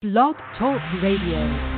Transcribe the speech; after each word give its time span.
Blog 0.00 0.36
Talk 0.56 0.80
Radio. 1.02 1.77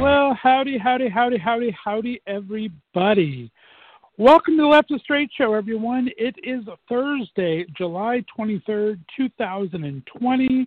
Well, 0.00 0.32
howdy, 0.32 0.78
howdy, 0.78 1.10
howdy, 1.10 1.36
howdy, 1.36 1.76
howdy, 1.84 2.22
everybody. 2.26 3.52
Welcome 4.16 4.56
to 4.56 4.62
the 4.62 4.66
Left 4.66 4.90
of 4.92 5.00
Straight 5.02 5.28
Show, 5.36 5.52
everyone. 5.52 6.08
It 6.16 6.34
is 6.42 6.64
Thursday, 6.88 7.66
July 7.76 8.24
23rd, 8.38 8.98
2020. 9.14 10.66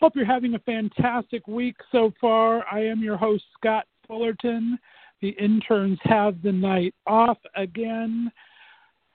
Hope 0.00 0.16
you're 0.16 0.24
having 0.24 0.54
a 0.54 0.58
fantastic 0.60 1.46
week 1.46 1.76
so 1.92 2.10
far. 2.18 2.64
I 2.72 2.86
am 2.86 3.02
your 3.02 3.18
host, 3.18 3.44
Scott 3.58 3.84
Fullerton. 4.06 4.78
The 5.20 5.36
interns 5.38 5.98
have 6.04 6.40
the 6.40 6.52
night 6.52 6.94
off 7.06 7.38
again. 7.56 8.32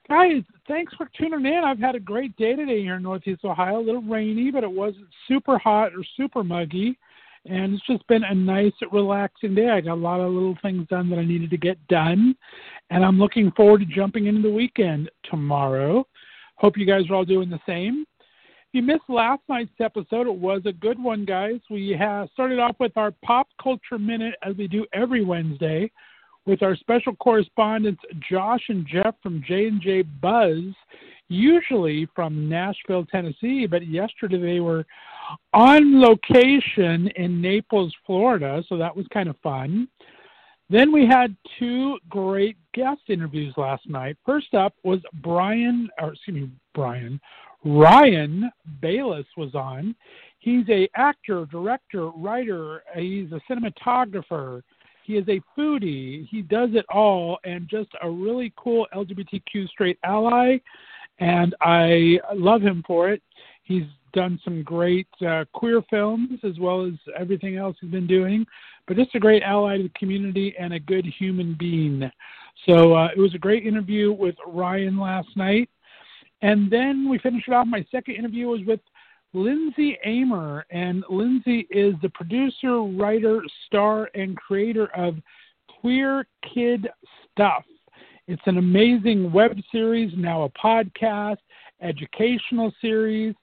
Guys, 0.07 0.43
thanks 0.67 0.93
for 0.93 1.09
tuning 1.17 1.51
in. 1.51 1.63
I've 1.65 1.79
had 1.79 1.95
a 1.95 1.99
great 1.99 2.35
day 2.37 2.55
today 2.55 2.81
here 2.81 2.97
in 2.97 3.03
Northeast 3.03 3.43
Ohio. 3.43 3.79
A 3.79 3.81
little 3.81 4.03
rainy, 4.03 4.51
but 4.51 4.63
it 4.63 4.71
wasn't 4.71 5.07
super 5.27 5.57
hot 5.57 5.93
or 5.95 6.03
super 6.15 6.43
muggy 6.43 6.99
and 7.45 7.73
it's 7.73 7.85
just 7.85 8.05
been 8.07 8.23
a 8.23 8.35
nice, 8.35 8.73
relaxing 8.91 9.55
day. 9.55 9.69
I 9.69 9.81
got 9.81 9.93
a 9.93 9.95
lot 9.95 10.19
of 10.19 10.31
little 10.31 10.57
things 10.61 10.87
done 10.87 11.09
that 11.09 11.19
I 11.19 11.25
needed 11.25 11.49
to 11.51 11.57
get 11.57 11.85
done, 11.87 12.35
and 12.89 13.03
I'm 13.03 13.19
looking 13.19 13.51
forward 13.51 13.79
to 13.79 13.85
jumping 13.85 14.27
into 14.27 14.41
the 14.41 14.53
weekend 14.53 15.09
tomorrow. 15.29 16.05
Hope 16.55 16.77
you 16.77 16.85
guys 16.85 17.09
are 17.09 17.15
all 17.15 17.25
doing 17.25 17.49
the 17.49 17.59
same. 17.65 18.05
If 18.19 18.73
you 18.73 18.81
missed 18.83 19.09
last 19.09 19.41
night's 19.49 19.71
episode, 19.79 20.27
it 20.27 20.35
was 20.35 20.61
a 20.65 20.73
good 20.73 21.01
one, 21.01 21.25
guys. 21.25 21.59
We 21.69 21.95
have 21.97 22.29
started 22.33 22.59
off 22.59 22.75
with 22.79 22.95
our 22.97 23.11
pop 23.23 23.47
culture 23.61 23.97
minute 23.97 24.35
as 24.43 24.55
we 24.57 24.67
do 24.67 24.85
every 24.93 25.23
Wednesday 25.23 25.89
with 26.45 26.63
our 26.63 26.75
special 26.75 27.15
correspondents 27.15 28.01
Josh 28.29 28.61
and 28.69 28.85
Jeff 28.85 29.15
from 29.21 29.43
J 29.47 29.67
and 29.67 29.81
J 29.81 30.01
Buzz, 30.01 30.63
usually 31.29 32.07
from 32.15 32.49
Nashville, 32.49 33.05
Tennessee, 33.05 33.65
but 33.65 33.87
yesterday 33.87 34.39
they 34.39 34.59
were 34.59 34.85
on 35.53 36.01
location 36.01 37.07
in 37.15 37.41
Naples, 37.41 37.93
Florida, 38.05 38.63
so 38.67 38.77
that 38.77 38.95
was 38.95 39.05
kind 39.13 39.29
of 39.29 39.37
fun. 39.43 39.87
Then 40.69 40.91
we 40.91 41.05
had 41.07 41.35
two 41.57 41.97
great 42.09 42.55
guest 42.73 43.01
interviews 43.07 43.53
last 43.57 43.89
night. 43.89 44.17
First 44.25 44.53
up 44.53 44.73
was 44.83 44.99
Brian, 45.21 45.89
or 45.99 46.13
excuse 46.13 46.41
me, 46.43 46.49
Brian, 46.75 47.19
Ryan 47.65 48.51
Bayless 48.81 49.25
was 49.35 49.55
on. 49.55 49.95
He's 50.37 50.67
a 50.69 50.87
actor, 50.95 51.45
director, 51.51 52.09
writer. 52.09 52.83
He's 52.95 53.31
a 53.31 53.41
cinematographer. 53.51 54.61
He 55.03 55.17
is 55.17 55.27
a 55.27 55.41
foodie. 55.57 56.27
He 56.29 56.43
does 56.43 56.69
it 56.73 56.85
all, 56.87 57.39
and 57.43 57.67
just 57.67 57.89
a 58.01 58.09
really 58.09 58.53
cool 58.55 58.87
LGBTQ 58.93 59.67
straight 59.67 59.97
ally. 60.03 60.57
And 61.17 61.55
I 61.61 62.19
love 62.33 62.61
him 62.61 62.83
for 62.85 63.09
it. 63.09 63.21
He's 63.63 63.83
done 64.11 64.39
some 64.43 64.63
great 64.63 65.07
uh, 65.25 65.45
queer 65.53 65.81
films 65.89 66.39
as 66.43 66.59
well 66.59 66.85
as 66.85 66.93
everything 67.17 67.57
else 67.57 67.75
he's 67.79 67.91
been 67.91 68.07
doing, 68.07 68.45
but 68.87 68.97
just 68.97 69.15
a 69.15 69.19
great 69.19 69.43
ally 69.43 69.77
to 69.77 69.83
the 69.83 69.89
community 69.89 70.55
and 70.59 70.73
a 70.73 70.79
good 70.79 71.05
human 71.05 71.55
being. 71.59 72.09
So 72.65 72.93
uh, 72.93 73.09
it 73.15 73.19
was 73.19 73.33
a 73.35 73.39
great 73.39 73.65
interview 73.65 74.11
with 74.11 74.35
Ryan 74.45 74.97
last 74.97 75.29
night. 75.35 75.69
And 76.41 76.71
then 76.71 77.09
we 77.09 77.17
finished 77.19 77.47
it 77.47 77.53
off. 77.53 77.67
My 77.67 77.85
second 77.91 78.15
interview 78.15 78.47
was 78.47 78.61
with 78.65 78.79
Lindsay 79.33 79.97
Amer, 80.05 80.65
and 80.71 81.03
Lindsay 81.09 81.67
is 81.69 81.93
the 82.01 82.09
producer, 82.09 82.81
writer, 82.81 83.41
star, 83.67 84.09
and 84.15 84.35
creator 84.37 84.87
of 84.95 85.15
Queer 85.81 86.25
Kid 86.53 86.87
Stuff. 87.31 87.63
It's 88.27 88.41
an 88.45 88.57
amazing 88.57 89.31
web 89.31 89.57
series, 89.71 90.11
now 90.15 90.43
a 90.43 90.49
podcast, 90.49 91.37
educational 91.81 92.73
series 92.81 93.35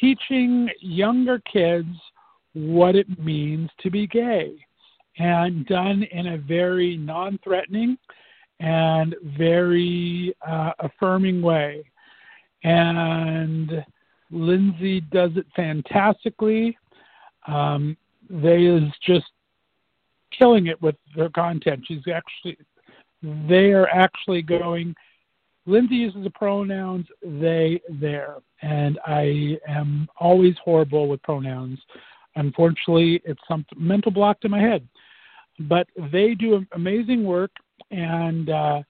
teaching 0.00 0.68
younger 0.80 1.40
kids 1.50 1.88
what 2.54 2.96
it 2.96 3.18
means 3.18 3.70
to 3.80 3.90
be 3.90 4.06
gay 4.06 4.54
and 5.18 5.66
done 5.66 6.04
in 6.04 6.28
a 6.28 6.38
very 6.38 6.96
non 6.96 7.38
threatening 7.42 7.98
and 8.60 9.14
very 9.36 10.34
uh, 10.46 10.72
affirming 10.80 11.42
way. 11.42 11.84
And 12.64 13.84
Lindsay 14.30 15.00
does 15.00 15.30
it 15.36 15.46
fantastically. 15.54 16.76
Um, 17.46 17.96
they 18.28 18.64
is 18.64 18.90
just 19.06 19.26
killing 20.36 20.66
it 20.66 20.80
with 20.82 20.96
their 21.16 21.30
content. 21.30 21.84
She's 21.86 22.02
actually, 22.12 22.58
they 23.48 23.72
are 23.72 23.88
actually 23.88 24.42
going 24.42 24.94
Lindsay 25.68 25.96
uses 25.96 26.24
the 26.24 26.30
pronouns 26.30 27.06
they, 27.22 27.80
there, 27.90 28.36
and 28.62 28.98
I 29.06 29.58
am 29.68 30.08
always 30.18 30.54
horrible 30.64 31.08
with 31.08 31.22
pronouns. 31.22 31.78
Unfortunately, 32.36 33.20
it's 33.26 33.40
some 33.46 33.66
mental 33.76 34.10
block 34.10 34.40
to 34.40 34.48
my 34.48 34.60
head. 34.60 34.88
But 35.60 35.86
they 36.10 36.34
do 36.34 36.64
amazing 36.72 37.22
work, 37.24 37.50
and 37.90 38.48
uh, 38.48 38.82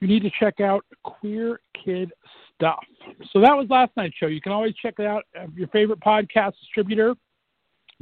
you 0.00 0.06
need 0.06 0.22
to 0.22 0.30
check 0.38 0.60
out 0.60 0.84
Queer 1.02 1.60
Kid 1.84 2.12
Stuff. 2.54 2.84
So 3.32 3.40
that 3.40 3.56
was 3.56 3.66
last 3.68 3.90
night's 3.96 4.14
show. 4.16 4.26
You 4.26 4.40
can 4.40 4.52
always 4.52 4.74
check 4.74 4.94
it 4.98 5.06
out 5.06 5.24
your 5.56 5.68
favorite 5.68 6.00
podcast 6.00 6.52
distributor. 6.60 7.14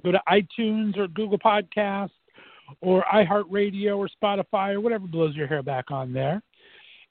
Go 0.04 0.12
to 0.12 0.20
iTunes 0.28 0.98
or 0.98 1.08
Google 1.08 1.38
Podcasts 1.38 2.10
or 2.82 3.04
iHeartRadio 3.12 3.96
or 3.96 4.08
Spotify 4.22 4.74
or 4.74 4.80
whatever 4.80 5.06
blows 5.06 5.34
your 5.34 5.46
hair 5.46 5.62
back 5.62 5.90
on 5.90 6.12
there. 6.12 6.42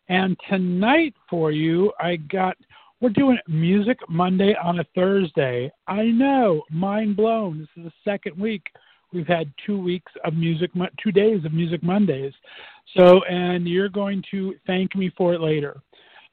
And 0.10 0.38
tonight 0.50 1.14
for 1.30 1.52
you, 1.52 1.92
I 2.00 2.18
got 2.18 2.58
we're 3.02 3.10
doing 3.10 3.38
Music 3.48 4.00
Monday 4.08 4.56
on 4.64 4.80
a 4.80 4.86
Thursday. 4.96 5.70
I 5.88 6.04
know, 6.04 6.64
mind 6.72 7.18
blown. 7.18 7.60
This 7.60 7.68
is 7.76 7.92
the 7.92 8.10
second 8.10 8.40
week 8.40 8.64
we've 9.14 9.28
had 9.28 9.52
two 9.66 9.78
weeks 9.78 10.12
of 10.24 10.34
music, 10.34 10.72
two 11.02 11.12
days 11.12 11.44
of 11.46 11.54
Music 11.54 11.84
Mondays. 11.84 12.34
So, 12.96 13.24
and 13.26 13.68
you're 13.68 13.90
going 13.90 14.24
to 14.32 14.56
thank 14.66 14.96
me 14.96 15.12
for 15.18 15.34
it 15.34 15.42
later. 15.42 15.82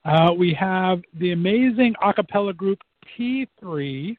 Uh, 0.05 0.33
we 0.37 0.55
have 0.55 1.01
the 1.19 1.33
amazing 1.33 1.95
a 2.03 2.15
cappella 2.15 2.53
group 2.53 2.79
T3. 3.19 4.17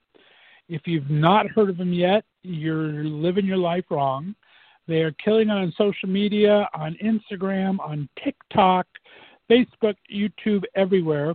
If 0.69 0.81
you've 0.85 1.09
not 1.09 1.49
heard 1.49 1.69
of 1.69 1.77
them 1.77 1.91
yet, 1.93 2.23
you're 2.43 3.03
living 3.03 3.45
your 3.45 3.57
life 3.57 3.85
wrong. 3.89 4.35
They 4.87 5.01
are 5.01 5.11
killing 5.23 5.49
it 5.49 5.53
on 5.53 5.73
social 5.77 6.09
media, 6.09 6.69
on 6.73 6.97
Instagram, 7.03 7.79
on 7.79 8.07
TikTok. 8.23 8.87
Facebook, 9.51 9.95
YouTube, 10.13 10.63
everywhere. 10.75 11.33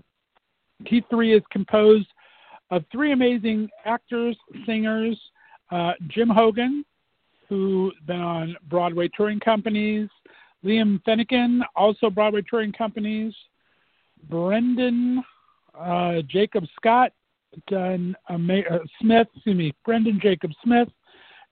T3 0.85 1.37
is 1.37 1.43
composed 1.51 2.07
of 2.71 2.85
three 2.91 3.13
amazing 3.13 3.69
actors, 3.85 4.37
singers 4.65 5.19
uh, 5.71 5.93
Jim 6.09 6.29
Hogan, 6.29 6.85
who's 7.49 7.93
been 8.07 8.21
on 8.21 8.57
Broadway 8.69 9.09
touring 9.17 9.41
companies, 9.41 10.09
Liam 10.65 11.03
Fennecken, 11.05 11.61
also 11.77 12.09
Broadway 12.09 12.43
touring 12.49 12.73
companies, 12.73 13.35
Brendan 14.29 15.23
uh, 15.79 16.23
Jacob 16.29 16.65
Scott, 16.77 17.13
done 17.69 18.17
ama- 18.31 18.61
uh, 18.71 18.79
Smith, 19.01 19.29
excuse 19.35 19.57
me, 19.57 19.75
Brendan 19.85 20.19
Jacob 20.23 20.51
Smith, 20.65 20.89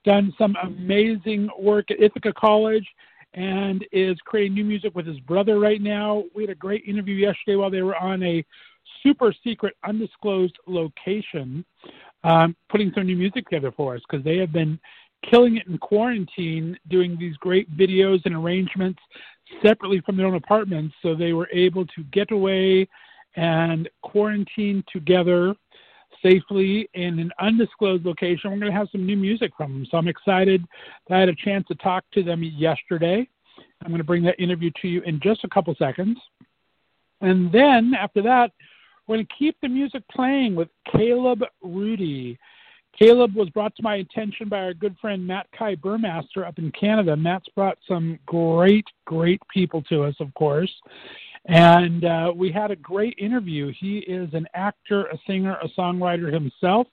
done 0.03 0.33
some 0.37 0.55
amazing 0.63 1.49
work 1.59 1.91
at 1.91 2.01
Ithaca 2.01 2.33
College 2.33 2.87
and 3.35 3.85
is 3.91 4.17
creating 4.25 4.55
new 4.55 4.63
music 4.63 4.95
with 4.95 5.05
his 5.05 5.19
brother 5.19 5.59
right 5.59 5.81
now. 5.81 6.23
We 6.33 6.43
had 6.43 6.49
a 6.49 6.55
great 6.55 6.83
interview 6.85 7.15
yesterday 7.15 7.55
while 7.55 7.69
they 7.69 7.83
were 7.83 7.97
on 7.97 8.23
a 8.23 8.43
super 9.03 9.33
secret, 9.43 9.75
undisclosed 9.87 10.57
location. 10.67 11.63
um, 12.25 12.55
putting 12.69 12.91
some 12.95 13.05
new 13.05 13.15
music 13.15 13.45
together 13.45 13.71
for 13.71 13.95
us 13.95 14.01
because 14.09 14.23
they 14.25 14.37
have 14.37 14.51
been 14.51 14.79
killing 15.29 15.57
it 15.57 15.67
in 15.67 15.77
quarantine, 15.77 16.77
doing 16.89 17.17
these 17.19 17.35
great 17.37 17.69
videos 17.77 18.21
and 18.25 18.35
arrangements 18.35 18.99
separately 19.61 20.01
from 20.01 20.17
their 20.17 20.25
own 20.25 20.35
apartments. 20.35 20.95
So 21.01 21.13
they 21.15 21.33
were 21.33 21.49
able 21.53 21.85
to 21.85 22.03
get 22.11 22.31
away 22.31 22.87
and 23.35 23.87
quarantine 24.01 24.83
together 24.91 25.55
safely 26.25 26.89
in 26.93 27.19
an 27.19 27.31
undisclosed 27.39 28.05
location. 28.05 28.51
We're 28.51 28.59
going 28.59 28.71
to 28.71 28.77
have 28.77 28.89
some 28.91 29.05
new 29.05 29.17
music 29.17 29.51
from 29.55 29.73
them. 29.73 29.87
So 29.89 29.97
I'm 29.97 30.07
excited 30.07 30.65
I 31.09 31.19
had 31.19 31.29
a 31.29 31.35
chance 31.35 31.67
to 31.67 31.75
talk 31.75 32.03
to 32.13 32.23
them 32.23 32.41
yesterday. 32.43 33.27
I'm 33.83 33.89
going 33.89 33.99
to 33.99 34.05
bring 34.05 34.23
that 34.23 34.39
interview 34.39 34.71
to 34.81 34.87
you 34.87 35.01
in 35.01 35.19
just 35.21 35.43
a 35.43 35.49
couple 35.49 35.75
seconds. 35.75 36.17
And 37.21 37.51
then 37.51 37.93
after 37.93 38.21
that, 38.23 38.51
we're 39.07 39.17
going 39.17 39.27
to 39.27 39.33
keep 39.37 39.55
the 39.61 39.69
music 39.69 40.03
playing 40.11 40.55
with 40.55 40.69
Kaleb 40.93 41.43
Rudy. 41.61 42.39
Kaleb 42.99 43.35
was 43.35 43.49
brought 43.49 43.75
to 43.75 43.83
my 43.83 43.97
attention 43.97 44.49
by 44.49 44.59
our 44.59 44.73
good 44.73 44.95
friend 44.99 45.25
Matt 45.25 45.47
Kai 45.57 45.75
Burmaster 45.75 46.47
up 46.47 46.57
in 46.57 46.71
Canada. 46.71 47.15
Matt's 47.15 47.47
brought 47.55 47.77
some 47.87 48.17
great, 48.25 48.85
great 49.05 49.41
people 49.53 49.83
to 49.83 50.03
us, 50.03 50.15
of 50.19 50.33
course. 50.33 50.73
And 51.47 52.05
uh, 52.05 52.33
we 52.35 52.51
had 52.51 52.71
a 52.71 52.75
great 52.75 53.15
interview. 53.19 53.71
He 53.79 53.99
is 53.99 54.33
an 54.33 54.47
actor, 54.53 55.05
a 55.05 55.17
singer, 55.27 55.57
a 55.61 55.69
songwriter 55.79 56.33
himself. 56.33 56.87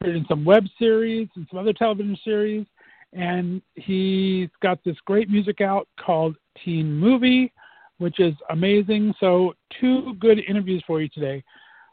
Appeared 0.00 0.16
in 0.16 0.26
some 0.28 0.44
web 0.44 0.64
series 0.78 1.28
and 1.36 1.46
some 1.50 1.58
other 1.58 1.72
television 1.72 2.18
series. 2.24 2.66
And 3.12 3.62
he's 3.74 4.48
got 4.60 4.82
this 4.84 4.96
great 5.04 5.30
music 5.30 5.60
out 5.60 5.88
called 5.98 6.36
Teen 6.64 6.92
Movie, 6.92 7.52
which 7.98 8.18
is 8.20 8.34
amazing. 8.50 9.14
So, 9.20 9.54
two 9.80 10.14
good 10.18 10.40
interviews 10.40 10.82
for 10.86 11.00
you 11.00 11.08
today. 11.08 11.42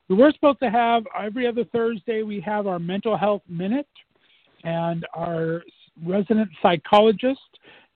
We 0.10 0.16
were 0.16 0.31
supposed 0.34 0.60
to 0.60 0.69
have 0.69 1.04
every 1.18 1.48
other 1.48 1.63
Thursday, 1.66 2.24
we 2.24 2.42
have 2.42 2.68
our 2.68 2.80
mental 2.80 3.16
health 3.16 3.42
minute, 3.48 3.88
and 4.63 5.06
our 5.13 5.63
resident 6.04 6.50
psychologist, 6.62 7.39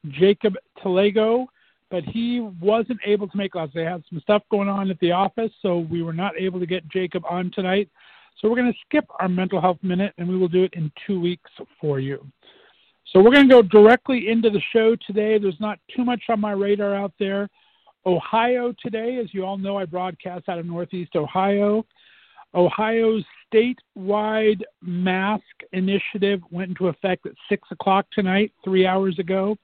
Jacob 0.09 0.55
Telego, 0.81 1.47
but 1.89 2.03
he 2.03 2.41
wasn't 2.61 2.99
able 3.05 3.27
to 3.27 3.37
make 3.37 3.55
us. 3.55 3.69
They 3.73 3.83
had 3.83 4.03
some 4.09 4.19
stuff 4.19 4.43
going 4.51 4.69
on 4.69 4.89
at 4.89 4.99
the 4.99 5.11
office, 5.11 5.51
so 5.61 5.79
we 5.79 6.01
were 6.01 6.13
not 6.13 6.33
able 6.37 6.59
to 6.59 6.65
get 6.65 6.87
Jacob 6.89 7.23
on 7.29 7.51
tonight. 7.51 7.89
So 8.39 8.49
we're 8.49 8.57
going 8.57 8.71
to 8.71 8.79
skip 8.85 9.05
our 9.19 9.29
mental 9.29 9.59
health 9.59 9.79
minute, 9.81 10.13
and 10.17 10.27
we 10.27 10.37
will 10.37 10.47
do 10.47 10.63
it 10.63 10.73
in 10.73 10.91
two 11.05 11.19
weeks 11.19 11.49
for 11.79 11.99
you. 11.99 12.25
So 13.13 13.21
we're 13.21 13.31
going 13.31 13.47
to 13.47 13.53
go 13.53 13.61
directly 13.61 14.29
into 14.29 14.49
the 14.49 14.61
show 14.73 14.95
today. 15.07 15.37
There's 15.37 15.59
not 15.59 15.79
too 15.95 16.03
much 16.03 16.21
on 16.29 16.41
my 16.41 16.51
radar 16.51 16.93
out 16.93 17.13
there. 17.19 17.49
Ohio 18.05 18.73
today, 18.81 19.17
as 19.17 19.33
you 19.33 19.45
all 19.45 19.57
know, 19.57 19.77
I 19.77 19.85
broadcast 19.85 20.49
out 20.49 20.59
of 20.59 20.65
Northeast 20.65 21.15
Ohio. 21.15 21.85
Ohio's 22.53 23.23
statewide 23.53 24.61
mask 24.81 25.43
initiative 25.73 26.41
went 26.51 26.69
into 26.69 26.87
effect 26.87 27.25
at 27.25 27.33
6 27.49 27.67
o'clock 27.71 28.05
tonight, 28.13 28.51
three 28.63 28.85
hours 28.85 29.17
ago. 29.19 29.57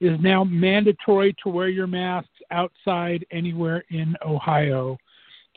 Is 0.00 0.18
now 0.20 0.44
mandatory 0.44 1.36
to 1.42 1.50
wear 1.50 1.68
your 1.68 1.86
masks 1.86 2.30
outside 2.50 3.26
anywhere 3.30 3.84
in 3.90 4.16
Ohio 4.24 4.96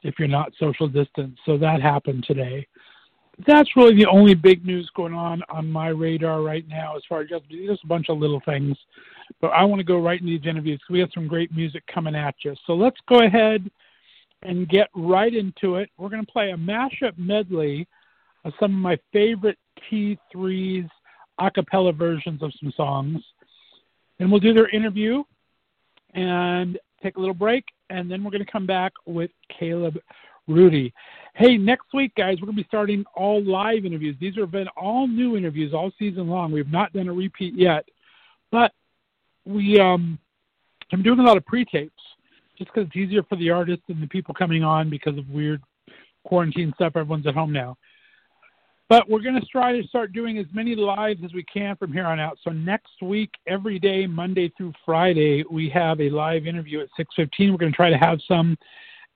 if 0.03 0.15
you're 0.19 0.27
not 0.27 0.51
social 0.59 0.87
distance. 0.87 1.37
So 1.45 1.57
that 1.57 1.81
happened 1.81 2.25
today. 2.27 2.67
That's 3.47 3.69
really 3.77 3.95
the 3.95 4.05
only 4.05 4.35
big 4.35 4.65
news 4.65 4.89
going 4.95 5.13
on 5.13 5.41
on 5.49 5.71
my 5.71 5.87
radar 5.87 6.41
right 6.41 6.67
now 6.67 6.97
as 6.97 7.03
far 7.07 7.21
as 7.21 7.29
just, 7.29 7.49
just 7.49 7.83
a 7.85 7.87
bunch 7.87 8.09
of 8.09 8.17
little 8.17 8.41
things. 8.45 8.77
But 9.39 9.47
I 9.47 9.63
want 9.63 9.79
to 9.79 9.85
go 9.85 9.97
right 9.97 10.19
into 10.19 10.37
these 10.37 10.45
interviews 10.45 10.79
because 10.79 10.93
we 10.93 10.99
have 10.99 11.09
some 11.13 11.27
great 11.27 11.55
music 11.55 11.83
coming 11.87 12.15
at 12.15 12.35
you. 12.43 12.53
So 12.67 12.73
let's 12.73 12.99
go 13.07 13.19
ahead 13.19 13.71
and 14.43 14.67
get 14.67 14.89
right 14.93 15.33
into 15.33 15.77
it. 15.77 15.89
We're 15.97 16.09
going 16.09 16.25
to 16.25 16.31
play 16.31 16.51
a 16.51 16.57
mashup 16.57 17.17
medley 17.17 17.87
of 18.43 18.51
some 18.59 18.73
of 18.73 18.79
my 18.79 18.99
favorite 19.13 19.57
T3's 19.89 20.89
a 21.39 21.49
cappella 21.49 21.91
versions 21.93 22.43
of 22.43 22.53
some 22.59 22.71
songs. 22.75 23.23
And 24.19 24.31
we'll 24.31 24.39
do 24.39 24.53
their 24.53 24.69
interview 24.69 25.23
and 26.13 26.77
take 27.01 27.17
a 27.17 27.19
little 27.19 27.33
break, 27.33 27.65
and 27.89 28.09
then 28.09 28.23
we're 28.23 28.31
going 28.31 28.45
to 28.45 28.51
come 28.51 28.65
back 28.65 28.93
with 29.05 29.31
Kaleb 29.59 29.97
Rudy. 30.47 30.93
Hey, 31.35 31.57
next 31.57 31.87
week, 31.93 32.13
guys, 32.15 32.37
we're 32.39 32.45
going 32.45 32.57
to 32.57 32.63
be 32.63 32.67
starting 32.67 33.03
all 33.15 33.43
live 33.43 33.85
interviews. 33.85 34.15
These 34.19 34.35
have 34.35 34.51
been 34.51 34.67
all 34.77 35.07
new 35.07 35.35
interviews 35.35 35.73
all 35.73 35.91
season 35.97 36.27
long. 36.27 36.51
We've 36.51 36.71
not 36.71 36.93
done 36.93 37.07
a 37.07 37.13
repeat 37.13 37.55
yet, 37.55 37.85
but 38.51 38.71
we 39.45 39.79
um, 39.79 40.19
I'm 40.91 41.01
doing 41.01 41.19
a 41.19 41.23
lot 41.23 41.37
of 41.37 41.45
pre-tapes 41.45 41.93
just 42.57 42.71
because 42.71 42.87
it's 42.87 42.95
easier 42.95 43.23
for 43.23 43.35
the 43.35 43.49
artists 43.49 43.83
and 43.87 44.01
the 44.01 44.07
people 44.07 44.33
coming 44.33 44.63
on 44.63 44.89
because 44.89 45.17
of 45.17 45.27
weird 45.29 45.61
quarantine 46.23 46.71
stuff. 46.75 46.93
Everyone's 46.95 47.27
at 47.27 47.33
home 47.33 47.51
now. 47.51 47.77
But 48.89 49.09
we're 49.09 49.21
going 49.21 49.39
to 49.39 49.45
try 49.47 49.79
to 49.79 49.87
start 49.87 50.13
doing 50.13 50.37
as 50.37 50.45
many 50.53 50.75
lives 50.75 51.21
as 51.23 51.33
we 51.33 51.43
can 51.43 51.75
from 51.77 51.91
here 51.91 52.05
on 52.05 52.19
out. 52.19 52.37
So 52.43 52.51
next 52.51 53.01
week, 53.01 53.31
every 53.47 53.79
day, 53.79 54.05
Monday 54.05 54.51
through 54.55 54.73
Friday, 54.85 55.43
we 55.49 55.69
have 55.69 55.99
a 56.01 56.09
live 56.09 56.45
interview 56.45 56.81
at 56.81 56.89
6:15. 56.97 57.51
We're 57.51 57.57
going 57.57 57.71
to 57.71 57.75
try 57.75 57.89
to 57.89 57.97
have 57.97 58.19
some 58.27 58.57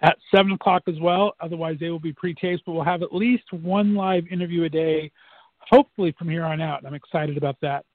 at 0.01 0.17
7 0.33 0.51
o'clock 0.51 0.83
as 0.87 0.99
well. 0.99 1.33
Otherwise, 1.41 1.77
they 1.79 1.89
will 1.89 1.99
be 1.99 2.13
pre-taped. 2.13 2.63
But 2.65 2.73
we'll 2.73 2.83
have 2.83 3.03
at 3.03 3.13
least 3.13 3.51
one 3.51 3.93
live 3.93 4.25
interview 4.27 4.63
a 4.63 4.69
day, 4.69 5.11
hopefully 5.59 6.15
from 6.17 6.29
here 6.29 6.45
on 6.45 6.61
out. 6.61 6.85
I'm 6.85 6.93
excited 6.93 7.37
about 7.37 7.57
that. 7.61 7.85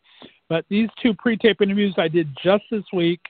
But 0.49 0.67
these 0.69 0.89
two 1.03 1.15
pre-tape 1.15 1.63
interviews 1.63 1.95
I 1.97 2.09
did 2.09 2.29
just 2.43 2.65
this 2.71 2.85
week 2.93 3.21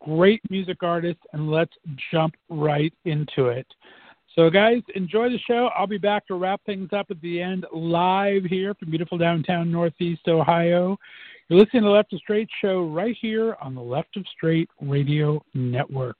great 0.00 0.40
music 0.50 0.82
artists, 0.82 1.22
and 1.32 1.50
let's 1.50 1.72
jump 2.10 2.34
right 2.48 2.92
into 3.04 3.46
it. 3.46 3.66
So, 4.36 4.48
guys, 4.48 4.82
enjoy 4.94 5.28
the 5.28 5.38
show. 5.46 5.70
I'll 5.76 5.88
be 5.88 5.98
back 5.98 6.26
to 6.28 6.34
wrap 6.34 6.60
things 6.64 6.90
up 6.92 7.06
at 7.10 7.20
the 7.20 7.42
end 7.42 7.66
live 7.72 8.44
here 8.44 8.74
from 8.74 8.90
beautiful 8.90 9.18
downtown 9.18 9.72
Northeast 9.72 10.22
Ohio. 10.28 10.96
You're 11.48 11.58
listening 11.58 11.82
to 11.82 11.90
Left 11.90 12.12
of 12.12 12.20
Straight 12.20 12.48
show 12.62 12.84
right 12.86 13.16
here 13.20 13.56
on 13.60 13.74
the 13.74 13.82
Left 13.82 14.16
of 14.16 14.24
Straight 14.36 14.70
Radio 14.80 15.42
Network. 15.52 16.16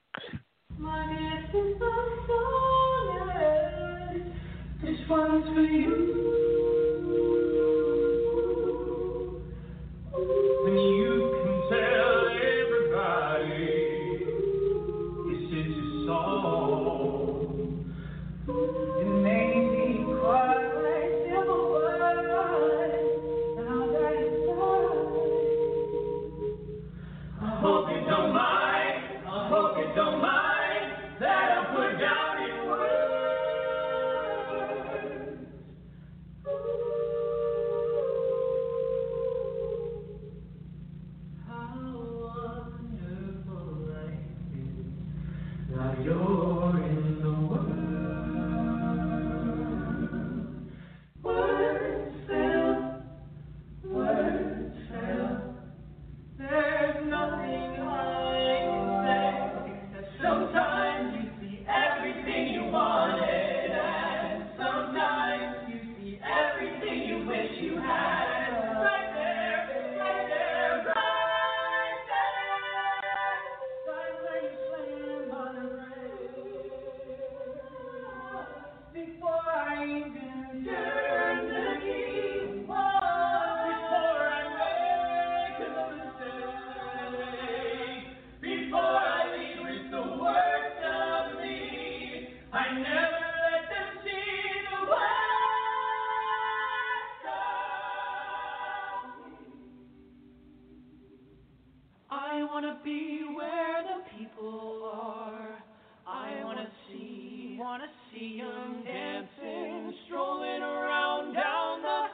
want 102.53 102.65
to 102.67 102.85
be 102.85 103.21
where 103.37 103.85
the 103.85 104.19
people 104.19 104.91
are. 104.93 105.63
I 106.07 106.43
want 106.43 106.59
to 106.59 106.67
see, 106.89 107.57
want 107.59 107.83
to 107.83 107.89
see 108.11 108.41
them 108.43 108.83
dancing, 108.85 109.95
strolling 110.07 110.61
around 110.61 111.35
down 111.35 111.83
the, 111.83 112.07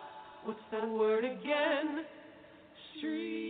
what's 0.44 0.60
that 0.72 0.86
word 0.90 1.24
again? 1.24 2.04
Street. 2.98 3.45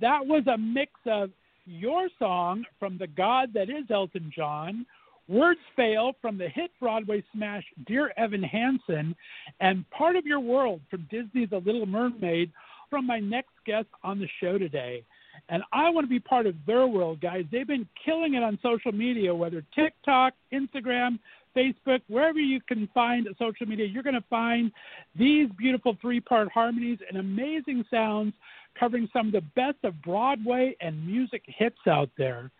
That 0.00 0.26
was 0.26 0.46
a 0.46 0.58
mix 0.58 0.92
of 1.06 1.30
your 1.66 2.08
song 2.18 2.64
from 2.78 2.98
the 2.98 3.06
God 3.06 3.50
that 3.54 3.70
is 3.70 3.90
Elton 3.90 4.32
John, 4.34 4.86
Words 5.28 5.60
Fail 5.74 6.12
from 6.20 6.38
the 6.38 6.48
hit 6.48 6.70
Broadway 6.80 7.22
smash 7.34 7.64
Dear 7.86 8.12
Evan 8.16 8.42
Hansen, 8.42 9.16
and 9.60 9.88
Part 9.90 10.16
of 10.16 10.24
Your 10.24 10.40
World 10.40 10.80
from 10.88 11.06
Disney's 11.10 11.50
The 11.50 11.58
Little 11.58 11.86
Mermaid 11.86 12.52
from 12.88 13.06
my 13.06 13.18
next 13.18 13.50
guest 13.64 13.88
on 14.04 14.20
the 14.20 14.28
show 14.40 14.58
today. 14.58 15.02
And 15.48 15.62
I 15.72 15.90
want 15.90 16.04
to 16.04 16.08
be 16.08 16.20
part 16.20 16.46
of 16.46 16.54
their 16.66 16.86
world, 16.86 17.20
guys. 17.20 17.44
They've 17.50 17.66
been 17.66 17.88
killing 18.04 18.34
it 18.34 18.42
on 18.42 18.58
social 18.62 18.92
media, 18.92 19.34
whether 19.34 19.64
TikTok, 19.74 20.34
Instagram, 20.52 21.18
Facebook, 21.56 22.00
wherever 22.08 22.38
you 22.38 22.60
can 22.60 22.88
find 22.94 23.26
social 23.38 23.66
media, 23.66 23.86
you're 23.86 24.02
going 24.02 24.14
to 24.14 24.24
find 24.28 24.70
these 25.18 25.48
beautiful 25.58 25.96
three 26.00 26.20
part 26.20 26.50
harmonies 26.52 26.98
and 27.08 27.18
amazing 27.18 27.84
sounds 27.90 28.34
covering 28.78 29.08
some 29.12 29.28
of 29.28 29.32
the 29.32 29.44
best 29.54 29.78
of 29.84 30.00
Broadway 30.02 30.76
and 30.80 31.06
music 31.06 31.42
hits 31.46 31.78
out 31.88 32.10
there. 32.16 32.50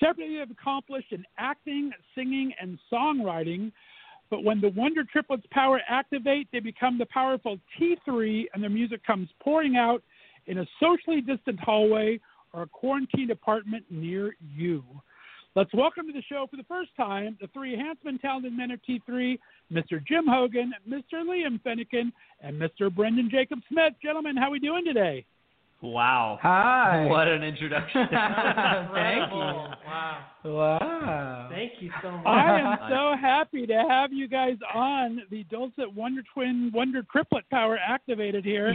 Separately, 0.00 0.40
accomplished 0.40 1.12
in 1.12 1.24
acting, 1.38 1.92
singing, 2.14 2.52
and 2.60 2.78
songwriting. 2.92 3.72
But 4.30 4.42
when 4.42 4.60
the 4.60 4.70
Wonder 4.70 5.04
Triplets 5.04 5.46
power 5.50 5.80
activate, 5.88 6.48
they 6.52 6.60
become 6.60 6.98
the 6.98 7.06
powerful 7.06 7.58
T3, 7.78 8.46
and 8.52 8.62
their 8.62 8.70
music 8.70 9.04
comes 9.06 9.28
pouring 9.40 9.76
out 9.76 10.02
in 10.46 10.58
a 10.58 10.66
socially 10.80 11.20
distant 11.20 11.60
hallway 11.60 12.20
or 12.52 12.62
a 12.62 12.66
quarantined 12.66 13.30
apartment 13.30 13.84
near 13.90 14.34
you. 14.54 14.82
Let's 15.56 15.72
welcome 15.72 16.08
to 16.08 16.12
the 16.12 16.22
show 16.22 16.48
for 16.50 16.56
the 16.56 16.64
first 16.64 16.90
time 16.96 17.38
the 17.40 17.46
three 17.48 17.76
handsome, 17.76 18.18
talented 18.18 18.52
men 18.56 18.72
of 18.72 18.80
T3, 18.82 19.38
Mr. 19.72 20.04
Jim 20.04 20.24
Hogan, 20.26 20.72
Mr. 20.88 21.22
Liam 21.24 21.60
Fennecken, 21.62 22.10
and 22.40 22.60
Mr. 22.60 22.92
Brendan 22.92 23.30
Jacob 23.30 23.60
Smith. 23.68 23.92
Gentlemen, 24.02 24.36
how 24.36 24.48
are 24.48 24.50
we 24.50 24.58
doing 24.58 24.84
today? 24.84 25.24
Wow. 25.84 26.38
Hi. 26.40 27.06
What 27.10 27.28
an 27.28 27.42
introduction. 27.42 28.06
Thank 28.10 29.30
you. 29.30 29.38
Wow. 29.38 30.24
Wow. 30.44 31.48
Thank 31.50 31.72
you 31.80 31.90
so 32.02 32.10
much. 32.10 32.26
I 32.26 32.60
am 32.60 32.78
so 32.88 33.14
happy 33.20 33.66
to 33.66 33.84
have 33.88 34.12
you 34.12 34.26
guys 34.26 34.56
on 34.74 35.22
the 35.30 35.44
Dulcet 35.44 35.94
Wonder 35.94 36.22
Twin 36.32 36.70
Wonder 36.74 37.02
Triplet 37.12 37.48
Power 37.50 37.78
activated 37.78 38.44
here. 38.44 38.74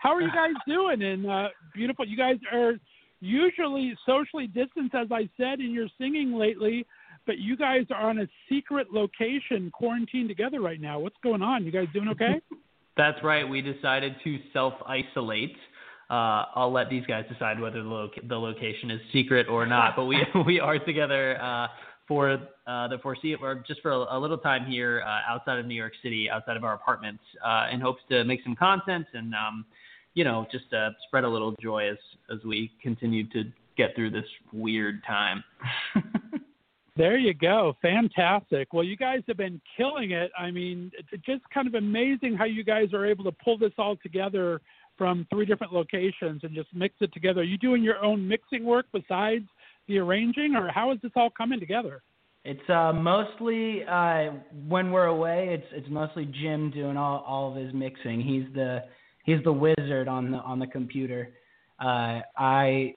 How 0.00 0.14
are 0.14 0.20
you 0.20 0.32
guys 0.32 0.54
doing? 0.66 1.02
And 1.02 1.30
uh, 1.30 1.48
beautiful, 1.74 2.06
you 2.06 2.16
guys 2.16 2.36
are 2.52 2.72
usually 3.20 3.96
socially 4.04 4.48
distanced, 4.48 4.94
as 4.94 5.08
I 5.12 5.28
said, 5.36 5.60
in 5.60 5.72
your 5.72 5.86
singing 5.96 6.34
lately. 6.34 6.86
But 7.26 7.38
you 7.38 7.56
guys 7.56 7.86
are 7.90 8.08
on 8.08 8.18
a 8.18 8.28
secret 8.48 8.88
location, 8.92 9.70
quarantined 9.70 10.28
together 10.28 10.60
right 10.60 10.80
now. 10.80 10.98
What's 10.98 11.16
going 11.22 11.42
on? 11.42 11.64
You 11.64 11.70
guys 11.70 11.86
doing 11.92 12.08
okay? 12.08 12.40
That's 12.96 13.22
right. 13.22 13.48
We 13.48 13.60
decided 13.60 14.16
to 14.24 14.38
self 14.52 14.74
isolate. 14.86 15.56
Uh, 16.10 16.44
I'll 16.54 16.72
let 16.72 16.88
these 16.88 17.04
guys 17.06 17.24
decide 17.30 17.60
whether 17.60 17.82
the, 17.82 17.88
loc- 17.88 18.28
the 18.28 18.38
location 18.38 18.90
is 18.90 19.00
secret 19.12 19.46
or 19.48 19.66
not. 19.66 19.94
But 19.94 20.06
we 20.06 20.24
we 20.46 20.58
are 20.58 20.78
together 20.78 21.40
uh, 21.40 21.68
for 22.06 22.32
uh, 22.66 22.88
the 22.88 22.98
foreseeable, 23.02 23.44
or 23.44 23.62
just 23.66 23.82
for 23.82 23.92
a, 23.92 24.16
a 24.16 24.18
little 24.18 24.38
time 24.38 24.64
here 24.64 25.02
uh, 25.06 25.30
outside 25.30 25.58
of 25.58 25.66
New 25.66 25.74
York 25.74 25.92
City, 26.02 26.30
outside 26.30 26.56
of 26.56 26.64
our 26.64 26.74
apartments, 26.74 27.22
uh, 27.44 27.66
in 27.70 27.80
hopes 27.80 28.00
to 28.08 28.24
make 28.24 28.40
some 28.42 28.56
content 28.56 29.06
and 29.12 29.34
um, 29.34 29.66
you 30.14 30.24
know 30.24 30.46
just 30.50 30.72
uh, 30.72 30.90
spread 31.06 31.24
a 31.24 31.28
little 31.28 31.54
joy 31.60 31.90
as 31.90 31.98
as 32.34 32.42
we 32.44 32.70
continue 32.82 33.28
to 33.30 33.44
get 33.76 33.94
through 33.94 34.10
this 34.10 34.26
weird 34.52 35.04
time. 35.04 35.44
There 36.98 37.16
you 37.16 37.32
go. 37.32 37.76
Fantastic. 37.80 38.72
Well, 38.72 38.82
you 38.82 38.96
guys 38.96 39.20
have 39.28 39.36
been 39.36 39.60
killing 39.76 40.10
it. 40.10 40.32
I 40.36 40.50
mean, 40.50 40.90
it's 40.98 41.24
just 41.24 41.48
kind 41.54 41.68
of 41.68 41.74
amazing 41.74 42.34
how 42.34 42.44
you 42.44 42.64
guys 42.64 42.92
are 42.92 43.06
able 43.06 43.22
to 43.22 43.30
pull 43.30 43.56
this 43.56 43.70
all 43.78 43.94
together 44.02 44.60
from 44.98 45.26
three 45.30 45.46
different 45.46 45.72
locations 45.72 46.42
and 46.42 46.54
just 46.54 46.68
mix 46.74 46.96
it 47.00 47.12
together. 47.14 47.40
Are 47.40 47.44
you 47.44 47.56
doing 47.56 47.82
your 47.82 48.04
own 48.04 48.26
mixing 48.26 48.64
work 48.64 48.86
besides 48.92 49.44
the 49.86 49.98
arranging, 49.98 50.54
or 50.54 50.68
how 50.68 50.92
is 50.92 50.98
this 51.02 51.12
all 51.16 51.30
coming 51.30 51.60
together? 51.60 52.02
It's 52.44 52.68
uh, 52.68 52.92
mostly 52.92 53.84
uh, 53.84 54.32
when 54.68 54.90
we're 54.90 55.06
away. 55.06 55.48
It's 55.50 55.66
it's 55.72 55.88
mostly 55.90 56.26
Jim 56.42 56.70
doing 56.70 56.96
all, 56.96 57.24
all 57.26 57.50
of 57.50 57.62
his 57.62 57.72
mixing. 57.72 58.20
He's 58.20 58.44
the 58.54 58.84
he's 59.24 59.42
the 59.44 59.52
wizard 59.52 60.08
on 60.08 60.30
the 60.30 60.38
on 60.38 60.58
the 60.58 60.66
computer. 60.66 61.30
Uh, 61.80 62.20
I 62.36 62.94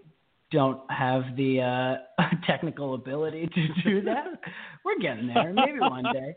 don't 0.52 0.80
have 0.92 1.24
the 1.38 2.00
uh, 2.20 2.24
technical 2.48 2.94
ability 2.96 3.50
to 3.54 3.68
do 3.84 4.02
that. 4.04 4.26
we're 4.86 5.00
getting 5.00 5.28
there, 5.28 5.54
maybe 5.54 5.80
one 5.80 6.06
day. 6.14 6.36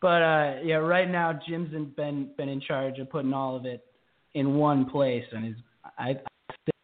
But 0.00 0.22
uh, 0.22 0.54
yeah, 0.64 0.76
right 0.76 1.10
now 1.10 1.38
Jim's 1.46 1.70
been 1.94 2.30
been 2.36 2.48
in 2.48 2.60
charge 2.60 2.98
of 2.98 3.10
putting 3.10 3.34
all 3.34 3.56
of 3.56 3.66
it 3.66 3.84
in 4.34 4.54
one 4.54 4.88
place, 4.88 5.24
and 5.32 5.46
is 5.46 5.56
I, 5.98 6.10
I 6.10 6.16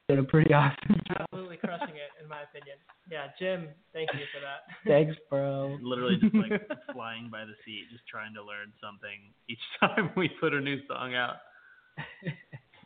did 0.08 0.18
a 0.18 0.24
pretty 0.24 0.52
awesome 0.54 1.00
job. 1.08 1.26
Absolutely 1.32 1.56
crushing 1.58 1.96
it, 1.96 2.22
in 2.22 2.28
my 2.28 2.42
opinion. 2.42 2.76
Yeah, 3.10 3.26
Jim, 3.38 3.68
thank 3.92 4.08
you 4.14 4.26
for 4.32 4.40
that. 4.40 4.66
Thanks, 4.86 5.16
bro. 5.30 5.78
Literally 5.82 6.18
just 6.20 6.34
like 6.34 6.60
flying 6.92 7.28
by 7.30 7.44
the 7.44 7.54
seat, 7.64 7.84
just 7.90 8.06
trying 8.08 8.34
to 8.34 8.42
learn 8.42 8.72
something 8.82 9.32
each 9.48 9.58
time 9.80 10.10
we 10.16 10.28
put 10.40 10.52
a 10.52 10.60
new 10.60 10.78
song 10.86 11.14
out. 11.14 11.36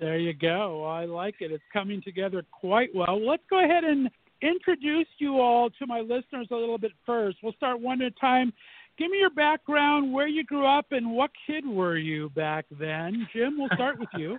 There 0.01 0.17
you 0.17 0.33
go. 0.33 0.85
I 0.85 1.05
like 1.05 1.37
it. 1.41 1.53
It's 1.53 1.63
coming 1.73 2.01
together 2.03 2.43
quite 2.53 2.89
well. 2.95 3.21
Let's 3.25 3.43
go 3.51 3.63
ahead 3.63 3.85
and 3.85 4.09
introduce 4.41 5.09
you 5.19 5.41
all 5.41 5.69
to 5.69 5.87
my 5.87 6.01
listeners 6.01 6.49
a 6.51 6.55
little 6.55 6.79
bit 6.79 6.93
first. 7.05 7.39
We'll 7.43 7.53
start 7.55 7.81
one 7.81 8.01
at 8.01 8.13
a 8.13 8.21
time. 8.21 8.53
Give 8.99 9.11
me 9.11 9.19
your 9.19 9.31
background, 9.31 10.13
where 10.13 10.27
you 10.27 10.45
grew 10.45 10.67
up, 10.67 10.87
and 10.93 11.13
what 11.13 11.31
kid 11.47 11.67
were 11.67 11.97
you 11.97 12.31
back 12.31 12.67
then. 12.79 13.27
Jim, 13.35 13.57
we'll 13.59 13.69
start 13.75 13.99
with 13.99 14.09
you. 14.17 14.39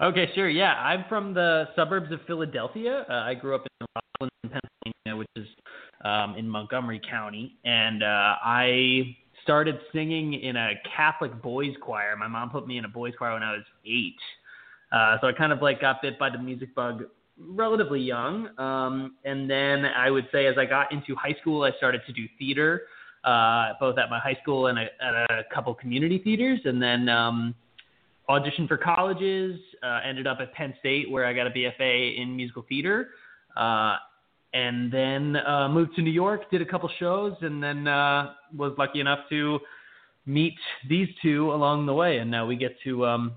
Okay, 0.00 0.30
sure. 0.34 0.48
Yeah, 0.48 0.74
I'm 0.74 1.04
from 1.08 1.34
the 1.34 1.68
suburbs 1.76 2.12
of 2.12 2.20
Philadelphia. 2.26 3.04
Uh, 3.08 3.12
I 3.12 3.34
grew 3.34 3.54
up 3.54 3.66
in 3.66 3.86
Rockland, 3.94 4.32
Pennsylvania, 4.42 5.18
which 5.18 5.28
is 5.36 5.46
um, 6.04 6.36
in 6.36 6.48
Montgomery 6.48 7.00
County, 7.08 7.56
and 7.64 8.02
uh, 8.02 8.34
I 8.42 9.16
started 9.42 9.78
singing 9.92 10.34
in 10.34 10.56
a 10.56 10.72
Catholic 10.96 11.42
boys 11.42 11.74
choir. 11.80 12.16
My 12.16 12.28
mom 12.28 12.50
put 12.50 12.66
me 12.66 12.78
in 12.78 12.84
a 12.84 12.88
boys 12.88 13.12
choir 13.18 13.34
when 13.34 13.42
I 13.42 13.52
was 13.52 13.64
eight, 13.84 14.16
uh, 14.92 15.18
so 15.20 15.26
I 15.26 15.32
kind 15.32 15.52
of 15.52 15.60
like 15.60 15.80
got 15.80 16.00
bit 16.00 16.18
by 16.18 16.30
the 16.30 16.38
music 16.38 16.74
bug 16.74 17.04
relatively 17.38 18.00
young. 18.00 18.56
Um, 18.58 19.16
and 19.24 19.50
then 19.50 19.84
I 19.84 20.10
would 20.10 20.28
say 20.32 20.46
as 20.46 20.56
I 20.58 20.64
got 20.64 20.92
into 20.92 21.14
high 21.16 21.36
school, 21.40 21.64
I 21.64 21.72
started 21.76 22.02
to 22.06 22.12
do 22.12 22.26
theater, 22.38 22.82
uh, 23.24 23.72
both 23.80 23.98
at 23.98 24.10
my 24.10 24.20
high 24.20 24.38
school 24.42 24.68
and 24.68 24.78
a, 24.78 24.82
at 25.02 25.14
a 25.14 25.44
couple 25.52 25.74
community 25.74 26.18
theaters, 26.18 26.60
and 26.64 26.80
then. 26.80 27.08
Um, 27.08 27.54
auditioned 28.32 28.68
for 28.68 28.76
colleges, 28.76 29.60
uh, 29.82 30.00
ended 30.04 30.26
up 30.26 30.38
at 30.40 30.52
Penn 30.54 30.74
State 30.80 31.10
where 31.10 31.26
I 31.26 31.32
got 31.32 31.46
a 31.46 31.50
BFA 31.50 32.20
in 32.20 32.34
musical 32.34 32.64
theater, 32.68 33.08
uh, 33.56 33.96
and 34.54 34.92
then 34.92 35.36
uh, 35.36 35.68
moved 35.68 35.94
to 35.96 36.02
New 36.02 36.10
York, 36.10 36.50
did 36.50 36.62
a 36.62 36.66
couple 36.66 36.90
shows, 36.98 37.34
and 37.42 37.62
then 37.62 37.86
uh, 37.88 38.32
was 38.56 38.72
lucky 38.78 39.00
enough 39.00 39.20
to 39.30 39.58
meet 40.26 40.54
these 40.88 41.08
two 41.20 41.52
along 41.52 41.86
the 41.86 41.94
way, 41.94 42.18
and 42.18 42.30
now 42.30 42.46
we 42.46 42.56
get 42.56 42.76
to 42.84 43.06
um, 43.06 43.32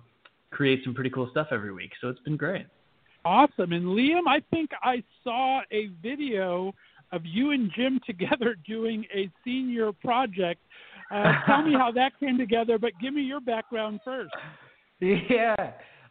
create 0.52 0.82
some 0.84 0.94
pretty 0.94 1.10
cool 1.10 1.28
stuff 1.32 1.48
every 1.52 1.74
week. 1.74 1.92
So 2.02 2.10
it's 2.10 2.20
been 2.22 2.38
great. 2.38 2.66
Awesome. 3.24 3.74
And 3.74 3.86
Liam, 3.86 4.28
I 4.28 4.42
think 4.52 4.70
I 4.84 5.04
saw 5.24 5.62
a 5.72 5.88
video 6.02 6.74
of 7.12 7.26
you 7.26 7.52
and 7.52 7.72
Jim 7.76 8.00
together 8.06 8.56
doing 8.68 9.06
a 9.14 9.30
senior 9.44 9.92
project. 9.92 10.62
Uh, 11.12 11.34
tell 11.46 11.64
me 11.64 11.74
how 11.78 11.92
that 11.92 12.12
came 12.20 12.38
together, 12.38 12.78
but 12.78 12.92
give 13.02 13.14
me 13.14 13.22
your 13.22 13.42
background 13.42 14.00
first. 14.06 14.34
Yeah. 15.30 15.56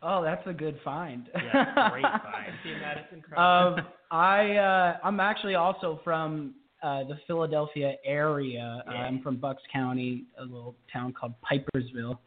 Oh, 0.06 0.22
that's 0.22 0.46
a 0.46 0.52
good 0.52 0.78
find. 0.84 1.28
Yeah, 1.34 1.90
great 1.90 2.02
find. 2.02 2.52
See 2.62 2.74
Madison 2.78 3.22
Cross. 3.22 3.78
um, 3.78 3.86
I 4.10 4.56
uh, 4.56 4.98
I'm 5.02 5.18
actually 5.18 5.54
also 5.54 6.00
from 6.04 6.54
uh, 6.82 7.04
the 7.04 7.18
Philadelphia 7.26 7.94
area. 8.04 8.82
Yeah. 8.86 8.92
I'm 8.92 9.22
from 9.22 9.36
Bucks 9.36 9.62
County, 9.72 10.24
a 10.38 10.42
little 10.42 10.76
town 10.92 11.14
called 11.18 11.32
Pipersville. 11.42 12.18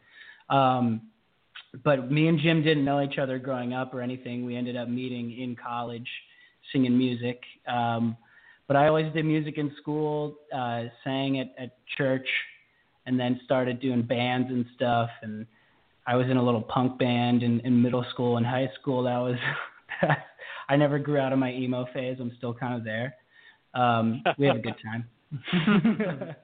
Um, 0.50 1.02
but 1.84 2.12
me 2.12 2.28
and 2.28 2.40
Jim 2.40 2.64
didn't 2.64 2.84
know 2.84 3.02
each 3.04 3.20
other 3.20 3.38
growing 3.38 3.74
up 3.74 3.94
or 3.94 4.02
anything. 4.02 4.46
We 4.46 4.56
ended 4.56 4.76
up 4.76 4.90
meeting 4.90 5.40
in 5.40 5.56
college, 5.56 6.08
singing 6.72 6.98
music. 6.98 7.40
Um, 7.68 8.18
but 8.68 8.76
I 8.76 8.88
always 8.88 9.14
did 9.14 9.26
music 9.26 9.58
in 9.58 9.72
school, 9.80 10.38
uh, 10.54 10.86
sang 11.04 11.40
at, 11.40 11.54
at 11.60 11.78
church, 11.98 12.28
and 13.06 13.20
then 13.20 13.40
started 13.46 13.80
doing 13.80 14.02
bands 14.02 14.50
and 14.50 14.66
stuff. 14.76 15.10
And 15.22 15.46
I 16.08 16.16
was 16.16 16.28
in 16.30 16.38
a 16.38 16.44
little 16.44 16.62
punk 16.62 16.98
band 16.98 17.44
in, 17.44 17.60
in 17.62 17.82
middle 17.82 18.06
school 18.12 18.38
and 18.38 18.46
high 18.46 18.70
school. 18.80 19.04
That 19.04 19.18
was 19.18 19.36
I 20.70 20.76
never 20.76 20.98
grew 21.00 21.20
out 21.20 21.34
of 21.34 21.40
my 21.40 21.52
emo 21.52 21.86
phase. 21.94 22.18
I'm 22.20 22.32
still 22.38 22.54
kind 22.54 22.74
of 22.74 22.84
there. 22.84 23.16
Um, 23.74 24.24
we 24.38 24.48
had 24.48 24.56
a 24.56 24.60
good 24.60 24.76
time. 24.84 25.06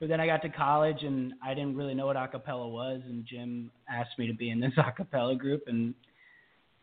but 0.00 0.08
then 0.08 0.20
I 0.20 0.26
got 0.26 0.42
to 0.42 0.48
college 0.48 1.02
and 1.02 1.34
I 1.44 1.54
didn't 1.54 1.76
really 1.76 1.94
know 1.94 2.06
what 2.06 2.16
acapella 2.16 2.70
was, 2.70 3.00
and 3.04 3.26
Jim 3.26 3.70
asked 3.90 4.18
me 4.18 4.26
to 4.28 4.34
be 4.34 4.50
in 4.50 4.60
this 4.60 4.72
acapella 4.78 5.36
group, 5.36 5.64
and 5.66 5.94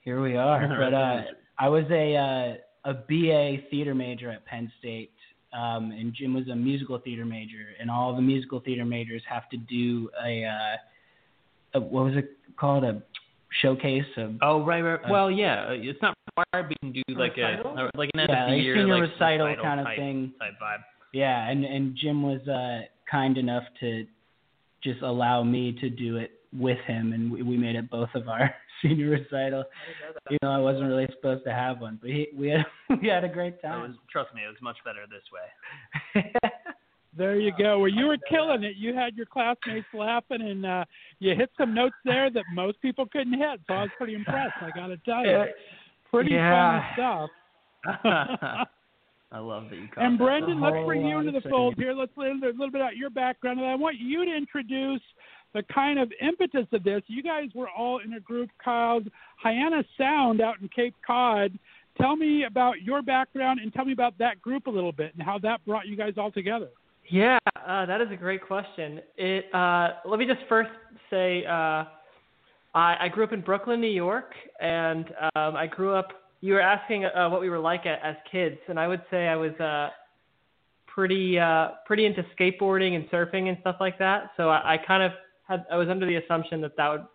here 0.01 0.21
we 0.21 0.35
are. 0.35 0.67
but 0.67 0.93
uh, 0.93 1.21
I 1.57 1.69
was 1.69 1.85
a 1.89 2.15
uh, 2.15 2.89
a 2.89 2.93
BA 2.93 3.69
theater 3.69 3.95
major 3.95 4.29
at 4.29 4.45
Penn 4.45 4.71
State, 4.79 5.13
um, 5.53 5.91
and 5.91 6.13
Jim 6.13 6.33
was 6.33 6.47
a 6.47 6.55
musical 6.55 6.99
theater 6.99 7.25
major, 7.25 7.67
and 7.79 7.89
all 7.89 8.15
the 8.15 8.21
musical 8.21 8.59
theater 8.59 8.85
majors 8.85 9.21
have 9.27 9.49
to 9.49 9.57
do 9.57 10.09
a, 10.25 10.45
uh, 10.45 10.77
a 11.73 11.79
what 11.79 12.05
was 12.05 12.13
it 12.15 12.31
called 12.57 12.83
a 12.83 13.01
showcase 13.61 14.03
of 14.17 14.35
Oh 14.41 14.63
right, 14.65 14.81
right. 14.81 14.99
Uh, 15.03 15.07
well, 15.09 15.31
yeah, 15.31 15.67
uh, 15.69 15.73
it's 15.73 16.01
not 16.01 16.13
required, 16.37 16.69
but 16.69 16.77
you 16.83 16.93
can 17.03 17.03
do 17.15 17.19
like 17.19 17.35
Recital? 17.37 17.77
a 17.77 17.97
like 17.97 18.09
an 18.13 18.19
end 18.21 18.29
Yeah, 18.31 18.43
of 18.43 18.49
the 18.51 18.55
like 18.55 18.63
year 18.63 18.75
senior 18.75 18.99
like 19.01 19.11
recital 19.11 19.55
kind 19.61 19.79
of 19.79 19.85
type, 19.85 19.97
thing. 19.97 20.33
type 20.39 20.53
vibe. 20.61 20.79
Yeah, 21.13 21.49
and 21.49 21.65
and 21.65 21.95
Jim 21.95 22.21
was 22.21 22.47
uh, 22.47 22.85
kind 23.09 23.37
enough 23.37 23.63
to 23.79 24.05
just 24.83 25.01
allow 25.01 25.43
me 25.43 25.75
to 25.81 25.89
do 25.89 26.17
it 26.17 26.31
with 26.53 26.77
him, 26.87 27.13
and 27.13 27.31
we, 27.31 27.41
we 27.43 27.57
made 27.57 27.75
it 27.75 27.89
both 27.89 28.09
of 28.15 28.27
our 28.29 28.53
senior 28.81 29.09
recital. 29.09 29.63
You 30.29 30.37
know, 30.41 30.51
I 30.51 30.57
wasn't 30.57 30.87
really 30.87 31.07
supposed 31.15 31.43
to 31.45 31.51
have 31.51 31.81
one, 31.81 31.97
but 32.01 32.09
he, 32.11 32.27
we 32.35 32.49
had 32.49 32.65
we 33.01 33.07
had 33.07 33.23
a 33.23 33.27
great 33.29 33.55
It 33.55 33.59
was, 33.63 33.71
time. 33.71 33.97
trust 34.11 34.33
me, 34.35 34.41
it 34.43 34.47
was 34.47 34.57
much 34.61 34.77
better 34.85 35.01
this 35.09 35.23
way. 35.33 36.33
There 37.17 37.39
you 37.39 37.51
go. 37.57 37.79
Well, 37.79 37.87
you 37.89 38.05
were 38.07 38.17
killing 38.29 38.63
it. 38.63 38.75
You 38.77 38.93
had 38.93 39.15
your 39.15 39.25
classmates 39.25 39.87
laughing, 39.93 40.41
and 40.41 40.65
uh, 40.65 40.85
you 41.19 41.33
hit 41.35 41.49
some 41.57 41.73
notes 41.73 41.95
there 42.05 42.29
that 42.29 42.43
most 42.53 42.79
people 42.81 43.05
couldn't 43.07 43.33
hit. 43.33 43.59
So 43.67 43.73
I 43.73 43.81
was 43.83 43.89
pretty 43.97 44.13
impressed. 44.13 44.53
I 44.61 44.69
got 44.75 44.87
to 44.87 44.97
tell 44.97 45.25
you, 45.25 45.45
pretty 46.11 46.31
Yeah. 46.35 46.93
fun 46.95 47.29
stuff. 47.83 47.99
I 49.31 49.37
love 49.37 49.69
that 49.69 49.75
you 49.75 49.87
caught 49.93 50.03
And 50.03 50.19
that. 50.19 50.23
Brendan, 50.23 50.59
let's 50.61 50.85
bring 50.85 51.05
you 51.05 51.19
into 51.19 51.31
the 51.31 51.47
fold 51.49 51.75
here. 51.77 51.93
Let's 51.93 52.15
learn 52.17 52.41
a 52.43 52.47
little 52.47 52.71
bit 52.71 52.81
about 52.81 52.97
your 52.97 53.09
background, 53.09 53.59
and 53.59 53.67
I 53.69 53.75
want 53.75 53.97
you 53.99 54.25
to 54.25 54.35
introduce 54.35 55.01
the 55.53 55.63
kind 55.63 55.99
of 55.99 56.11
impetus 56.21 56.67
of 56.71 56.83
this. 56.83 57.01
You 57.07 57.23
guys 57.23 57.49
were 57.55 57.69
all 57.69 57.99
in 57.99 58.13
a 58.13 58.19
group 58.19 58.49
called 58.63 59.07
Hyannis 59.41 59.85
Sound 59.97 60.41
out 60.41 60.61
in 60.61 60.67
Cape 60.69 60.95
Cod. 61.05 61.57
Tell 61.99 62.15
me 62.15 62.45
about 62.45 62.81
your 62.81 63.01
background 63.01 63.59
and 63.61 63.73
tell 63.73 63.85
me 63.85 63.93
about 63.93 64.17
that 64.19 64.41
group 64.41 64.67
a 64.67 64.69
little 64.69 64.91
bit 64.91 65.13
and 65.15 65.21
how 65.23 65.37
that 65.39 65.65
brought 65.65 65.87
you 65.87 65.95
guys 65.95 66.13
all 66.17 66.31
together. 66.31 66.69
Yeah, 67.09 67.39
uh, 67.67 67.85
that 67.87 68.01
is 68.01 68.07
a 68.11 68.15
great 68.15 68.45
question. 68.45 68.99
It. 69.17 69.53
Uh, 69.53 69.93
let 70.05 70.19
me 70.19 70.25
just 70.25 70.41
first 70.47 70.69
say, 71.09 71.43
uh, 71.45 71.85
I, 72.75 72.97
I 72.99 73.07
grew 73.11 73.23
up 73.23 73.33
in 73.33 73.41
Brooklyn, 73.41 73.81
New 73.81 73.87
York, 73.87 74.33
and 74.61 75.05
um, 75.35 75.55
I 75.55 75.65
grew 75.65 75.95
up. 75.95 76.09
You 76.41 76.53
were 76.53 76.61
asking 76.61 77.05
uh, 77.05 77.29
what 77.29 77.41
we 77.41 77.49
were 77.49 77.59
like 77.59 77.85
a, 77.85 77.97
as 78.05 78.15
kids, 78.31 78.57
and 78.67 78.79
I 78.79 78.87
would 78.87 79.01
say 79.09 79.27
I 79.27 79.35
was 79.35 79.53
uh, 79.59 79.89
pretty 80.85 81.39
uh, 81.39 81.69
pretty 81.87 82.05
into 82.05 82.23
skateboarding 82.39 82.95
and 82.95 83.09
surfing 83.09 83.49
and 83.49 83.57
stuff 83.61 83.77
like 83.79 83.97
that. 83.97 84.31
So 84.37 84.49
I, 84.49 84.75
I 84.75 84.77
kind 84.77 85.01
of 85.01 85.11
had. 85.47 85.65
I 85.71 85.77
was 85.77 85.89
under 85.89 86.05
the 86.05 86.17
assumption 86.17 86.61
that 86.61 86.77
that 86.77 86.89
would 86.89 87.05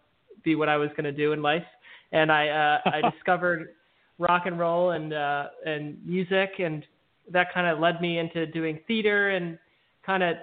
be 0.43 0.57
what 0.57 0.69
I 0.69 0.77
was 0.77 0.91
going 0.91 1.05
to 1.05 1.13
do 1.13 1.33
in 1.33 1.41
life, 1.41 1.65
and 2.11 2.33
I 2.33 2.49
uh, 2.49 2.91
I 2.91 3.11
discovered 3.17 3.69
rock 4.19 4.47
and 4.47 4.59
roll 4.59 4.91
and 4.91 5.13
uh, 5.13 5.47
and 5.65 6.05
music, 6.05 6.55
and 6.59 6.85
that 7.31 7.55
kind 7.55 7.69
of 7.69 7.79
led 7.79 8.01
me 8.01 8.19
into 8.19 8.45
doing 8.47 8.81
theater 8.89 9.31
and 9.31 9.57
kind 10.05 10.23
of 10.23 10.37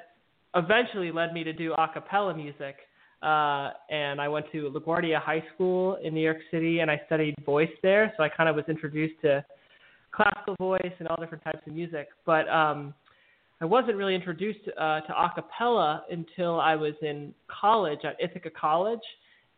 eventually 0.55 1.11
led 1.11 1.33
me 1.33 1.43
to 1.43 1.53
do 1.53 1.73
a 1.73 1.87
cappella 1.93 2.35
music. 2.35 2.75
Uh, 3.21 3.71
and 3.89 4.19
I 4.19 4.27
went 4.27 4.47
to 4.51 4.71
LaGuardia 4.71 5.21
High 5.21 5.43
School 5.53 5.97
in 6.03 6.13
New 6.13 6.21
York 6.21 6.39
City 6.49 6.79
and 6.79 6.89
I 6.89 7.01
studied 7.05 7.35
voice 7.45 7.69
there. 7.83 8.13
So 8.17 8.23
I 8.23 8.29
kind 8.29 8.49
of 8.49 8.55
was 8.55 8.65
introduced 8.67 9.21
to 9.21 9.45
classical 10.11 10.55
voice 10.55 10.91
and 10.99 11.07
all 11.07 11.17
different 11.17 11.43
types 11.43 11.59
of 11.65 11.73
music. 11.73 12.07
But 12.25 12.49
um, 12.49 12.93
I 13.61 13.65
wasn't 13.65 13.95
really 13.95 14.15
introduced 14.15 14.67
uh, 14.77 15.01
to 15.01 15.13
a 15.13 15.31
cappella 15.35 16.03
until 16.09 16.59
I 16.59 16.75
was 16.75 16.93
in 17.03 17.33
college 17.47 17.99
at 18.03 18.17
Ithaca 18.19 18.49
College. 18.49 18.99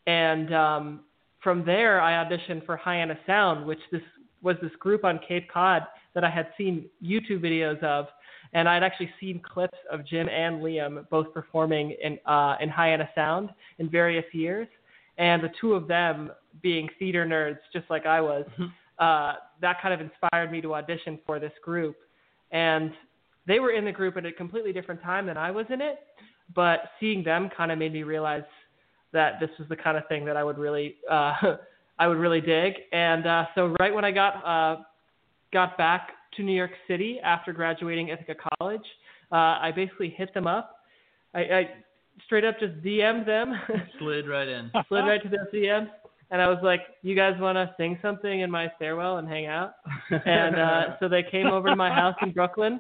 And 0.08 0.54
um, 0.54 1.00
from 1.42 1.66
there, 1.66 2.02
I 2.02 2.24
auditioned 2.24 2.66
for 2.66 2.76
Hyannis 2.76 3.18
Sound, 3.26 3.66
which 3.66 3.80
this 3.92 4.02
was 4.42 4.58
this 4.62 4.72
group 4.80 5.06
on 5.06 5.22
Cape 5.26 5.50
Cod 5.50 5.84
that 6.16 6.26
I 6.26 6.30
had 6.30 6.48
seen 6.58 6.86
YouTube 7.02 7.42
videos 7.42 7.82
of 7.82 8.08
and 8.54 8.70
I'd 8.70 8.84
actually 8.84 9.10
seen 9.20 9.40
clips 9.40 9.78
of 9.92 10.06
Jim 10.06 10.30
and 10.30 10.62
Liam 10.62 11.08
both 11.10 11.34
performing 11.34 11.96
in 12.02 12.20
uh, 12.26 12.56
in 12.62 12.70
Hyannis 12.70 13.10
Sound 13.16 13.50
in 13.80 13.90
various 13.90 14.26
years, 14.34 14.68
and 15.18 15.44
the 15.44 15.50
two 15.60 15.74
of 15.74 15.88
them 15.88 16.32
being 16.62 16.88
theater 17.00 17.26
nerds 17.26 17.60
just 17.72 17.90
like 17.90 18.06
I 18.06 18.22
was, 18.22 18.46
uh, 19.00 19.34
that 19.62 19.82
kind 19.82 19.94
of 19.94 20.02
inspired 20.02 20.52
me 20.52 20.62
to 20.62 20.76
audition 20.76 21.20
for 21.26 21.40
this 21.40 21.54
group, 21.64 21.96
and 22.52 22.92
they 23.48 23.60
were 23.60 23.72
in 23.72 23.86
the 23.86 23.92
group 23.92 24.18
at 24.18 24.26
a 24.26 24.32
completely 24.32 24.72
different 24.72 25.02
time 25.02 25.26
than 25.26 25.38
I 25.38 25.52
was 25.52 25.66
in 25.70 25.82
it, 25.82 26.00
but 26.56 26.80
seeing 27.00 27.24
them 27.24 27.50
kind 27.56 27.72
of 27.72 27.78
made 27.78 27.92
me 27.92 28.04
realize 28.04 28.44
that 29.12 29.40
this 29.40 29.50
was 29.60 29.68
the 29.68 29.76
kind 29.76 29.98
of 29.98 30.08
thing 30.08 30.26
that 30.26 30.38
I 30.38 30.44
would 30.44 30.58
really 30.58 30.96
uh, 31.10 31.34
I 32.00 32.08
would 32.08 32.18
really 32.18 32.42
dig, 32.42 32.74
and 32.92 33.26
uh, 33.26 33.46
so 33.56 33.76
right 33.80 33.94
when 33.94 34.06
I 34.06 34.12
got 34.12 34.46
uh, 34.46 34.84
got 35.52 35.78
back 35.78 36.12
to 36.38 36.44
New 36.44 36.56
York 36.56 36.72
City 36.88 37.20
after 37.24 37.54
graduating 37.54 38.10
Ithaca 38.10 38.36
College. 38.60 38.86
Uh, 39.32 39.58
I 39.62 39.72
basically 39.76 40.10
hit 40.10 40.34
them 40.34 40.48
up. 40.48 40.80
I, 41.34 41.40
I 41.40 41.70
straight 42.26 42.46
up 42.46 42.60
just 42.60 42.82
DM'd 42.84 43.28
them, 43.28 43.54
Slid 44.00 44.28
right 44.28 44.48
in. 44.48 44.72
slid 44.88 45.06
right 45.06 45.22
to 45.24 45.30
their 45.30 45.48
DMs, 45.54 45.90
and 46.32 46.42
I 46.42 46.48
was 46.48 46.60
like, 46.64 46.82
"You 47.02 47.16
guys 47.16 47.34
want 47.40 47.56
to 47.56 47.74
sing 47.78 47.98
something 48.02 48.42
in 48.42 48.52
my 48.52 48.72
stairwell 48.76 49.18
and 49.18 49.28
hang 49.28 49.48
out?" 49.48 49.76
And 50.26 50.56
uh, 50.56 50.82
so 51.00 51.08
they 51.08 51.24
came 51.24 51.48
over 51.48 51.70
to 51.70 51.76
my 51.76 51.90
house 51.90 52.16
in 52.22 52.32
Brooklyn, 52.32 52.80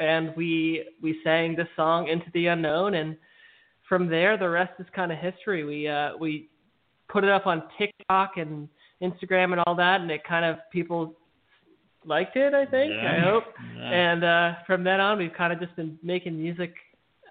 and 0.00 0.34
we 0.36 0.84
we 1.02 1.18
sang 1.24 1.56
this 1.56 1.68
song 1.76 2.08
"Into 2.08 2.26
the 2.34 2.46
Unknown," 2.48 2.94
and 2.94 3.16
from 3.88 4.08
there 4.08 4.36
the 4.36 4.48
rest 4.48 4.72
is 4.78 4.86
kind 4.94 5.12
of 5.12 5.18
history. 5.18 5.64
We 5.64 5.88
uh, 5.88 6.16
we 6.18 6.48
put 7.08 7.24
it 7.24 7.30
up 7.30 7.46
on 7.46 7.62
TikTok 7.78 8.36
and 8.36 8.68
Instagram 9.02 9.52
and 9.52 9.60
all 9.66 9.74
that, 9.76 10.00
and 10.00 10.10
it 10.10 10.22
kind 10.24 10.44
of 10.44 10.56
people 10.72 11.14
liked 12.06 12.36
it. 12.36 12.54
I 12.54 12.66
think. 12.66 12.92
I 12.92 13.20
hope. 13.20 13.44
Yeah. 13.76 13.90
And 13.90 14.24
uh, 14.24 14.52
from 14.66 14.84
then 14.84 15.00
on, 15.00 15.18
we've 15.18 15.32
kind 15.36 15.52
of 15.52 15.60
just 15.60 15.74
been 15.76 15.98
making 16.02 16.38
music 16.38 16.74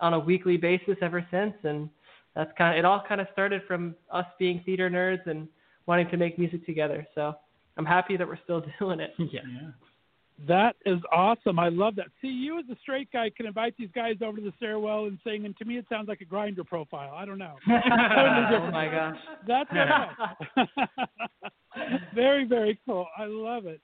on 0.01 0.13
a 0.13 0.19
weekly 0.19 0.57
basis 0.57 0.95
ever 1.01 1.25
since, 1.31 1.53
and 1.63 1.89
that's 2.35 2.51
kind 2.57 2.75
of 2.75 2.79
it. 2.79 2.85
All 2.85 3.03
kind 3.07 3.21
of 3.21 3.27
started 3.31 3.61
from 3.67 3.95
us 4.11 4.25
being 4.39 4.61
theater 4.65 4.89
nerds 4.89 5.25
and 5.27 5.47
wanting 5.85 6.09
to 6.09 6.17
make 6.17 6.39
music 6.39 6.65
together. 6.65 7.07
So 7.15 7.35
I'm 7.77 7.85
happy 7.85 8.17
that 8.17 8.27
we're 8.27 8.39
still 8.43 8.63
doing 8.79 8.99
it. 8.99 9.13
yeah. 9.17 9.41
That 10.47 10.75
is 10.85 10.97
awesome. 11.11 11.59
I 11.59 11.69
love 11.69 11.95
that. 11.97 12.07
See, 12.19 12.27
you 12.27 12.57
as 12.57 12.65
a 12.69 12.75
straight 12.81 13.09
guy 13.13 13.29
can 13.29 13.45
invite 13.45 13.75
these 13.77 13.91
guys 13.93 14.15
over 14.21 14.37
to 14.37 14.43
the 14.43 14.51
stairwell 14.57 15.05
and 15.05 15.19
sing, 15.23 15.45
and 15.45 15.55
to 15.57 15.65
me, 15.65 15.77
it 15.77 15.85
sounds 15.87 16.07
like 16.07 16.21
a 16.21 16.25
Grindr 16.25 16.65
profile. 16.65 17.13
I 17.15 17.23
don't 17.23 17.37
know. 17.37 17.55
oh 17.69 18.71
my 18.71 18.87
gosh. 18.91 19.17
That's 19.47 19.69
okay. 20.57 20.69
very, 22.15 22.45
very 22.45 22.79
cool. 22.85 23.05
I 23.17 23.25
love 23.25 23.67
it. 23.67 23.79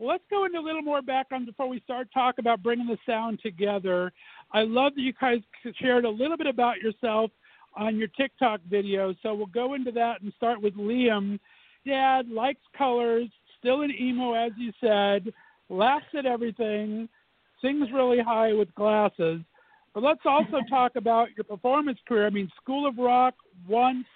Well, 0.00 0.08
let's 0.08 0.24
go 0.30 0.46
into 0.46 0.58
a 0.58 0.60
little 0.64 0.80
more 0.80 1.02
background 1.02 1.44
before 1.44 1.68
we 1.68 1.78
start 1.80 2.08
talk 2.12 2.38
about 2.38 2.62
bringing 2.62 2.86
the 2.86 2.96
sound 3.04 3.38
together. 3.42 4.10
I 4.50 4.62
love 4.62 4.94
that 4.94 5.02
you 5.02 5.12
guys 5.20 5.40
shared 5.78 6.06
a 6.06 6.10
little 6.10 6.38
bit 6.38 6.46
about 6.46 6.78
yourself 6.78 7.30
on 7.76 7.98
your 7.98 8.08
TikTok 8.08 8.62
video. 8.68 9.14
So 9.22 9.34
we'll 9.34 9.44
go 9.46 9.74
into 9.74 9.92
that 9.92 10.22
and 10.22 10.32
start 10.38 10.62
with 10.62 10.74
Liam. 10.74 11.38
Dad 11.86 12.30
likes 12.30 12.62
colors, 12.78 13.28
still 13.58 13.82
an 13.82 13.90
emo, 13.90 14.32
as 14.32 14.52
you 14.56 14.72
said, 14.80 15.34
laughs 15.68 16.06
at 16.16 16.24
everything, 16.24 17.06
sings 17.60 17.88
really 17.92 18.20
high 18.20 18.54
with 18.54 18.74
glasses. 18.74 19.42
But 19.92 20.02
let's 20.02 20.22
also 20.24 20.60
talk 20.70 20.92
about 20.96 21.28
your 21.36 21.44
performance 21.44 21.98
career. 22.08 22.26
I 22.26 22.30
mean, 22.30 22.50
School 22.56 22.88
of 22.88 22.96
Rock, 22.96 23.34
once, 23.68 24.06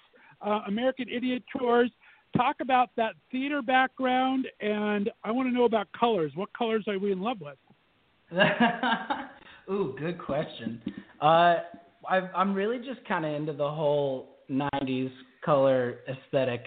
uh, 0.41 0.61
American 0.65 1.09
Idiot 1.09 1.43
Tours. 1.55 1.91
Talk 2.35 2.57
about 2.61 2.89
that 2.97 3.13
theater 3.31 3.61
background, 3.61 4.47
and 4.59 5.09
I 5.23 5.31
want 5.31 5.47
to 5.47 5.53
know 5.53 5.63
about 5.65 5.87
colors. 5.97 6.31
What 6.35 6.49
colors 6.57 6.83
are 6.87 6.99
we 6.99 7.11
in 7.11 7.21
love 7.21 7.37
with? 7.39 7.57
Ooh, 9.71 9.95
good 9.97 10.19
question. 10.19 10.81
Uh, 11.21 11.55
i 12.07 12.17
I'm 12.35 12.53
really 12.53 12.77
just 12.79 13.05
kind 13.07 13.25
of 13.25 13.33
into 13.33 13.53
the 13.53 13.69
whole 13.69 14.37
'90s 14.49 15.11
color 15.43 15.99
aesthetic. 16.09 16.63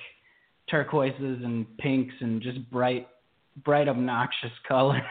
turquoises 0.71 1.43
and 1.45 1.67
pinks 1.79 2.15
and 2.21 2.43
just 2.43 2.69
bright, 2.71 3.09
bright, 3.65 3.89
obnoxious 3.89 4.53
colors. 4.69 5.03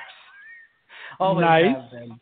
Always 1.20 1.44
Nice. 1.46 1.66
have 1.76 1.92
been. 1.92 2.20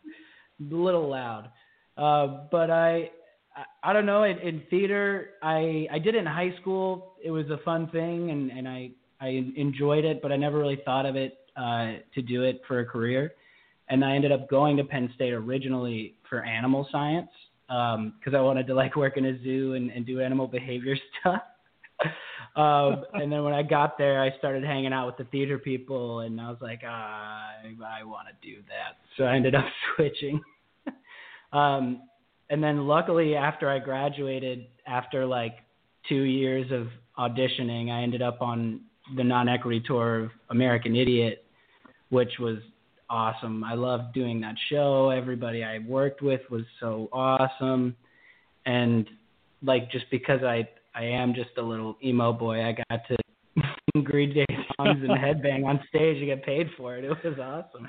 A 0.72 0.74
little 0.76 1.10
loud, 1.10 1.50
uh, 1.98 2.46
but 2.50 2.72
I, 2.72 3.10
I, 3.56 3.90
I 3.90 3.94
don't 3.94 4.06
know. 4.06 4.24
In, 4.24 4.38
in 4.40 4.64
theater, 4.70 5.32
I 5.42 5.88
I 5.92 6.00
did 6.00 6.16
it 6.16 6.20
in 6.20 6.26
high 6.26 6.54
school. 6.62 7.14
It 7.24 7.32
was 7.32 7.50
a 7.50 7.58
fun 7.64 7.88
thing, 7.90 8.32
and 8.32 8.52
and 8.52 8.68
I 8.68 8.92
I 9.20 9.52
enjoyed 9.56 10.06
it, 10.06 10.22
but 10.22 10.32
I 10.32 10.36
never 10.36 10.58
really 10.58 10.82
thought 10.86 11.06
of 11.06 11.16
it 11.16 11.38
uh, 11.56 11.94
to 12.14 12.22
do 12.22 12.44
it 12.44 12.62
for 12.68 12.80
a 12.80 12.86
career. 12.86 13.34
And 13.90 14.04
I 14.04 14.16
ended 14.16 14.32
up 14.32 14.50
going 14.50 14.78
to 14.78 14.84
Penn 14.84 15.12
State 15.16 15.32
originally 15.34 16.16
for 16.30 16.44
animal 16.44 16.88
science 16.92 17.30
because 17.68 18.34
I 18.36 18.42
wanted 18.42 18.68
to 18.68 18.76
like 18.76 18.96
work 18.96 19.18
in 19.18 19.26
a 19.26 19.42
zoo 19.44 19.74
and, 19.74 19.90
and 19.92 20.06
do 20.06 20.22
animal 20.22 20.48
behavior 20.48 20.96
stuff. 21.20 21.42
um, 22.56 23.06
and 23.14 23.32
then 23.32 23.44
when 23.44 23.54
I 23.54 23.64
got 23.64 23.98
there, 23.98 24.22
I 24.22 24.38
started 24.38 24.64
hanging 24.64 24.92
out 24.92 25.06
with 25.06 25.18
the 25.18 25.24
theater 25.26 25.58
people, 25.58 26.22
and 26.22 26.42
I 26.42 26.50
was 26.50 26.58
like, 26.62 26.82
ah, 26.86 27.52
I, 27.64 28.00
I 28.02 28.04
want 28.04 28.28
to 28.28 28.48
do 28.48 28.58
that. 28.68 28.98
So 29.18 29.24
I 29.24 29.36
ended 29.36 29.56
up 29.56 29.66
switching. 29.96 30.42
um, 31.54 32.02
and 32.50 32.64
then 32.64 32.88
luckily, 32.88 33.36
after 33.36 33.70
I 33.70 33.80
graduated, 33.80 34.68
after 34.88 35.26
like 35.26 35.58
two 36.08 36.24
years 36.24 36.72
of 36.72 36.88
auditioning, 37.18 37.92
I 37.92 38.04
ended 38.04 38.22
up 38.22 38.42
on 38.42 38.82
the 39.16 39.24
non-equity 39.24 39.84
tour 39.88 40.26
of 40.26 40.30
American 40.50 40.96
Idiot, 40.96 41.46
which 42.10 42.34
was 42.40 42.58
awesome. 43.10 43.64
I 43.64 43.74
loved 43.76 44.14
doing 44.14 44.42
that 44.42 44.56
show. 44.70 45.10
Everybody 45.10 45.64
I 45.64 45.80
worked 45.80 46.22
with 46.22 46.42
was 46.50 46.64
so 46.80 47.10
awesome, 47.12 47.96
and 48.66 49.08
like 49.64 49.92
just 49.92 50.06
because 50.12 50.44
I 50.44 50.68
I 50.94 51.04
am 51.04 51.34
just 51.34 51.52
a 51.58 51.62
little 51.62 51.98
emo 52.04 52.32
boy, 52.34 52.64
I 52.64 52.76
got 52.90 53.02
to 53.08 53.18
sing 53.94 54.04
Green 54.04 54.34
Day 54.34 54.46
songs 54.78 55.00
and 55.02 55.12
headbang 55.12 55.66
on 55.66 55.80
stage 55.90 56.18
and 56.18 56.28
get 56.28 56.44
paid 56.44 56.70
for 56.78 56.96
it. 56.96 57.04
It 57.04 57.10
was 57.24 57.40
awesome. 57.40 57.88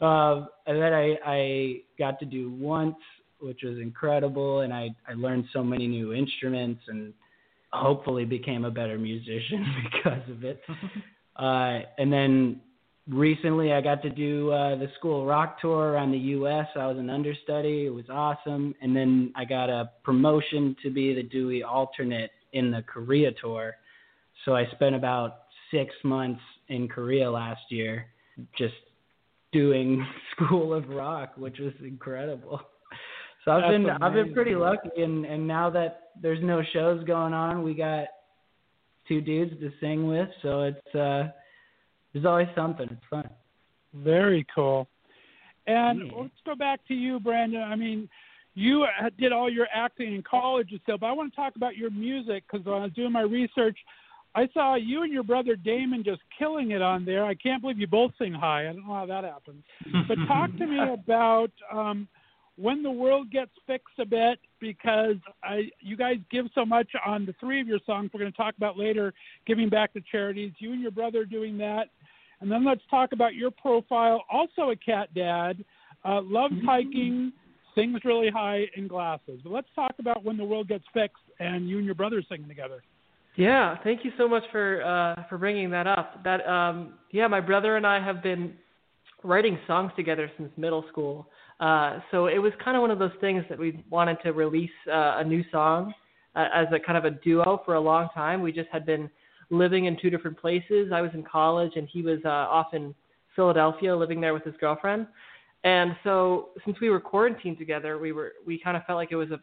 um, 0.00 0.48
and 0.66 0.80
then 0.80 0.92
I 0.92 1.16
I 1.24 1.80
got 1.98 2.18
to 2.20 2.26
do 2.26 2.50
once, 2.50 2.96
which 3.40 3.62
was 3.62 3.78
incredible, 3.78 4.60
and 4.60 4.72
I 4.72 4.90
I 5.08 5.14
learned 5.14 5.46
so 5.52 5.62
many 5.62 5.86
new 5.86 6.12
instruments 6.12 6.82
and 6.88 7.12
hopefully 7.72 8.24
became 8.24 8.64
a 8.64 8.70
better 8.70 8.98
musician 8.98 9.66
because 9.84 10.28
of 10.28 10.44
it. 10.44 10.60
uh, 11.36 11.80
and 11.98 12.12
then 12.12 12.60
recently 13.08 13.72
I 13.72 13.80
got 13.80 14.02
to 14.02 14.10
do 14.10 14.50
uh, 14.52 14.76
the 14.76 14.88
school 14.98 15.26
rock 15.26 15.60
tour 15.60 15.92
around 15.92 16.12
the 16.12 16.18
U.S. 16.18 16.66
I 16.76 16.86
was 16.86 16.98
an 16.98 17.10
understudy. 17.10 17.86
It 17.86 17.94
was 17.94 18.04
awesome. 18.10 18.74
And 18.80 18.94
then 18.94 19.32
I 19.36 19.44
got 19.44 19.68
a 19.68 19.90
promotion 20.04 20.76
to 20.82 20.90
be 20.90 21.14
the 21.14 21.22
Dewey 21.22 21.62
alternate 21.62 22.30
in 22.52 22.70
the 22.70 22.82
Korea 22.82 23.30
tour. 23.40 23.76
So 24.44 24.54
I 24.54 24.66
spent 24.72 24.94
about 24.94 25.42
six 25.70 25.94
months 26.02 26.40
in 26.68 26.88
Korea 26.88 27.30
last 27.30 27.62
year 27.68 28.06
just 28.56 28.74
doing 29.52 30.04
School 30.36 30.72
of 30.74 30.88
Rock, 30.88 31.32
which 31.36 31.58
was 31.58 31.72
incredible. 31.84 32.60
So 33.50 33.54
I've 33.54 33.62
That's 33.62 33.72
been 33.72 33.90
I've 34.02 34.12
been 34.12 34.32
pretty 34.32 34.54
lucky 34.54 35.02
and 35.02 35.24
and 35.24 35.44
now 35.44 35.70
that 35.70 36.10
there's 36.22 36.38
no 36.40 36.62
shows 36.72 37.02
going 37.02 37.32
on, 37.32 37.64
we 37.64 37.74
got 37.74 38.06
two 39.08 39.20
dudes 39.20 39.58
to 39.58 39.72
sing 39.80 40.06
with, 40.06 40.28
so 40.40 40.62
it's 40.62 40.94
uh 40.94 41.32
there's 42.12 42.24
always 42.24 42.46
something. 42.54 42.86
It's 42.88 43.02
fun. 43.10 43.28
Very 43.92 44.46
cool. 44.54 44.88
And 45.66 45.98
Yeah. 45.98 46.20
let's 46.20 46.40
go 46.46 46.54
back 46.54 46.86
to 46.86 46.94
you, 46.94 47.18
Brandon. 47.18 47.62
I 47.62 47.74
mean, 47.74 48.08
you 48.54 48.84
uh, 48.84 49.10
did 49.18 49.32
all 49.32 49.50
your 49.50 49.66
acting 49.74 50.14
in 50.14 50.22
college 50.22 50.70
and 50.70 50.80
stuff, 50.82 51.00
but 51.00 51.06
I 51.06 51.12
want 51.12 51.32
to 51.32 51.36
talk 51.36 51.56
about 51.56 51.76
your 51.76 51.90
music 51.90 52.44
because 52.48 52.64
when 52.64 52.76
I 52.76 52.84
was 52.84 52.92
doing 52.92 53.10
my 53.10 53.22
research, 53.22 53.78
I 54.36 54.48
saw 54.54 54.76
you 54.76 55.02
and 55.02 55.12
your 55.12 55.24
brother 55.24 55.56
Damon 55.56 56.04
just 56.04 56.22
killing 56.38 56.70
it 56.70 56.82
on 56.82 57.04
there. 57.04 57.24
I 57.24 57.34
can't 57.34 57.62
believe 57.62 57.80
you 57.80 57.88
both 57.88 58.12
sing 58.16 58.32
high. 58.32 58.68
I 58.68 58.72
don't 58.72 58.86
know 58.86 58.94
how 58.94 59.06
that 59.06 59.24
happens. 59.24 59.64
But 60.06 60.18
talk 60.28 60.56
to 60.56 60.66
me 60.66 60.78
about 60.92 61.50
um, 61.72 62.06
when 62.60 62.82
the 62.82 62.90
world 62.90 63.30
gets 63.30 63.50
fixed 63.66 63.98
a 63.98 64.04
bit 64.04 64.38
because 64.60 65.16
I, 65.42 65.70
you 65.80 65.96
guys 65.96 66.16
give 66.30 66.46
so 66.54 66.64
much 66.66 66.88
on 67.04 67.24
the 67.24 67.34
three 67.40 67.60
of 67.60 67.66
your 67.66 67.80
songs. 67.86 68.10
We're 68.12 68.20
going 68.20 68.32
to 68.32 68.36
talk 68.36 68.54
about 68.56 68.76
later, 68.76 69.14
giving 69.46 69.68
back 69.68 69.92
to 69.94 70.00
charities. 70.12 70.52
You 70.58 70.72
and 70.72 70.82
your 70.82 70.90
brother 70.90 71.20
are 71.20 71.26
doing 71.26 71.56
that. 71.58 71.84
And 72.40 72.50
then 72.50 72.64
let's 72.64 72.82
talk 72.90 73.12
about 73.12 73.34
your 73.34 73.50
profile. 73.50 74.24
Also 74.30 74.70
a 74.70 74.76
cat 74.76 75.12
dad, 75.14 75.64
uh, 76.04 76.20
loves 76.22 76.54
hiking, 76.64 77.32
sings 77.74 78.00
really 78.04 78.30
high 78.30 78.64
in 78.76 78.88
glasses. 78.88 79.40
But 79.42 79.52
let's 79.52 79.68
talk 79.74 79.94
about 79.98 80.24
when 80.24 80.36
the 80.36 80.44
world 80.44 80.68
gets 80.68 80.84
fixed 80.92 81.22
and 81.38 81.68
you 81.68 81.78
and 81.78 81.86
your 81.86 81.94
brother 81.94 82.22
singing 82.28 82.48
together. 82.48 82.82
Yeah, 83.36 83.76
thank 83.84 84.04
you 84.04 84.10
so 84.18 84.28
much 84.28 84.42
for 84.50 84.82
uh, 84.82 85.24
for 85.28 85.38
bringing 85.38 85.70
that 85.70 85.86
up. 85.86 86.22
That 86.24 86.46
um, 86.46 86.94
yeah, 87.12 87.26
my 87.26 87.40
brother 87.40 87.76
and 87.76 87.86
I 87.86 88.04
have 88.04 88.22
been 88.22 88.54
writing 89.22 89.58
songs 89.66 89.92
together 89.96 90.30
since 90.36 90.50
middle 90.56 90.84
school. 90.90 91.28
Uh, 91.60 92.00
so 92.10 92.26
it 92.26 92.38
was 92.38 92.52
kind 92.64 92.76
of 92.76 92.80
one 92.80 92.90
of 92.90 92.98
those 92.98 93.12
things 93.20 93.44
that 93.48 93.58
we 93.58 93.84
wanted 93.90 94.16
to 94.24 94.32
release 94.32 94.70
uh, 94.88 95.18
a 95.18 95.24
new 95.24 95.44
song 95.52 95.92
uh, 96.34 96.46
as 96.54 96.66
a 96.72 96.80
kind 96.80 96.96
of 96.96 97.04
a 97.04 97.10
duo 97.10 97.62
for 97.64 97.74
a 97.74 97.80
long 97.80 98.08
time. 98.14 98.40
We 98.42 98.50
just 98.50 98.68
had 98.72 98.86
been 98.86 99.10
living 99.50 99.84
in 99.84 99.96
two 100.00 100.10
different 100.10 100.38
places. 100.38 100.90
I 100.92 101.02
was 101.02 101.10
in 101.12 101.22
college 101.22 101.72
and 101.76 101.86
he 101.92 102.02
was 102.02 102.18
uh, 102.24 102.28
off 102.28 102.72
in 102.72 102.94
Philadelphia, 103.36 103.94
living 103.94 104.20
there 104.20 104.32
with 104.32 104.44
his 104.44 104.54
girlfriend. 104.58 105.06
And 105.62 105.94
so 106.02 106.48
since 106.64 106.80
we 106.80 106.88
were 106.88 107.00
quarantined 107.00 107.58
together, 107.58 107.98
we 107.98 108.12
were 108.12 108.32
we 108.46 108.58
kind 108.58 108.76
of 108.76 108.84
felt 108.84 108.96
like 108.96 109.12
it 109.12 109.16
was 109.16 109.30
a 109.30 109.40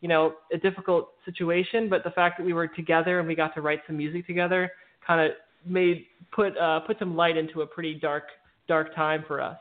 you 0.00 0.08
know, 0.08 0.34
a 0.52 0.58
difficult 0.58 1.10
situation, 1.24 1.88
but 1.88 2.04
the 2.04 2.10
fact 2.10 2.38
that 2.38 2.44
we 2.44 2.52
were 2.52 2.68
together 2.68 3.18
and 3.18 3.26
we 3.26 3.34
got 3.34 3.54
to 3.54 3.60
write 3.60 3.80
some 3.86 3.96
music 3.96 4.26
together 4.26 4.70
kind 5.04 5.20
of 5.20 5.36
made 5.66 6.06
put 6.32 6.56
uh, 6.56 6.80
put 6.80 6.98
some 6.98 7.16
light 7.16 7.36
into 7.36 7.62
a 7.62 7.66
pretty 7.66 7.94
dark 7.94 8.24
dark 8.68 8.94
time 8.94 9.24
for 9.26 9.40
us. 9.40 9.58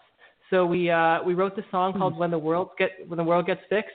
So 0.49 0.65
we 0.65 0.89
uh, 0.89 1.23
we 1.23 1.33
wrote 1.33 1.55
this 1.55 1.65
song 1.71 1.93
called 1.93 2.17
"When 2.17 2.31
the 2.31 2.39
World 2.39 2.69
Get 2.77 2.91
When 3.07 3.17
the 3.17 3.23
World 3.23 3.45
Gets 3.45 3.61
Fixed." 3.69 3.91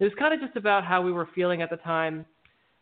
It 0.00 0.04
was 0.04 0.12
kind 0.18 0.34
of 0.34 0.40
just 0.40 0.56
about 0.56 0.84
how 0.84 1.02
we 1.02 1.12
were 1.12 1.28
feeling 1.34 1.62
at 1.62 1.70
the 1.70 1.76
time. 1.76 2.26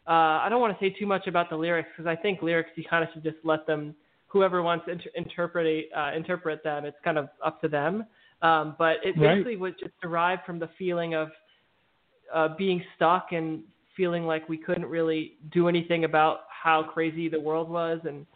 Uh, 0.07 0.41
I 0.43 0.49
don't 0.49 0.61
want 0.61 0.79
to 0.79 0.85
say 0.85 0.95
too 0.99 1.07
much 1.07 1.27
about 1.27 1.51
the 1.51 1.57
lyrics 1.57 1.91
because 1.97 2.09
I 2.09 2.21
think 2.21 2.43
lyrics 2.43 2.71
you 2.75 2.85
kind 2.89 3.05
of 3.05 3.11
should 3.13 3.23
just 3.23 3.37
let 3.45 3.67
them 3.67 3.95
whoever 4.27 4.63
wants 4.63 4.87
to 4.87 4.93
inter- 4.93 5.11
interpret 5.15 5.87
uh, 5.97 6.11
interpret 6.17 6.65
them. 6.65 6.85
It's 6.85 6.97
kind 7.05 7.19
of 7.19 7.29
up 7.45 7.61
to 7.61 7.69
them. 7.69 8.07
Um, 8.41 8.75
but 8.79 8.97
it 9.05 9.15
Right. 9.17 9.37
basically 9.37 9.57
was 9.57 9.75
just 9.79 9.93
derived 10.03 10.43
from 10.45 10.59
the 10.59 10.69
feeling 10.79 11.15
of 11.15 11.29
uh, 12.35 12.49
being 12.57 12.83
stuck 12.97 13.29
and 13.33 13.63
feeling 13.97 14.27
like 14.27 14.49
we 14.49 14.57
couldn't 14.57 14.87
really 14.87 15.35
do 15.53 15.69
anything 15.69 16.05
about 16.05 16.41
how 16.49 16.83
crazy 16.83 17.29
the 17.29 17.39
world 17.39 17.69
was 17.69 18.01
and 18.05 18.27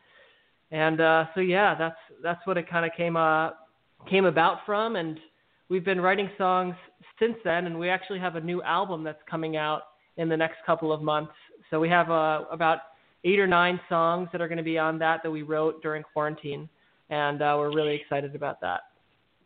and 0.70 1.00
uh 1.00 1.24
so 1.34 1.40
yeah 1.40 1.74
that's 1.74 1.96
that's 2.22 2.46
what 2.46 2.58
it 2.58 2.68
kind 2.68 2.84
of 2.84 2.92
came 2.96 3.16
uh 3.16 3.50
came 4.08 4.24
about 4.24 4.58
from 4.64 4.96
and 4.96 5.18
we've 5.68 5.84
been 5.84 6.00
writing 6.00 6.30
songs 6.38 6.74
since 7.18 7.36
then 7.44 7.66
and 7.66 7.78
we 7.78 7.88
actually 7.88 8.18
have 8.18 8.36
a 8.36 8.40
new 8.40 8.62
album 8.62 9.02
that's 9.02 9.22
coming 9.28 9.56
out 9.56 9.82
in 10.16 10.28
the 10.28 10.36
next 10.36 10.56
couple 10.64 10.92
of 10.92 11.02
months 11.02 11.32
so 11.70 11.80
we 11.80 11.88
have 11.88 12.10
uh 12.10 12.42
about 12.50 12.78
eight 13.24 13.38
or 13.38 13.46
nine 13.46 13.80
songs 13.88 14.28
that 14.32 14.40
are 14.40 14.48
going 14.48 14.58
to 14.58 14.64
be 14.64 14.78
on 14.78 14.98
that 14.98 15.20
that 15.22 15.30
we 15.30 15.42
wrote 15.42 15.82
during 15.82 16.02
quarantine 16.02 16.68
and 17.10 17.42
uh 17.42 17.54
we're 17.58 17.74
really 17.74 17.94
excited 17.94 18.34
about 18.34 18.60
that 18.60 18.80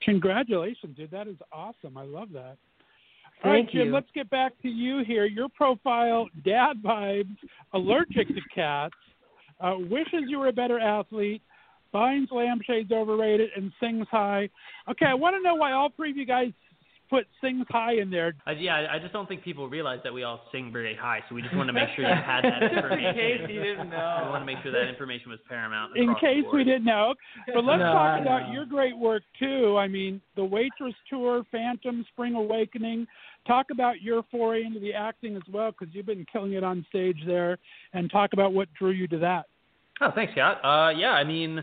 Congratulations, 0.02 0.96
dude. 0.96 1.10
That 1.10 1.28
is 1.28 1.36
awesome. 1.52 1.96
I 1.96 2.04
love 2.04 2.30
that. 2.32 2.56
All 3.44 3.52
right, 3.52 3.68
Jim, 3.70 3.88
you. 3.88 3.94
let's 3.94 4.08
get 4.14 4.28
back 4.28 4.52
to 4.62 4.68
you 4.68 5.02
here. 5.06 5.24
Your 5.24 5.48
profile, 5.48 6.28
dad 6.44 6.74
vibes, 6.84 7.36
allergic 7.72 8.28
to 8.28 8.40
cats, 8.54 8.94
uh, 9.60 9.76
wishes 9.78 10.24
you 10.26 10.38
were 10.38 10.48
a 10.48 10.52
better 10.52 10.78
athlete, 10.78 11.42
finds 11.92 12.30
lampshades 12.30 12.92
overrated, 12.92 13.50
and 13.56 13.72
sings 13.80 14.06
high. 14.10 14.48
Okay, 14.90 15.06
I 15.06 15.14
want 15.14 15.36
to 15.36 15.42
know 15.42 15.54
why 15.54 15.72
all 15.72 15.90
three 15.96 16.10
of 16.10 16.16
you 16.16 16.26
guys 16.26 16.52
put 17.10 17.26
sings 17.40 17.66
high 17.68 17.94
in 17.94 18.08
there. 18.08 18.34
Uh, 18.46 18.52
yeah, 18.52 18.86
I 18.90 18.98
just 19.00 19.12
don't 19.12 19.28
think 19.28 19.42
people 19.42 19.68
realize 19.68 19.98
that 20.04 20.14
we 20.14 20.22
all 20.22 20.42
sing 20.52 20.70
very 20.72 20.94
high, 20.94 21.18
so 21.28 21.34
we 21.34 21.42
just 21.42 21.56
want 21.56 21.66
to 21.66 21.72
make 21.72 21.88
sure 21.96 22.06
you 22.06 22.14
had 22.14 22.42
that 22.44 22.60
Just 22.72 22.92
in 22.92 23.14
case 23.14 23.40
you 23.48 23.60
didn't 23.62 23.90
know. 23.90 24.22
We 24.24 24.30
want 24.30 24.42
to 24.42 24.46
make 24.46 24.62
sure 24.62 24.70
that 24.70 24.88
information 24.88 25.30
was 25.30 25.40
paramount. 25.48 25.96
In 25.96 26.14
case 26.20 26.44
we 26.52 26.62
didn't 26.62 26.84
know. 26.84 27.14
But 27.52 27.64
let's 27.64 27.80
No, 27.80 27.92
talk 27.92 28.20
about 28.20 28.46
know. 28.46 28.52
your 28.52 28.64
great 28.64 28.96
work 28.96 29.24
too. 29.38 29.76
I 29.76 29.88
mean, 29.88 30.20
the 30.36 30.44
Waitress 30.44 30.94
Tour, 31.10 31.42
Phantom, 31.50 32.06
Spring 32.12 32.34
Awakening. 32.36 33.06
Talk 33.46 33.66
about 33.72 34.00
your 34.02 34.22
foray 34.30 34.62
into 34.62 34.78
the 34.78 34.94
acting 34.94 35.34
as 35.34 35.42
well, 35.52 35.72
because 35.72 35.92
you've 35.92 36.06
been 36.06 36.26
killing 36.32 36.52
it 36.52 36.62
on 36.62 36.86
stage 36.88 37.18
there, 37.26 37.58
and 37.92 38.10
talk 38.10 38.32
about 38.32 38.52
what 38.52 38.68
drew 38.78 38.90
you 38.90 39.08
to 39.08 39.18
that. 39.18 39.46
Oh, 40.02 40.10
thanks, 40.14 40.32
Scott. 40.32 40.64
Uh, 40.64 40.90
yeah, 40.90 41.10
I 41.12 41.24
mean, 41.24 41.62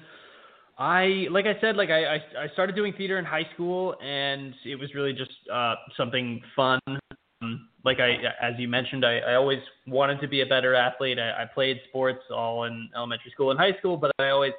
I 0.78 1.28
like 1.32 1.46
I 1.46 1.60
said, 1.60 1.76
like 1.76 1.90
I, 1.90 2.06
I 2.06 2.16
I 2.16 2.48
started 2.54 2.76
doing 2.76 2.94
theater 2.94 3.18
in 3.18 3.26
high 3.26 3.48
school, 3.54 3.96
and 4.02 4.54
it 4.64 4.76
was 4.76 4.94
really 4.94 5.14
just 5.14 5.32
uh, 5.52 5.76
something 5.96 6.42
fun. 6.56 6.80
Um, 7.42 7.70
like 7.84 8.00
I, 8.00 8.16
as 8.42 8.54
you 8.60 8.68
mentioned, 8.68 9.04
I, 9.06 9.20
I 9.20 9.36
always 9.36 9.60
wanted 9.88 10.22
to 10.22 10.28
be 10.28 10.42
a 10.42 10.46
better 10.46 10.76
athlete. 10.76 11.18
I, 11.18 11.44
I 11.44 11.46
played 11.52 11.78
sports 11.90 12.24
all 12.32 12.66
in 12.66 12.90
elementary 12.96 13.32
school 13.32 13.50
and 13.50 13.60
high 13.60 13.78
school, 13.80 13.98
but 13.98 14.12
I 14.20 14.30
always 14.30 14.54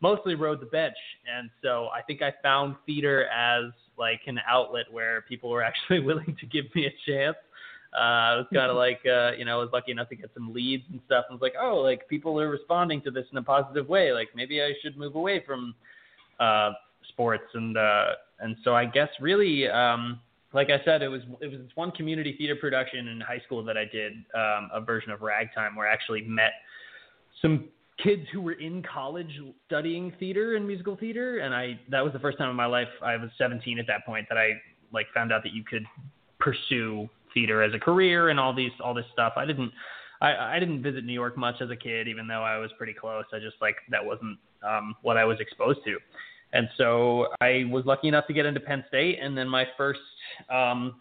mostly 0.00 0.34
rode 0.34 0.60
the 0.60 0.66
bench, 0.66 0.96
and 1.30 1.50
so 1.62 1.88
I 1.94 2.00
think 2.02 2.22
I 2.22 2.32
found 2.42 2.76
theater 2.86 3.26
as 3.26 3.72
like 3.98 4.20
an 4.26 4.38
outlet 4.48 4.86
where 4.90 5.22
people 5.22 5.50
were 5.50 5.62
actually 5.70 6.00
willing 6.00 6.34
to 6.40 6.46
give 6.46 6.64
me 6.74 6.86
a 6.86 7.10
chance. 7.10 7.36
Uh, 7.92 8.34
it 8.34 8.38
was 8.38 8.46
kind 8.52 8.70
of 8.70 8.76
like, 8.86 9.00
uh, 9.06 9.32
you 9.32 9.44
know, 9.44 9.58
I 9.58 9.62
was 9.62 9.70
lucky 9.72 9.92
enough 9.92 10.08
to 10.10 10.16
get 10.16 10.30
some 10.34 10.52
leads 10.52 10.84
and 10.90 11.00
stuff. 11.06 11.26
And 11.28 11.32
I 11.32 11.34
was 11.34 11.42
like, 11.42 11.54
oh, 11.60 11.76
like 11.76 12.08
people 12.08 12.38
are 12.40 12.48
responding 12.48 13.02
to 13.02 13.10
this 13.10 13.26
in 13.32 13.38
a 13.38 13.42
positive 13.42 13.88
way. 13.88 14.12
Like 14.12 14.28
maybe 14.34 14.62
I 14.62 14.72
should 14.82 14.96
move 14.96 15.14
away 15.14 15.42
from 15.46 15.74
uh, 16.40 16.72
sports. 17.08 17.44
And 17.54 17.76
uh, 17.76 18.06
and 18.40 18.56
so 18.64 18.74
I 18.74 18.84
guess 18.84 19.08
really, 19.20 19.68
um, 19.68 20.20
like 20.52 20.68
I 20.70 20.82
said, 20.84 21.02
it 21.02 21.08
was 21.08 21.22
it 21.40 21.48
was 21.48 21.60
this 21.60 21.70
one 21.74 21.90
community 21.92 22.34
theater 22.36 22.56
production 22.56 23.08
in 23.08 23.20
high 23.20 23.40
school 23.44 23.64
that 23.64 23.76
I 23.76 23.84
did 23.84 24.12
um, 24.34 24.70
a 24.72 24.80
version 24.84 25.10
of 25.10 25.22
Ragtime 25.22 25.76
where 25.76 25.88
I 25.88 25.92
actually 25.92 26.22
met 26.22 26.52
some 27.42 27.68
kids 28.02 28.22
who 28.32 28.40
were 28.40 28.52
in 28.52 28.82
college 28.82 29.30
studying 29.66 30.12
theater 30.20 30.54
and 30.54 30.66
musical 30.66 30.96
theater 30.96 31.38
and 31.38 31.52
I 31.52 31.78
that 31.90 32.02
was 32.02 32.12
the 32.12 32.20
first 32.20 32.38
time 32.38 32.48
in 32.48 32.54
my 32.54 32.66
life 32.66 32.88
I 33.02 33.16
was 33.16 33.28
17 33.38 33.78
at 33.78 33.88
that 33.88 34.06
point 34.06 34.26
that 34.28 34.38
I 34.38 34.50
like 34.92 35.06
found 35.12 35.32
out 35.32 35.42
that 35.42 35.52
you 35.52 35.64
could 35.64 35.84
pursue 36.38 37.08
theater 37.34 37.62
as 37.62 37.74
a 37.74 37.78
career 37.78 38.28
and 38.28 38.38
all 38.38 38.54
these 38.54 38.72
all 38.82 38.94
this 38.94 39.06
stuff. 39.12 39.34
I 39.36 39.44
didn't 39.44 39.72
I, 40.20 40.56
I 40.56 40.58
didn't 40.58 40.82
visit 40.82 41.04
New 41.04 41.12
York 41.12 41.36
much 41.36 41.56
as 41.60 41.70
a 41.70 41.76
kid 41.76 42.08
even 42.08 42.26
though 42.26 42.42
I 42.42 42.58
was 42.58 42.70
pretty 42.76 42.94
close. 42.94 43.24
I 43.32 43.38
just 43.38 43.56
like 43.60 43.76
that 43.90 44.04
wasn't 44.04 44.38
um 44.66 44.94
what 45.02 45.16
I 45.16 45.24
was 45.24 45.38
exposed 45.40 45.80
to. 45.84 45.98
And 46.52 46.68
so 46.78 47.26
I 47.40 47.64
was 47.70 47.84
lucky 47.84 48.08
enough 48.08 48.26
to 48.26 48.32
get 48.32 48.46
into 48.46 48.60
Penn 48.60 48.84
State 48.88 49.18
and 49.20 49.36
then 49.36 49.48
my 49.48 49.64
first 49.76 50.00
um 50.50 50.96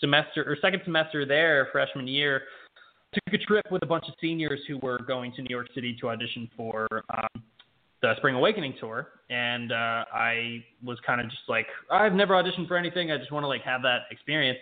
semester 0.00 0.42
or 0.46 0.56
second 0.60 0.80
semester 0.84 1.26
there 1.26 1.68
freshman 1.72 2.08
year 2.08 2.42
took 3.12 3.34
a 3.34 3.38
trip 3.38 3.66
with 3.70 3.82
a 3.82 3.86
bunch 3.86 4.04
of 4.08 4.14
seniors 4.20 4.60
who 4.68 4.78
were 4.78 4.98
going 5.06 5.32
to 5.32 5.42
New 5.42 5.50
York 5.50 5.68
City 5.74 5.96
to 6.00 6.10
audition 6.10 6.48
for 6.56 6.86
um, 7.16 7.42
the 8.02 8.14
Spring 8.16 8.34
Awakening 8.34 8.74
tour, 8.80 9.08
and 9.28 9.72
uh, 9.72 10.04
I 10.12 10.64
was 10.82 10.98
kind 11.06 11.20
of 11.20 11.28
just 11.28 11.42
like, 11.48 11.66
I've 11.90 12.14
never 12.14 12.34
auditioned 12.34 12.66
for 12.66 12.76
anything. 12.76 13.10
I 13.10 13.18
just 13.18 13.30
want 13.32 13.44
to 13.44 13.48
like 13.48 13.62
have 13.62 13.82
that 13.82 14.02
experience, 14.10 14.58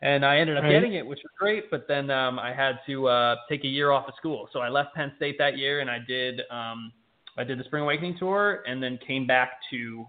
and 0.00 0.24
I 0.24 0.38
ended 0.38 0.56
up 0.56 0.64
Right. 0.64 0.72
getting 0.72 0.94
it, 0.94 1.06
which 1.06 1.20
was 1.22 1.32
great. 1.38 1.70
But 1.70 1.88
then 1.88 2.10
um, 2.10 2.38
I 2.38 2.52
had 2.52 2.78
to 2.86 3.08
uh, 3.08 3.36
take 3.48 3.64
a 3.64 3.68
year 3.68 3.90
off 3.90 4.08
of 4.08 4.14
school, 4.16 4.48
so 4.52 4.60
I 4.60 4.68
left 4.68 4.94
Penn 4.94 5.12
State 5.16 5.36
that 5.38 5.58
year, 5.58 5.80
and 5.80 5.90
I 5.90 5.98
did 5.98 6.42
um, 6.50 6.92
I 7.36 7.44
did 7.44 7.58
the 7.58 7.64
Spring 7.64 7.82
Awakening 7.82 8.16
tour, 8.18 8.62
and 8.66 8.82
then 8.82 8.98
came 9.06 9.26
back 9.26 9.52
to 9.70 10.06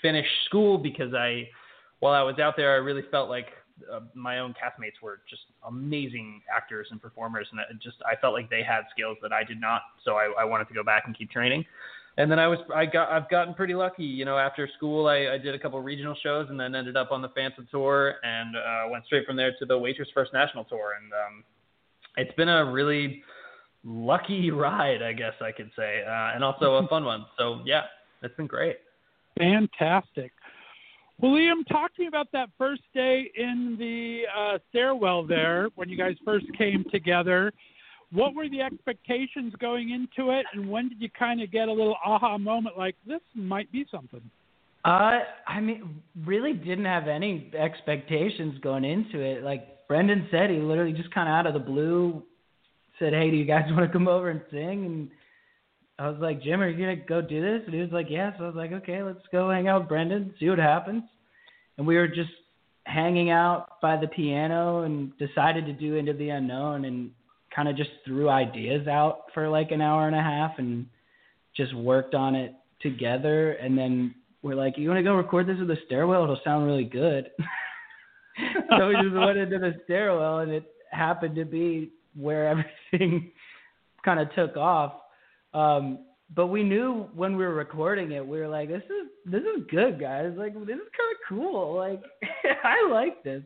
finish 0.00 0.26
school 0.46 0.78
because 0.78 1.12
I, 1.12 1.48
while 2.00 2.14
I 2.14 2.22
was 2.22 2.38
out 2.38 2.56
there, 2.56 2.72
I 2.72 2.76
really 2.76 3.02
felt 3.10 3.28
like 3.28 3.48
uh, 3.92 4.00
my 4.14 4.38
own 4.38 4.52
castmates 4.52 5.02
were 5.02 5.20
just 5.28 5.42
amazing 5.66 6.42
actors 6.54 6.88
and 6.90 7.00
performers, 7.00 7.46
and 7.52 7.80
just 7.82 7.96
I 8.10 8.16
felt 8.16 8.34
like 8.34 8.48
they 8.48 8.62
had 8.62 8.82
skills 8.90 9.18
that 9.22 9.32
I 9.32 9.44
did 9.44 9.60
not. 9.60 9.82
So 10.04 10.14
I, 10.14 10.32
I 10.40 10.44
wanted 10.44 10.68
to 10.68 10.74
go 10.74 10.82
back 10.82 11.04
and 11.06 11.16
keep 11.16 11.30
training. 11.30 11.64
And 12.20 12.30
then 12.30 12.38
I 12.38 12.48
was 12.48 12.58
I 12.74 12.84
got 12.84 13.10
I've 13.10 13.30
gotten 13.30 13.54
pretty 13.54 13.72
lucky. 13.72 14.04
You 14.04 14.26
know, 14.26 14.36
after 14.36 14.68
school 14.76 15.06
I, 15.06 15.34
I 15.34 15.38
did 15.38 15.54
a 15.54 15.58
couple 15.58 15.80
regional 15.80 16.14
shows 16.22 16.48
and 16.50 16.60
then 16.60 16.74
ended 16.74 16.94
up 16.94 17.12
on 17.12 17.22
the 17.22 17.30
Phantom 17.30 17.66
tour 17.70 18.16
and 18.22 18.56
uh, 18.56 18.90
went 18.90 19.06
straight 19.06 19.24
from 19.24 19.36
there 19.36 19.52
to 19.58 19.64
the 19.64 19.78
Waitress 19.78 20.08
First 20.12 20.34
National 20.34 20.64
tour. 20.64 20.92
And 21.00 21.12
um, 21.14 21.44
it's 22.18 22.34
been 22.36 22.50
a 22.50 22.70
really 22.70 23.22
lucky 23.84 24.50
ride, 24.66 25.02
I 25.02 25.14
guess 25.14 25.32
I 25.40 25.50
could 25.50 25.70
say, 25.74 26.02
uh, 26.06 26.34
and 26.34 26.44
also 26.44 26.74
a 26.74 26.88
fun 26.88 27.06
one. 27.06 27.24
So 27.38 27.62
yeah, 27.64 27.84
it's 28.22 28.36
been 28.36 28.46
great. 28.46 28.76
Fantastic. 29.38 30.32
Well, 31.18 31.32
Liam, 31.32 31.66
talk 31.70 31.94
to 31.94 32.02
me 32.02 32.06
about 32.06 32.28
that 32.32 32.50
first 32.58 32.82
day 32.92 33.30
in 33.34 33.76
the 33.78 34.24
uh, 34.36 34.58
stairwell 34.68 35.26
there 35.26 35.68
when 35.74 35.88
you 35.88 35.96
guys 35.96 36.16
first 36.22 36.46
came 36.58 36.84
together. 36.92 37.50
What 38.12 38.34
were 38.34 38.48
the 38.48 38.60
expectations 38.60 39.54
going 39.60 39.90
into 39.90 40.30
it, 40.32 40.44
and 40.52 40.68
when 40.68 40.88
did 40.88 41.00
you 41.00 41.08
kind 41.16 41.40
of 41.40 41.52
get 41.52 41.68
a 41.68 41.72
little 41.72 41.96
aha 42.04 42.38
moment 42.38 42.76
like 42.76 42.96
this 43.06 43.20
might 43.34 43.70
be 43.70 43.86
something? 43.90 44.22
Uh, 44.84 45.20
I 45.46 45.60
mean, 45.60 46.02
really 46.24 46.54
didn't 46.54 46.86
have 46.86 47.06
any 47.06 47.52
expectations 47.56 48.58
going 48.62 48.84
into 48.84 49.20
it. 49.20 49.44
Like 49.44 49.86
Brendan 49.86 50.26
said, 50.30 50.50
he 50.50 50.56
literally 50.56 50.92
just 50.92 51.12
kind 51.12 51.28
of 51.28 51.34
out 51.34 51.46
of 51.46 51.54
the 51.54 51.60
blue 51.60 52.22
said, 52.98 53.12
"Hey, 53.12 53.30
do 53.30 53.36
you 53.36 53.44
guys 53.44 53.64
want 53.70 53.86
to 53.86 53.92
come 53.92 54.08
over 54.08 54.30
and 54.30 54.40
sing?" 54.50 54.86
And 54.86 55.10
I 55.98 56.08
was 56.08 56.18
like, 56.20 56.42
"Jim, 56.42 56.62
are 56.62 56.68
you 56.68 56.78
gonna 56.78 56.96
go 56.96 57.20
do 57.20 57.40
this?" 57.40 57.62
And 57.66 57.74
he 57.74 57.80
was 57.80 57.92
like, 57.92 58.06
"Yeah." 58.08 58.36
So 58.38 58.44
I 58.44 58.46
was 58.46 58.56
like, 58.56 58.72
"Okay, 58.72 59.02
let's 59.02 59.26
go 59.30 59.50
hang 59.50 59.68
out 59.68 59.82
with 59.82 59.88
Brendan, 59.88 60.34
see 60.40 60.48
what 60.48 60.58
happens." 60.58 61.04
And 61.76 61.86
we 61.86 61.96
were 61.96 62.08
just 62.08 62.30
hanging 62.86 63.30
out 63.30 63.80
by 63.80 63.96
the 63.96 64.08
piano 64.08 64.82
and 64.82 65.16
decided 65.18 65.66
to 65.66 65.72
do 65.72 65.96
Into 65.96 66.12
the 66.12 66.30
Unknown 66.30 66.84
and 66.86 67.10
kind 67.54 67.68
of 67.68 67.76
just 67.76 67.90
threw 68.04 68.28
ideas 68.28 68.86
out 68.86 69.22
for 69.34 69.48
like 69.48 69.70
an 69.70 69.80
hour 69.80 70.06
and 70.06 70.16
a 70.16 70.22
half 70.22 70.52
and 70.58 70.86
just 71.56 71.74
worked 71.74 72.14
on 72.14 72.34
it 72.34 72.54
together 72.80 73.52
and 73.52 73.76
then 73.76 74.14
we're 74.42 74.54
like, 74.54 74.78
You 74.78 74.88
wanna 74.88 75.02
go 75.02 75.14
record 75.14 75.46
this 75.46 75.58
with 75.58 75.68
the 75.68 75.76
stairwell? 75.86 76.24
It'll 76.24 76.40
sound 76.44 76.66
really 76.66 76.84
good. 76.84 77.30
so 78.78 78.88
we 78.88 78.94
just 79.02 79.14
went 79.14 79.38
into 79.38 79.58
the 79.58 79.74
stairwell 79.84 80.38
and 80.38 80.50
it 80.50 80.64
happened 80.90 81.34
to 81.36 81.44
be 81.44 81.90
where 82.16 82.48
everything 82.92 83.30
kind 84.04 84.20
of 84.20 84.32
took 84.34 84.56
off. 84.56 84.92
Um 85.52 86.00
but 86.34 86.46
we 86.46 86.62
knew 86.62 87.08
when 87.14 87.36
we 87.36 87.44
were 87.44 87.54
recording 87.54 88.12
it, 88.12 88.24
we 88.24 88.38
were 88.38 88.46
like, 88.46 88.68
"This 88.68 88.84
is 88.84 89.08
this 89.26 89.42
is 89.42 89.66
good, 89.68 90.00
guys. 90.00 90.32
Like, 90.36 90.54
this 90.54 90.76
is 90.76 90.88
kind 90.96 91.10
of 91.10 91.18
cool. 91.28 91.74
Like, 91.74 92.02
I 92.64 92.88
like 92.88 93.24
this." 93.24 93.42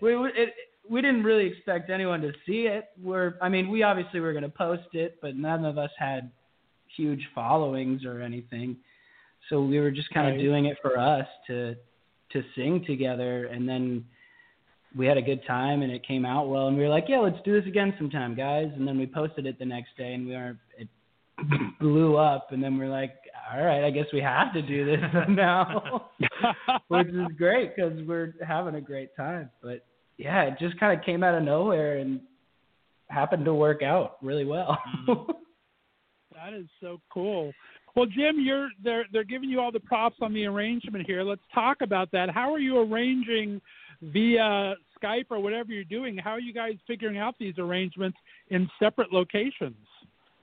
We 0.00 0.16
we- 0.16 0.30
it, 0.30 0.54
we 0.88 1.00
didn't 1.00 1.22
really 1.22 1.46
expect 1.46 1.90
anyone 1.90 2.20
to 2.22 2.32
see 2.46 2.62
it. 2.66 2.86
We're, 3.00 3.34
I 3.40 3.48
mean, 3.48 3.70
we 3.70 3.82
obviously 3.82 4.20
were 4.20 4.32
going 4.32 4.42
to 4.42 4.48
post 4.48 4.88
it, 4.94 5.18
but 5.22 5.36
none 5.36 5.64
of 5.64 5.78
us 5.78 5.90
had 5.98 6.30
huge 6.96 7.26
followings 7.34 8.04
or 8.04 8.20
anything. 8.20 8.76
So 9.48 9.62
we 9.62 9.80
were 9.80 9.90
just 9.90 10.10
kind 10.10 10.26
Right. 10.26 10.36
of 10.36 10.40
doing 10.40 10.66
it 10.66 10.78
for 10.82 10.98
us 10.98 11.26
to 11.48 11.76
to 12.30 12.42
sing 12.54 12.82
together, 12.86 13.44
and 13.46 13.68
then 13.68 14.06
we 14.96 15.04
had 15.06 15.18
a 15.18 15.22
good 15.22 15.44
time, 15.46 15.82
and 15.82 15.92
it 15.92 16.02
came 16.06 16.24
out 16.24 16.48
well. 16.48 16.68
And 16.68 16.76
we 16.78 16.82
were 16.82 16.88
like, 16.88 17.04
"Yeah, 17.06 17.18
let's 17.18 17.40
do 17.44 17.52
this 17.58 17.66
again 17.68 17.92
sometime, 17.98 18.34
guys." 18.34 18.70
And 18.74 18.88
then 18.88 18.98
we 18.98 19.06
posted 19.06 19.44
it 19.44 19.58
the 19.58 19.66
next 19.66 19.96
day, 19.98 20.14
and 20.14 20.26
we 20.26 20.32
were 20.34 20.56
it 20.78 20.88
blew 21.80 22.16
up. 22.16 22.52
And 22.52 22.62
then 22.62 22.78
we're 22.78 22.88
like, 22.88 23.14
"All 23.52 23.62
right, 23.62 23.84
I 23.84 23.90
guess 23.90 24.06
we 24.14 24.20
have 24.20 24.52
to 24.54 24.62
do 24.62 24.84
this 24.86 25.00
now." 25.28 26.10
which 26.88 27.08
is 27.08 27.26
great 27.36 27.76
because 27.76 28.00
we're 28.06 28.34
having 28.46 28.76
a 28.76 28.80
great 28.80 29.14
time. 29.16 29.50
But 29.62 29.84
yeah, 30.22 30.42
it 30.42 30.54
just 30.60 30.78
kind 30.78 30.96
of 30.96 31.04
came 31.04 31.24
out 31.24 31.34
of 31.34 31.42
nowhere 31.42 31.98
and 31.98 32.20
happened 33.08 33.44
to 33.44 33.54
work 33.54 33.82
out 33.82 34.16
really 34.22 34.44
well. 34.44 34.78
Mm-hmm. 35.08 35.32
That 36.34 36.54
is 36.54 36.66
so 36.80 37.00
cool. 37.12 37.52
Well, 37.94 38.06
Jim, 38.06 38.36
you're 38.40 38.70
they're 38.82 39.04
they're 39.12 39.24
giving 39.24 39.48
you 39.48 39.60
all 39.60 39.70
the 39.70 39.80
props 39.80 40.16
on 40.22 40.32
the 40.32 40.46
arrangement 40.46 41.06
here. 41.06 41.22
Let's 41.22 41.42
talk 41.54 41.78
about 41.82 42.10
that. 42.12 42.30
How 42.30 42.52
are 42.52 42.58
you 42.58 42.78
arranging 42.78 43.60
via 44.00 44.74
Skype 45.00 45.26
or 45.30 45.40
whatever 45.40 45.72
you're 45.72 45.84
doing? 45.84 46.16
How 46.16 46.30
are 46.30 46.40
you 46.40 46.52
guys 46.52 46.74
figuring 46.86 47.18
out 47.18 47.34
these 47.38 47.54
arrangements 47.58 48.16
in 48.48 48.68
separate 48.80 49.12
locations? 49.12 49.76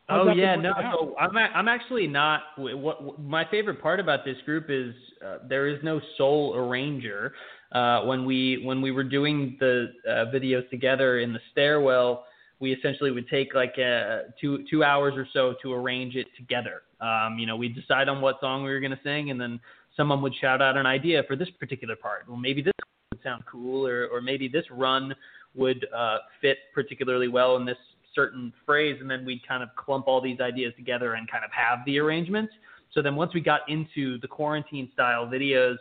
How's 0.10 0.28
Oh 0.28 0.32
yeah, 0.32 0.56
no. 0.56 0.72
out? 0.72 0.94
So 1.00 1.16
I'm 1.20 1.38
a- 1.38 1.52
I'm 1.54 1.68
actually 1.68 2.08
not. 2.08 2.42
What, 2.58 3.04
what 3.04 3.20
my 3.20 3.46
favorite 3.50 3.80
part 3.82 4.00
about 4.00 4.26
this 4.26 4.38
group 4.44 4.66
is 4.70 4.94
uh, 5.26 5.38
there 5.48 5.68
is 5.68 5.82
no 5.84 6.02
sole 6.18 6.56
arranger. 6.56 7.34
Uh, 7.72 8.02
when 8.06 8.26
we 8.26 8.62
when 8.66 8.82
we 8.82 8.90
were 8.92 9.04
doing 9.04 9.56
the 9.60 9.94
uh, 10.08 10.26
videos 10.34 10.68
together 10.72 11.20
in 11.20 11.32
the 11.32 11.40
stairwell, 11.52 12.26
we 12.60 12.74
essentially 12.74 13.12
would 13.12 13.28
take 13.30 13.54
like 13.54 13.76
uh, 13.78 14.22
two 14.42 14.66
two 14.70 14.84
hours 14.84 15.14
or 15.16 15.28
so 15.32 15.54
to 15.62 15.74
arrange 15.74 16.16
it 16.16 16.28
together. 16.36 16.82
Um, 17.00 17.38
you 17.38 17.46
know, 17.46 17.56
we'd 17.56 17.76
decide 17.76 18.10
on 18.10 18.20
what 18.20 18.40
song 18.42 18.64
we 18.64 18.72
were 18.72 18.80
going 18.80 18.92
to 18.92 19.00
sing, 19.04 19.30
and 19.30 19.40
then 19.40 19.60
someone 19.96 20.24
would 20.24 20.34
shout 20.42 20.60
out 20.60 20.76
an 20.76 20.88
idea 20.88 21.22
for 21.28 21.36
this 21.36 21.50
particular 21.60 21.96
part. 21.96 22.28
Well, 22.28 22.38
maybe 22.38 22.64
this 22.64 22.74
would 23.12 23.22
sound 23.22 23.44
cool, 23.46 23.86
or 23.86 24.08
or 24.08 24.22
maybe 24.22 24.48
this 24.48 24.66
run 24.72 25.14
would 25.54 25.86
uh, 25.96 26.18
fit 26.42 26.58
particularly 26.74 27.28
well 27.28 27.56
in 27.58 27.66
this 27.66 27.78
certain 28.16 28.54
phrase, 28.66 28.98
and 29.02 29.10
then 29.10 29.26
we'd 29.26 29.46
kind 29.48 29.64
of 29.64 29.70
clump 29.76 30.08
all 30.08 30.22
these 30.22 30.40
ideas 30.40 30.74
together 30.78 31.14
and 31.14 31.30
kind 31.30 31.44
of 31.44 31.52
have 31.52 31.80
the 31.86 32.00
arrangement. 32.00 32.50
So 32.94 33.02
then 33.02 33.16
once 33.16 33.34
we 33.34 33.42
got 33.42 33.62
into 33.70 34.20
the 34.20 34.28
quarantine 34.28 34.90
style 34.94 35.28
videos, 35.28 35.78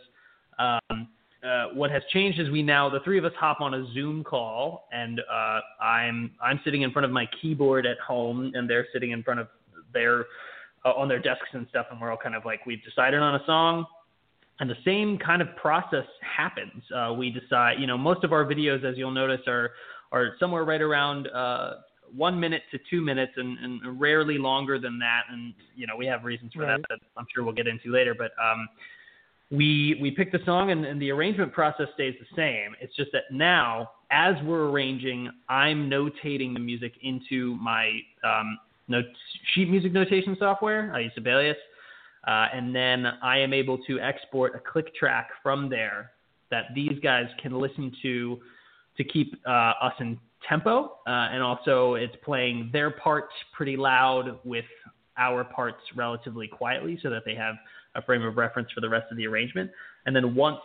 um, 0.58 1.08
uh, 1.46 1.66
what 1.72 1.90
has 1.90 2.02
changed 2.12 2.40
is 2.40 2.50
we 2.50 2.62
now 2.62 2.88
the 2.88 3.00
three 3.00 3.16
of 3.16 3.24
us 3.24 3.32
hop 3.38 3.60
on 3.60 3.74
a 3.74 3.86
Zoom 3.94 4.24
call, 4.24 4.88
and 4.92 5.20
uh, 5.20 5.60
I'm 5.80 6.32
I'm 6.42 6.60
sitting 6.64 6.82
in 6.82 6.90
front 6.90 7.06
of 7.06 7.12
my 7.12 7.26
keyboard 7.40 7.86
at 7.86 7.98
home, 8.00 8.50
and 8.54 8.68
they're 8.68 8.88
sitting 8.92 9.12
in 9.12 9.22
front 9.22 9.40
of 9.40 9.48
their 9.94 10.26
uh, 10.84 10.90
on 10.90 11.08
their 11.08 11.20
desks 11.20 11.48
and 11.52 11.66
stuff, 11.70 11.86
and 11.90 12.00
we're 12.00 12.10
all 12.10 12.16
kind 12.16 12.34
of 12.34 12.44
like 12.44 12.66
we've 12.66 12.82
decided 12.82 13.20
on 13.20 13.36
a 13.36 13.44
song, 13.46 13.86
and 14.58 14.68
the 14.68 14.76
same 14.84 15.16
kind 15.16 15.40
of 15.40 15.54
process 15.56 16.04
happens. 16.36 16.82
Uh, 16.94 17.14
we 17.16 17.30
decide, 17.30 17.74
you 17.78 17.86
know, 17.86 17.96
most 17.96 18.24
of 18.24 18.32
our 18.32 18.44
videos, 18.44 18.84
as 18.84 18.98
you'll 18.98 19.12
notice, 19.12 19.40
are 19.46 19.70
are 20.10 20.34
somewhere 20.40 20.64
right 20.64 20.82
around 20.82 21.28
uh, 21.28 21.74
one 22.14 22.38
minute 22.38 22.62
to 22.70 22.78
two 22.90 23.00
minutes, 23.00 23.32
and, 23.36 23.58
and 23.58 24.00
rarely 24.00 24.38
longer 24.38 24.78
than 24.78 24.98
that. 24.98 25.22
And 25.30 25.54
you 25.76 25.86
know, 25.86 25.96
we 25.96 26.06
have 26.06 26.24
reasons 26.24 26.52
for 26.52 26.62
Right. 26.62 26.80
that 26.80 26.86
that 26.88 26.98
I'm 27.16 27.26
sure 27.34 27.44
we'll 27.44 27.54
get 27.54 27.66
into 27.66 27.90
later. 27.90 28.14
But 28.14 28.32
um, 28.42 28.68
we 29.50 29.98
we 30.00 30.10
pick 30.10 30.32
the 30.32 30.40
song, 30.44 30.70
and, 30.70 30.84
and 30.84 31.00
the 31.00 31.10
arrangement 31.10 31.52
process 31.52 31.88
stays 31.94 32.14
the 32.20 32.36
same. 32.36 32.74
It's 32.80 32.94
just 32.96 33.12
that 33.12 33.24
now, 33.30 33.90
as 34.10 34.34
we're 34.44 34.68
arranging, 34.68 35.30
I'm 35.48 35.88
notating 35.88 36.54
the 36.54 36.60
music 36.60 36.92
into 37.02 37.56
my 37.56 38.00
um, 38.24 38.58
note, 38.88 39.06
sheet 39.54 39.70
music 39.70 39.92
notation 39.92 40.36
software. 40.38 40.92
I 40.94 41.00
use 41.00 41.12
Sibelius. 41.14 41.56
Uh, 42.26 42.46
and 42.52 42.74
then 42.74 43.06
I 43.22 43.38
am 43.38 43.54
able 43.54 43.78
to 43.86 44.00
export 44.00 44.54
a 44.54 44.58
click 44.58 44.94
track 44.94 45.30
from 45.42 45.70
there 45.70 46.10
that 46.50 46.64
these 46.74 46.98
guys 47.02 47.26
can 47.40 47.58
listen 47.58 47.92
to 48.02 48.38
to 48.96 49.04
keep 49.04 49.40
uh, 49.46 49.72
us 49.80 49.94
in 50.00 50.18
tempo, 50.48 50.98
uh, 51.06 51.28
and 51.32 51.42
also 51.42 51.94
it's 51.94 52.14
playing 52.24 52.70
their 52.72 52.90
parts 52.90 53.32
pretty 53.56 53.76
loud 53.76 54.38
with 54.44 54.64
our 55.16 55.44
parts 55.44 55.80
relatively 55.96 56.46
quietly, 56.46 56.98
so 57.02 57.10
that 57.10 57.22
they 57.24 57.34
have 57.34 57.56
a 57.94 58.02
frame 58.02 58.22
of 58.22 58.36
reference 58.36 58.68
for 58.72 58.80
the 58.80 58.88
rest 58.88 59.06
of 59.10 59.16
the 59.16 59.26
arrangement. 59.26 59.70
And 60.06 60.14
then 60.14 60.34
once 60.34 60.60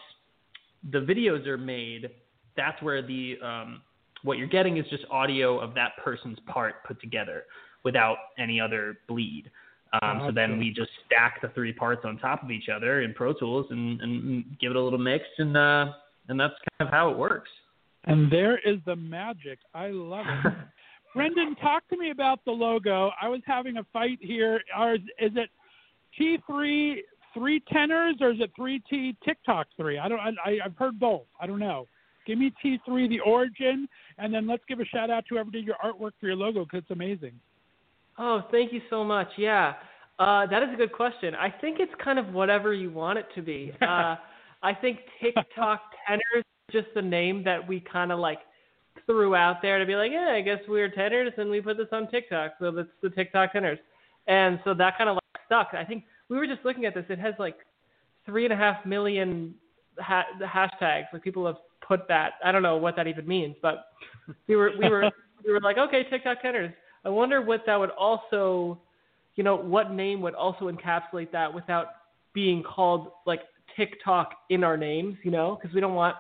the 0.92 1.00
videos 1.00 1.48
are 1.48 1.58
made, 1.58 2.10
that's 2.56 2.82
where 2.82 3.02
the 3.02 3.38
um, 3.44 3.82
what 4.24 4.38
you're 4.38 4.48
getting 4.48 4.78
is 4.78 4.86
just 4.90 5.06
audio 5.10 5.60
of 5.60 5.74
that 5.74 5.92
person's 6.04 6.38
part 6.46 6.84
put 6.86 7.00
together 7.02 7.44
without 7.84 8.18
any 8.38 8.60
other 8.60 9.00
bleed. 9.08 9.50
Um, 10.02 10.24
so 10.26 10.32
then 10.32 10.58
we 10.58 10.72
just 10.72 10.90
stack 11.06 11.40
the 11.42 11.50
three 11.50 11.72
parts 11.72 12.02
on 12.04 12.18
top 12.18 12.42
of 12.42 12.50
each 12.50 12.68
other 12.68 13.02
in 13.02 13.14
Pro 13.14 13.32
Tools 13.34 13.68
and, 13.70 14.02
and 14.02 14.44
give 14.60 14.72
it 14.72 14.76
a 14.76 14.82
little 14.82 14.98
mix, 14.98 15.24
and 15.38 15.56
uh, 15.56 15.92
and 16.30 16.40
that's 16.40 16.56
kind 16.80 16.88
of 16.88 16.90
how 16.90 17.12
it 17.12 17.18
works. 17.18 17.50
And 18.06 18.32
there 18.32 18.58
is 18.58 18.80
the 18.86 18.96
magic. 18.96 19.60
I 19.74 19.88
love 19.90 20.26
it. 20.28 20.54
Brendan, 21.16 21.56
talk 21.56 21.88
to 21.90 21.98
me 21.98 22.10
about 22.10 22.44
the 22.44 22.52
logo. 22.52 23.12
I 23.22 23.28
was 23.28 23.42
having 23.46 23.78
a 23.78 23.86
fight 23.94 24.18
here. 24.20 24.62
Are, 24.76 24.96
is 24.96 25.02
it 25.20 25.50
T3 26.20 26.98
three 27.34 27.62
tenors 27.72 28.16
or 28.22 28.32
is 28.32 28.40
it 28.40 28.52
three 28.56 28.82
T 28.90 29.16
TikTok 29.26 29.68
three? 29.76 29.98
I 29.98 30.08
don't. 30.08 30.20
I, 30.20 30.58
I've 30.64 30.78
heard 30.78 31.00
both. 31.00 31.24
I 31.40 31.48
don't 31.48 31.60
know. 31.60 31.88
Give 32.26 32.38
me 32.38 32.54
T3, 32.64 33.10
the 33.10 33.20
origin, 33.20 33.88
and 34.18 34.34
then 34.34 34.48
let's 34.48 34.64
give 34.70 34.80
a 34.80 34.86
shout 34.86 35.10
out 35.10 35.26
to 35.28 35.36
whoever 35.36 35.52
did 35.52 35.66
your 35.66 35.76
artwork 35.84 36.12
for 36.22 36.28
your 36.28 36.38
logo 36.38 36.64
because 36.64 36.80
it's 36.80 36.92
amazing. 36.92 37.34
Oh, 38.18 38.44
thank 38.50 38.72
you 38.72 38.82
so 38.90 39.04
much. 39.04 39.28
Yeah, 39.38 39.74
uh, 40.20 40.46
that 40.46 40.64
is 40.64 40.70
a 40.74 40.78
good 40.78 40.94
question. 40.94 41.36
I 41.36 41.50
think 41.50 41.80
it's 41.80 41.92
kind 42.02 42.18
of 42.18 42.34
whatever 42.34 42.74
you 42.74 42.92
want 42.92 43.20
it 43.20 43.28
to 43.36 43.42
be. 43.42 43.74
Uh, 43.82 44.16
I 44.66 44.74
think 44.74 45.00
TikTok 45.22 45.82
tenors 46.08 46.22
is 46.38 46.44
just 46.72 46.88
the 46.96 47.02
name 47.02 47.44
that 47.44 47.68
we 47.68 47.80
kind 47.80 48.12
of 48.12 48.20
like 48.20 48.40
threw 49.06 49.36
out 49.36 49.62
there 49.62 49.80
to 49.80 49.86
be 49.86 49.96
like, 49.96 50.12
yeah, 50.12 50.32
I 50.34 50.42
guess 50.42 50.60
we're 50.68 50.90
tenors 50.90 51.34
and 51.38 51.50
we 51.50 51.62
put 51.62 51.78
this 51.78 51.88
on 51.92 52.10
TikTok, 52.10 52.54
so 52.60 52.72
that's 52.72 52.88
the 53.02 53.10
TikTok 53.10 53.54
tenors. 53.54 53.80
And 54.28 54.60
so 54.64 54.74
that 54.76 54.98
kind 54.98 55.10
of 55.10 55.16
like 55.16 55.44
stuck. 55.46 55.70
I 55.74 55.84
think 55.84 56.04
we 56.30 56.38
were 56.38 56.48
just 56.48 56.64
looking 56.64 56.86
at 56.86 56.94
this. 56.94 57.06
It 57.10 57.20
has 57.20 57.34
like 57.38 57.58
three 58.26 58.46
and 58.46 58.54
a 58.54 58.58
half 58.58 58.86
million 58.86 59.56
ha- 60.00 60.26
hashtags. 60.42 61.06
Like 61.12 61.24
people 61.24 61.46
have 61.46 61.58
put 61.86 62.08
that. 62.08 62.34
I 62.44 62.52
don't 62.52 62.64
know 62.64 62.78
what 62.78 62.96
that 62.96 63.08
even 63.08 63.28
means, 63.28 63.56
but 63.62 63.88
we 64.48 64.56
were 64.56 64.72
we 64.80 64.90
were 64.90 65.12
we 65.46 65.52
were 65.52 65.62
like, 65.62 65.78
okay, 65.78 66.04
TikTok 66.10 66.42
tenors. 66.42 66.74
I 67.06 67.10
wonder 67.10 67.42
what 67.42 67.64
that 67.66 67.78
would 67.78 67.90
also, 67.90 68.80
you 69.36 69.44
know, 69.44 69.56
what 69.56 69.92
name 69.92 70.22
would 70.22 70.36
also 70.36 70.72
encapsulate 70.72 71.32
that 71.32 71.54
without 71.54 71.88
being 72.34 72.64
called 72.64 73.12
like 73.26 73.42
TikTok 73.76 74.34
in 74.50 74.64
our 74.64 74.78
names, 74.78 75.18
you 75.24 75.32
know, 75.32 75.60
because 75.60 75.76
we 75.76 75.82
don't 75.82 75.96
want, 75.96 76.16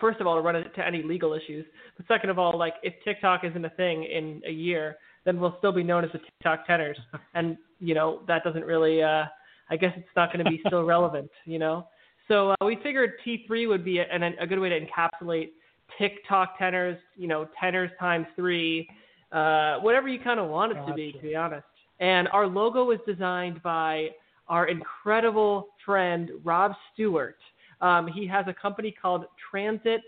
first 0.00 0.20
of 0.20 0.26
all, 0.26 0.36
to 0.36 0.40
run 0.40 0.56
into 0.56 0.86
any 0.86 1.02
legal 1.02 1.34
issues. 1.34 1.66
But 1.96 2.06
second 2.06 2.30
of 2.30 2.38
all, 2.38 2.58
like 2.58 2.74
if 2.82 2.94
TikTok 3.04 3.44
isn't 3.44 3.64
a 3.64 3.70
thing 3.70 4.04
in 4.04 4.42
a 4.46 4.52
year, 4.52 4.96
then 5.24 5.38
we'll 5.38 5.56
still 5.58 5.72
be 5.72 5.82
known 5.82 6.04
as 6.04 6.10
the 6.12 6.18
TikTok 6.18 6.66
tenors, 6.66 6.98
and 7.34 7.56
you 7.78 7.94
know 7.94 8.22
that 8.26 8.44
doesn't 8.44 8.64
really. 8.64 9.02
uh 9.02 9.24
I 9.70 9.76
guess 9.76 9.92
it's 9.96 10.08
not 10.16 10.32
going 10.32 10.44
to 10.44 10.50
be 10.50 10.60
still 10.66 10.82
relevant, 10.82 11.30
you 11.44 11.58
know. 11.58 11.86
So 12.28 12.50
uh, 12.50 12.66
we 12.66 12.76
figured 12.82 13.12
T3 13.24 13.68
would 13.68 13.84
be 13.84 13.98
a, 13.98 14.06
a 14.40 14.46
good 14.46 14.58
way 14.58 14.68
to 14.68 14.78
encapsulate 14.80 15.50
TikTok 15.98 16.58
tenors, 16.58 16.98
you 17.16 17.28
know, 17.28 17.48
tenors 17.58 17.90
times 17.98 18.26
three, 18.36 18.88
uh, 19.32 19.78
whatever 19.78 20.08
you 20.08 20.18
kind 20.20 20.40
of 20.40 20.48
want 20.48 20.72
it 20.72 20.86
to 20.86 20.94
be, 20.94 21.12
to 21.12 21.18
be 21.18 21.36
honest. 21.36 21.66
And 22.00 22.28
our 22.28 22.46
logo 22.46 22.84
was 22.84 22.98
designed 23.06 23.62
by 23.62 24.08
our 24.48 24.66
incredible 24.68 25.68
friend 25.84 26.30
Rob 26.44 26.72
Stewart. 26.92 27.36
Um, 27.80 28.06
he 28.06 28.26
has 28.26 28.46
a 28.48 28.54
company 28.54 28.94
called 29.00 29.24
Transit 29.50 30.00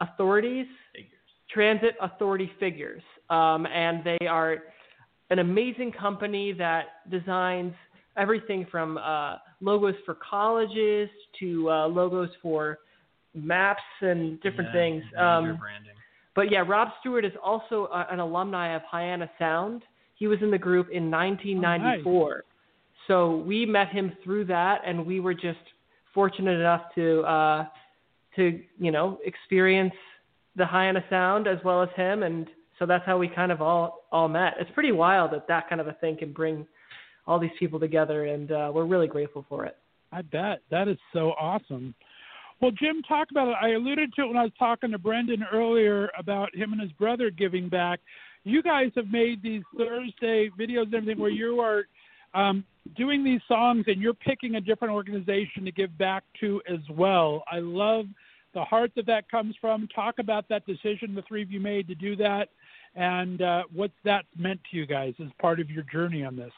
Authorities, 0.00 0.66
Transit 1.50 1.94
Authority 2.00 2.50
Figures, 2.58 3.02
um, 3.30 3.66
and 3.66 4.02
they 4.04 4.26
are 4.26 4.58
an 5.30 5.38
amazing 5.38 5.92
company 5.92 6.52
that 6.52 7.08
designs 7.10 7.74
everything 8.16 8.66
from 8.70 8.98
uh, 8.98 9.36
logos 9.60 9.94
for 10.04 10.14
colleges 10.14 11.08
to 11.40 11.70
uh, 11.70 11.86
logos 11.88 12.28
for 12.42 12.78
maps 13.34 13.82
and 14.00 14.40
different 14.42 14.70
Yeah, 14.74 14.80
things. 14.80 15.04
Um, 15.18 15.56
branding. 15.58 15.92
but 16.34 16.50
yeah, 16.50 16.64
Rob 16.66 16.88
Stewart 17.00 17.24
is 17.24 17.32
also 17.42 17.86
uh, 17.86 18.06
an 18.10 18.20
alumni 18.20 18.74
of 18.74 18.82
Hyannis 18.90 19.30
Sound. 19.38 19.82
He 20.16 20.26
was 20.26 20.38
in 20.42 20.50
the 20.50 20.58
group 20.58 20.88
in 20.90 21.10
1994. 21.10 22.44
So 23.08 23.38
we 23.38 23.66
met 23.66 23.88
him 23.88 24.12
through 24.22 24.44
that, 24.46 24.82
and 24.86 25.04
we 25.06 25.20
were 25.20 25.34
just 25.34 25.58
fortunate 26.14 26.58
enough 26.58 26.82
to 26.94 27.20
uh, 27.22 27.66
to 28.36 28.60
you 28.78 28.90
know 28.90 29.18
experience 29.24 29.94
the 30.56 30.66
Hyannis 30.66 31.04
Sound 31.10 31.46
as 31.46 31.58
well 31.64 31.82
as 31.82 31.88
him, 31.96 32.22
and 32.22 32.46
so 32.78 32.86
that's 32.86 33.04
how 33.06 33.18
we 33.18 33.28
kind 33.28 33.52
of 33.52 33.60
all 33.60 34.04
all 34.12 34.28
met. 34.28 34.54
It's 34.58 34.70
pretty 34.72 34.92
wild 34.92 35.32
that 35.32 35.48
that 35.48 35.68
kind 35.68 35.80
of 35.80 35.88
a 35.88 35.94
thing 35.94 36.16
can 36.16 36.32
bring 36.32 36.66
all 37.26 37.38
these 37.38 37.50
people 37.58 37.78
together, 37.78 38.26
and 38.26 38.50
uh, 38.50 38.70
we're 38.74 38.86
really 38.86 39.06
grateful 39.06 39.44
for 39.48 39.64
it. 39.64 39.76
I 40.10 40.22
bet 40.22 40.60
that 40.70 40.88
is 40.88 40.98
so 41.12 41.32
awesome. 41.40 41.94
Well, 42.60 42.70
Jim, 42.70 43.02
talk 43.02 43.28
about 43.30 43.48
it. 43.48 43.56
I 43.60 43.70
alluded 43.70 44.12
to 44.14 44.22
it 44.22 44.26
when 44.28 44.36
I 44.36 44.44
was 44.44 44.52
talking 44.58 44.92
to 44.92 44.98
Brendan 44.98 45.44
earlier 45.52 46.10
about 46.16 46.54
him 46.54 46.72
and 46.72 46.80
his 46.80 46.92
brother 46.92 47.30
giving 47.30 47.68
back. 47.68 47.98
You 48.44 48.62
guys 48.62 48.90
have 48.94 49.08
made 49.08 49.42
these 49.42 49.62
Thursday 49.76 50.48
videos 50.58 50.84
and 50.84 50.94
everything 50.94 51.18
where 51.18 51.30
you 51.30 51.58
are 51.60 51.84
um, 52.34 52.64
doing 52.96 53.24
these 53.24 53.40
songs 53.46 53.84
and 53.86 54.00
you're 54.00 54.14
picking 54.14 54.56
a 54.56 54.60
different 54.60 54.92
organization 54.92 55.64
to 55.64 55.72
give 55.72 55.96
back 55.98 56.24
to 56.40 56.60
as 56.68 56.80
well. 56.90 57.44
I 57.50 57.58
love 57.58 58.06
the 58.54 58.64
heart 58.64 58.92
that 58.96 59.06
that 59.06 59.30
comes 59.30 59.54
from. 59.60 59.88
Talk 59.94 60.18
about 60.18 60.48
that 60.48 60.66
decision 60.66 61.14
the 61.14 61.22
three 61.26 61.42
of 61.42 61.50
you 61.50 61.60
made 61.60 61.88
to 61.88 61.94
do 61.94 62.16
that 62.16 62.48
and 62.94 63.40
uh, 63.40 63.62
that 64.04 64.24
meant 64.36 64.60
to 64.70 64.76
you 64.76 64.86
guys 64.86 65.14
as 65.20 65.28
part 65.40 65.60
of 65.60 65.70
your 65.70 65.84
journey 65.84 66.24
on 66.24 66.36
this. 66.36 66.52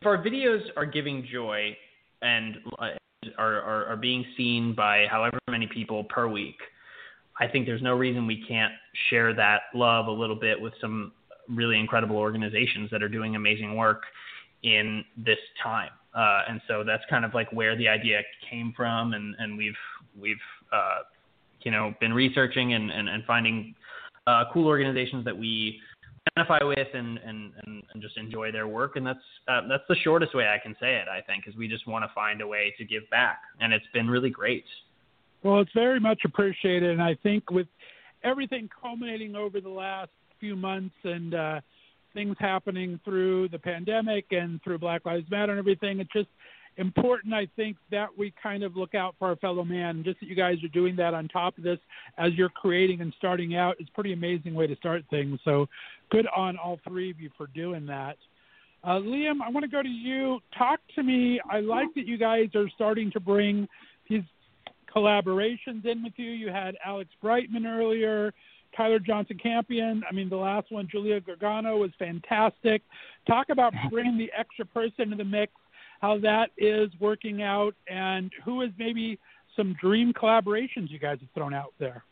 if 0.00 0.06
our 0.06 0.22
videos 0.22 0.60
are 0.76 0.86
giving 0.86 1.26
joy 1.30 1.76
and 2.22 2.56
uh, 2.78 2.90
are, 3.38 3.60
are, 3.60 3.86
are 3.86 3.96
being 3.96 4.24
seen 4.36 4.74
by 4.74 5.06
however 5.10 5.38
many 5.50 5.66
people 5.66 6.04
per 6.04 6.28
week, 6.28 6.56
I 7.40 7.48
think 7.48 7.66
there's 7.66 7.82
no 7.82 7.94
reason 7.94 8.26
we 8.26 8.44
can't 8.46 8.72
share 9.10 9.34
that 9.34 9.62
love 9.74 10.06
a 10.06 10.12
little 10.12 10.36
bit 10.36 10.60
with 10.60 10.72
some 10.80 11.12
really 11.48 11.78
incredible 11.78 12.16
organizations 12.16 12.90
that 12.90 13.02
are 13.02 13.08
doing 13.08 13.34
amazing 13.34 13.76
work 13.76 14.02
in 14.64 15.04
this 15.16 15.38
time. 15.62 15.90
Uh, 16.14 16.42
and 16.48 16.60
so 16.66 16.82
that's 16.84 17.02
kind 17.08 17.24
of 17.24 17.34
like 17.34 17.52
where 17.52 17.76
the 17.76 17.86
idea 17.86 18.20
came 18.50 18.72
from, 18.76 19.12
and, 19.12 19.34
and 19.38 19.56
we've 19.56 19.74
we've 20.18 20.36
uh, 20.72 21.00
you 21.62 21.70
know 21.70 21.94
been 22.00 22.12
researching 22.12 22.74
and, 22.74 22.90
and, 22.90 23.08
and 23.08 23.24
finding 23.24 23.74
uh, 24.26 24.44
cool 24.52 24.66
organizations 24.66 25.24
that 25.24 25.36
we 25.36 25.80
identify 26.36 26.64
with 26.64 26.88
and, 26.94 27.18
and, 27.18 27.52
and, 27.66 27.82
and 27.92 28.02
just 28.02 28.16
enjoy 28.16 28.50
their 28.50 28.66
work. 28.66 28.96
And 28.96 29.06
that's 29.06 29.18
uh, 29.48 29.62
that's 29.68 29.82
the 29.88 29.96
shortest 30.02 30.34
way 30.34 30.46
I 30.48 30.58
can 30.62 30.74
say 30.80 30.96
it. 30.96 31.08
I 31.08 31.20
think 31.20 31.44
is 31.46 31.54
we 31.56 31.68
just 31.68 31.86
want 31.86 32.04
to 32.04 32.10
find 32.14 32.40
a 32.40 32.46
way 32.46 32.74
to 32.78 32.84
give 32.84 33.02
back, 33.10 33.40
and 33.60 33.72
it's 33.72 33.86
been 33.92 34.08
really 34.08 34.30
great. 34.30 34.64
Well, 35.42 35.60
it's 35.60 35.72
very 35.74 36.00
much 36.00 36.20
appreciated, 36.24 36.90
and 36.90 37.02
I 37.02 37.16
think 37.22 37.50
with 37.50 37.66
everything 38.22 38.70
culminating 38.80 39.36
over 39.36 39.60
the 39.60 39.68
last 39.68 40.10
few 40.40 40.56
months 40.56 40.94
and 41.04 41.34
uh, 41.34 41.60
things 42.14 42.36
happening 42.38 42.98
through 43.04 43.48
the 43.50 43.58
pandemic 43.58 44.26
and 44.30 44.62
through 44.62 44.78
Black 44.78 45.04
Lives 45.04 45.30
Matter 45.30 45.52
and 45.52 45.58
everything, 45.58 46.00
it's 46.00 46.12
just 46.12 46.28
important, 46.76 47.34
I 47.34 47.46
think, 47.56 47.76
that 47.90 48.08
we 48.16 48.32
kind 48.42 48.62
of 48.62 48.76
look 48.76 48.94
out 48.94 49.14
for 49.18 49.28
our 49.28 49.36
fellow 49.36 49.64
man. 49.64 50.02
Just 50.04 50.20
that 50.20 50.28
you 50.28 50.34
guys 50.34 50.56
are 50.64 50.68
doing 50.68 50.96
that 50.96 51.14
on 51.14 51.28
top 51.28 51.56
of 51.58 51.64
this 51.64 51.78
as 52.18 52.32
you're 52.34 52.48
creating 52.48 53.00
and 53.00 53.12
starting 53.18 53.56
out 53.56 53.76
is 53.80 53.86
pretty 53.94 54.12
amazing 54.12 54.54
way 54.54 54.66
to 54.66 54.76
start 54.76 55.02
things. 55.10 55.38
So 55.44 55.66
good 56.10 56.26
on 56.36 56.56
all 56.56 56.78
three 56.86 57.10
of 57.10 57.20
you 57.20 57.30
for 57.36 57.48
doing 57.48 57.86
that. 57.86 58.16
Uh, 58.82 58.98
Liam, 58.98 59.40
I 59.44 59.48
want 59.48 59.64
to 59.64 59.70
go 59.70 59.82
to 59.82 59.88
you. 59.88 60.40
Talk 60.56 60.78
to 60.94 61.02
me. 61.02 61.40
I 61.50 61.60
like 61.60 61.88
that 61.94 62.06
you 62.06 62.18
guys 62.18 62.48
are 62.54 62.68
starting 62.74 63.10
to 63.12 63.20
bring 63.20 63.66
these 64.10 64.22
collaborations 64.94 65.84
in 65.86 66.02
with 66.02 66.12
you. 66.16 66.30
You 66.30 66.48
had 66.50 66.76
Alex 66.84 67.10
Brightman 67.22 67.66
earlier, 67.66 68.32
Tyler 68.76 68.98
Johnson 68.98 69.38
Campion. 69.42 70.02
I 70.08 70.12
mean, 70.14 70.28
the 70.28 70.36
last 70.36 70.70
one, 70.70 70.88
Julia 70.90 71.20
Gargano, 71.20 71.76
was 71.76 71.90
fantastic. 71.98 72.82
Talk 73.26 73.48
about 73.50 73.72
bringing 73.90 74.18
the 74.18 74.30
extra 74.36 74.64
person 74.66 75.10
to 75.10 75.16
the 75.16 75.24
mix, 75.24 75.52
how 76.00 76.18
that 76.18 76.46
is 76.58 76.90
working 77.00 77.42
out, 77.42 77.74
and 77.88 78.30
who 78.44 78.62
is 78.62 78.70
maybe 78.78 79.18
some 79.56 79.74
dream 79.80 80.12
collaborations 80.12 80.90
you 80.90 80.98
guys 80.98 81.18
have 81.20 81.30
thrown 81.34 81.54
out 81.54 81.72
there. 81.78 82.04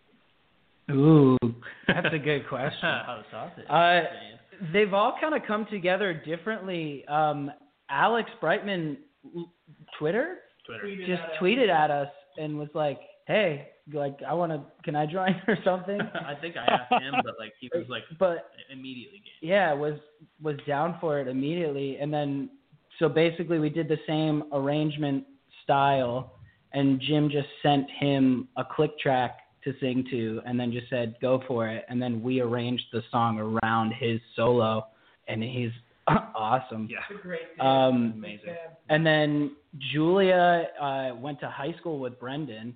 Ooh, 0.91 1.37
that's 1.87 2.13
a 2.13 2.19
good 2.19 2.49
question. 2.49 2.79
How 2.83 3.23
the 3.23 3.25
sausage. 3.31 3.65
Uh, 3.69 4.73
they've 4.73 4.93
all 4.93 5.17
kind 5.21 5.35
of 5.35 5.43
come 5.47 5.67
together 5.71 6.13
differently. 6.13 7.05
Um, 7.07 7.51
Alex 7.89 8.29
Brightman, 8.41 8.99
l- 9.37 9.53
Twitter, 9.99 10.39
Twitter. 10.67 10.97
just 11.07 11.23
tweeted 11.41 11.69
at 11.69 11.91
us 11.91 12.09
and 12.37 12.59
was 12.59 12.69
like, 12.75 12.99
"Hey, 13.27 13.69
like 13.93 14.19
I 14.27 14.35
want 14.35 14.53
to, 14.53 14.63
can 14.85 14.95
I 14.97 15.07
join 15.07 15.35
or 15.49 15.57
something?" 15.65 15.99
I 16.15 16.35
think 16.41 16.57
I 16.57 16.65
asked 16.65 17.03
him, 17.03 17.15
but 17.25 17.35
like 17.39 17.53
he 17.61 17.71
was 17.75 17.87
like 17.89 18.03
but 18.19 18.51
immediately 18.71 19.19
game. 19.19 19.51
yeah, 19.51 19.73
was 19.73 19.99
was 20.43 20.57
down 20.67 20.97
for 21.01 21.21
it 21.21 21.29
immediately, 21.29 21.99
and 21.99 22.13
then 22.13 22.51
so 22.99 23.09
basically 23.09 23.59
we 23.59 23.71
did 23.71 23.89
the 23.89 23.99
same 24.07 24.45
arrangement 24.53 25.25
style, 25.65 26.35
and 26.73 27.01
Jim 27.01 27.31
just 27.31 27.49
sent 27.63 27.91
him 27.91 28.49
a 28.57 28.65
click 28.65 28.99
track 28.99 29.39
to 29.65 29.73
sing 29.81 30.05
to, 30.11 30.41
and 30.45 30.59
then 30.59 30.73
just 30.73 30.89
said 30.91 31.15
go 31.21 31.43
for 31.47 31.69
it, 31.69 31.85
and 31.89 32.01
then 32.03 32.23
we 32.23 32.41
arranged 32.41 32.85
the 32.93 33.03
song 33.11 33.39
around 33.39 33.93
his 33.93 34.21
solo, 34.37 34.87
and 35.29 35.43
he's 35.43 35.71
awesome. 36.35 36.89
Yeah. 36.91 36.99
It's 37.11 37.21
a 37.21 37.23
great 37.23 37.41
dude. 37.57 37.65
Um, 37.65 38.13
Amazing. 38.17 38.55
and 38.89 39.07
then 39.07 39.53
Julia 39.93 40.67
uh, 40.81 41.11
went 41.15 41.39
to 41.41 41.49
high 41.49 41.75
school 41.79 41.99
with 42.01 42.19
Brendan. 42.19 42.75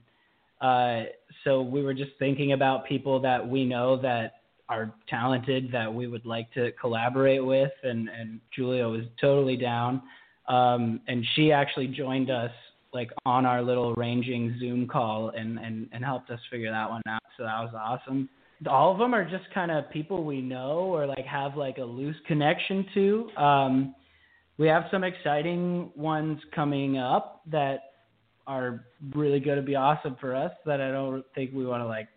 Uh, 0.61 1.05
so 1.45 1.63
we 1.63 1.83
were 1.83 1.95
just 1.95 2.13
thinking 2.19 2.53
about 2.53 2.87
people 2.87 3.21
that 3.21 3.47
we 3.47 3.65
know 3.65 4.01
that 4.01 4.35
are 4.69 4.93
talented 5.09 5.71
that 5.73 5.93
we 5.93 6.07
would 6.07 6.27
like 6.27 6.53
to 6.53 6.73
collaborate 6.73 7.45
with, 7.45 7.71
and, 7.83 8.09
and 8.09 8.41
Julia 8.55 8.89
was 8.89 9.03
totally 9.21 9.57
down. 9.57 10.03
Um, 10.49 11.01
and 11.09 11.25
she 11.35 11.53
actually 11.53 11.89
joined 11.89 12.31
us 12.31 12.51
like 12.93 13.11
on 13.25 13.45
our 13.45 13.63
little 13.63 13.95
arranging 13.97 14.57
Zoom 14.59 14.87
call 14.89 15.31
and, 15.31 15.59
and, 15.59 15.89
and 15.93 16.05
helped 16.05 16.31
us 16.31 16.41
figure 16.51 16.71
that 16.71 16.89
one 16.89 17.03
out. 17.09 17.23
So 17.37 17.45
that 17.45 17.61
was 17.61 17.75
awesome. 17.77 18.29
All 18.69 18.91
of 18.91 18.99
them 18.99 19.15
are 19.15 19.25
just 19.25 19.45
kind 19.53 19.71
of 19.71 19.91
people 19.91 20.25
we 20.25 20.41
know 20.41 20.79
or 20.79 21.07
like 21.07 21.27
have 21.27 21.57
like 21.57 21.79
a 21.79 21.85
loose 21.85 22.17
connection 22.27 22.87
to. 22.95 23.31
Um, 23.37 23.95
we 24.57 24.67
have 24.69 24.85
some 24.91 25.05
exciting 25.05 25.91
ones 25.95 26.41
coming 26.55 26.97
up 26.97 27.43
that 27.51 27.86
are 28.47 28.85
really 29.15 29.41
going 29.41 29.57
to 29.57 29.63
be 29.63 29.75
awesome 29.75 30.17
for 30.21 30.35
us 30.35 30.53
that 30.65 30.81
I 30.81 30.91
don't 30.91 31.25
think 31.35 31.53
we 31.53 31.67
want 31.67 31.83
to 31.83 31.87
like 31.87 32.09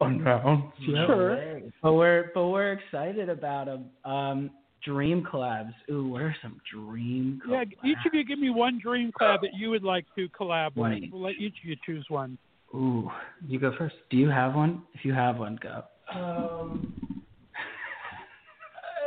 announce. 0.00 0.72
yet. 0.80 1.06
Sure. 1.06 1.60
But 1.82 1.92
we're 1.94 2.30
but 2.34 2.48
we're 2.48 2.72
excited 2.72 3.28
about 3.28 3.66
them. 3.66 3.86
Um, 4.04 4.50
dream 4.84 5.26
collabs. 5.30 5.74
Ooh, 5.90 6.08
what 6.08 6.22
are 6.22 6.36
some 6.42 6.60
dream 6.72 7.40
Yeah, 7.48 7.64
each 7.84 7.98
of 8.06 8.14
you 8.14 8.24
give 8.24 8.38
me 8.38 8.50
one 8.50 8.78
dream 8.82 9.12
collab 9.20 9.40
that 9.42 9.54
you 9.54 9.70
would 9.70 9.82
like 9.82 10.06
to 10.16 10.28
collab 10.28 10.76
with. 10.76 10.92
Right. 10.92 11.08
We'll 11.12 11.22
let 11.22 11.34
each 11.36 11.56
of 11.62 11.68
you 11.68 11.76
choose 11.84 12.06
one. 12.08 12.38
Ooh, 12.74 13.10
you 13.46 13.58
go 13.58 13.72
first. 13.76 13.94
Do 14.10 14.16
you 14.16 14.28
have 14.28 14.54
one? 14.54 14.82
If 14.94 15.04
you 15.04 15.12
have 15.12 15.38
one, 15.38 15.58
go. 15.62 15.82
Um, 16.12 17.22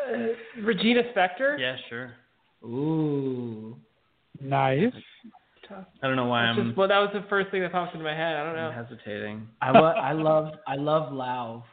uh, 0.09 0.61
Regina 0.61 1.03
Spektor. 1.15 1.59
Yeah, 1.59 1.75
sure. 1.89 2.13
Ooh. 2.63 3.77
Nice. 4.41 4.93
I 5.71 6.07
don't 6.07 6.15
know 6.15 6.25
why 6.25 6.45
That's 6.45 6.59
I'm, 6.59 6.67
just, 6.67 6.77
well, 6.77 6.87
that 6.87 6.99
was 6.99 7.09
the 7.13 7.23
first 7.29 7.51
thing 7.51 7.61
that 7.61 7.71
popped 7.71 7.93
into 7.93 8.03
my 8.03 8.15
head. 8.15 8.35
I 8.35 8.43
don't 8.43 8.55
know. 8.55 8.69
I'm 8.69 8.85
hesitating. 8.85 9.47
I 9.61 9.71
lo- 9.71 9.85
I 9.85 10.11
love 10.13 10.53
I 10.67 10.75
love 10.75 11.11
Lauv. 11.13 11.63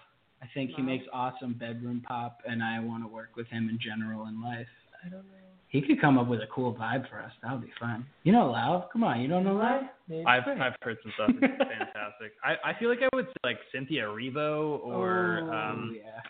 I 0.42 0.46
think 0.54 0.72
he 0.76 0.82
makes 0.82 1.04
awesome 1.12 1.54
bedroom 1.54 2.02
pop, 2.06 2.38
and 2.46 2.62
I 2.62 2.78
want 2.80 3.02
to 3.04 3.08
work 3.08 3.30
with 3.36 3.46
him 3.48 3.68
in 3.68 3.78
general 3.82 4.26
in 4.26 4.42
life. 4.42 4.66
I 5.04 5.08
don't 5.08 5.20
know. 5.24 5.32
He 5.68 5.82
could 5.82 6.00
come 6.00 6.16
up 6.16 6.28
with 6.28 6.40
a 6.40 6.46
cool 6.46 6.72
vibe 6.74 7.08
for 7.10 7.18
us. 7.20 7.32
That 7.42 7.52
would 7.52 7.62
be 7.62 7.72
fun. 7.80 8.06
You 8.22 8.32
know 8.32 8.44
Lauv? 8.54 8.90
Come 8.92 9.02
on, 9.04 9.20
you 9.20 9.28
don't 9.28 9.44
know 9.44 9.54
Lauv? 9.56 9.88
I've 10.26 10.42
I've 10.46 10.74
heard 10.82 10.96
some 11.02 11.12
stuff. 11.14 11.30
It's 11.42 11.56
fantastic. 11.58 12.32
I, 12.44 12.70
I 12.70 12.78
feel 12.78 12.88
like 12.88 13.00
I 13.02 13.08
would 13.16 13.26
say 13.26 13.32
like 13.44 13.58
Cynthia 13.72 14.04
Erivo 14.04 14.78
or 14.80 15.40
Oh, 15.42 15.50
um 15.52 15.96
yeah. 15.96 16.20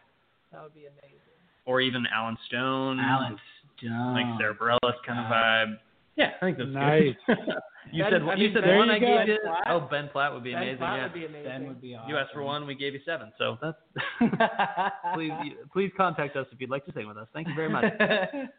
That 0.53 0.63
would 0.63 0.75
be 0.75 0.87
amazing. 0.87 1.21
or 1.67 1.81
even 1.81 2.05
Alan 2.13 2.39
Stone. 2.49 2.99
Alan 2.99 3.37
Stone. 3.79 4.15
like 4.15 4.39
Sarah 4.41 4.55
Bareilles 4.55 4.95
kind 5.07 5.19
of 5.21 5.27
vibe. 5.31 5.77
Yeah, 6.17 6.31
I 6.41 6.45
think 6.47 6.59
that's 6.59 6.71
Nice. 6.71 7.15
good. 7.27 7.37
you 7.93 8.03
Ben- 8.05 8.13
said 8.13 8.23
I 8.23 8.35
you 8.37 8.53
said 8.55 8.65
there 8.65 8.77
one. 8.79 8.89
you 8.89 8.95
I 8.95 8.99
go. 8.99 9.07
gave 9.19 9.29
you. 9.29 9.39
Ben 9.45 9.53
Platt. 9.53 9.65
Oh, 9.69 9.81
Ben 9.91 10.09
Platt 10.13 10.33
would 10.35 10.43
be 10.45 10.53
Ben 10.53 10.63
amazing. 10.63 10.79
Platt 10.79 10.97
yeah. 10.97 11.03
would 11.05 11.15
be 11.15 11.25
amazing. 11.27 11.45
Ben 11.45 11.67
would 11.67 11.81
be 11.83 11.95
awesome. 11.95 12.09
You 12.11 12.17
asked 12.17 12.33
for 12.33 12.43
one, 12.43 12.67
we 12.67 12.75
gave 12.75 12.95
you 12.95 13.01
seven. 13.05 13.33
So 13.39 13.59
that's 13.61 13.77
please 15.15 15.33
please 15.73 15.91
contact 15.97 16.37
us 16.37 16.47
if 16.53 16.61
you'd 16.61 16.71
like 16.71 16.85
to 16.87 16.93
sing 16.93 17.07
with 17.07 17.17
us. 17.17 17.29
Thank 17.35 17.49
you 17.49 17.55
very 17.55 17.69
much. 17.69 17.85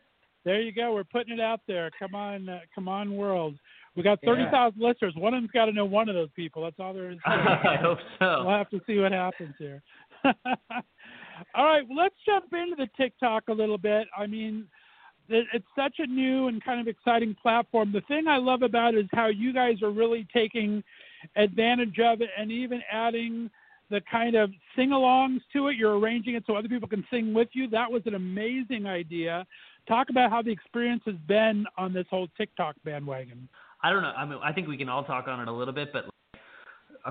There 0.45 0.61
you 0.61 0.71
go. 0.71 0.93
We're 0.93 1.03
putting 1.03 1.33
it 1.33 1.41
out 1.41 1.59
there. 1.67 1.91
Come 1.99 2.15
on, 2.15 2.47
uh, 2.47 2.59
come 2.73 2.87
on, 2.87 3.17
world. 3.17 3.55
We 3.97 4.03
got 4.03 4.19
Yeah. 4.23 4.29
thirty 4.29 4.45
thousand 4.49 4.81
listeners. 4.81 5.13
One 5.17 5.33
of 5.33 5.41
them's 5.41 5.51
got 5.51 5.65
to 5.65 5.73
know 5.73 5.83
one 5.83 6.07
of 6.07 6.15
those 6.15 6.29
people. 6.37 6.63
That's 6.63 6.79
all 6.79 6.93
there 6.93 7.11
is. 7.11 7.17
I 7.25 7.75
hope 7.81 7.97
so. 8.17 8.43
We'll 8.45 8.55
have 8.55 8.69
to 8.69 8.79
see 8.87 8.97
what 8.97 9.11
happens 9.11 9.55
here. 9.59 9.83
all 10.23 11.65
right, 11.65 11.83
well, 11.89 11.97
let's 11.97 12.15
jump 12.25 12.45
into 12.53 12.75
the 12.77 12.87
TikTok 12.95 13.43
a 13.49 13.53
little 13.53 13.77
bit. 13.77 14.07
I 14.17 14.25
mean, 14.25 14.59
it, 14.59 14.67
it's 15.29 15.65
such 15.75 15.95
a 15.99 16.07
new 16.07 16.47
and 16.47 16.63
kind 16.63 16.79
of 16.79 16.87
exciting 16.87 17.35
platform. 17.41 17.91
The 17.91 18.01
thing 18.01 18.27
I 18.27 18.37
love 18.37 18.61
about 18.61 18.95
it 18.95 18.99
is 18.99 19.09
how 19.13 19.27
you 19.27 19.53
guys 19.53 19.81
are 19.81 19.91
really 19.91 20.27
taking 20.33 20.83
advantage 21.35 21.99
of 21.99 22.21
it 22.21 22.29
and 22.37 22.51
even 22.51 22.81
adding 22.91 23.49
the 23.89 24.01
kind 24.11 24.35
of 24.35 24.51
sing-alongs 24.75 25.39
to 25.53 25.69
it. 25.69 25.77
You're 25.77 25.97
arranging 25.97 26.35
it 26.35 26.43
so 26.45 26.55
other 26.55 26.67
people 26.67 26.89
can 26.89 27.05
sing 27.09 27.33
with 27.33 27.49
you. 27.53 27.69
That 27.69 27.91
was 27.91 28.01
an 28.05 28.15
amazing 28.15 28.85
idea. 28.85 29.45
Talk 29.87 30.09
about 30.09 30.29
how 30.29 30.41
the 30.41 30.51
experience 30.51 31.03
has 31.05 31.15
been 31.27 31.65
on 31.77 31.93
this 31.93 32.05
whole 32.09 32.27
TikTok 32.37 32.75
bandwagon. 32.83 33.47
I 33.81 33.89
don't 33.89 34.01
know. 34.01 34.13
I 34.17 34.25
mean, 34.25 34.39
I 34.43 34.51
think 34.51 34.67
we 34.67 34.77
can 34.77 34.89
all 34.89 35.03
talk 35.03 35.27
on 35.27 35.39
it 35.39 35.47
a 35.47 35.51
little 35.51 35.73
bit, 35.73 35.93
but 35.93 36.05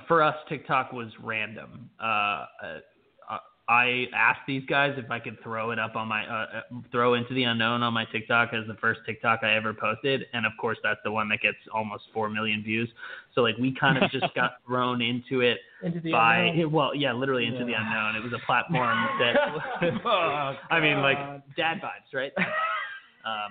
for 0.07 0.23
us, 0.23 0.35
TikTok 0.49 0.93
was 0.93 1.09
random. 1.23 1.89
Uh, 1.99 2.05
uh, 2.05 2.47
I 3.69 4.07
asked 4.15 4.43
these 4.47 4.63
guys 4.69 4.95
if 4.97 5.11
I 5.11 5.19
could 5.19 5.43
throw 5.43 5.73
it 5.73 5.79
up 5.79 5.97
on 5.97 6.07
my 6.07 6.25
uh, 6.25 6.59
uh, 6.59 6.61
throw 6.93 7.15
into 7.15 7.35
the 7.35 7.43
unknown 7.45 7.83
on 7.83 7.93
my 7.93 8.05
TikTok 8.05 8.51
as 8.55 8.65
the 8.69 8.75
first 8.75 9.01
TikTok 9.05 9.41
I 9.43 9.57
ever 9.57 9.75
posted, 9.75 10.27
and 10.33 10.47
of 10.47 10.53
course 10.61 10.79
that's 10.85 11.01
the 11.05 11.11
one 11.11 11.29
that 11.31 11.41
gets 11.41 11.57
almost 11.75 12.05
four 12.15 12.31
million 12.31 12.63
views. 12.63 12.89
So 13.35 13.41
like 13.41 13.57
we 13.59 13.75
kind 13.75 14.03
of 14.03 14.09
just 14.13 14.33
got 14.37 14.59
thrown 14.67 15.03
into 15.03 15.41
it 15.41 15.59
Into 15.83 16.01
the 16.01 16.13
by 16.13 16.39
unknown. 16.39 16.73
well 16.73 16.95
yeah 16.95 17.13
literally 17.13 17.47
into 17.47 17.65
the 17.65 17.73
unknown. 17.77 18.15
It 18.15 18.23
was 18.23 18.33
a 18.33 18.47
platform 18.47 19.09
that 19.19 19.37
I 20.71 20.81
mean 20.81 21.03
like 21.03 21.19
dad 21.57 21.81
vibes 21.83 22.15
right. 22.15 22.33
um, 23.25 23.51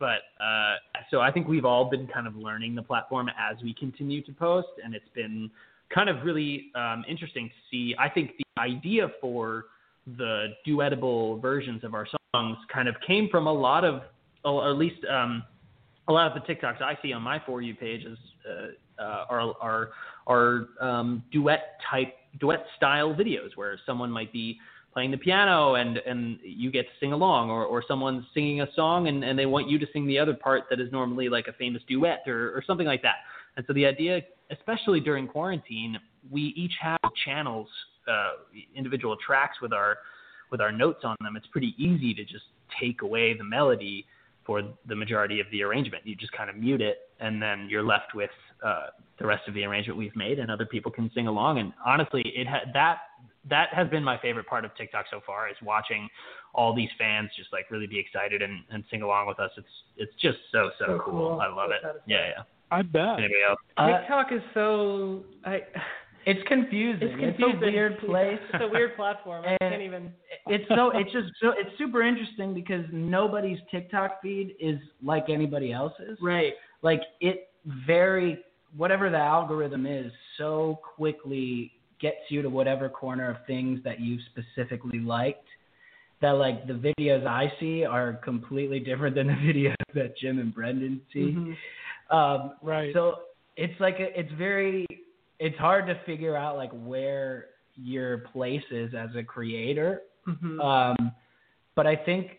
but 0.00 0.22
uh, 0.42 0.74
so 1.10 1.20
I 1.20 1.30
think 1.30 1.46
we've 1.46 1.64
all 1.64 1.88
been 1.88 2.08
kind 2.08 2.26
of 2.26 2.34
learning 2.36 2.74
the 2.74 2.82
platform 2.82 3.28
as 3.28 3.56
we 3.62 3.74
continue 3.74 4.22
to 4.24 4.32
post, 4.32 4.68
and 4.84 4.94
it's 4.94 5.08
been 5.14 5.50
kind 5.94 6.08
of 6.08 6.24
really 6.24 6.70
um, 6.74 7.04
interesting 7.08 7.48
to 7.48 7.54
see. 7.70 7.94
I 7.98 8.08
think 8.08 8.32
the 8.38 8.60
idea 8.60 9.08
for 9.20 9.66
the 10.18 10.48
duettable 10.66 11.40
versions 11.42 11.82
of 11.84 11.94
our 11.94 12.06
songs 12.34 12.56
kind 12.72 12.88
of 12.88 12.94
came 13.06 13.28
from 13.30 13.46
a 13.46 13.52
lot 13.52 13.84
of, 13.84 14.02
or 14.44 14.68
at 14.70 14.76
least 14.76 15.04
um, 15.10 15.42
a 16.08 16.12
lot 16.12 16.30
of 16.30 16.40
the 16.40 16.54
TikToks 16.54 16.80
I 16.80 16.96
see 17.02 17.12
on 17.12 17.22
my 17.22 17.40
for 17.44 17.62
you 17.62 17.74
pages 17.74 18.18
uh, 18.48 19.02
uh, 19.02 19.24
are 19.28 19.54
are 19.60 19.90
are 20.26 20.68
um, 20.80 21.22
duet 21.32 21.78
type 21.90 22.14
duet 22.40 22.64
style 22.76 23.14
videos 23.14 23.56
where 23.56 23.78
someone 23.86 24.10
might 24.10 24.32
be 24.32 24.58
playing 24.92 25.10
the 25.10 25.18
piano 25.18 25.74
and 25.74 25.98
and 25.98 26.38
you 26.42 26.70
get 26.70 26.82
to 26.82 26.92
sing 27.00 27.12
along 27.12 27.50
or, 27.50 27.64
or 27.64 27.82
someone's 27.86 28.24
singing 28.32 28.60
a 28.62 28.66
song 28.74 29.08
and, 29.08 29.24
and 29.24 29.38
they 29.38 29.46
want 29.46 29.68
you 29.68 29.78
to 29.78 29.86
sing 29.92 30.06
the 30.06 30.18
other 30.18 30.34
part 30.34 30.64
that 30.70 30.80
is 30.80 30.90
normally 30.92 31.28
like 31.28 31.48
a 31.48 31.52
famous 31.54 31.82
duet 31.88 32.22
or, 32.26 32.56
or 32.56 32.62
something 32.66 32.86
like 32.86 33.02
that. 33.02 33.16
And 33.56 33.64
so 33.66 33.72
the 33.72 33.86
idea, 33.86 34.20
especially 34.50 35.00
during 35.00 35.26
quarantine, 35.26 35.98
we 36.30 36.42
each 36.56 36.72
have 36.80 36.98
channels, 37.24 37.68
uh, 38.08 38.32
individual 38.74 39.16
tracks 39.24 39.60
with 39.60 39.72
our 39.72 39.98
with 40.50 40.60
our 40.60 40.70
notes 40.70 41.00
on 41.04 41.16
them. 41.20 41.36
It's 41.36 41.46
pretty 41.48 41.74
easy 41.76 42.14
to 42.14 42.24
just 42.24 42.44
take 42.80 43.02
away 43.02 43.36
the 43.36 43.44
melody 43.44 44.06
for 44.44 44.62
the 44.86 44.94
majority 44.94 45.40
of 45.40 45.46
the 45.50 45.62
arrangement. 45.62 46.06
You 46.06 46.14
just 46.14 46.32
kind 46.32 46.48
of 46.48 46.56
mute 46.56 46.80
it, 46.80 46.98
and 47.18 47.42
then 47.42 47.66
you're 47.68 47.82
left 47.82 48.14
with 48.14 48.30
uh, 48.64 48.86
the 49.18 49.26
rest 49.26 49.42
of 49.48 49.54
the 49.54 49.64
arrangement 49.64 49.98
we've 49.98 50.14
made, 50.14 50.38
and 50.38 50.50
other 50.50 50.66
people 50.66 50.92
can 50.92 51.10
sing 51.14 51.26
along. 51.26 51.58
And 51.58 51.72
honestly, 51.84 52.22
it 52.24 52.46
ha- 52.46 52.70
that 52.74 52.98
that 53.48 53.68
has 53.72 53.88
been 53.88 54.02
my 54.04 54.18
favorite 54.18 54.46
part 54.46 54.64
of 54.64 54.74
TikTok 54.76 55.06
so 55.10 55.20
far 55.26 55.48
is 55.48 55.56
watching 55.62 56.08
all 56.54 56.74
these 56.74 56.88
fans 56.98 57.30
just 57.36 57.52
like 57.52 57.70
really 57.70 57.86
be 57.86 57.98
excited 57.98 58.42
and, 58.42 58.62
and 58.70 58.82
sing 58.90 59.02
along 59.02 59.26
with 59.26 59.38
us. 59.40 59.50
It's 59.56 59.66
it's 59.96 60.12
just 60.20 60.38
so 60.52 60.70
so, 60.78 60.84
So 60.86 61.02
cool. 61.04 61.12
cool. 61.30 61.40
I 61.40 61.48
love 61.48 61.70
So 61.70 61.74
it. 61.74 61.80
satisfying. 61.82 62.02
Yeah, 62.06 62.28
yeah. 62.36 62.42
I 62.70 62.82
bet. 62.82 63.18
Anybody 63.18 63.34
else? 63.48 63.58
Uh, 63.76 63.98
TikTok 63.98 64.32
is 64.32 64.42
so 64.54 65.24
I. 65.44 65.60
it's 66.26 66.40
confusing. 66.48 67.08
It's 67.08 67.20
confusing. 67.20 67.46
It's 67.54 67.62
a 67.62 67.70
weird 67.70 67.98
place. 68.00 68.38
It's 68.52 68.64
a 68.64 68.68
weird 68.68 68.96
platform. 68.96 69.44
I 69.46 69.56
And- 69.60 69.70
can't 69.70 69.82
even. 69.82 70.12
it's 70.48 70.64
so 70.68 70.90
it's 70.94 71.12
just 71.12 71.28
so 71.40 71.50
it's 71.56 71.70
super 71.78 72.02
interesting 72.02 72.54
because 72.54 72.84
nobody's 72.92 73.58
TikTok 73.70 74.20
feed 74.22 74.54
is 74.60 74.78
like 75.02 75.26
anybody 75.28 75.72
else's. 75.72 76.18
Right. 76.20 76.54
Like 76.82 77.00
it 77.20 77.48
very 77.86 78.38
whatever 78.76 79.10
the 79.10 79.16
algorithm 79.18 79.86
is 79.86 80.12
so 80.38 80.80
quickly 80.96 81.72
gets 82.00 82.18
you 82.28 82.42
to 82.42 82.50
whatever 82.50 82.88
corner 82.88 83.30
of 83.30 83.36
things 83.46 83.80
that 83.84 84.00
you 84.00 84.18
specifically 84.30 84.98
liked 85.00 85.46
that 86.20 86.32
like 86.32 86.66
the 86.66 86.72
videos 86.98 87.26
I 87.26 87.50
see 87.60 87.84
are 87.84 88.14
completely 88.24 88.80
different 88.80 89.14
than 89.16 89.28
the 89.28 89.32
videos 89.34 89.74
that 89.94 90.16
Jim 90.18 90.38
and 90.38 90.54
Brendan 90.54 91.00
see. 91.12 91.32
Mhm. 91.36 91.56
Um 92.10 92.52
Right. 92.62 92.92
so 92.94 93.16
it's 93.56 93.78
like 93.80 93.96
a, 94.00 94.18
it's 94.18 94.32
very 94.32 94.86
it's 95.38 95.56
hard 95.58 95.86
to 95.86 95.98
figure 96.06 96.36
out 96.36 96.56
like 96.56 96.70
where 96.72 97.46
your 97.74 98.18
place 98.32 98.62
is 98.70 98.94
as 98.94 99.10
a 99.16 99.22
creator. 99.22 100.02
Mhm. 100.26 100.60
Um, 100.64 101.12
but 101.74 101.86
I 101.86 101.94
think 101.96 102.38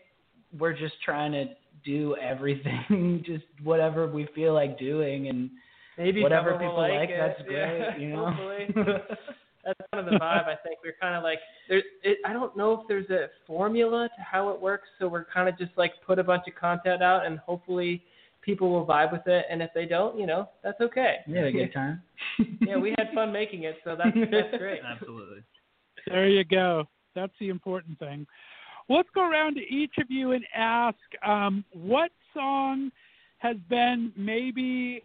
we're 0.58 0.72
just 0.72 0.94
trying 1.04 1.32
to 1.32 1.44
do 1.84 2.16
everything, 2.16 3.22
just 3.26 3.44
whatever 3.62 4.06
we 4.08 4.26
feel 4.34 4.52
like 4.54 4.78
doing, 4.78 5.28
and 5.28 5.50
Maybe 5.96 6.22
whatever 6.22 6.52
people 6.52 6.76
like, 6.76 7.10
it. 7.10 7.16
that's 7.18 7.40
Yeah, 7.50 7.92
great, 7.92 8.00
you 8.00 8.08
know? 8.16 8.30
Hopefully. 8.30 8.66
that's 9.64 9.80
kind 9.92 10.06
of 10.06 10.12
the 10.12 10.18
vibe. 10.18 10.46
I 10.46 10.56
think 10.64 10.78
we're 10.84 10.94
kind 11.00 11.14
of 11.16 11.22
like 11.22 11.38
there. 11.68 11.82
It, 12.02 12.18
I 12.24 12.32
don't 12.32 12.56
know 12.56 12.72
if 12.72 12.80
there's 12.88 13.10
a 13.10 13.26
formula 13.46 14.08
to 14.16 14.22
how 14.22 14.48
it 14.50 14.60
works, 14.60 14.88
so 14.98 15.08
we're 15.08 15.24
kind 15.24 15.48
of 15.48 15.56
just 15.58 15.72
like 15.76 15.92
put 16.06 16.18
a 16.18 16.24
bunch 16.24 16.44
of 16.48 16.54
content 16.54 17.02
out, 17.02 17.26
and 17.26 17.38
hopefully 17.40 18.02
people 18.42 18.70
will 18.70 18.86
vibe 18.86 19.12
with 19.12 19.26
it, 19.26 19.46
and 19.50 19.62
if 19.62 19.70
they 19.74 19.86
don't, 19.86 20.18
you 20.18 20.26
know, 20.26 20.48
that's 20.62 20.80
okay. 20.80 21.16
We 21.26 21.36
had 21.36 21.46
a 21.46 21.52
good 21.52 21.72
time. 21.72 22.02
yeah, 22.66 22.76
we 22.76 22.94
had 22.98 23.08
fun 23.14 23.32
making 23.32 23.64
it, 23.64 23.76
so 23.84 23.96
that's 23.96 24.16
that's 24.30 24.56
great. 24.58 24.80
Absolutely. 24.88 25.42
There 26.06 26.28
you 26.28 26.44
go. 26.44 26.88
That's 27.14 27.32
the 27.40 27.48
important 27.48 27.98
thing. 27.98 28.26
Let's 28.88 29.08
go 29.14 29.28
around 29.28 29.56
to 29.56 29.60
each 29.60 29.94
of 29.98 30.10
you 30.10 30.32
and 30.32 30.44
ask 30.54 30.96
um, 31.26 31.64
what 31.72 32.10
song 32.32 32.90
has 33.38 33.56
been 33.68 34.12
maybe 34.16 35.02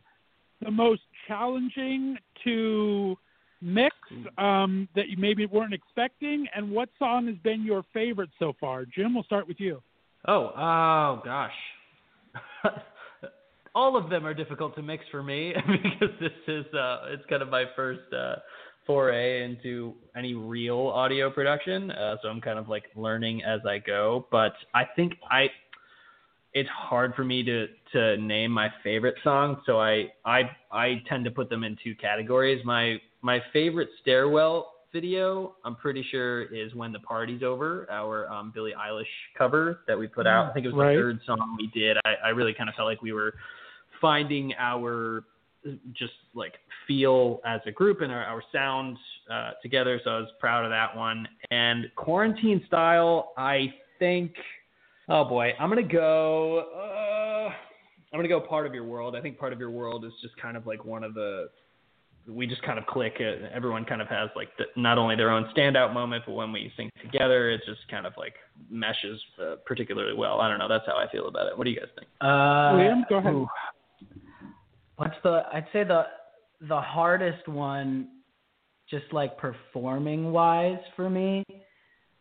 the 0.62 0.72
most 0.72 1.02
challenging 1.28 2.18
to 2.44 3.18
mix 3.62 3.96
um, 4.38 4.88
that 4.96 5.10
you 5.10 5.18
maybe 5.18 5.46
weren't 5.46 5.74
expecting, 5.74 6.48
and 6.56 6.70
what 6.70 6.90
song 7.00 7.28
has 7.28 7.36
been 7.38 7.64
your 7.64 7.84
favorite 7.94 8.30
so 8.40 8.54
far? 8.60 8.86
Jim, 8.86 9.14
we'll 9.14 9.24
start 9.24 9.48
with 9.48 9.60
you. 9.60 9.82
Oh, 10.28 10.52
oh 10.56 11.22
gosh. 11.26 11.52
All 13.76 13.98
of 13.98 14.10
them 14.10 14.26
are 14.26 14.34
difficult 14.34 14.76
to 14.76 14.82
mix 14.82 15.04
for 15.10 15.24
me 15.24 15.54
because 15.68 16.16
this 16.20 16.32
is 16.48 16.66
uh 16.74 17.08
it's 17.10 17.24
kind 17.30 17.42
of 17.42 17.50
my 17.50 17.66
first 17.76 18.02
uh 18.14 18.36
foray 18.86 19.44
into 19.44 19.94
any 20.16 20.34
real 20.34 20.78
audio 20.94 21.30
production. 21.30 21.92
Uh 21.92 22.18
so 22.22 22.28
I'm 22.30 22.42
kind 22.42 22.60
of 22.60 22.70
like 22.70 22.84
learning 22.96 23.44
as 23.44 23.62
I 23.68 23.80
go, 23.80 24.28
but 24.32 24.54
I 24.74 24.84
think 24.96 25.14
I 25.30 25.48
it's 26.54 26.70
hard 26.70 27.16
for 27.16 27.24
me 27.24 27.44
to 27.44 27.68
to 27.94 28.18
name 28.18 28.52
my 28.52 28.70
favorite 28.84 29.16
song, 29.24 29.62
so 29.66 29.80
I 29.80 30.10
I 30.26 30.42
I 30.72 31.02
tend 31.10 31.26
to 31.26 31.32
put 31.32 31.50
them 31.50 31.64
in 31.64 31.78
two 31.84 31.96
categories. 31.96 32.64
My 32.66 32.98
my 33.22 33.40
favorite 33.52 33.90
stairwell 34.02 34.70
video, 34.92 35.56
I'm 35.66 35.76
pretty 35.76 36.06
sure, 36.12 36.44
is 36.54 36.76
"When 36.76 36.92
the 36.92 37.00
Party's 37.00 37.42
Over," 37.42 37.88
our 37.90 38.32
um, 38.32 38.52
Billie 38.54 38.74
Eilish 38.78 39.06
cover 39.36 39.80
that 39.88 39.98
we 39.98 40.06
put 40.06 40.28
out. 40.28 40.52
I 40.52 40.54
think 40.54 40.68
it 40.68 40.70
was 40.70 40.78
Right. 40.78 40.96
the 40.96 41.02
third 41.02 41.20
song 41.26 41.56
we 41.58 41.68
did. 41.74 41.98
I, 42.06 42.14
I 42.26 42.30
really 42.30 42.54
kind 42.54 42.70
of 42.70 42.76
felt 42.76 42.88
like 42.88 43.02
we 43.02 43.12
were 43.14 43.34
finding 44.04 44.54
our 44.60 45.24
just 45.94 46.12
like 46.36 46.56
feel 46.88 47.40
as 47.46 47.62
a 47.66 47.72
group 47.72 48.02
and 48.02 48.12
our, 48.12 48.24
our 48.24 48.44
sound 48.52 48.98
uh, 49.32 49.52
together. 49.62 50.00
So 50.04 50.10
I 50.10 50.20
was 50.20 50.30
proud 50.38 50.66
of 50.66 50.72
that 50.72 50.94
one. 50.96 51.26
And 51.52 51.86
quarantine 51.96 52.62
style, 52.68 53.32
I 53.38 53.74
think. 53.98 54.34
Oh 55.08 55.24
boy, 55.24 55.54
I'm 55.60 55.70
gonna 55.70 55.84
go. 55.84 56.66
Uh, 56.76 57.54
I'm 58.12 58.20
gonna 58.20 58.28
go 58.28 58.42
part 58.42 58.68
of 58.68 58.74
your 58.74 58.86
world. 58.86 59.16
I 59.16 59.22
think 59.22 59.38
part 59.38 59.54
of 59.54 59.60
your 59.60 59.72
world 59.72 60.06
is 60.06 60.12
just 60.22 60.36
kind 60.38 60.58
of 60.58 60.68
like 60.68 60.84
one 60.84 61.04
of 61.04 61.14
the. 61.14 61.50
We 62.26 62.48
just 62.48 62.62
kind 62.64 62.80
of 62.80 62.86
click. 62.86 63.18
Uh, 63.20 63.48
everyone 63.54 63.84
kind 63.84 64.02
of 64.02 64.08
has 64.08 64.30
like 64.36 64.50
the, 64.58 64.66
not 64.78 64.98
only 64.98 65.18
their 65.18 65.30
own 65.30 65.50
standout 65.56 65.94
moment, 65.94 66.24
but 66.26 66.34
when 66.34 66.54
we 66.54 66.72
sing 66.78 66.90
together, 67.02 67.52
it 67.52 67.62
just 67.66 67.82
kind 67.90 68.06
of 68.06 68.14
like 68.18 68.36
meshes 68.70 69.20
uh, 69.42 69.56
particularly 69.66 70.14
well. 70.14 70.40
I 70.40 70.50
don't 70.50 70.58
know. 70.58 70.70
That's 70.70 70.86
how 70.86 70.96
I 70.96 71.10
feel 71.12 71.28
about 71.28 71.48
it. 71.48 71.58
What 71.58 71.66
do 71.66 71.72
you 71.72 71.80
guys 71.80 71.90
think? 71.96 72.08
Uh, 72.22 72.76
William, 72.76 73.06
go 73.10 73.18
ahead. 73.18 73.34
ooh. 73.34 73.48
What's 74.96 75.16
the? 75.24 75.44
I'd 75.54 75.66
say 75.74 75.84
the 75.84 76.04
the 76.68 76.80
hardest 76.80 77.48
one, 77.48 78.08
just 78.90 79.06
like 79.12 79.38
performing 79.38 80.32
wise 80.32 80.80
for 80.96 81.10
me. 81.10 81.44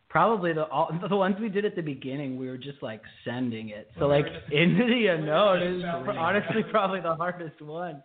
Probably 0.09 0.53
the 0.53 0.65
all, 0.65 0.91
the 1.09 1.17
ones 1.17 1.37
we 1.41 1.49
did 1.49 1.65
at 1.65 1.77
the 1.77 1.83
beginning, 1.83 2.37
we 2.39 2.49
were 2.49 2.59
just 2.59 2.83
like 2.83 3.03
sending 3.25 3.71
it. 3.71 3.91
So 3.99 4.07
like 4.07 4.27
into 4.51 4.87
the 4.87 5.07
unknown 5.19 5.63
is 5.63 5.85
honestly 5.85 6.63
probably 6.71 7.01
the 7.01 7.15
hardest 7.15 7.61
one 7.61 8.03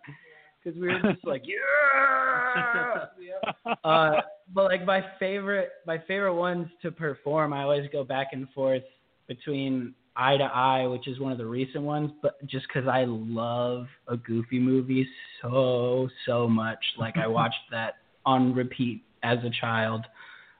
because 0.63 0.79
we 0.79 0.87
were 0.87 1.13
just 1.13 1.25
like 1.25 1.43
yeah. 3.19 3.73
uh, 3.83 4.21
but 4.53 4.65
like 4.65 4.85
my 4.85 5.01
favorite, 5.19 5.69
my 5.85 5.97
favorite 6.07 6.35
ones 6.35 6.67
to 6.81 6.91
perform, 6.91 7.53
I 7.53 7.63
always 7.63 7.89
go 7.91 8.03
back 8.03 8.27
and 8.31 8.47
forth 8.49 8.83
between 9.27 9.93
Eye 10.17 10.37
to 10.37 10.43
Eye, 10.43 10.87
which 10.87 11.07
is 11.07 11.19
one 11.19 11.31
of 11.31 11.37
the 11.37 11.45
recent 11.45 11.83
ones, 11.83 12.11
but 12.21 12.43
just 12.47 12.65
because 12.67 12.87
I 12.87 13.05
love 13.07 13.87
a 14.07 14.17
Goofy 14.17 14.59
movie 14.59 15.07
so 15.41 16.09
so 16.25 16.47
much, 16.47 16.79
like 16.97 17.17
I 17.17 17.27
watched 17.39 17.55
that 17.71 17.95
on 18.25 18.53
repeat 18.53 19.03
as 19.23 19.37
a 19.39 19.51
child. 19.61 20.05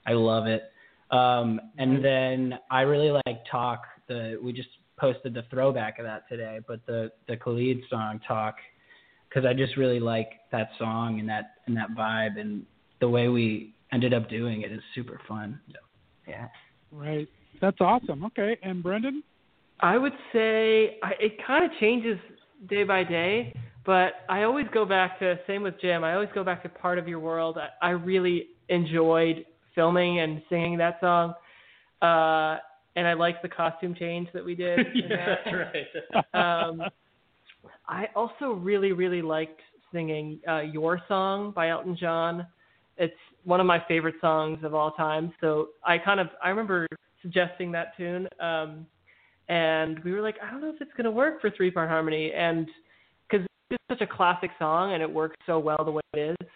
I 0.05 0.13
love 0.13 0.47
it. 0.47 0.71
Um, 1.11 1.59
and 1.77 2.03
then 2.03 2.59
I 2.69 2.81
really 2.81 3.11
like 3.25 3.39
Talk. 3.49 3.83
The 4.07 4.39
we 4.41 4.53
just 4.53 4.69
posted 4.97 5.33
the 5.33 5.43
throwback 5.49 5.99
of 5.99 6.05
that 6.05 6.27
today, 6.29 6.59
but 6.67 6.85
the 6.85 7.11
the 7.27 7.37
Khalid 7.37 7.81
song 7.89 8.19
Talk 8.27 8.55
because 9.29 9.45
I 9.45 9.53
just 9.53 9.77
really 9.77 9.99
like 9.99 10.31
that 10.51 10.69
song 10.77 11.19
and 11.19 11.27
that 11.29 11.55
and 11.65 11.75
that 11.77 11.89
vibe 11.97 12.39
and 12.39 12.65
the 12.99 13.09
way 13.09 13.27
we 13.27 13.73
ended 13.91 14.13
up 14.13 14.29
doing 14.29 14.61
it 14.61 14.71
is 14.71 14.81
super 14.95 15.19
fun. 15.27 15.59
Yeah. 16.27 16.47
Right. 16.91 17.27
That's 17.61 17.77
awesome. 17.79 18.25
Okay. 18.25 18.57
And 18.63 18.83
Brendan? 18.83 19.23
I 19.79 19.97
would 19.97 20.13
say 20.33 20.97
I, 21.03 21.11
it 21.19 21.33
kind 21.45 21.63
of 21.65 21.71
changes 21.79 22.17
day 22.67 22.83
by 22.83 23.03
day, 23.03 23.53
but 23.85 24.13
I 24.29 24.43
always 24.43 24.65
go 24.73 24.85
back 24.85 25.19
to 25.19 25.39
same 25.47 25.63
with 25.63 25.79
Jim. 25.79 26.03
I 26.03 26.13
always 26.13 26.29
go 26.33 26.43
back 26.43 26.63
to 26.63 26.69
part 26.69 26.97
of 26.97 27.07
your 27.07 27.19
world. 27.19 27.57
I, 27.57 27.87
I 27.87 27.89
really 27.91 28.47
enjoyed 28.69 29.45
filming 29.75 30.19
and 30.19 30.41
singing 30.49 30.77
that 30.79 30.99
song, 30.99 31.33
uh, 32.01 32.59
and 32.95 33.07
I 33.07 33.13
like 33.13 33.41
the 33.41 33.49
costume 33.49 33.93
change 33.93 34.27
that 34.33 34.43
we 34.43 34.55
did. 34.55 34.79
in 34.95 35.09
that. 35.09 35.39
right. 35.53 36.33
um, 36.69 36.83
I 37.87 38.07
also 38.15 38.51
really, 38.51 38.91
really 38.91 39.21
liked 39.21 39.61
singing 39.93 40.39
uh, 40.47 40.61
"Your 40.61 40.99
Song" 41.07 41.51
by 41.51 41.69
Elton 41.69 41.95
John. 41.99 42.47
It's 42.97 43.13
one 43.43 43.59
of 43.59 43.67
my 43.67 43.81
favorite 43.87 44.15
songs 44.19 44.59
of 44.63 44.73
all 44.73 44.91
time. 44.91 45.31
So 45.39 45.69
I 45.85 45.97
kind 45.97 46.19
of 46.19 46.27
I 46.43 46.49
remember 46.49 46.87
suggesting 47.21 47.71
that 47.73 47.95
tune, 47.95 48.27
um, 48.39 48.85
and 49.49 49.99
we 50.03 50.11
were 50.11 50.21
like, 50.21 50.35
I 50.43 50.51
don't 50.51 50.61
know 50.61 50.69
if 50.69 50.81
it's 50.81 50.91
gonna 50.97 51.11
work 51.11 51.41
for 51.41 51.49
three 51.51 51.71
part 51.71 51.89
harmony, 51.89 52.31
and 52.33 52.67
because 53.29 53.45
it's 53.69 53.83
such 53.89 54.01
a 54.01 54.07
classic 54.07 54.51
song 54.59 54.93
and 54.93 55.01
it 55.01 55.11
works 55.11 55.35
so 55.45 55.59
well 55.59 55.83
the 55.83 55.91
way 55.91 56.01
it 56.13 56.35
is. 56.41 56.47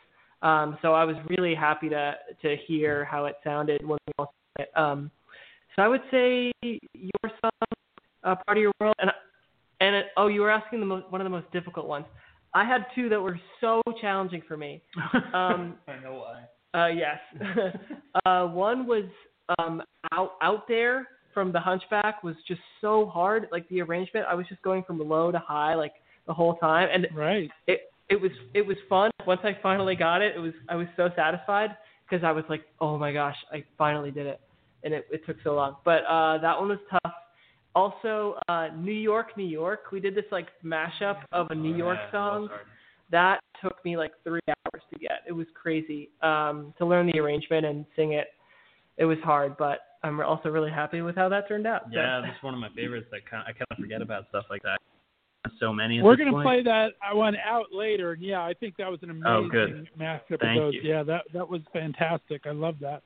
Um, 0.41 0.77
so 0.81 0.93
I 0.93 1.03
was 1.03 1.15
really 1.29 1.55
happy 1.55 1.89
to 1.89 2.13
to 2.41 2.55
hear 2.67 3.05
how 3.05 3.25
it 3.25 3.35
sounded 3.43 3.85
when 3.85 3.97
we 4.07 4.13
all 4.17 4.33
sang 4.57 4.65
it. 4.65 4.77
Um, 4.77 5.11
so 5.75 5.81
I 5.83 5.87
would 5.87 6.01
say 6.11 6.51
your 6.61 7.31
song, 7.41 7.51
uh, 8.23 8.35
part 8.45 8.57
of 8.57 8.61
your 8.61 8.71
world, 8.79 8.95
and 8.99 9.11
and 9.79 9.95
it, 9.95 10.05
oh, 10.17 10.27
you 10.27 10.41
were 10.41 10.51
asking 10.51 10.79
the 10.79 10.85
most, 10.85 11.11
one 11.11 11.21
of 11.21 11.25
the 11.25 11.29
most 11.29 11.51
difficult 11.51 11.87
ones. 11.87 12.05
I 12.53 12.65
had 12.65 12.85
two 12.93 13.07
that 13.09 13.19
were 13.19 13.39
so 13.61 13.81
challenging 13.99 14.41
for 14.47 14.57
me. 14.57 14.81
Um, 15.33 15.75
I 15.87 15.97
know 16.03 16.25
why. 16.25 16.79
uh, 16.79 16.87
yes. 16.87 17.17
uh, 18.25 18.47
one 18.47 18.85
was 18.85 19.05
um, 19.57 19.81
out 20.11 20.31
out 20.41 20.67
there 20.67 21.07
from 21.34 21.51
the 21.51 21.59
Hunchback 21.59 22.23
was 22.23 22.36
just 22.47 22.61
so 22.79 23.05
hard. 23.05 23.47
Like 23.51 23.67
the 23.69 23.82
arrangement, 23.82 24.25
I 24.29 24.36
was 24.36 24.47
just 24.47 24.61
going 24.61 24.84
from 24.84 24.99
low 24.99 25.32
to 25.32 25.39
high 25.39 25.75
like 25.75 25.93
the 26.27 26.34
whole 26.34 26.55
time, 26.55 26.89
and 26.91 27.07
Right. 27.15 27.49
it 27.67 27.91
it 28.09 28.19
was 28.19 28.32
it 28.53 28.65
was 28.65 28.77
fun. 28.89 29.11
Once 29.25 29.41
I 29.43 29.57
finally 29.63 29.95
got 29.95 30.21
it, 30.21 30.36
it 30.36 30.39
was 30.39 30.53
I 30.69 30.75
was 30.75 30.88
so 30.95 31.09
satisfied 31.15 31.75
because 32.09 32.23
I 32.23 32.32
was 32.32 32.43
like, 32.49 32.61
oh 32.79 32.97
my 32.97 33.11
gosh, 33.13 33.38
I 33.51 33.63
finally 33.77 34.11
did 34.11 34.27
it, 34.27 34.39
and 34.84 34.93
it 34.93 35.07
it 35.11 35.25
took 35.25 35.38
so 35.43 35.53
long. 35.53 35.77
But 35.86 36.03
uh, 36.07 36.38
that 36.39 36.59
one 36.59 36.69
was 36.69 36.79
tough. 36.89 37.13
Also, 37.73 38.38
uh, 38.49 38.67
New 38.75 38.91
York, 38.91 39.38
New 39.38 39.45
York. 39.45 39.91
We 39.91 40.01
did 40.01 40.13
this 40.13 40.25
like 40.32 40.47
mashup 40.63 41.21
of 41.32 41.47
a 41.51 41.55
New 41.55 41.75
York 41.75 41.99
song. 42.11 42.49
That 43.11 43.39
took 43.61 43.84
me 43.86 43.95
like 43.97 44.11
three 44.23 44.41
hours 44.49 44.84
to 44.93 44.99
get. 44.99 45.23
It 45.27 45.32
was 45.32 45.47
crazy 45.53 46.09
um, 46.21 46.73
to 46.77 46.86
learn 46.86 47.09
the 47.11 47.19
arrangement 47.19 47.65
and 47.65 47.86
sing 47.95 48.13
it. 48.13 48.27
It 48.97 49.05
was 49.05 49.17
hard, 49.23 49.55
but 49.57 49.79
I'm 50.04 50.20
also 50.22 50.49
really 50.49 50.72
happy 50.72 51.02
with 51.02 51.16
how 51.16 51.30
that 51.30 51.47
turned 51.47 51.68
out. 51.68 51.84
So- 51.86 51.89
Yeah, 51.99 52.22
that's 52.26 52.41
one 52.43 52.54
of 52.54 52.60
my 52.60 52.70
favorites. 52.70 53.08
That 53.12 53.26
kind 53.30 53.41
of, 53.43 53.47
I 53.49 53.52
kind 53.54 53.68
of 53.72 53.78
forget 53.78 54.02
about 54.02 54.28
stuff 54.30 54.45
like 54.49 54.64
that. 54.64 54.80
So 55.60 55.74
many. 55.74 56.02
We're 56.02 56.16
going 56.16 56.28
to 56.28 56.34
point. 56.34 56.45
play 56.45 56.64
that 56.64 56.89
one 57.14 57.36
out 57.43 57.68
later. 57.74 58.12
And 58.14 58.22
yeah, 58.22 58.41
I 58.41 58.54
think 58.54 58.78
that 58.78 58.89
was 58.89 58.99
an 59.04 59.10
amazing 59.10 59.26
Oh, 59.28 59.47
good. 59.49 59.88
mashup 59.99 60.34
of 60.36 60.39
Thank 60.39 60.60
those. 60.60 60.74
you. 60.76 60.82
Yeah, 60.84 61.04
that 61.04 61.24
that 61.34 61.47
was 61.49 61.62
fantastic. 61.74 62.45
I 62.45 62.52
love 62.52 62.76
that. 62.82 63.02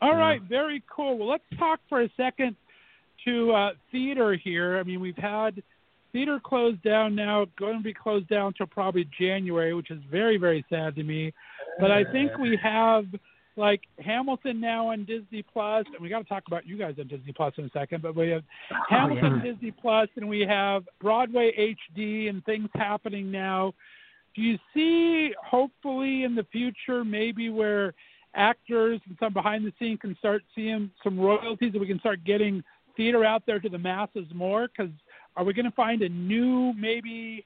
All 0.00 0.10
Yeah. 0.12 0.18
right, 0.20 0.42
very 0.42 0.82
cool. 0.88 1.18
Well, 1.18 1.28
let's 1.28 1.44
talk 1.58 1.80
for 1.88 2.02
a 2.02 2.08
second 2.16 2.54
to 3.24 3.52
uh, 3.52 3.70
theater 3.90 4.34
here. 4.34 4.78
I 4.78 4.84
mean, 4.84 5.00
we've 5.00 5.16
had 5.16 5.60
theater 6.12 6.38
closed 6.42 6.82
down 6.82 7.14
now, 7.16 7.46
going 7.58 7.78
to 7.78 7.82
be 7.82 7.92
closed 7.94 8.28
down 8.28 8.48
until 8.48 8.66
probably 8.66 9.08
January, 9.18 9.74
which 9.74 9.90
is 9.90 9.98
very, 10.10 10.36
very 10.38 10.64
sad 10.70 10.94
to 10.96 11.02
me. 11.02 11.32
But 11.80 11.90
I 11.90 12.04
think 12.04 12.36
we 12.38 12.56
have 12.62 13.06
like 13.56 13.82
Hamilton 13.98 14.60
now 14.60 14.88
on 14.88 15.04
Disney 15.04 15.42
Plus, 15.42 15.86
and 15.92 16.00
we 16.00 16.08
got 16.08 16.18
to 16.18 16.28
talk 16.28 16.44
about 16.46 16.66
you 16.66 16.76
guys 16.76 16.94
on 16.98 17.08
Disney 17.08 17.32
Plus 17.32 17.54
in 17.56 17.64
a 17.64 17.70
second. 17.70 18.02
But 18.02 18.14
we 18.14 18.28
have 18.30 18.42
oh, 18.70 18.76
Hamilton 18.88 19.42
Disney 19.42 19.70
Plus, 19.70 20.08
and 20.16 20.28
we 20.28 20.40
have 20.40 20.84
Broadway 21.00 21.74
HD 21.96 22.28
and 22.28 22.44
things 22.44 22.68
happening 22.74 23.30
now. 23.30 23.72
Do 24.34 24.42
you 24.42 24.58
see, 24.74 25.32
hopefully, 25.42 26.24
in 26.24 26.34
the 26.34 26.44
future, 26.52 27.04
maybe 27.04 27.48
where 27.48 27.94
actors 28.34 29.00
and 29.08 29.16
some 29.18 29.32
behind 29.32 29.64
the 29.64 29.72
scenes 29.78 29.98
can 30.00 30.14
start 30.18 30.42
seeing 30.54 30.90
some 31.02 31.18
royalties, 31.18 31.72
and 31.72 31.80
we 31.80 31.86
can 31.86 32.00
start 32.00 32.22
getting 32.24 32.62
theater 32.96 33.24
out 33.24 33.42
there 33.46 33.58
to 33.58 33.68
the 33.68 33.78
masses 33.78 34.26
more? 34.34 34.68
Because 34.68 34.92
are 35.36 35.44
we 35.44 35.54
going 35.54 35.64
to 35.64 35.72
find 35.72 36.02
a 36.02 36.08
new, 36.08 36.74
maybe, 36.74 37.44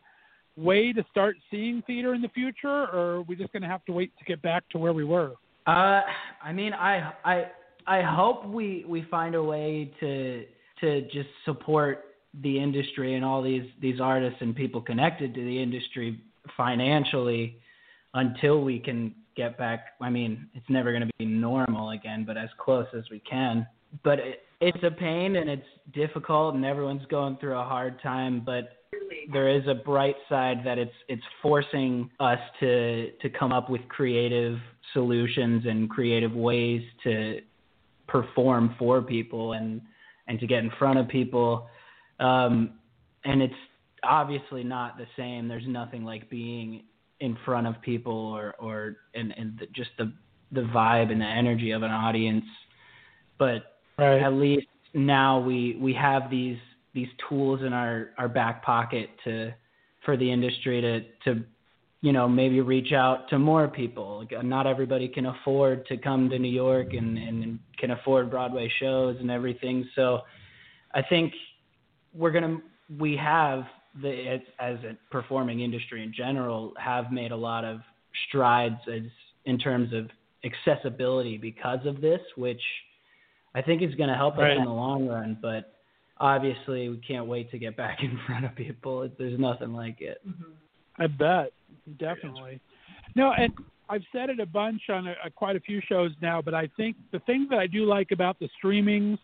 way 0.57 0.93
to 0.93 1.05
start 1.11 1.37
seeing 1.51 1.83
theater 1.87 2.15
in 2.15 2.23
the 2.23 2.29
future, 2.31 2.69
or 2.69 3.19
are 3.19 3.23
we 3.23 3.37
just 3.37 3.53
going 3.53 3.63
to 3.63 3.69
have 3.69 3.85
to 3.85 3.93
wait 3.93 4.13
to 4.19 4.25
get 4.25 4.43
back 4.43 4.69
to 4.71 4.79
where 4.79 4.93
we 4.93 5.05
were? 5.05 5.35
Uh, 5.67 6.01
I 6.43 6.53
mean, 6.53 6.73
I 6.73 7.13
I 7.25 7.45
I 7.87 8.03
hope 8.03 8.47
we 8.47 8.85
we 8.89 9.03
find 9.11 9.35
a 9.35 9.43
way 9.43 9.93
to 10.01 10.45
to 10.81 11.03
just 11.03 11.29
support 11.45 12.05
the 12.43 12.59
industry 12.59 13.15
and 13.15 13.25
all 13.25 13.43
these 13.43 13.69
these 13.81 14.01
artists 14.01 14.39
and 14.41 14.55
people 14.55 14.81
connected 14.81 15.35
to 15.35 15.41
the 15.41 15.63
industry 15.63 16.21
financially 16.57 17.59
until 18.15 18.63
we 18.63 18.79
can 18.79 19.15
get 19.37 19.59
back. 19.59 19.95
I 20.01 20.11
mean, 20.11 20.49
it's 20.55 20.69
never 20.69 20.91
going 20.93 21.03
to 21.03 21.11
be 21.19 21.25
normal 21.25 21.91
again, 21.91 22.25
but 22.27 22.37
as 22.37 22.49
close 22.59 22.87
as 22.97 23.05
we 23.11 23.21
can. 23.21 23.67
But 24.05 24.19
it, 24.21 24.43
it's 24.61 24.83
a 24.83 24.91
pain 24.91 25.37
and 25.37 25.49
it's 25.49 25.67
difficult, 25.93 26.55
and 26.55 26.65
everyone's 26.65 27.07
going 27.11 27.37
through 27.39 27.59
a 27.59 27.65
hard 27.65 28.01
time. 28.03 28.43
But 28.45 28.77
there 29.33 29.49
is 29.49 29.67
a 29.67 29.75
bright 29.75 30.17
side 30.29 30.59
that 30.65 30.79
it's 30.79 30.95
it's 31.09 31.23
forcing 31.43 32.11
us 32.21 32.39
to 32.61 33.11
to 33.23 33.31
come 33.31 33.53
up 33.53 33.71
with 33.71 33.81
creative 33.89 34.59
solutions 34.93 35.65
and 35.67 35.89
creative 35.89 36.33
ways 36.33 36.83
to 37.05 37.41
perform 38.07 38.75
for 38.79 39.01
people 39.03 39.53
and 39.53 39.81
and 40.27 40.39
to 40.41 40.47
get 40.47 40.63
in 40.63 40.71
front 40.79 40.99
of 40.99 41.09
people. 41.09 41.69
Um, 42.19 42.75
and 43.25 43.43
it's 43.43 43.55
obviously 44.03 44.65
not 44.65 44.97
the 44.97 45.07
same. 45.17 45.49
There's 45.49 45.67
nothing 45.67 46.05
like 46.05 46.31
being 46.31 46.85
in 47.21 47.37
front 47.45 47.67
of 47.67 47.81
people 47.83 48.13
or 48.13 48.55
or 48.59 48.97
and 49.15 49.33
and 49.37 49.59
the, 49.59 49.67
just 49.75 49.91
the 49.99 50.13
the 50.53 50.63
vibe 50.63 51.13
and 51.13 51.21
the 51.21 51.27
energy 51.27 51.71
of 51.71 51.83
an 51.83 51.91
audience. 51.91 52.45
But 53.39 53.80
Right. 54.01 54.23
at 54.23 54.33
least 54.33 54.67
now 54.95 55.41
we 55.41 55.77
we 55.81 55.93
have 55.95 56.31
these 56.31 56.59
these 56.95 57.09
tools 57.29 57.61
in 57.63 57.73
our 57.73 58.11
our 58.19 58.29
back 58.29 58.63
pocket 58.63 59.11
to 59.25 59.53
for 60.05 60.17
the 60.17 60.31
industry 60.31 60.81
to 60.81 61.01
to 61.25 61.45
you 62.01 62.13
know 62.13 62.29
maybe 62.29 62.61
reach 62.61 62.93
out 62.93 63.29
to 63.29 63.39
more 63.39 63.69
people 63.69 64.25
uh, 64.37 64.43
not 64.43 64.67
everybody 64.67 65.07
can 65.09 65.27
afford 65.27 65.87
to 65.87 65.97
come 65.97 66.29
to 66.31 66.39
new 66.39 66.49
york 66.49 66.95
and 66.95 67.19
and 67.19 67.59
can 67.79 67.93
afford 67.93 68.31
broadway 68.31 68.71
shows 68.81 69.17
and 69.21 69.31
everything 69.31 69.89
so 69.95 70.21
i 70.95 71.03
think 71.03 71.33
we're 72.15 72.31
going 72.33 72.43
to 72.43 72.63
we 72.99 73.17
have 73.17 73.65
the 74.03 74.27
as, 74.27 74.41
as 74.59 74.77
a 74.85 74.97
performing 75.11 75.61
industry 75.61 76.03
in 76.03 76.13
general 76.13 76.73
have 76.79 77.13
made 77.13 77.33
a 77.33 77.37
lot 77.37 77.65
of 77.65 77.81
strides 78.29 78.81
as 78.93 79.03
in 79.45 79.59
terms 79.59 79.93
of 79.93 80.09
accessibility 80.45 81.37
because 81.37 81.85
of 81.85 82.01
this 82.01 82.21
which 82.37 82.63
i 83.55 83.63
think 83.63 83.83
it's 83.83 83.95
going 83.95 84.09
to 84.09 84.17
help 84.17 84.39
us 84.39 84.51
in 84.57 84.65
the 84.65 84.71
long 84.71 85.07
run 85.07 85.39
but 85.41 85.75
obviously 86.19 86.89
we 86.89 86.99
can't 86.99 87.27
wait 87.27 87.51
to 87.51 87.59
get 87.59 87.77
back 87.77 87.99
in 88.03 88.19
front 88.27 88.45
of 88.45 88.55
people 88.55 89.09
there's 89.19 89.39
nothing 89.39 89.73
like 89.73 90.01
it 90.01 90.19
mm-hmm. 90.27 90.53
I 91.01 91.07
bet, 91.07 91.53
definitely. 91.99 92.61
No, 93.17 93.33
and 93.33 93.53
I've 93.89 94.03
said 94.13 94.29
it 94.29 94.39
a 94.39 94.47
bunch 94.47 94.83
on 94.91 95.09
a, 95.09 95.15
a, 95.25 95.31
quite 95.31 95.57
a 95.57 95.61
few 95.61 95.81
shows 95.89 96.13
now, 96.21 96.43
but 96.43 96.55
I 96.55 96.69
think 96.77 96.97
the 97.11 97.21
thing 97.21 97.47
that 97.51 97.59
I 97.59 97.67
do 97.67 97.87
like 97.87 98.13
about 98.13 98.39
the 98.39 98.49
streamings, 98.63 99.19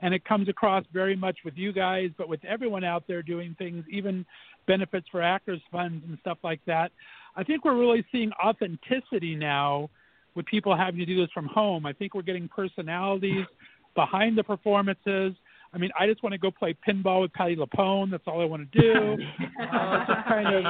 and 0.00 0.14
it 0.14 0.24
comes 0.24 0.48
across 0.48 0.84
very 0.92 1.14
much 1.14 1.38
with 1.44 1.54
you 1.56 1.72
guys, 1.72 2.10
but 2.16 2.28
with 2.28 2.42
everyone 2.44 2.82
out 2.82 3.04
there 3.06 3.22
doing 3.22 3.54
things, 3.58 3.84
even 3.90 4.24
benefits 4.66 5.06
for 5.10 5.22
actors 5.22 5.60
funds 5.70 6.02
and 6.08 6.16
stuff 6.20 6.38
like 6.42 6.60
that. 6.66 6.92
I 7.36 7.44
think 7.44 7.64
we're 7.64 7.78
really 7.78 8.04
seeing 8.10 8.32
authenticity 8.42 9.34
now 9.34 9.90
with 10.34 10.46
people 10.46 10.76
having 10.76 11.00
to 11.00 11.06
do 11.06 11.16
this 11.16 11.30
from 11.32 11.46
home. 11.46 11.86
I 11.86 11.92
think 11.92 12.14
we're 12.14 12.22
getting 12.22 12.48
personalities 12.48 13.46
behind 13.94 14.38
the 14.38 14.44
performances. 14.44 15.34
I 15.74 15.78
mean, 15.78 15.90
I 15.98 16.06
just 16.06 16.22
want 16.22 16.32
to 16.32 16.38
go 16.38 16.50
play 16.50 16.74
pinball 16.86 17.22
with 17.22 17.32
Patti 17.32 17.56
LuPone. 17.56 18.10
That's 18.10 18.24
all 18.26 18.40
I 18.40 18.44
want 18.44 18.70
to 18.70 18.80
do. 18.80 19.18
Uh, 19.60 19.98
just 20.06 20.26
kind 20.26 20.54
of 20.54 20.64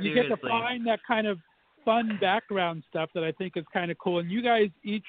you 0.00 0.12
get 0.14 0.28
to 0.28 0.36
find 0.48 0.86
that 0.86 0.98
kind 1.06 1.26
of 1.26 1.38
fun 1.84 2.18
background 2.20 2.82
stuff 2.88 3.10
that 3.14 3.22
I 3.22 3.30
think 3.32 3.56
is 3.56 3.64
kind 3.72 3.90
of 3.90 3.98
cool. 3.98 4.18
And 4.18 4.30
you 4.30 4.42
guys 4.42 4.68
each, 4.82 5.04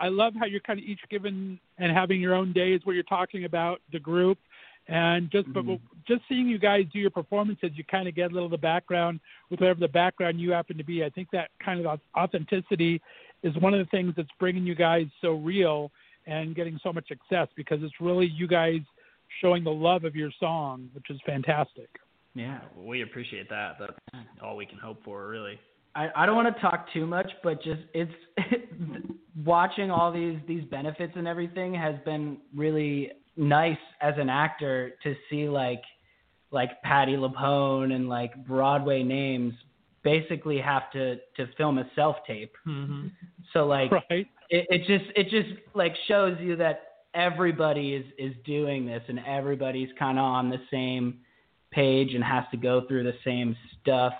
I 0.00 0.08
love 0.08 0.34
how 0.38 0.44
you're 0.44 0.60
kind 0.60 0.78
of 0.78 0.84
each 0.84 1.00
given 1.08 1.58
and 1.78 1.92
having 1.92 2.20
your 2.20 2.34
own 2.34 2.52
days 2.52 2.80
where 2.84 2.94
you're 2.94 3.04
talking 3.04 3.44
about 3.44 3.80
the 3.92 3.98
group. 3.98 4.38
And 4.86 5.30
just 5.30 5.50
but 5.54 5.64
Mhm. 5.64 5.80
just 6.06 6.22
seeing 6.28 6.46
you 6.46 6.58
guys 6.58 6.84
do 6.92 6.98
your 6.98 7.10
performances, 7.10 7.70
you 7.74 7.84
kind 7.84 8.06
of 8.06 8.14
get 8.14 8.30
a 8.30 8.34
little 8.34 8.46
of 8.46 8.50
the 8.50 8.58
background 8.58 9.20
with 9.48 9.60
whatever 9.60 9.80
the 9.80 9.88
background 9.88 10.40
you 10.40 10.52
happen 10.52 10.76
to 10.76 10.84
be. 10.84 11.02
I 11.04 11.10
think 11.10 11.30
that 11.30 11.50
kind 11.58 11.84
of 11.84 12.00
authenticity 12.16 13.00
is 13.44 13.54
one 13.58 13.74
of 13.74 13.78
the 13.78 13.90
things 13.90 14.14
that's 14.16 14.28
bringing 14.40 14.64
you 14.64 14.74
guys 14.74 15.06
so 15.20 15.34
real 15.34 15.92
and 16.26 16.56
getting 16.56 16.80
so 16.82 16.92
much 16.92 17.06
success 17.06 17.46
because 17.54 17.78
it's 17.82 17.94
really 18.00 18.26
you 18.26 18.48
guys 18.48 18.80
showing 19.40 19.62
the 19.62 19.70
love 19.70 20.04
of 20.04 20.16
your 20.16 20.30
song, 20.40 20.88
which 20.94 21.10
is 21.10 21.20
fantastic. 21.24 21.88
yeah 22.34 22.60
We 22.76 23.02
appreciate 23.02 23.48
that. 23.50 23.76
That's 23.78 23.92
all 24.42 24.56
we 24.56 24.66
can 24.66 24.78
hope 24.78 25.04
for, 25.04 25.28
really. 25.28 25.60
I, 25.94 26.08
I 26.16 26.26
don't 26.26 26.34
want 26.34 26.54
to 26.54 26.60
talk 26.60 26.86
too 26.92 27.06
much, 27.06 27.30
but 27.44 27.62
just 27.62 27.82
it's 27.92 28.12
watching 29.44 29.90
all 29.90 30.10
these 30.10 30.38
these 30.48 30.64
benefits 30.64 31.12
and 31.14 31.28
everything 31.28 31.74
has 31.74 31.94
been 32.04 32.38
really 32.54 33.12
nice 33.36 33.78
as 34.00 34.14
an 34.16 34.28
actor 34.28 34.94
to 35.02 35.14
see 35.30 35.48
like 35.48 35.82
like 36.50 36.82
Patti 36.82 37.12
LuPone 37.12 37.92
and 37.92 38.08
like 38.08 38.46
Broadway 38.46 39.02
names 39.02 39.54
basically 40.04 40.58
have 40.60 40.90
to 40.92 41.16
to 41.36 41.48
film 41.56 41.78
a 41.78 41.90
self 41.96 42.16
tape. 42.26 42.52
Mm-hmm. 42.66 43.08
So 43.52 43.66
like 43.66 43.90
Right? 43.90 44.26
it, 44.50 44.66
it 44.70 44.78
just 44.86 45.10
it 45.16 45.24
just 45.30 45.58
like 45.74 45.94
shows 46.06 46.36
you 46.40 46.56
that 46.56 46.82
everybody 47.14 47.94
is 47.94 48.04
is 48.18 48.34
doing 48.44 48.86
this 48.86 49.02
and 49.08 49.18
everybody's 49.26 49.88
kind 49.98 50.18
of 50.18 50.24
on 50.24 50.50
the 50.50 50.60
same 50.70 51.18
page 51.72 52.14
and 52.14 52.22
has 52.22 52.44
to 52.52 52.56
go 52.56 52.86
through 52.86 53.02
the 53.04 53.14
same 53.24 53.56
stuff, 53.80 54.12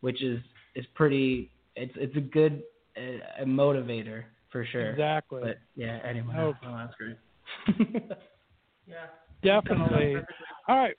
which 0.00 0.22
is 0.22 0.40
is 0.74 0.86
pretty. 0.94 1.50
It's 1.76 1.92
it's 1.96 2.16
a 2.16 2.20
good 2.20 2.62
uh, 2.96 3.42
a 3.42 3.44
motivator 3.44 4.24
for 4.50 4.64
sure. 4.64 4.90
Exactly. 4.90 5.40
But 5.42 5.58
yeah, 5.74 5.98
anyway. 6.04 6.34
Oh, 6.38 6.54
Oh, 6.64 6.76
that's 6.76 6.94
great. 6.94 7.16
Yeah. 8.86 9.06
Definitely. 9.42 10.16
All 10.68 10.76
right. 10.76 10.96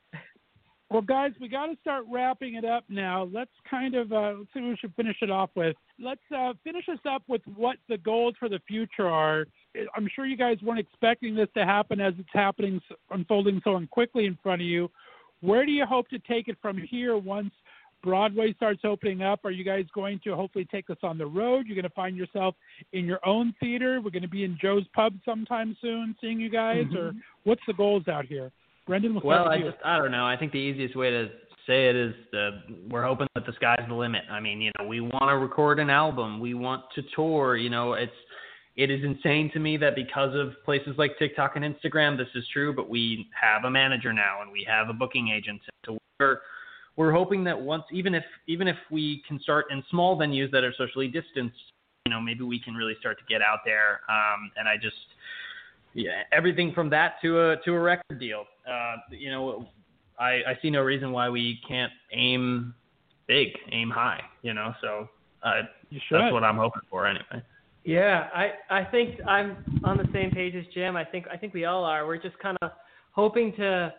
Well, 0.93 1.01
guys, 1.01 1.31
we 1.41 1.47
got 1.47 1.65
to 1.65 1.75
start 1.81 2.05
wrapping 2.07 2.53
it 2.53 2.65
up 2.65 2.83
now. 2.87 3.27
Let's 3.33 3.49
kind 3.67 3.95
of 3.95 4.11
uh, 4.11 4.35
let's 4.37 4.53
see 4.53 4.61
what 4.61 4.69
we 4.69 4.77
should 4.79 4.93
finish 4.93 5.17
it 5.23 5.31
off 5.31 5.49
with. 5.55 5.75
Let's 5.99 6.21
uh, 6.31 6.53
finish 6.63 6.87
us 6.87 6.99
up 7.09 7.23
with 7.27 7.41
what 7.55 7.77
the 7.89 7.97
goals 7.97 8.35
for 8.39 8.47
the 8.47 8.59
future 8.67 9.07
are. 9.07 9.45
I'm 9.95 10.07
sure 10.15 10.27
you 10.27 10.37
guys 10.37 10.57
weren't 10.61 10.79
expecting 10.79 11.33
this 11.33 11.47
to 11.57 11.65
happen 11.65 11.99
as 11.99 12.13
it's 12.19 12.29
happening, 12.31 12.79
unfolding 13.09 13.59
so 13.63 13.83
quickly 13.89 14.27
in 14.27 14.37
front 14.43 14.61
of 14.61 14.67
you. 14.67 14.91
Where 15.41 15.65
do 15.65 15.71
you 15.71 15.83
hope 15.87 16.09
to 16.09 16.19
take 16.19 16.47
it 16.47 16.57
from 16.61 16.77
here 16.77 17.17
once 17.17 17.53
Broadway 18.03 18.53
starts 18.53 18.81
opening 18.83 19.23
up? 19.23 19.45
Are 19.45 19.51
you 19.51 19.63
guys 19.63 19.85
going 19.95 20.19
to 20.25 20.35
hopefully 20.35 20.67
take 20.69 20.91
us 20.91 20.97
on 21.01 21.17
the 21.17 21.25
road? 21.25 21.65
You're 21.65 21.75
going 21.75 21.89
to 21.89 21.95
find 21.95 22.15
yourself 22.15 22.53
in 22.91 23.05
your 23.05 23.19
own 23.25 23.55
theater. 23.59 23.99
We're 23.99 24.11
going 24.11 24.21
to 24.21 24.29
be 24.29 24.43
in 24.43 24.59
Joe's 24.61 24.85
Pub 24.93 25.15
sometime 25.25 25.75
soon, 25.81 26.15
seeing 26.21 26.39
you 26.39 26.51
guys, 26.51 26.85
or 26.95 27.13
what's 27.45 27.63
the 27.65 27.73
goals 27.73 28.07
out 28.07 28.27
here? 28.27 28.51
Brendan, 28.85 29.13
we'll 29.13 29.23
Well, 29.23 29.47
I 29.47 29.55
you. 29.55 29.71
just 29.71 29.77
I 29.83 29.97
don't 29.97 30.11
know. 30.11 30.25
I 30.25 30.35
think 30.37 30.51
the 30.51 30.57
easiest 30.57 30.95
way 30.95 31.09
to 31.09 31.29
say 31.65 31.89
it 31.89 31.95
is 31.95 32.13
uh, 32.33 32.51
we're 32.89 33.05
hoping 33.05 33.27
that 33.35 33.45
the 33.45 33.53
sky's 33.53 33.85
the 33.87 33.93
limit. 33.93 34.23
I 34.29 34.39
mean, 34.39 34.61
you 34.61 34.71
know, 34.79 34.87
we 34.87 34.99
want 34.99 35.29
to 35.29 35.37
record 35.37 35.79
an 35.79 35.89
album, 35.89 36.39
we 36.39 36.53
want 36.53 36.83
to 36.95 37.01
tour. 37.15 37.55
You 37.55 37.69
know, 37.69 37.93
it's 37.93 38.11
it 38.75 38.89
is 38.89 39.03
insane 39.03 39.51
to 39.53 39.59
me 39.59 39.77
that 39.77 39.95
because 39.95 40.35
of 40.35 40.53
places 40.65 40.95
like 40.97 41.17
TikTok 41.19 41.55
and 41.55 41.63
Instagram, 41.63 42.17
this 42.17 42.27
is 42.35 42.43
true. 42.51 42.73
But 42.75 42.89
we 42.89 43.27
have 43.39 43.63
a 43.63 43.69
manager 43.71 44.11
now 44.11 44.41
and 44.41 44.51
we 44.51 44.65
have 44.69 44.89
a 44.89 44.93
booking 44.93 45.29
agent. 45.29 45.61
So 45.85 45.97
we're 46.19 46.39
we're 46.95 47.11
hoping 47.11 47.43
that 47.45 47.59
once, 47.59 47.83
even 47.91 48.13
if 48.13 48.23
even 48.47 48.67
if 48.67 48.77
we 48.91 49.23
can 49.27 49.39
start 49.39 49.65
in 49.71 49.83
small 49.89 50.17
venues 50.17 50.51
that 50.51 50.63
are 50.63 50.73
socially 50.77 51.07
distanced, 51.07 51.55
you 52.05 52.11
know, 52.11 52.19
maybe 52.19 52.43
we 52.43 52.59
can 52.59 52.75
really 52.75 52.95
start 52.99 53.17
to 53.19 53.25
get 53.29 53.41
out 53.41 53.59
there. 53.63 54.01
Um, 54.09 54.51
and 54.57 54.67
I 54.67 54.75
just 54.75 54.95
yeah, 55.93 56.23
everything 56.31 56.73
from 56.73 56.89
that 56.89 57.15
to 57.21 57.39
a 57.39 57.57
to 57.65 57.73
a 57.73 57.79
record 57.79 58.19
deal. 58.19 58.45
Uh, 58.67 58.95
you 59.11 59.31
know, 59.31 59.67
I 60.19 60.41
I 60.47 60.59
see 60.61 60.69
no 60.69 60.81
reason 60.81 61.11
why 61.11 61.29
we 61.29 61.59
can't 61.67 61.91
aim 62.11 62.73
big, 63.27 63.49
aim 63.71 63.89
high. 63.89 64.21
You 64.41 64.53
know, 64.53 64.73
so 64.81 65.09
uh, 65.43 65.61
You 65.89 65.99
that's 66.09 66.33
what 66.33 66.43
I'm 66.43 66.57
hoping 66.57 66.81
for 66.89 67.05
anyway. 67.05 67.43
Yeah, 67.83 68.29
I 68.33 68.51
I 68.69 68.83
think 68.85 69.19
I'm 69.27 69.81
on 69.83 69.97
the 69.97 70.07
same 70.13 70.31
page 70.31 70.55
as 70.55 70.65
Jim. 70.73 70.95
I 70.95 71.03
think 71.03 71.25
I 71.31 71.37
think 71.37 71.53
we 71.53 71.65
all 71.65 71.83
are. 71.83 72.07
We're 72.07 72.21
just 72.21 72.37
kind 72.39 72.57
of 72.61 72.71
hoping 73.11 73.53
to 73.57 73.93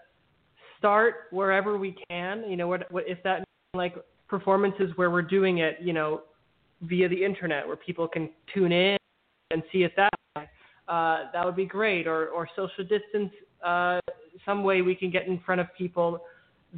start 0.78 1.28
wherever 1.30 1.78
we 1.78 1.96
can. 2.08 2.44
You 2.48 2.56
know, 2.56 2.68
what, 2.68 2.90
what 2.90 3.04
if 3.06 3.22
that 3.22 3.44
like 3.74 3.94
performances 4.28 4.90
where 4.96 5.10
we're 5.10 5.22
doing 5.22 5.58
it, 5.58 5.78
you 5.80 5.92
know, 5.92 6.22
via 6.82 7.08
the 7.08 7.24
internet 7.24 7.66
where 7.66 7.76
people 7.76 8.08
can 8.08 8.30
tune 8.52 8.72
in 8.72 8.96
and 9.50 9.62
see 9.70 9.84
it 9.84 9.92
that 9.96 10.10
way. 10.12 10.13
Uh, 10.88 11.24
that 11.32 11.44
would 11.44 11.56
be 11.56 11.66
great. 11.66 12.06
Or 12.06 12.28
or 12.28 12.48
social 12.54 12.84
distance. 12.84 13.32
Uh, 13.64 14.00
some 14.44 14.62
way 14.62 14.82
we 14.82 14.94
can 14.94 15.10
get 15.10 15.26
in 15.26 15.40
front 15.40 15.60
of 15.60 15.68
people 15.76 16.20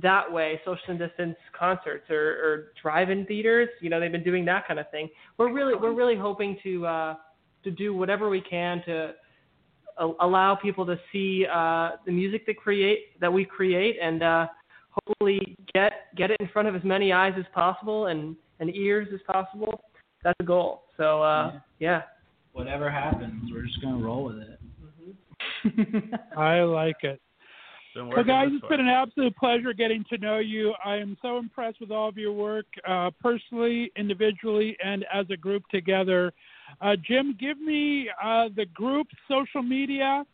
that 0.03 0.31
way, 0.31 0.61
social 0.65 0.97
distance 0.97 1.37
concerts 1.59 2.11
or, 2.11 2.17
or 2.17 2.73
drive-in 2.81 3.25
theaters. 3.27 3.69
You 3.81 3.91
know, 3.91 3.99
they've 3.99 4.13
been 4.13 4.23
doing 4.23 4.45
that 4.45 4.67
kind 4.69 4.79
of 4.79 4.91
thing. 4.91 5.09
We're 5.39 5.53
really 5.53 5.75
we're 5.75 5.95
really 5.95 6.17
hoping 6.17 6.59
to 6.63 6.87
uh, 6.87 7.15
to 7.65 7.71
do 7.71 7.95
whatever 7.95 8.29
we 8.29 8.41
can 8.41 8.83
to 8.85 9.15
a- 9.99 10.13
allow 10.21 10.55
people 10.55 10.85
to 10.87 10.99
see 11.13 11.47
uh, 11.51 11.93
the 12.05 12.13
music 12.13 12.47
that 12.47 12.57
create 12.57 13.19
that 13.21 13.33
we 13.33 13.45
create 13.45 13.97
and 14.01 14.23
uh, 14.23 14.47
hopefully 14.91 15.57
get 15.75 16.15
get 16.17 16.31
it 16.31 16.37
in 16.41 16.49
front 16.49 16.69
of 16.69 16.77
as 16.77 16.85
many 16.85 17.13
eyes 17.13 17.33
as 17.39 17.47
possible 17.55 18.07
and, 18.07 18.37
and 18.61 18.75
ears 18.77 19.09
as 19.15 19.21
possible. 19.27 19.81
That's 20.23 20.37
the 20.39 20.45
goal. 20.45 20.85
So 20.97 21.23
uh, 21.23 21.53
yeah. 21.79 22.03
Whatever 22.57 22.91
happens, 22.91 23.53
we're 23.53 23.67
just 23.67 23.83
gonna 23.83 24.03
roll 24.03 24.25
with 24.25 24.39
it. 24.39 26.09
I 26.39 26.63
like 26.63 26.97
it. 27.03 27.21
been 27.95 28.09
Well, 28.09 28.25
guys, 28.25 28.47
this 28.47 28.55
it's 28.55 28.63
way. 28.63 28.79
been 28.79 28.81
an 28.81 28.89
absolute 28.89 29.37
pleasure 29.37 29.75
getting 29.75 30.07
to 30.09 30.17
know 30.17 30.39
you. 30.39 30.73
I 30.83 30.97
am 30.97 31.19
so 31.21 31.37
impressed 31.37 31.81
with 31.83 31.91
all 31.91 32.09
of 32.09 32.17
your 32.17 32.33
work, 32.33 32.65
uh, 32.89 33.11
personally, 33.21 33.93
individually, 33.95 34.75
and 34.83 35.05
as 35.13 35.27
a 35.31 35.37
group 35.37 35.65
together. 35.71 36.33
Uh, 36.81 36.97
Jim, 37.07 37.37
give 37.39 37.61
me 37.61 38.09
uh, 38.25 38.49
the 38.57 38.65
group 38.73 39.09
social 39.29 39.63
media 39.63 40.25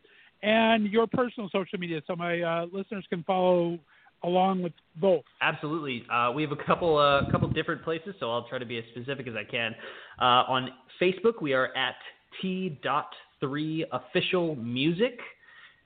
and 0.45 0.87
your 0.93 1.09
personal 1.09 1.51
social 1.51 1.81
media 1.81 2.01
so 2.07 2.15
my 2.15 2.41
uh, 2.41 2.67
listeners 2.73 3.05
can 3.11 3.25
follow 3.25 3.81
along 4.25 4.63
with 4.63 4.73
both. 4.97 5.25
Absolutely. 5.41 6.05
Uh, 6.13 6.33
we 6.35 6.43
have 6.43 6.53
a 6.53 6.65
couple 6.65 6.97
uh, 6.97 7.31
couple 7.31 7.49
different 7.49 7.83
places, 7.83 8.15
so 8.21 8.31
I'll 8.31 8.47
try 8.49 8.59
to 8.59 8.67
be 8.67 8.79
as 8.79 8.85
specific 8.95 9.27
as 9.29 9.35
I 9.35 9.45
can. 9.45 9.75
Uh, 10.21 10.45
on 10.49 10.71
Facebook, 11.01 11.41
we 11.41 11.53
are 11.53 11.75
at 11.77 11.95
T 12.41 12.79
dot 12.83 13.09
three 13.41 13.85
official 13.93 14.55
music, 14.57 15.19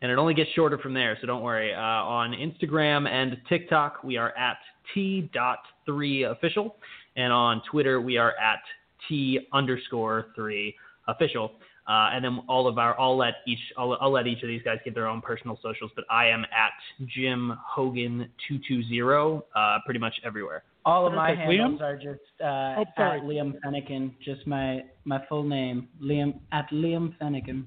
and 0.03 0.11
it 0.11 0.19
only 0.19 0.35
gets 0.35 0.51
shorter 0.51 0.79
from 0.79 0.95
there, 0.95 1.17
so 1.21 1.27
don't 1.27 1.43
worry. 1.43 1.73
Uh, 1.75 1.79
on 1.79 2.33
Instagram 2.33 3.09
and 3.09 3.37
TikTok, 3.49 4.05
we 4.05 4.17
are 4.17 4.37
at 4.37 4.59
T 4.93 5.31
dot 5.33 5.59
three 5.85 6.25
official, 6.25 6.77
and 7.17 7.33
on 7.33 7.63
Twitter, 7.71 8.01
we 8.01 8.19
are 8.19 8.33
at 8.33 8.61
T 9.09 9.41
underscore 9.53 10.27
three 10.35 10.75
official. 11.09 11.53
Uh, 11.89 12.11
and 12.13 12.25
then 12.25 12.41
all 12.49 12.67
of 12.67 12.79
our, 12.79 12.99
I'll 13.01 13.17
let 13.17 13.35
each, 13.47 13.61
I'll, 13.79 13.97
I'll 14.01 14.11
let 14.11 14.27
each 14.27 14.43
of 14.43 14.49
these 14.49 14.63
guys 14.63 14.79
get 14.85 14.93
their 14.95 15.07
own 15.07 15.21
personal 15.21 15.57
socials, 15.63 15.93
but 15.95 16.05
I 16.11 16.27
am 16.27 16.45
at 16.45 16.73
Jim 17.07 17.53
Hogan 17.65 18.29
two 18.49 18.59
two 18.67 18.83
zero, 18.85 19.45
uh, 19.55 19.79
pretty 19.85 20.01
much 20.01 20.15
everywhere. 20.25 20.65
All 20.85 21.07
of 21.07 21.13
my 21.15 21.31
Perfect. 21.31 21.49
handles 21.51 21.81
Liam? 21.81 21.85
are 21.85 21.97
just 21.97 22.41
uh, 22.41 23.01
Oh, 23.01 23.15
at 23.17 23.23
Liam 23.23 23.55
Fennecken, 23.65 24.13
just 24.25 24.47
my 24.47 24.83
my 25.05 25.25
full 25.29 25.43
name, 25.45 25.89
Liam 26.03 26.39
at 26.53 26.69
Liam 26.71 27.15
Fennecken. 27.21 27.65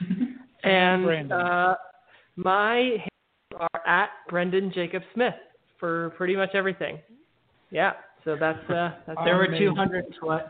And 0.62 1.04
Brandon. 1.04 1.32
uh, 1.32 1.74
my 2.36 2.76
handles 2.76 3.68
are 3.72 3.86
at 3.86 4.10
Brendan 4.28 4.70
Jacob 4.74 5.02
Smith 5.14 5.32
for 5.78 6.10
pretty 6.18 6.36
much 6.36 6.50
everything. 6.54 6.98
Yeah, 7.70 7.92
so 8.24 8.36
that's 8.38 8.58
uh, 8.70 8.90
that's 9.06 9.18
There 9.24 9.36
were 9.36 9.46
Amazing. 9.46 9.74
200, 9.74 10.04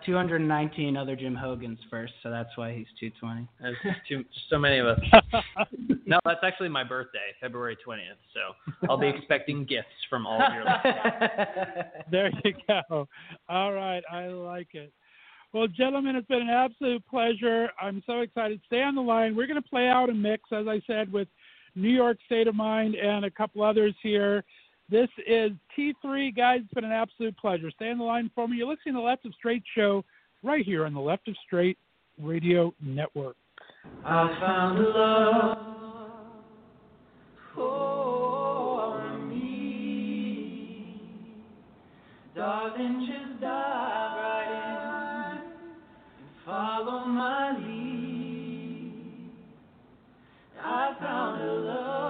219 0.04 0.96
other 0.96 1.16
Jim 1.16 1.34
Hogans 1.34 1.78
first, 1.90 2.12
so 2.22 2.30
that's 2.30 2.56
why 2.56 2.72
he's 2.72 2.86
220. 2.98 3.48
There's 3.60 3.76
just 3.84 4.08
too, 4.08 4.24
so 4.48 4.58
many 4.58 4.78
of 4.78 4.86
us. 4.86 5.00
No, 6.06 6.18
that's 6.24 6.40
actually 6.42 6.70
my 6.70 6.82
birthday, 6.82 7.18
February 7.40 7.76
20th. 7.86 8.18
So 8.34 8.88
I'll 8.88 8.98
be 8.98 9.06
expecting 9.16 9.64
gifts 9.64 9.86
from 10.08 10.26
all 10.26 10.42
of 10.42 10.52
your 10.52 10.64
listeners. 10.64 11.84
there 12.10 12.30
you 12.44 12.52
go. 12.66 13.06
All 13.48 13.72
right, 13.72 14.02
I 14.10 14.26
like 14.26 14.68
it. 14.72 14.92
Well, 15.52 15.68
gentlemen, 15.68 16.16
it's 16.16 16.26
been 16.26 16.42
an 16.42 16.48
absolute 16.48 17.06
pleasure. 17.06 17.68
I'm 17.80 18.02
so 18.06 18.20
excited. 18.20 18.60
Stay 18.66 18.82
on 18.82 18.96
the 18.96 19.00
line. 19.00 19.36
We're 19.36 19.46
going 19.46 19.62
to 19.62 19.68
play 19.68 19.86
out 19.86 20.10
a 20.10 20.14
mix, 20.14 20.42
as 20.52 20.66
I 20.66 20.80
said, 20.84 21.12
with 21.12 21.28
New 21.76 21.90
York 21.90 22.18
State 22.26 22.48
of 22.48 22.56
Mind 22.56 22.96
and 22.96 23.24
a 23.24 23.30
couple 23.30 23.62
others 23.62 23.94
here. 24.02 24.44
This 24.90 25.08
is 25.24 25.52
T3. 25.78 26.34
Guys, 26.36 26.60
it's 26.64 26.74
been 26.74 26.82
an 26.84 26.90
absolute 26.90 27.36
pleasure. 27.36 27.70
Stay 27.70 27.90
on 27.90 27.98
the 27.98 28.04
line 28.04 28.28
for 28.34 28.48
me. 28.48 28.56
You're 28.56 28.66
listening 28.66 28.94
to 28.94 29.00
the 29.00 29.06
Left 29.06 29.24
of 29.24 29.32
Straight 29.34 29.62
show 29.76 30.04
right 30.42 30.64
here 30.64 30.84
on 30.84 30.94
the 30.94 31.00
Left 31.00 31.28
of 31.28 31.36
Straight 31.46 31.78
Radio 32.20 32.74
Network. 32.82 33.36
I 34.04 34.36
found 34.40 34.80
love 34.80 35.58
for 37.54 39.18
me. 39.26 40.96
Darling, 42.34 43.06
just 43.06 43.40
dive 43.40 44.16
right 44.16 44.48
in 44.50 45.38
and 45.38 46.30
follow 46.44 47.04
my 47.04 47.56
lead. 47.58 49.30
I 50.62 50.94
found 51.00 51.42
a 51.42 51.52
lover, 51.52 52.09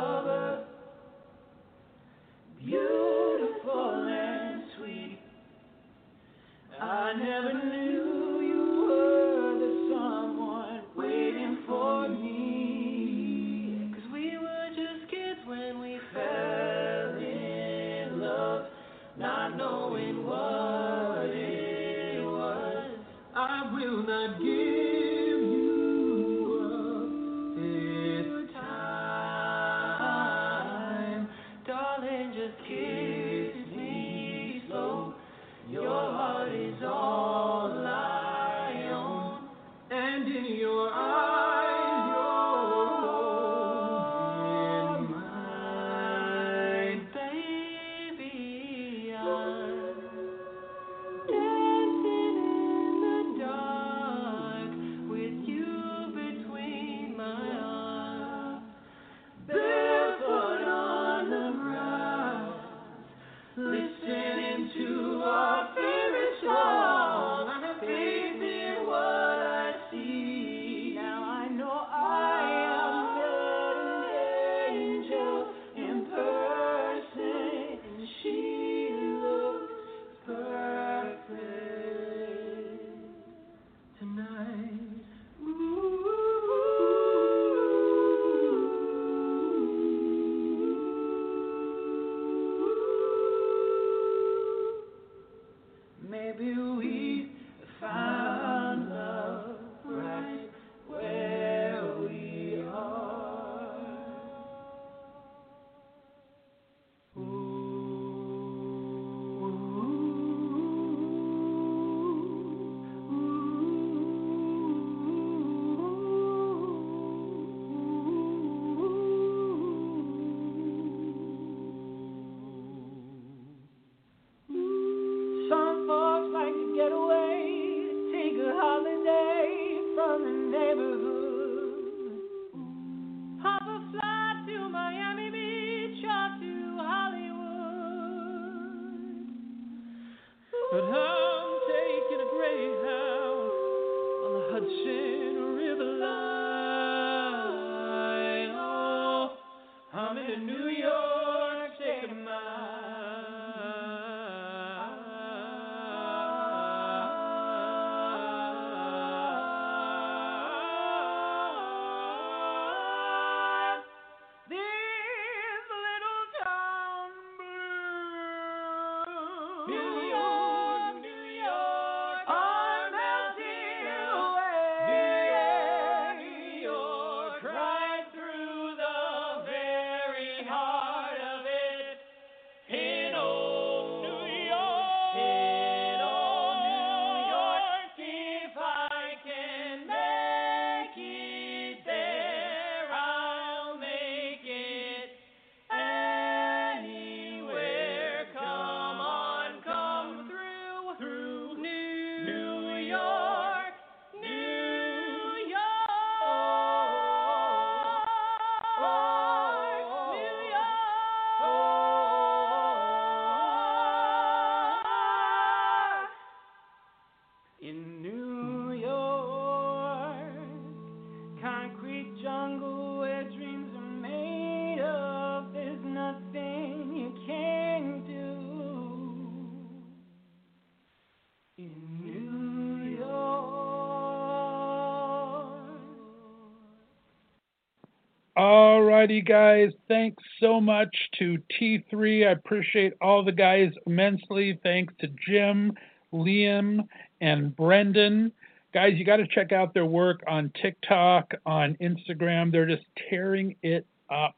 righty, 239.00 239.22
guys. 239.22 239.72
Thanks 239.88 240.22
so 240.40 240.60
much 240.60 240.94
to 241.18 241.38
T3. 241.58 242.28
I 242.28 242.32
appreciate 242.32 242.92
all 243.00 243.24
the 243.24 243.32
guys 243.32 243.72
immensely. 243.86 244.60
Thanks 244.62 244.92
to 245.00 245.08
Jim, 245.26 245.72
Liam, 246.12 246.86
and 247.22 247.56
Brendan. 247.56 248.30
Guys, 248.74 248.92
you 248.96 249.06
got 249.06 249.16
to 249.16 249.26
check 249.26 249.52
out 249.52 249.72
their 249.72 249.86
work 249.86 250.20
on 250.28 250.52
TikTok, 250.60 251.32
on 251.46 251.78
Instagram. 251.80 252.52
They're 252.52 252.66
just 252.66 252.84
tearing 253.08 253.56
it 253.62 253.86
up. 254.10 254.36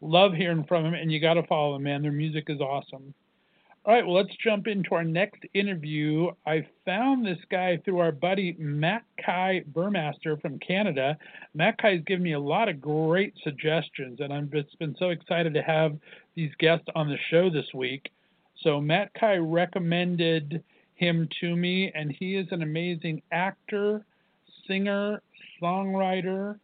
Love 0.00 0.32
hearing 0.32 0.64
from 0.64 0.82
them, 0.82 0.94
and 0.94 1.12
you 1.12 1.20
got 1.20 1.34
to 1.34 1.44
follow 1.44 1.74
them, 1.74 1.84
man. 1.84 2.02
Their 2.02 2.10
music 2.10 2.46
is 2.48 2.60
awesome. 2.60 3.14
All 3.84 3.94
right, 3.94 4.04
well, 4.04 4.16
let's 4.16 4.34
jump 4.42 4.66
into 4.66 4.96
our 4.96 5.04
next 5.04 5.44
interview. 5.54 6.28
I 6.44 6.66
found 6.84 7.24
this 7.24 7.38
guy 7.52 7.76
through 7.84 8.00
our 8.00 8.10
buddy 8.10 8.56
Matt 8.58 9.04
Kai 9.24 9.62
Burmaster 9.72 10.40
from 10.40 10.58
Canada. 10.58 11.16
Matt 11.54 11.78
Kai 11.78 11.96
has 11.96 12.04
given 12.04 12.22
me 12.22 12.32
a 12.32 12.40
lot 12.40 12.68
of 12.68 12.80
great 12.80 13.34
suggestions, 13.42 14.20
and 14.20 14.32
I've 14.32 14.50
just 14.50 14.78
been 14.78 14.96
so 14.98 15.10
excited 15.10 15.54
to 15.54 15.62
have 15.62 15.96
these 16.34 16.52
guests 16.58 16.86
on 16.94 17.08
the 17.08 17.18
show 17.30 17.50
this 17.50 17.66
week. 17.74 18.10
So, 18.62 18.80
Matt 18.80 19.12
Kai 19.14 19.36
recommended 19.36 20.62
him 20.94 21.28
to 21.40 21.56
me, 21.56 21.90
and 21.94 22.12
he 22.12 22.36
is 22.36 22.46
an 22.50 22.62
amazing 22.62 23.22
actor, 23.32 24.04
singer, 24.66 25.22
songwriter, 25.60 26.58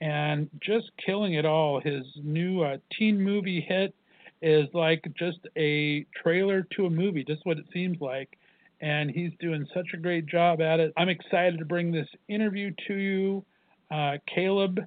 and 0.00 0.48
just 0.60 0.90
killing 1.04 1.34
it 1.34 1.44
all. 1.44 1.80
His 1.80 2.04
new 2.22 2.62
uh, 2.62 2.78
teen 2.96 3.20
movie 3.20 3.60
hit 3.60 3.94
is 4.42 4.66
like 4.72 5.04
just 5.18 5.38
a 5.56 6.06
trailer 6.22 6.66
to 6.76 6.86
a 6.86 6.90
movie, 6.90 7.24
just 7.24 7.44
what 7.44 7.58
it 7.58 7.66
seems 7.72 8.00
like. 8.00 8.38
And 8.80 9.10
he's 9.10 9.32
doing 9.40 9.66
such 9.74 9.88
a 9.92 9.98
great 9.98 10.26
job 10.26 10.60
at 10.62 10.80
it. 10.80 10.92
I'm 10.96 11.08
excited 11.08 11.58
to 11.58 11.64
bring 11.64 11.92
this 11.92 12.08
interview 12.28 12.72
to 12.88 12.94
you. 12.94 13.44
Uh, 13.90 14.16
Kaleb 14.34 14.86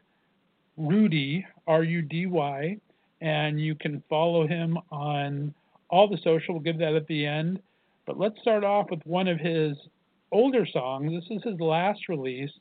Rudy, 0.78 1.46
R 1.68 1.84
U 1.84 2.02
D 2.02 2.26
Y, 2.26 2.78
and 3.22 3.62
you 3.62 3.76
can 3.76 4.02
follow 4.10 4.48
him 4.48 4.78
on 4.92 5.54
all 5.90 6.08
the 6.08 6.18
social. 6.24 6.56
We'll 6.56 6.64
give 6.64 6.80
that 6.80 6.96
at 6.96 7.06
the 7.08 7.26
end. 7.26 7.60
But 8.06 8.18
let's 8.18 8.40
start 8.42 8.64
off 8.64 8.90
with 8.90 9.06
one 9.06 9.28
of 9.28 9.40
his 9.40 9.78
older 10.32 10.66
songs. 10.66 11.12
This 11.12 11.38
is 11.38 11.44
his 11.44 11.60
last 11.60 12.10
release. 12.10 12.52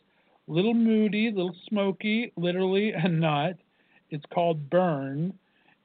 Little 0.47 0.74
moody, 0.74 1.30
little 1.30 1.57
smoky, 1.68 2.33
literally 2.37 2.93
and 2.93 3.20
not. 3.20 3.55
It's 4.11 4.24
called 4.35 4.68
Burn. 4.68 5.33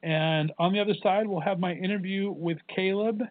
And 0.03 0.51
on 0.59 0.73
the 0.73 0.79
other 0.79 0.95
side, 1.01 1.27
we'll 1.27 1.39
have 1.39 1.59
my 1.59 1.73
interview 1.73 2.31
with 2.31 2.57
Caleb, 2.73 3.23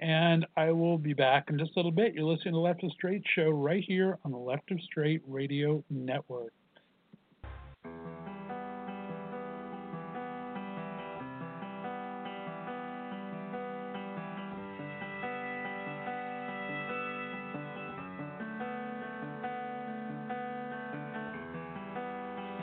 and 0.00 0.46
I 0.56 0.72
will 0.72 0.98
be 0.98 1.14
back 1.14 1.48
in 1.48 1.58
just 1.58 1.72
a 1.72 1.78
little 1.78 1.92
bit. 1.92 2.14
You're 2.14 2.24
listening 2.24 2.54
to 2.54 2.60
Left 2.60 2.84
of 2.84 2.92
Straight 2.92 3.22
Show 3.34 3.50
right 3.50 3.84
here 3.86 4.18
on 4.24 4.32
the 4.32 4.38
Left 4.38 4.70
of 4.70 4.80
Straight 4.82 5.22
Radio 5.26 5.82
Network. 5.90 6.52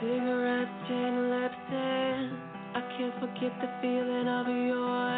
Cigarettes, 0.00 0.70
chain 0.86 1.30
lips, 1.30 1.54
and 1.70 2.36
I 2.74 2.80
can't 2.96 3.14
forget 3.20 3.52
the 3.60 3.70
feeling 3.80 4.28
of 4.28 4.46
your 4.48 5.13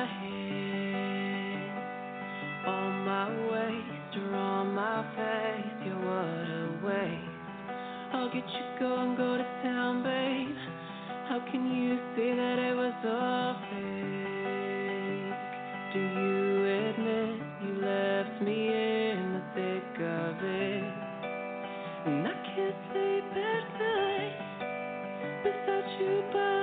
I'll 8.26 8.32
get 8.32 8.48
you 8.48 8.64
going, 8.80 9.14
go 9.14 9.36
to 9.38 9.44
town, 9.62 10.02
babe. 10.02 10.56
How 11.28 11.38
can 11.48 11.62
you 11.70 11.96
see 12.16 12.34
that 12.34 12.58
it 12.58 12.74
was 12.74 12.92
all 13.06 13.54
fake? 13.70 15.30
Do 15.92 16.00
you 16.00 16.64
admit 16.90 17.38
you 17.62 17.72
left 17.86 18.42
me 18.42 18.66
in 18.66 19.30
the 19.30 19.42
thick 19.54 19.94
of 20.02 20.42
it? 20.42 20.94
And 22.06 22.26
I 22.26 22.34
can't 22.50 22.78
sleep 22.90 23.30
at 23.30 23.64
night 23.78 24.38
without 25.44 25.86
you 26.00 26.14
by 26.32 26.55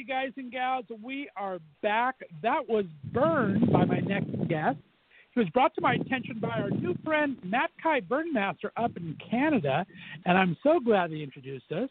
righty, 0.00 0.04
guys 0.04 0.32
and 0.36 0.50
gals. 0.52 0.84
We 1.02 1.28
are 1.36 1.58
back. 1.82 2.16
That 2.42 2.68
was 2.68 2.84
Burn 3.12 3.68
by 3.72 3.84
my 3.84 3.98
next 3.98 4.30
guest. 4.48 4.78
He 5.34 5.40
was 5.40 5.48
brought 5.50 5.74
to 5.74 5.80
my 5.80 5.94
attention 5.94 6.38
by 6.40 6.48
our 6.48 6.70
new 6.70 6.94
friend 7.04 7.36
Matt 7.44 7.70
Kai 7.82 8.00
Burnmaster 8.00 8.70
up 8.76 8.96
in 8.96 9.16
Canada, 9.30 9.86
and 10.26 10.36
I'm 10.36 10.56
so 10.62 10.80
glad 10.80 11.10
he 11.10 11.22
introduced 11.22 11.70
us. 11.72 11.88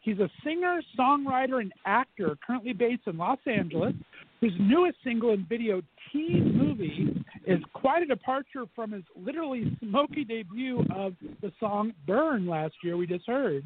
He's 0.00 0.18
a 0.20 0.30
singer, 0.44 0.80
songwriter, 0.98 1.60
and 1.60 1.72
actor 1.84 2.38
currently 2.46 2.72
based 2.72 3.02
in 3.06 3.18
Los 3.18 3.40
Angeles, 3.46 3.94
whose 4.40 4.54
newest 4.58 4.98
single 5.04 5.32
and 5.32 5.46
video, 5.48 5.82
Teen 6.12 6.56
Movie, 6.56 7.24
is 7.46 7.58
quite 7.74 8.02
a 8.02 8.06
departure 8.06 8.64
from 8.74 8.92
his 8.92 9.02
literally 9.16 9.76
smoky 9.80 10.24
debut 10.24 10.84
of 10.94 11.14
the 11.42 11.52
song 11.58 11.92
Burn 12.06 12.46
last 12.46 12.74
year, 12.82 12.96
we 12.96 13.06
just 13.06 13.26
heard. 13.26 13.64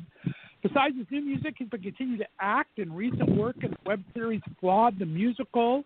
Besides 0.63 0.97
his 0.97 1.07
new 1.11 1.23
music, 1.23 1.55
he's 1.59 1.69
been 1.69 1.83
continuing 1.83 2.21
to 2.21 2.27
act 2.41 2.79
in 2.79 2.93
recent 2.93 3.37
work 3.37 3.57
in 3.63 3.71
the 3.71 3.77
web 3.85 4.03
series 4.15 4.41
Flawed 4.61 4.97
the 4.99 5.07
Musical 5.07 5.83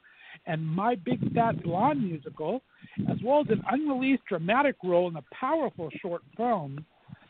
and 0.47 0.65
My 0.65 0.95
Big 0.97 1.33
Fat 1.35 1.63
Blonde 1.63 2.05
Musical, 2.05 2.63
as 3.11 3.17
well 3.25 3.41
as 3.41 3.47
an 3.49 3.63
unreleased 3.71 4.25
dramatic 4.29 4.77
role 4.85 5.09
in 5.09 5.17
a 5.17 5.25
powerful 5.35 5.89
short 6.03 6.23
film. 6.37 6.85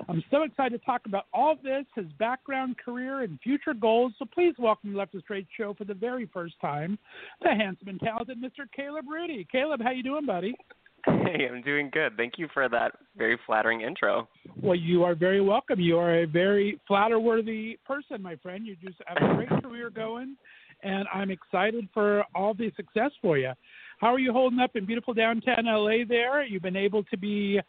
I'm 0.08 0.24
so 0.30 0.42
excited 0.42 0.80
to 0.80 0.84
talk 0.84 1.02
about 1.06 1.26
all 1.32 1.56
this, 1.62 1.84
his 1.94 2.06
background, 2.18 2.76
career, 2.78 3.22
and 3.22 3.38
future 3.40 3.74
goals. 3.74 4.12
So 4.18 4.24
please 4.24 4.54
welcome 4.58 4.92
to 4.92 4.98
Left 4.98 5.14
of 5.14 5.22
Str8 5.28 5.46
Show 5.56 5.74
for 5.74 5.84
the 5.84 5.94
very 5.94 6.28
first 6.32 6.54
time, 6.60 6.98
the 7.42 7.50
handsome 7.50 7.88
and 7.88 8.00
talented 8.00 8.42
Mr. 8.42 8.66
Kaleb 8.76 9.06
Rudy. 9.08 9.46
Kaleb, 9.52 9.82
how 9.82 9.90
you 9.90 10.02
doing, 10.02 10.26
buddy? 10.26 10.54
Hey, 11.06 11.48
I'm 11.48 11.62
doing 11.62 11.90
good. 11.92 12.16
Thank 12.16 12.34
you 12.36 12.48
for 12.52 12.68
that 12.68 12.92
very 13.16 13.38
flattering 13.46 13.82
intro. 13.82 14.28
Well, 14.60 14.74
you 14.74 15.04
are 15.04 15.14
very 15.14 15.40
welcome. 15.40 15.78
You 15.78 15.98
are 15.98 16.22
a 16.22 16.26
very 16.26 16.80
flatter-worthy 16.88 17.78
person, 17.86 18.20
my 18.20 18.36
friend. 18.36 18.66
You 18.66 18.76
just 18.84 18.96
have 19.06 19.18
a 19.18 19.34
great 19.34 19.62
career 19.62 19.88
going, 19.88 20.36
and 20.82 21.06
I'm 21.14 21.30
excited 21.30 21.88
for 21.94 22.24
all 22.34 22.54
the 22.54 22.72
success 22.76 23.12
for 23.22 23.38
you. 23.38 23.52
How 24.00 24.08
are 24.08 24.18
you 24.18 24.32
holding 24.32 24.58
up 24.58 24.74
in 24.74 24.84
beautiful 24.84 25.14
downtown 25.14 25.66
LA? 25.66 26.04
There, 26.08 26.44
you've 26.44 26.62
been 26.62 26.76
able 26.76 27.04
to 27.04 27.16
be. 27.16 27.60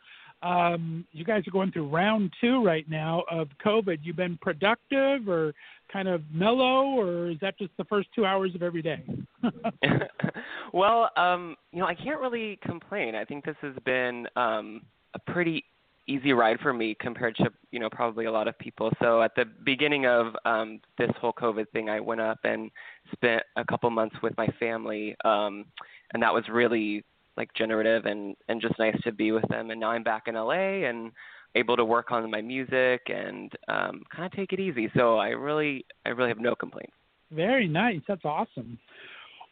Um, 0.43 1.05
you 1.13 1.25
guys 1.25 1.47
are 1.47 1.51
going 1.51 1.71
through 1.71 1.89
round 1.89 2.31
two 2.39 2.63
right 2.63 2.87
now 2.89 3.23
of 3.29 3.49
COVID. 3.65 3.99
You've 4.03 4.17
been 4.17 4.37
productive 4.41 5.27
or 5.27 5.53
kind 5.91 6.07
of 6.07 6.21
mellow, 6.31 6.85
or 6.99 7.29
is 7.31 7.37
that 7.41 7.57
just 7.57 7.71
the 7.77 7.85
first 7.85 8.09
two 8.15 8.25
hours 8.25 8.53
of 8.55 8.63
every 8.63 8.81
day? 8.81 9.03
well, 10.73 11.09
um, 11.15 11.55
you 11.71 11.79
know, 11.79 11.87
I 11.87 11.95
can't 11.95 12.19
really 12.19 12.59
complain. 12.63 13.15
I 13.15 13.25
think 13.25 13.45
this 13.45 13.55
has 13.61 13.73
been 13.85 14.27
um, 14.35 14.81
a 15.13 15.31
pretty 15.31 15.63
easy 16.07 16.31
ride 16.31 16.57
for 16.61 16.73
me 16.73 16.95
compared 16.99 17.35
to 17.35 17.49
you 17.71 17.79
know 17.79 17.89
probably 17.89 18.25
a 18.25 18.31
lot 18.31 18.47
of 18.47 18.57
people. 18.59 18.91
So 19.01 19.21
at 19.21 19.35
the 19.35 19.45
beginning 19.65 20.05
of 20.05 20.35
um, 20.45 20.79
this 20.97 21.11
whole 21.19 21.33
COVID 21.33 21.69
thing, 21.69 21.89
I 21.89 21.99
went 21.99 22.21
up 22.21 22.39
and 22.43 22.71
spent 23.11 23.43
a 23.55 23.65
couple 23.65 23.89
months 23.89 24.15
with 24.23 24.35
my 24.37 24.47
family, 24.59 25.15
um, 25.25 25.65
and 26.13 26.23
that 26.23 26.33
was 26.33 26.43
really 26.49 27.03
like 27.35 27.53
generative 27.53 28.05
and 28.05 28.35
and 28.47 28.61
just 28.61 28.79
nice 28.79 28.99
to 29.03 29.11
be 29.11 29.31
with 29.31 29.47
them. 29.49 29.69
And 29.69 29.79
now 29.79 29.91
I'm 29.91 30.03
back 30.03 30.23
in 30.27 30.35
LA 30.35 30.85
and 30.87 31.11
able 31.55 31.75
to 31.75 31.85
work 31.85 32.11
on 32.11 32.29
my 32.29 32.41
music 32.41 33.01
and 33.07 33.51
um, 33.67 34.03
kind 34.13 34.25
of 34.25 34.31
take 34.31 34.53
it 34.53 34.59
easy. 34.59 34.91
So 34.95 35.17
I 35.17 35.29
really 35.29 35.85
I 36.05 36.09
really 36.09 36.29
have 36.29 36.39
no 36.39 36.55
complaints. 36.55 36.93
Very 37.31 37.67
nice. 37.67 38.01
That's 38.07 38.25
awesome. 38.25 38.77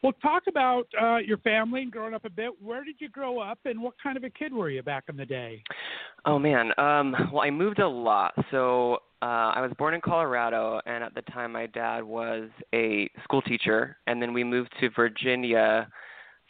Well, 0.03 0.13
talk 0.21 0.43
about 0.47 0.85
uh, 1.01 1.17
your 1.17 1.39
family 1.39 1.81
and 1.81 1.91
growing 1.91 2.13
up 2.13 2.25
a 2.25 2.29
bit. 2.29 2.51
Where 2.61 2.83
did 2.83 2.95
you 2.99 3.09
grow 3.09 3.39
up, 3.39 3.57
and 3.65 3.81
what 3.81 3.95
kind 4.01 4.17
of 4.17 4.23
a 4.23 4.29
kid 4.29 4.53
were 4.53 4.69
you 4.69 4.83
back 4.83 5.05
in 5.09 5.17
the 5.17 5.25
day? 5.25 5.63
Oh 6.25 6.37
man, 6.37 6.71
um, 6.77 7.15
well 7.33 7.41
I 7.41 7.49
moved 7.49 7.79
a 7.79 7.87
lot. 7.87 8.33
So 8.51 8.99
uh, 9.21 9.53
I 9.55 9.61
was 9.61 9.71
born 9.79 9.95
in 9.95 10.01
Colorado, 10.01 10.79
and 10.85 11.03
at 11.03 11.15
the 11.15 11.23
time 11.23 11.53
my 11.53 11.65
dad 11.65 12.03
was 12.03 12.49
a 12.73 13.09
school 13.23 13.41
teacher, 13.41 13.97
and 14.05 14.21
then 14.21 14.33
we 14.33 14.43
moved 14.43 14.71
to 14.79 14.89
Virginia 14.95 15.87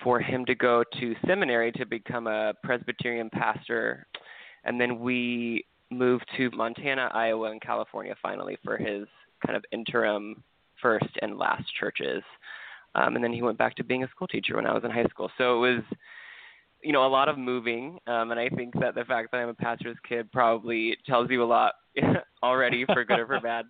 for 0.03 0.19
him 0.19 0.45
to 0.45 0.55
go 0.55 0.83
to 0.99 1.15
seminary 1.25 1.71
to 1.73 1.85
become 1.85 2.27
a 2.27 2.53
Presbyterian 2.63 3.29
pastor, 3.29 4.05
and 4.65 4.79
then 4.79 4.99
we 4.99 5.65
moved 5.91 6.25
to 6.37 6.49
Montana, 6.51 7.09
Iowa, 7.13 7.51
and 7.51 7.61
California 7.61 8.15
finally 8.21 8.57
for 8.63 8.77
his 8.77 9.07
kind 9.45 9.55
of 9.55 9.63
interim 9.71 10.43
first 10.81 11.07
and 11.21 11.37
last 11.37 11.63
churches. 11.79 12.23
Um, 12.95 13.15
and 13.15 13.23
then 13.23 13.33
he 13.33 13.41
went 13.41 13.57
back 13.57 13.75
to 13.75 13.83
being 13.83 14.03
a 14.03 14.09
school 14.09 14.27
teacher 14.27 14.55
when 14.55 14.65
I 14.65 14.73
was 14.73 14.83
in 14.83 14.91
high 14.91 15.05
school. 15.05 15.29
So 15.37 15.63
it 15.63 15.75
was, 15.75 15.83
you 16.81 16.93
know, 16.93 17.05
a 17.05 17.09
lot 17.09 17.29
of 17.29 17.37
moving. 17.37 17.99
Um, 18.07 18.31
and 18.31 18.39
I 18.39 18.49
think 18.49 18.73
that 18.79 18.95
the 18.95 19.05
fact 19.05 19.31
that 19.31 19.37
I'm 19.37 19.49
a 19.49 19.53
pastor's 19.53 19.97
kid 20.07 20.31
probably 20.31 20.97
tells 21.05 21.29
you 21.29 21.43
a 21.43 21.45
lot 21.45 21.73
already, 22.43 22.85
for 22.85 23.03
good 23.03 23.19
or 23.19 23.27
for 23.27 23.39
bad. 23.43 23.65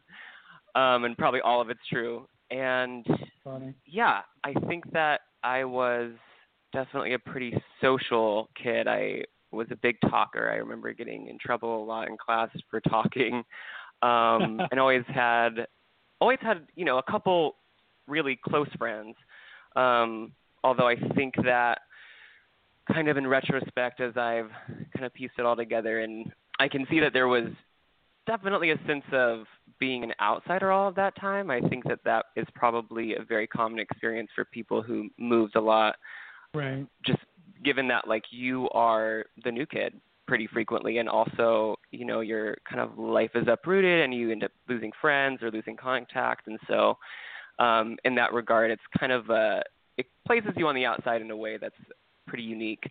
Um, 0.75 1.05
and 1.05 1.17
probably 1.17 1.41
all 1.41 1.61
of 1.61 1.69
it's 1.69 1.79
true. 1.89 2.27
And 2.51 3.05
Funny. 3.43 3.73
yeah, 3.85 4.21
I 4.43 4.53
think 4.67 4.91
that 4.93 5.21
I 5.43 5.63
was 5.63 6.11
definitely 6.73 7.13
a 7.13 7.19
pretty 7.19 7.57
social 7.81 8.49
kid. 8.61 8.87
I 8.87 9.23
was 9.55 9.67
a 9.71 9.75
big 9.75 9.97
talker. 10.09 10.49
I 10.49 10.55
remember 10.55 10.93
getting 10.93 11.27
in 11.27 11.37
trouble 11.39 11.83
a 11.83 11.85
lot 11.85 12.07
in 12.07 12.17
class 12.17 12.49
for 12.69 12.79
talking. 12.81 13.43
Um, 14.01 14.61
and 14.71 14.79
always 14.79 15.03
had 15.07 15.67
always 16.19 16.39
had, 16.41 16.67
you 16.75 16.85
know, 16.85 16.97
a 16.97 17.11
couple 17.11 17.55
really 18.07 18.39
close 18.43 18.69
friends. 18.77 19.15
Um, 19.75 20.31
although 20.63 20.87
I 20.87 20.95
think 21.15 21.35
that 21.43 21.79
kind 22.91 23.07
of 23.07 23.17
in 23.17 23.27
retrospect, 23.27 23.99
as 23.99 24.15
I've 24.15 24.49
kind 24.95 25.05
of 25.05 25.13
pieced 25.13 25.33
it 25.37 25.45
all 25.45 25.55
together, 25.55 26.01
and 26.01 26.31
I 26.59 26.67
can 26.67 26.85
see 26.89 26.99
that 26.99 27.13
there 27.13 27.27
was 27.27 27.49
definitely 28.27 28.71
a 28.71 28.77
sense 28.87 29.03
of 29.11 29.45
being 29.79 30.03
an 30.03 30.13
outsider 30.21 30.71
all 30.71 30.87
of 30.87 30.95
that 30.95 31.15
time. 31.19 31.51
I 31.51 31.61
think 31.61 31.83
that 31.85 31.99
that 32.05 32.25
is 32.35 32.45
probably 32.55 33.15
a 33.15 33.23
very 33.23 33.47
common 33.47 33.79
experience 33.79 34.29
for 34.33 34.45
people 34.45 34.81
who 34.81 35.09
moved 35.17 35.55
a 35.55 35.61
lot. 35.61 35.95
Right. 36.53 36.85
Just 37.05 37.19
given 37.63 37.87
that 37.87 38.07
like 38.07 38.23
you 38.31 38.69
are 38.71 39.25
the 39.43 39.51
new 39.51 39.65
kid 39.65 39.93
pretty 40.27 40.47
frequently 40.47 40.97
and 40.97 41.07
also 41.07 41.75
you 41.91 42.03
know 42.03 42.21
your 42.21 42.57
kind 42.67 42.81
of 42.81 42.97
life 42.97 43.29
is 43.35 43.47
uprooted 43.47 44.03
and 44.03 44.13
you 44.13 44.31
end 44.31 44.43
up 44.43 44.51
losing 44.67 44.91
friends 44.99 45.43
or 45.43 45.51
losing 45.51 45.75
contact 45.77 46.47
and 46.47 46.59
so 46.67 46.97
um, 47.59 47.97
in 48.03 48.15
that 48.15 48.33
regard, 48.33 48.71
it's 48.71 48.81
kind 48.99 49.11
of 49.11 49.29
uh, 49.29 49.61
it 49.97 50.07
places 50.25 50.51
you 50.55 50.67
on 50.67 50.75
the 50.75 50.85
outside 50.85 51.21
in 51.21 51.31
a 51.31 51.37
way 51.37 51.57
that's 51.57 51.75
pretty 52.27 52.43
unique, 52.43 52.89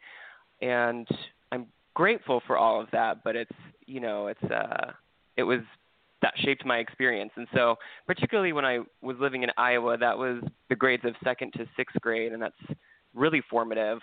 and 0.62 1.06
I'm 1.52 1.66
grateful 1.94 2.42
for 2.46 2.56
all 2.56 2.80
of 2.80 2.88
that. 2.92 3.22
But 3.24 3.36
it's 3.36 3.56
you 3.86 4.00
know 4.00 4.28
it's 4.28 4.42
uh, 4.44 4.92
it 5.36 5.42
was 5.42 5.60
that 6.22 6.32
shaped 6.38 6.64
my 6.64 6.78
experience, 6.78 7.32
and 7.36 7.46
so 7.54 7.76
particularly 8.06 8.52
when 8.52 8.64
I 8.64 8.78
was 9.02 9.16
living 9.20 9.42
in 9.42 9.50
Iowa, 9.58 9.98
that 9.98 10.16
was 10.16 10.42
the 10.70 10.76
grades 10.76 11.04
of 11.04 11.14
second 11.22 11.52
to 11.54 11.66
sixth 11.76 12.00
grade, 12.00 12.32
and 12.32 12.40
that's 12.40 12.54
really 13.14 13.42
formative. 13.50 13.98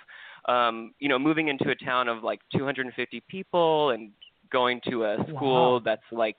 Um, 0.47 0.93
you 0.99 1.07
know, 1.09 1.19
moving 1.19 1.47
into 1.49 1.69
a 1.69 1.75
town 1.75 2.07
of 2.07 2.23
like 2.23 2.39
250 2.55 3.21
people 3.29 3.91
and 3.91 4.11
going 4.51 4.81
to 4.89 5.05
a 5.05 5.17
school 5.29 5.73
Wow. 5.75 5.81
that's 5.83 6.01
like 6.11 6.37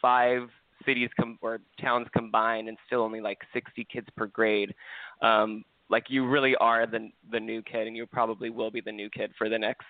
five 0.00 0.48
cities 0.84 1.10
com- 1.18 1.38
or 1.42 1.60
towns 1.80 2.06
combined 2.12 2.68
and 2.68 2.76
still 2.86 3.00
only 3.02 3.20
like 3.20 3.38
60 3.52 3.86
kids 3.92 4.06
per 4.16 4.26
grade. 4.26 4.74
Um, 5.22 5.64
like 5.88 6.04
you 6.08 6.26
really 6.26 6.56
are 6.56 6.86
the 6.86 7.10
the 7.30 7.38
new 7.38 7.62
kid, 7.62 7.86
and 7.86 7.96
you 7.96 8.06
probably 8.06 8.50
will 8.50 8.70
be 8.70 8.80
the 8.80 8.90
new 8.92 9.08
kid 9.10 9.30
for 9.38 9.48
the 9.48 9.58
next, 9.58 9.86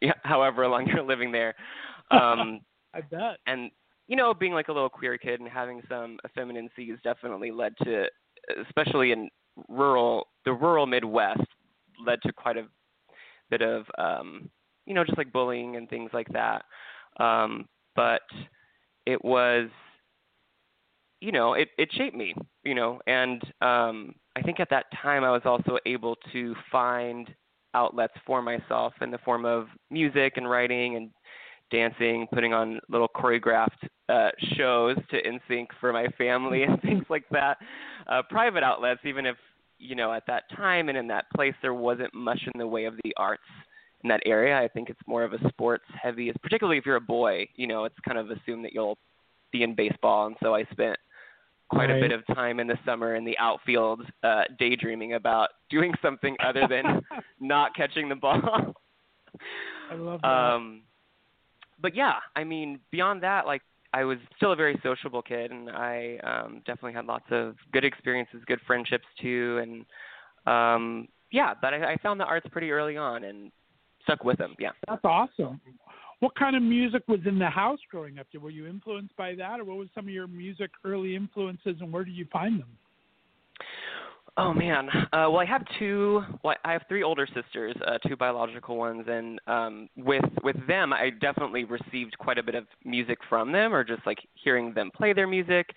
yeah, 0.00 0.12
however 0.22 0.66
long 0.66 0.86
you're 0.92 1.02
living 1.02 1.30
there. 1.32 1.54
Um, 2.10 2.60
I 2.94 3.00
bet. 3.02 3.38
and 3.46 3.70
you 4.06 4.16
know, 4.16 4.32
being 4.34 4.52
like 4.52 4.68
a 4.68 4.72
little 4.72 4.88
queer 4.88 5.18
kid 5.18 5.40
and 5.40 5.48
having 5.48 5.82
some 5.88 6.18
effeminacies 6.26 7.00
definitely 7.02 7.50
led 7.50 7.74
to, 7.84 8.04
especially 8.66 9.12
in 9.12 9.28
rural 9.68 10.28
the 10.44 10.52
rural 10.52 10.86
Midwest, 10.86 11.40
led 12.06 12.20
to 12.22 12.32
quite 12.32 12.56
a 12.56 12.64
bit 13.58 13.62
of 13.62 13.86
um, 13.98 14.50
you 14.86 14.94
know 14.94 15.04
just 15.04 15.18
like 15.18 15.32
bullying 15.32 15.76
and 15.76 15.88
things 15.88 16.10
like 16.12 16.28
that. 16.32 16.64
Um, 17.18 17.66
but 17.96 18.22
it 19.06 19.24
was 19.24 19.68
you 21.20 21.32
know 21.32 21.54
it 21.54 21.68
it 21.78 21.88
shaped 21.92 22.16
me 22.16 22.34
you 22.64 22.74
know 22.74 23.00
and 23.06 23.42
um 23.62 24.14
i 24.36 24.42
think 24.42 24.60
at 24.60 24.68
that 24.70 24.86
time 25.00 25.24
i 25.24 25.30
was 25.30 25.42
also 25.44 25.78
able 25.86 26.16
to 26.32 26.54
find 26.70 27.34
outlets 27.74 28.14
for 28.26 28.42
myself 28.42 28.92
in 29.00 29.10
the 29.10 29.18
form 29.18 29.44
of 29.44 29.66
music 29.90 30.34
and 30.36 30.48
writing 30.48 30.96
and 30.96 31.10
dancing 31.70 32.26
putting 32.32 32.52
on 32.52 32.78
little 32.88 33.08
choreographed 33.16 33.88
uh 34.10 34.30
shows 34.56 34.96
to 35.10 35.16
NSYNC 35.22 35.66
for 35.80 35.92
my 35.92 36.06
family 36.18 36.62
and 36.68 36.80
things 36.82 37.04
like 37.08 37.24
that 37.30 37.56
uh 38.06 38.22
private 38.28 38.62
outlets 38.62 39.00
even 39.04 39.24
if 39.24 39.36
you 39.84 39.94
know 39.94 40.12
at 40.12 40.26
that 40.26 40.44
time 40.56 40.88
and 40.88 40.96
in 40.98 41.06
that 41.08 41.26
place 41.34 41.54
there 41.62 41.74
wasn't 41.74 42.12
much 42.14 42.40
in 42.52 42.58
the 42.58 42.66
way 42.66 42.84
of 42.86 42.94
the 43.04 43.12
arts 43.16 43.42
in 44.02 44.08
that 44.08 44.20
area. 44.26 44.58
I 44.58 44.68
think 44.68 44.90
it's 44.90 45.00
more 45.06 45.22
of 45.24 45.32
a 45.32 45.48
sports 45.48 45.84
heavy 46.02 46.32
particularly 46.42 46.78
if 46.78 46.86
you're 46.86 46.96
a 46.96 47.00
boy 47.00 47.46
you 47.56 47.66
know 47.66 47.84
it's 47.84 47.98
kind 48.06 48.18
of 48.18 48.30
assumed 48.30 48.64
that 48.64 48.72
you'll 48.72 48.98
be 49.52 49.62
in 49.62 49.74
baseball. 49.74 50.26
And 50.26 50.36
so 50.42 50.54
i 50.54 50.64
spent 50.72 50.96
quite 51.70 51.90
a 51.90 52.00
bit 52.00 52.12
of 52.12 52.24
time 52.34 52.60
in 52.60 52.66
the 52.66 52.78
summer 52.84 53.14
in 53.16 53.24
the 53.24 53.36
outfield 53.38 54.02
uh 54.22 54.42
daydreaming 54.58 55.14
about 55.14 55.48
doing 55.70 55.92
something 56.02 56.36
other 56.44 56.66
than 56.68 57.02
not 57.40 57.74
catching 57.74 58.08
the 58.08 58.14
ball. 58.14 58.74
I 59.90 59.94
love 59.94 60.20
that. 60.22 60.28
um 60.28 60.82
but 61.80 61.94
yeah 61.94 62.14
i 62.36 62.44
mean 62.44 62.78
beyond 62.90 63.22
that 63.22 63.46
like 63.46 63.62
I 63.94 64.02
was 64.02 64.18
still 64.36 64.50
a 64.52 64.56
very 64.56 64.78
sociable 64.82 65.22
kid, 65.22 65.52
and 65.52 65.70
I 65.70 66.18
um, 66.24 66.62
definitely 66.66 66.94
had 66.94 67.06
lots 67.06 67.26
of 67.30 67.54
good 67.72 67.84
experiences, 67.84 68.42
good 68.46 68.58
friendships 68.66 69.04
too, 69.22 69.60
and 69.62 69.84
um, 70.52 71.06
yeah. 71.30 71.54
But 71.60 71.74
I, 71.74 71.92
I 71.92 71.96
found 72.02 72.18
the 72.18 72.24
arts 72.24 72.46
pretty 72.50 72.72
early 72.72 72.96
on 72.96 73.22
and 73.22 73.52
stuck 74.02 74.24
with 74.24 74.36
them. 74.38 74.56
Yeah. 74.58 74.70
That's 74.88 75.04
awesome. 75.04 75.60
What 76.18 76.34
kind 76.36 76.56
of 76.56 76.62
music 76.62 77.04
was 77.06 77.20
in 77.24 77.38
the 77.38 77.48
house 77.48 77.78
growing 77.88 78.18
up? 78.18 78.26
Were 78.40 78.50
you 78.50 78.66
influenced 78.66 79.16
by 79.16 79.36
that, 79.36 79.60
or 79.60 79.64
what 79.64 79.76
was 79.76 79.88
some 79.94 80.06
of 80.06 80.10
your 80.12 80.26
music 80.26 80.70
early 80.84 81.14
influences, 81.14 81.76
and 81.80 81.92
where 81.92 82.04
did 82.04 82.14
you 82.14 82.26
find 82.32 82.60
them? 82.60 82.68
Oh 84.36 84.52
man. 84.52 84.88
Uh, 85.12 85.30
well, 85.30 85.38
I 85.38 85.44
have 85.44 85.62
two. 85.78 86.22
Well, 86.42 86.56
I 86.64 86.72
have 86.72 86.82
three 86.88 87.04
older 87.04 87.26
sisters, 87.26 87.76
uh, 87.86 87.98
two 88.08 88.16
biological 88.16 88.76
ones, 88.76 89.04
and 89.08 89.40
um, 89.46 89.88
with 89.96 90.24
with 90.42 90.56
them, 90.66 90.92
I 90.92 91.10
definitely 91.10 91.62
received 91.64 92.18
quite 92.18 92.38
a 92.38 92.42
bit 92.42 92.56
of 92.56 92.66
music 92.84 93.18
from 93.28 93.52
them, 93.52 93.72
or 93.72 93.84
just 93.84 94.04
like 94.06 94.18
hearing 94.34 94.74
them 94.74 94.90
play 94.92 95.12
their 95.12 95.28
music. 95.28 95.70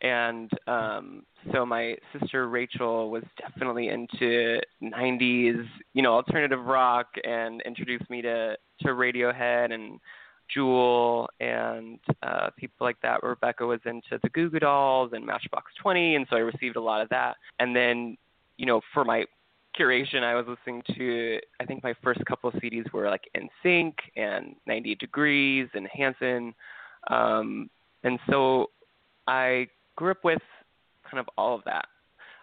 And 0.00 0.48
um, 0.68 1.24
so 1.52 1.66
my 1.66 1.96
sister 2.16 2.48
Rachel 2.48 3.10
was 3.10 3.24
definitely 3.36 3.88
into 3.88 4.60
'90s, 4.80 5.64
you 5.94 6.02
know, 6.02 6.12
alternative 6.14 6.64
rock, 6.64 7.08
and 7.24 7.62
introduced 7.62 8.08
me 8.10 8.22
to 8.22 8.56
to 8.82 8.88
Radiohead 8.88 9.72
and 9.72 9.98
Jewel 10.52 11.28
and 11.40 11.98
uh, 12.22 12.50
people 12.56 12.86
like 12.86 13.00
that. 13.02 13.22
Rebecca 13.22 13.66
was 13.66 13.80
into 13.84 14.18
the 14.22 14.28
Goo 14.30 14.50
Goo 14.50 14.58
Dolls 14.58 15.10
and 15.14 15.24
Matchbox 15.24 15.72
20, 15.80 16.16
and 16.16 16.26
so 16.28 16.36
I 16.36 16.40
received 16.40 16.76
a 16.76 16.80
lot 16.80 17.00
of 17.00 17.08
that. 17.10 17.36
And 17.58 17.74
then, 17.74 18.16
you 18.56 18.66
know, 18.66 18.80
for 18.92 19.04
my 19.04 19.24
curation, 19.78 20.22
I 20.22 20.34
was 20.34 20.46
listening 20.46 20.82
to. 20.96 21.38
I 21.60 21.64
think 21.64 21.82
my 21.82 21.94
first 22.02 22.24
couple 22.26 22.48
of 22.48 22.56
CDs 22.56 22.90
were 22.92 23.08
like 23.08 23.28
In 23.34 23.48
Sync 23.62 23.96
and 24.16 24.54
90 24.66 24.94
Degrees 24.96 25.68
and 25.74 25.88
Hanson, 25.92 26.54
um, 27.08 27.70
and 28.02 28.18
so 28.30 28.70
I 29.26 29.68
grew 29.96 30.12
up 30.12 30.24
with 30.24 30.42
kind 31.10 31.20
of 31.20 31.28
all 31.36 31.54
of 31.54 31.62
that. 31.64 31.86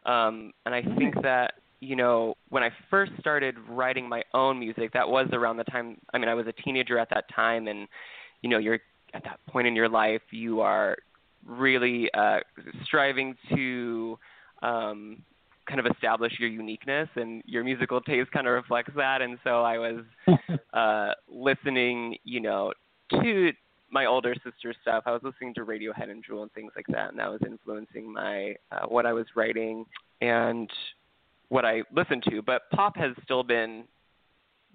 Um, 0.09 0.51
and 0.65 0.73
I 0.73 0.81
think 0.97 1.21
that 1.21 1.53
you 1.81 1.95
know, 1.95 2.35
when 2.49 2.63
I 2.63 2.69
first 2.89 3.11
started 3.19 3.55
writing 3.67 4.07
my 4.07 4.23
own 4.33 4.59
music, 4.59 4.93
that 4.93 5.09
was 5.09 5.27
around 5.33 5.57
the 5.57 5.63
time. 5.65 5.97
I 6.13 6.19
mean, 6.19 6.29
I 6.29 6.35
was 6.35 6.45
a 6.47 6.53
teenager 6.53 6.97
at 6.97 7.09
that 7.09 7.25
time, 7.35 7.67
and 7.67 7.87
you 8.41 8.49
know, 8.49 8.59
you're 8.59 8.79
at 9.13 9.23
that 9.23 9.39
point 9.49 9.67
in 9.67 9.75
your 9.75 9.89
life, 9.89 10.21
you 10.31 10.61
are 10.61 10.95
really 11.45 12.09
uh, 12.13 12.39
striving 12.85 13.35
to 13.53 14.17
um, 14.61 15.23
kind 15.67 15.79
of 15.79 15.87
establish 15.87 16.33
your 16.39 16.49
uniqueness, 16.49 17.09
and 17.15 17.41
your 17.45 17.63
musical 17.63 17.99
taste 17.99 18.31
kind 18.31 18.47
of 18.47 18.53
reflects 18.53 18.93
that. 18.95 19.23
And 19.23 19.39
so 19.43 19.63
I 19.63 19.77
was 19.77 20.03
uh, 20.73 21.13
listening, 21.27 22.15
you 22.23 22.41
know, 22.41 22.73
to 23.09 23.51
my 23.89 24.05
older 24.05 24.35
sister's 24.35 24.77
stuff. 24.83 25.03
I 25.07 25.11
was 25.11 25.21
listening 25.23 25.55
to 25.55 25.65
Radiohead 25.65 26.09
and 26.09 26.23
Jewel 26.23 26.43
and 26.43 26.53
things 26.53 26.71
like 26.75 26.85
that, 26.89 27.09
and 27.09 27.19
that 27.19 27.29
was 27.29 27.41
influencing 27.45 28.13
my 28.13 28.55
uh, 28.71 28.85
what 28.87 29.07
I 29.07 29.13
was 29.13 29.25
writing. 29.35 29.85
And 30.21 30.69
what 31.51 31.65
I 31.65 31.83
listen 31.93 32.21
to, 32.29 32.41
but 32.41 32.61
pop 32.73 32.95
has 32.95 33.11
still 33.25 33.43
been 33.43 33.83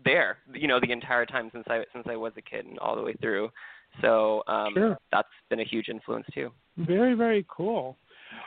there, 0.04 0.36
you 0.52 0.68
know, 0.68 0.78
the 0.78 0.92
entire 0.92 1.24
time 1.24 1.48
since 1.50 1.64
I 1.68 1.84
since 1.94 2.06
I 2.06 2.16
was 2.16 2.34
a 2.36 2.42
kid 2.42 2.66
and 2.66 2.78
all 2.78 2.94
the 2.94 3.02
way 3.02 3.14
through. 3.14 3.48
So 4.02 4.42
um, 4.46 4.74
sure. 4.74 4.98
that's 5.10 5.26
been 5.48 5.60
a 5.60 5.64
huge 5.64 5.88
influence 5.88 6.26
too. 6.34 6.50
Very 6.76 7.14
very 7.14 7.46
cool. 7.48 7.96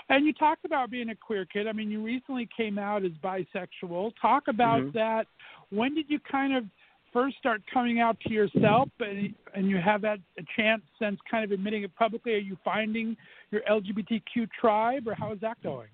And 0.10 0.28
you 0.28 0.34
talked 0.34 0.64
about 0.64 0.91
being 0.91 1.10
a 1.10 1.16
queer 1.16 1.45
kid. 1.45 1.68
I 1.68 1.72
mean, 1.72 1.90
you 1.90 2.03
recently 2.03 2.48
came 2.56 2.78
out 2.78 3.03
as 3.03 3.12
bisexual. 3.24 4.14
Talk 4.22 4.48
about 4.48 4.84
Mhm. 4.84 4.94
that. 4.94 5.26
When 5.72 5.95
did 5.95 6.08
you 6.08 6.20
kind 6.20 6.56
of 6.56 6.66
first 7.12 7.38
start 7.38 7.64
coming 7.74 7.99
out 7.99 8.20
to 8.20 8.32
yourself, 8.32 8.90
and, 8.99 9.34
and 9.56 9.68
you 9.68 9.78
have 9.78 10.03
had 10.03 10.22
a 10.38 10.44
chance 10.56 10.84
since 10.99 11.20
kind 11.30 11.44
of 11.44 11.52
admitting 11.52 11.82
it 11.82 11.95
publicly? 11.95 12.36
Are 12.36 12.38
you 12.38 12.56
finding 12.64 13.18
your 13.49 13.62
LGBTQ 13.62 14.48
tribe, 14.52 15.08
or 15.08 15.16
how 15.16 15.32
is 15.32 15.40
that 15.40 15.60
going? 15.64 15.90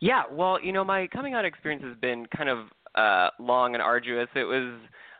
Yeah, 0.00 0.22
well, 0.30 0.62
you 0.62 0.72
know, 0.72 0.84
my 0.84 1.06
coming 1.08 1.34
out 1.34 1.44
experience 1.44 1.84
has 1.84 1.96
been 2.00 2.26
kind 2.36 2.48
of 2.48 2.66
uh, 2.94 3.30
long 3.38 3.74
and 3.74 3.82
arduous. 3.82 4.28
It 4.34 4.44
was 4.44 4.78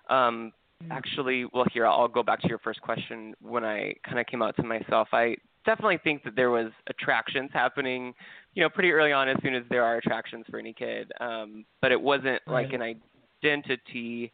um, 0.09 0.53
actually, 0.91 1.47
well, 1.53 1.67
here 1.73 1.87
I'll 1.87 2.09
go 2.09 2.23
back 2.23 2.41
to 2.43 2.49
your 2.49 2.59
first 2.59 2.81
question. 2.81 3.35
When 3.41 3.65
I 3.65 3.95
kind 4.05 4.19
of 4.19 4.27
came 4.27 4.43
out 4.43 4.57
to 4.57 4.63
myself, 4.63 5.09
I 5.13 5.37
definitely 5.65 5.99
think 6.03 6.23
that 6.25 6.37
there 6.37 6.51
was 6.51 6.71
attractions 6.89 7.51
happening, 7.53 8.15
you 8.55 8.63
know, 8.63 8.69
pretty 8.69 8.93
early 8.93 9.13
on. 9.13 9.29
As 9.29 9.37
soon 9.43 9.55
as 9.55 9.65
there 9.71 9.83
are 9.83 9.97
attractions 9.97 10.45
for 10.51 10.59
any 10.59 10.73
kid, 10.73 11.11
um, 11.21 11.65
but 11.83 11.93
it 11.93 12.01
wasn't 12.01 12.41
like 12.47 12.73
an 12.73 12.97
identity 13.45 14.33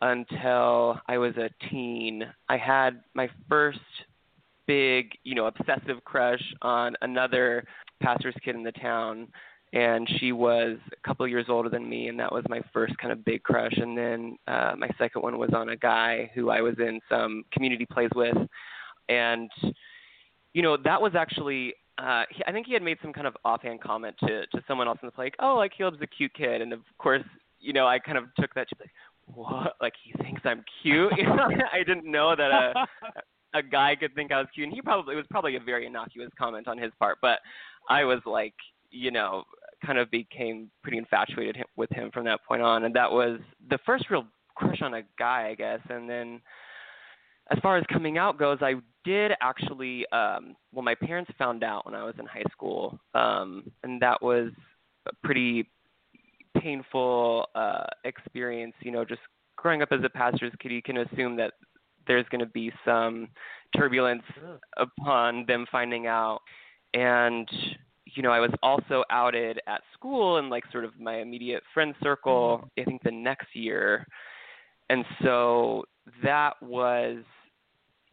until 0.00 1.00
I 1.06 1.18
was 1.18 1.34
a 1.36 1.48
teen. 1.68 2.24
I 2.48 2.56
had 2.56 3.02
my 3.14 3.28
first 3.48 3.78
big, 4.66 5.12
you 5.24 5.34
know, 5.34 5.46
obsessive 5.46 6.04
crush 6.04 6.42
on 6.62 6.94
another 7.02 7.64
pastor's 8.00 8.34
kid 8.44 8.54
in 8.54 8.62
the 8.62 8.72
town 8.72 9.28
and 9.72 10.06
she 10.18 10.32
was 10.32 10.76
a 10.92 11.08
couple 11.08 11.26
years 11.26 11.46
older 11.48 11.68
than 11.68 11.88
me 11.88 12.08
and 12.08 12.18
that 12.20 12.30
was 12.30 12.44
my 12.48 12.60
first 12.72 12.96
kind 12.98 13.12
of 13.12 13.24
big 13.24 13.42
crush. 13.42 13.72
And 13.76 13.96
then 13.96 14.36
uh 14.46 14.74
my 14.76 14.88
second 14.98 15.22
one 15.22 15.38
was 15.38 15.50
on 15.54 15.70
a 15.70 15.76
guy 15.76 16.30
who 16.34 16.50
I 16.50 16.60
was 16.60 16.74
in 16.78 17.00
some 17.08 17.44
community 17.52 17.86
plays 17.86 18.10
with. 18.14 18.36
And 19.08 19.50
you 20.52 20.62
know 20.62 20.76
that 20.84 21.00
was 21.00 21.14
actually 21.14 21.74
uh 21.98 22.24
he, 22.30 22.42
I 22.46 22.52
think 22.52 22.66
he 22.66 22.74
had 22.74 22.82
made 22.82 22.98
some 23.02 23.12
kind 23.12 23.26
of 23.26 23.36
offhand 23.44 23.80
comment 23.80 24.16
to 24.20 24.46
to 24.46 24.62
someone 24.68 24.88
else 24.88 24.98
in 25.02 25.06
the 25.06 25.12
play 25.12 25.26
like 25.26 25.36
oh 25.40 25.56
like 25.56 25.72
Kaleb's 25.78 26.02
a 26.02 26.06
cute 26.06 26.34
kid. 26.34 26.60
And 26.60 26.72
of 26.72 26.80
course 26.98 27.24
you 27.58 27.72
know 27.72 27.86
I 27.86 27.98
kind 27.98 28.18
of 28.18 28.24
took 28.38 28.54
that 28.54 28.68
to 28.68 28.76
like 28.78 28.90
what? 29.26 29.76
Like 29.80 29.94
he 30.04 30.12
thinks 30.22 30.42
I'm 30.44 30.64
cute? 30.82 31.12
You 31.16 31.24
know 31.24 31.48
I 31.72 31.78
didn't 31.78 32.10
know 32.10 32.36
that 32.36 32.50
a 32.50 32.74
a 33.54 33.62
guy 33.62 33.94
could 33.96 34.14
think 34.14 34.32
I 34.32 34.38
was 34.38 34.48
cute. 34.54 34.66
And 34.66 34.74
he 34.74 34.82
probably 34.82 35.14
it 35.14 35.16
was 35.16 35.26
probably 35.30 35.56
a 35.56 35.60
very 35.60 35.86
innocuous 35.86 36.30
comment 36.38 36.68
on 36.68 36.76
his 36.76 36.92
part 36.98 37.16
but 37.22 37.38
I 37.88 38.04
was 38.04 38.20
like 38.26 38.54
you 38.90 39.10
know 39.10 39.44
kind 39.84 39.98
of 39.98 40.10
became 40.10 40.70
pretty 40.82 40.98
infatuated 40.98 41.64
with 41.76 41.90
him 41.90 42.10
from 42.12 42.24
that 42.24 42.40
point 42.46 42.62
on, 42.62 42.84
and 42.84 42.94
that 42.94 43.10
was 43.10 43.40
the 43.70 43.78
first 43.84 44.10
real 44.10 44.26
crush 44.54 44.82
on 44.82 44.94
a 44.94 45.02
guy, 45.18 45.48
I 45.50 45.54
guess. 45.54 45.80
And 45.88 46.08
then, 46.08 46.40
as 47.50 47.58
far 47.60 47.76
as 47.76 47.84
coming 47.92 48.18
out 48.18 48.38
goes, 48.38 48.58
I 48.60 48.74
did 49.04 49.32
actually. 49.40 50.06
Um, 50.12 50.56
well, 50.72 50.84
my 50.84 50.94
parents 50.94 51.30
found 51.38 51.64
out 51.64 51.86
when 51.86 51.94
I 51.94 52.04
was 52.04 52.14
in 52.18 52.26
high 52.26 52.44
school, 52.50 52.98
um, 53.14 53.70
and 53.82 54.00
that 54.00 54.22
was 54.22 54.50
a 55.06 55.10
pretty 55.24 55.68
painful 56.58 57.46
uh, 57.54 57.84
experience. 58.04 58.74
You 58.80 58.92
know, 58.92 59.04
just 59.04 59.20
growing 59.56 59.82
up 59.82 59.88
as 59.92 60.00
a 60.04 60.08
pastor's 60.08 60.52
kid, 60.60 60.72
you 60.72 60.82
can 60.82 60.98
assume 60.98 61.36
that 61.36 61.54
there's 62.06 62.26
going 62.30 62.40
to 62.40 62.46
be 62.46 62.72
some 62.84 63.28
turbulence 63.76 64.24
upon 64.76 65.44
them 65.46 65.66
finding 65.70 66.06
out, 66.06 66.40
and 66.94 67.48
you 68.14 68.22
know, 68.22 68.30
I 68.30 68.40
was 68.40 68.50
also 68.62 69.04
outed 69.10 69.60
at 69.66 69.80
school 69.94 70.38
and 70.38 70.50
like 70.50 70.64
sort 70.72 70.84
of 70.84 70.98
my 70.98 71.18
immediate 71.20 71.62
friend 71.74 71.94
circle, 72.02 72.58
mm-hmm. 72.58 72.80
I 72.80 72.84
think 72.84 73.02
the 73.02 73.10
next 73.10 73.54
year. 73.54 74.06
And 74.90 75.04
so 75.22 75.84
that 76.22 76.54
was 76.60 77.18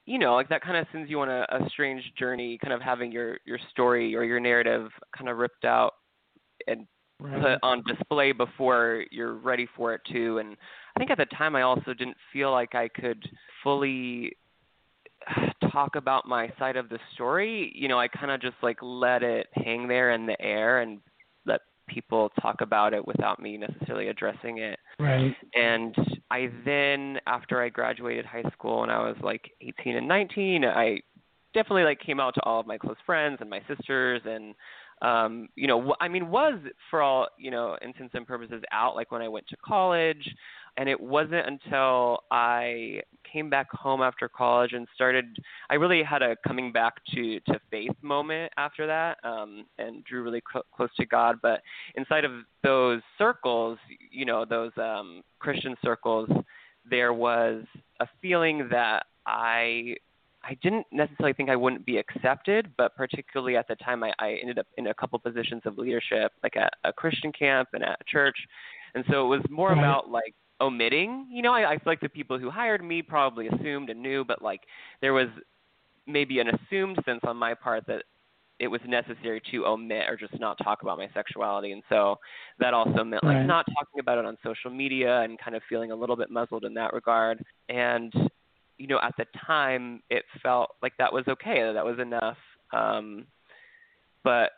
you 0.06 0.18
know, 0.18 0.34
like 0.34 0.50
that 0.50 0.64
kind 0.64 0.76
of 0.76 0.88
sends 0.92 1.08
you 1.08 1.20
on 1.20 1.30
a, 1.30 1.46
a 1.52 1.70
strange 1.70 2.02
journey, 2.18 2.58
kind 2.58 2.74
of 2.74 2.82
having 2.82 3.12
your 3.12 3.38
your 3.46 3.60
story 3.70 4.16
or 4.16 4.24
your 4.24 4.40
narrative 4.40 4.90
kind 5.16 5.30
of 5.30 5.38
ripped 5.38 5.66
out 5.66 5.94
and 6.66 6.88
put 7.20 7.60
on 7.64 7.84
display 7.86 8.32
before 8.32 9.04
you're 9.12 9.36
ready 9.36 9.68
for 9.76 9.94
it 9.94 10.02
too. 10.12 10.40
And 10.40 10.56
I 10.96 11.00
think 11.00 11.12
at 11.12 11.18
the 11.18 11.26
time 11.26 11.56
I 11.56 11.62
also 11.62 11.94
didn't 11.94 12.18
feel 12.34 12.52
like 12.52 12.74
I 12.74 12.88
could 12.88 13.24
fully 13.64 14.36
talk 15.72 15.96
about 15.96 16.28
my 16.28 16.52
side 16.58 16.76
of 16.76 16.90
the 16.90 17.00
story. 17.14 17.72
You 17.76 17.88
know, 17.88 18.00
I 18.00 18.08
kind 18.08 18.32
of 18.32 18.42
just 18.42 18.58
like 18.62 18.78
let 18.82 19.24
it 19.24 19.48
hang 19.54 19.88
there 19.88 20.12
in 20.12 20.26
the 20.26 20.40
air 20.42 20.82
and 20.82 21.00
let 21.46 21.62
people 21.88 22.30
talk 22.42 22.62
about 22.62 22.94
it 22.94 23.06
without 23.06 23.42
me 23.42 23.58
necessarily 23.58 24.08
addressing 24.08 24.60
it. 24.60 24.80
Right. 25.00 25.36
And 25.54 25.96
I 26.32 26.50
then, 26.66 27.20
after 27.28 27.62
I 27.62 27.70
graduated 27.70 28.26
high 28.26 28.50
school 28.54 28.84
and 28.84 28.92
I 28.92 29.00
was 29.00 29.18
like 29.22 29.52
18 29.62 29.96
and 29.96 30.08
19, 30.08 30.66
I 30.66 31.00
definitely 31.54 31.84
like 31.84 32.00
came 32.00 32.20
out 32.20 32.36
to 32.36 32.44
all 32.44 32.60
of 32.60 32.68
my 32.68 32.78
close 32.78 32.98
friends 33.06 33.38
and 33.42 33.50
my 33.50 33.62
sisters 33.68 34.22
and 34.26 34.54
um 35.02 35.48
you 35.56 35.68
know 35.68 35.96
i 36.02 36.08
mean 36.08 36.30
was 36.30 36.60
for 36.90 37.02
all 37.02 37.28
you 37.38 37.52
know 37.52 37.78
intents 37.82 38.14
and 38.16 38.28
purposes 38.28 38.62
out 38.72 38.96
like 38.96 39.12
when 39.12 39.22
i 39.22 39.28
went 39.28 39.48
to 39.48 39.56
college 39.58 40.36
and 40.78 40.90
it 40.90 41.00
wasn't 41.00 41.46
until 41.48 42.20
i 42.32 43.02
came 43.32 43.50
back 43.50 43.68
home 43.72 44.02
after 44.02 44.28
college 44.28 44.74
and 44.74 44.88
started 44.94 45.26
i 45.70 45.76
really 45.76 46.04
had 46.04 46.22
a 46.22 46.36
coming 46.46 46.72
back 46.72 46.96
to 47.14 47.40
to 47.42 47.60
faith 47.72 47.96
moment 48.02 48.52
after 48.58 48.86
that 48.86 49.18
um 49.24 49.66
and 49.78 50.04
drew 50.04 50.24
really 50.24 50.42
cl- 50.52 50.66
close 50.76 50.90
to 50.98 51.06
god. 51.06 51.38
But 51.42 51.62
inside 51.96 52.26
of 52.26 52.32
those 52.64 53.02
circles 53.18 53.78
you 54.12 54.26
know 54.26 54.46
those 54.46 54.72
um 54.78 55.22
christian 55.40 55.76
circles 55.84 56.30
there 56.90 57.14
was 57.14 57.64
a 58.00 58.08
feeling 58.22 58.68
that 58.72 59.06
i 59.26 59.96
I 60.50 60.56
didn't 60.64 60.88
necessarily 60.92 61.34
think 61.34 61.50
I 61.50 61.56
wouldn't 61.56 61.86
be 61.86 61.98
accepted, 61.98 62.74
but 62.78 62.96
particularly 62.96 63.56
at 63.58 63.68
the 63.68 63.76
time, 63.78 64.04
I, 64.04 64.14
I 64.20 64.34
ended 64.42 64.60
up 64.60 64.68
in 64.78 64.88
a 64.88 64.94
couple 64.96 65.20
positions 65.20 65.62
of 65.66 65.78
leadership, 65.78 66.32
like 66.44 66.58
at 66.58 66.74
a 66.84 66.94
Christian 66.94 67.32
camp 67.32 67.70
and 67.74 67.84
at 67.84 68.00
a 68.02 68.06
church, 68.06 68.38
and 68.96 69.04
so 69.12 69.26
it 69.26 69.38
was 69.38 69.46
more 69.50 69.74
Right. 69.74 69.80
about 69.80 70.10
like 70.10 70.34
omitting. 70.62 71.28
You 71.32 71.44
know, 71.44 71.54
I, 71.54 71.72
I 71.72 71.76
feel 71.76 71.84
like 71.86 72.02
the 72.02 72.10
people 72.10 72.40
who 72.40 72.50
hired 72.50 72.84
me 72.84 73.02
probably 73.02 73.48
assumed 73.48 73.90
and 73.90 74.02
knew, 74.02 74.26
but 74.26 74.42
like 74.42 74.62
there 75.02 75.14
was 75.14 75.28
maybe 76.08 76.40
an 76.40 76.50
assumed 76.50 77.00
sense 77.06 77.22
on 77.24 77.38
my 77.38 77.54
part 77.54 77.86
that 77.88 78.04
it 78.60 78.68
was 78.68 78.82
necessary 78.88 79.42
to 79.52 79.66
omit 79.66 80.10
or 80.10 80.18
just 80.18 80.40
not 80.40 80.58
talk 80.64 80.82
about 80.82 80.98
my 80.98 81.10
sexuality 81.14 81.72
and 81.72 81.84
so 81.90 82.16
that 82.60 82.74
also 82.74 83.04
meant 83.04 83.26
like 83.26 83.42
Right. 83.42 83.46
not 83.46 83.66
talking 83.74 84.00
about 84.02 84.18
it 84.18 84.26
on 84.26 84.38
social 84.44 84.70
media 84.72 85.22
and 85.22 85.40
kind 85.40 85.56
of 85.56 85.64
feeling 85.70 85.92
a 85.92 85.96
little 85.96 86.16
bit 86.16 86.30
muzzled 86.30 86.66
in 86.66 86.74
that 86.74 86.94
regard 86.94 87.44
and 87.70 88.14
you 88.80 88.88
know 88.88 89.00
at 89.04 89.14
the 89.18 89.26
time 89.46 90.02
it 90.10 90.24
felt 90.42 90.72
like 90.82 90.94
that 90.98 91.14
was 91.14 91.26
okay 91.28 91.72
that 91.74 91.86
was 91.86 92.00
enough 92.00 92.38
um 92.74 93.26
but 94.24 94.52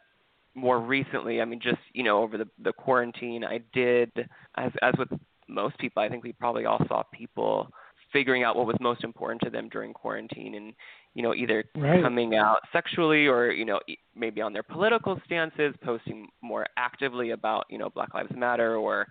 more 0.55 0.79
recently 0.79 1.41
i 1.41 1.45
mean 1.45 1.59
just 1.61 1.79
you 1.93 2.03
know 2.03 2.21
over 2.21 2.37
the 2.37 2.47
the 2.63 2.73
quarantine 2.73 3.43
i 3.43 3.59
did 3.73 4.11
as 4.55 4.71
as 4.81 4.93
with 4.97 5.09
most 5.49 5.77
people 5.79 6.01
i 6.01 6.07
think 6.09 6.23
we 6.23 6.33
probably 6.33 6.65
all 6.65 6.81
saw 6.87 7.03
people 7.13 7.69
figuring 8.13 8.43
out 8.43 8.57
what 8.57 8.67
was 8.67 8.75
most 8.81 9.03
important 9.03 9.41
to 9.41 9.49
them 9.49 9.69
during 9.69 9.93
quarantine 9.93 10.55
and 10.55 10.73
you 11.13 11.23
know 11.23 11.33
either 11.33 11.63
Right. 11.75 12.03
coming 12.03 12.35
out 12.35 12.59
sexually 12.73 13.27
or 13.27 13.51
you 13.51 13.65
know 13.65 13.79
maybe 14.15 14.41
on 14.41 14.53
their 14.53 14.63
political 14.63 15.19
stances 15.25 15.73
posting 15.83 16.27
more 16.41 16.65
actively 16.77 17.31
about 17.31 17.65
you 17.69 17.77
know 17.77 17.89
black 17.89 18.13
lives 18.13 18.31
matter 18.35 18.75
or 18.75 19.07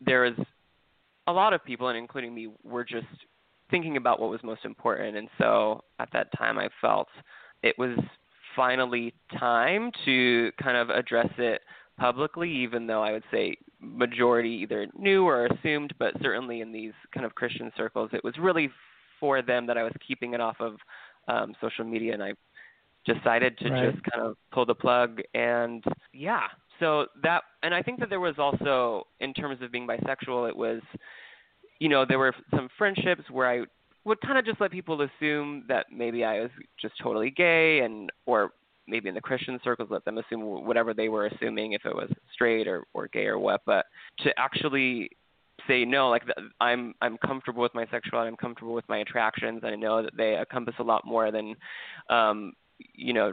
there 0.00 0.24
is 0.24 0.34
a 1.26 1.32
lot 1.32 1.52
of 1.52 1.64
people 1.64 1.88
and 1.88 1.98
including 1.98 2.34
me 2.34 2.48
were 2.62 2.84
just 2.84 3.06
thinking 3.70 3.96
about 3.96 4.20
what 4.20 4.30
was 4.30 4.40
most 4.42 4.64
important. 4.64 5.16
And 5.16 5.28
so 5.38 5.82
at 5.98 6.08
that 6.12 6.28
time 6.36 6.58
i 6.58 6.68
felt 6.80 7.08
it 7.62 7.74
was 7.78 7.98
finally 8.54 9.12
time 9.38 9.90
to 10.04 10.50
kind 10.62 10.76
of 10.76 10.88
address 10.90 11.28
it 11.38 11.60
publicly 11.98 12.50
even 12.50 12.86
though 12.86 13.02
i 13.02 13.12
would 13.12 13.24
say 13.30 13.56
majority 13.80 14.50
either 14.50 14.86
knew 14.98 15.24
or 15.26 15.46
assumed 15.46 15.92
but 15.98 16.12
certainly 16.22 16.60
in 16.60 16.70
these 16.72 16.92
kind 17.12 17.24
of 17.26 17.34
christian 17.34 17.70
circles 17.76 18.10
it 18.12 18.22
was 18.24 18.34
really 18.38 18.70
for 19.18 19.40
them 19.42 19.66
that 19.66 19.76
i 19.78 19.82
was 19.82 19.92
keeping 20.06 20.34
it 20.34 20.40
off 20.40 20.56
of 20.60 20.76
um 21.28 21.54
social 21.60 21.84
media. 21.84 22.12
And 22.14 22.22
i 22.22 22.32
decided 23.06 23.56
to 23.58 23.70
Right. 23.70 23.92
just 23.92 24.02
kind 24.10 24.26
of 24.26 24.36
pull 24.52 24.66
the 24.66 24.74
plug 24.74 25.20
and 25.34 25.82
yeah. 26.12 26.42
So 26.80 27.06
that 27.22 27.42
and 27.62 27.74
i 27.74 27.82
think 27.82 28.00
that 28.00 28.10
there 28.10 28.20
was 28.20 28.34
also 28.38 29.06
in 29.20 29.32
terms 29.32 29.62
of 29.62 29.70
being 29.72 29.86
bisexual 29.86 30.48
it 30.48 30.56
was 30.56 30.82
you 31.78 31.88
know 31.88 32.04
there 32.06 32.18
were 32.18 32.34
some 32.50 32.68
friendships 32.78 33.22
where 33.30 33.48
i 33.48 33.64
would 34.04 34.20
kind 34.20 34.38
of 34.38 34.44
just 34.44 34.60
let 34.60 34.70
people 34.70 35.00
assume 35.02 35.64
that 35.68 35.86
maybe 35.92 36.24
i 36.24 36.40
was 36.40 36.50
just 36.80 36.94
totally 37.02 37.30
gay 37.30 37.80
and 37.80 38.10
or 38.26 38.50
maybe 38.86 39.08
in 39.08 39.14
the 39.14 39.20
christian 39.20 39.58
circles 39.64 39.88
let 39.90 40.04
them 40.04 40.18
assume 40.18 40.42
whatever 40.64 40.94
they 40.94 41.08
were 41.08 41.26
assuming 41.26 41.72
if 41.72 41.84
it 41.84 41.94
was 41.94 42.10
straight 42.32 42.68
or 42.68 42.84
or 42.94 43.08
gay 43.08 43.26
or 43.26 43.38
what. 43.38 43.62
But 43.66 43.86
to 44.20 44.30
actually 44.38 45.10
say 45.66 45.84
no 45.84 46.08
like 46.10 46.22
i'm 46.60 46.94
i'm 47.00 47.16
comfortable 47.18 47.62
with 47.62 47.74
my 47.74 47.86
sexuality 47.90 48.28
i'm 48.28 48.36
comfortable 48.36 48.74
with 48.74 48.88
my 48.88 48.98
attractions 48.98 49.60
and 49.64 49.72
i 49.72 49.74
know 49.74 50.02
that 50.02 50.16
they 50.16 50.36
encompass 50.38 50.74
a 50.78 50.82
lot 50.82 51.04
more 51.04 51.32
than 51.32 51.56
um 52.10 52.52
you 52.94 53.12
know 53.12 53.32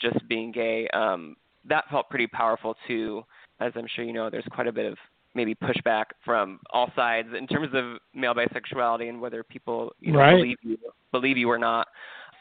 just 0.00 0.26
being 0.28 0.52
gay 0.52 0.88
um 0.94 1.36
that 1.68 1.84
felt 1.90 2.08
pretty 2.10 2.26
powerful 2.26 2.76
too. 2.86 3.22
As 3.60 3.72
i'm 3.76 3.86
sure 3.94 4.04
you 4.04 4.12
know 4.12 4.30
there's 4.30 4.46
quite 4.50 4.66
a 4.66 4.72
bit 4.72 4.86
of 4.86 4.96
maybe 5.34 5.54
pushback 5.54 6.04
from 6.24 6.60
all 6.72 6.90
sides 6.94 7.28
in 7.36 7.46
terms 7.46 7.68
of 7.74 7.98
male 8.14 8.34
bisexuality 8.34 9.08
and 9.08 9.20
whether 9.20 9.42
people 9.42 9.92
you 10.00 10.12
know 10.12 10.18
Right. 10.18 10.36
believe 10.36 10.56
you 10.62 10.78
believe 11.12 11.36
you 11.36 11.50
or 11.50 11.58
not 11.58 11.86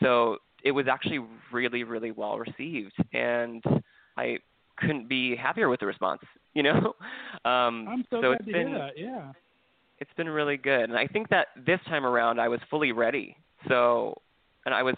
so 0.02 0.38
it 0.64 0.72
was 0.72 0.88
actually 0.88 1.20
really 1.52 1.84
really 1.84 2.12
well 2.12 2.38
received 2.38 2.94
and 3.14 3.64
i 4.18 4.38
couldn't 4.78 5.08
be 5.08 5.36
happier 5.36 5.70
with 5.70 5.80
the 5.80 5.86
response 5.86 6.22
you 6.54 6.64
know 6.64 6.94
um 7.46 7.88
I'm 7.90 8.06
so, 8.10 8.18
so 8.18 8.22
glad 8.22 8.32
it's 8.36 8.46
to 8.46 8.52
been 8.52 8.68
hear 8.70 8.78
that. 8.80 8.98
Yeah. 8.98 9.32
it's 10.00 10.14
been 10.18 10.30
really 10.30 10.58
good 10.58 10.84
and 10.90 10.98
i 10.98 11.08
think 11.08 11.30
that 11.30 11.48
this 11.66 11.80
time 11.88 12.06
around 12.06 12.40
i 12.40 12.48
was 12.48 12.60
fully 12.70 12.92
ready 12.92 13.36
so 13.68 14.16
and 14.66 14.74
i 14.74 14.82
was 14.84 14.96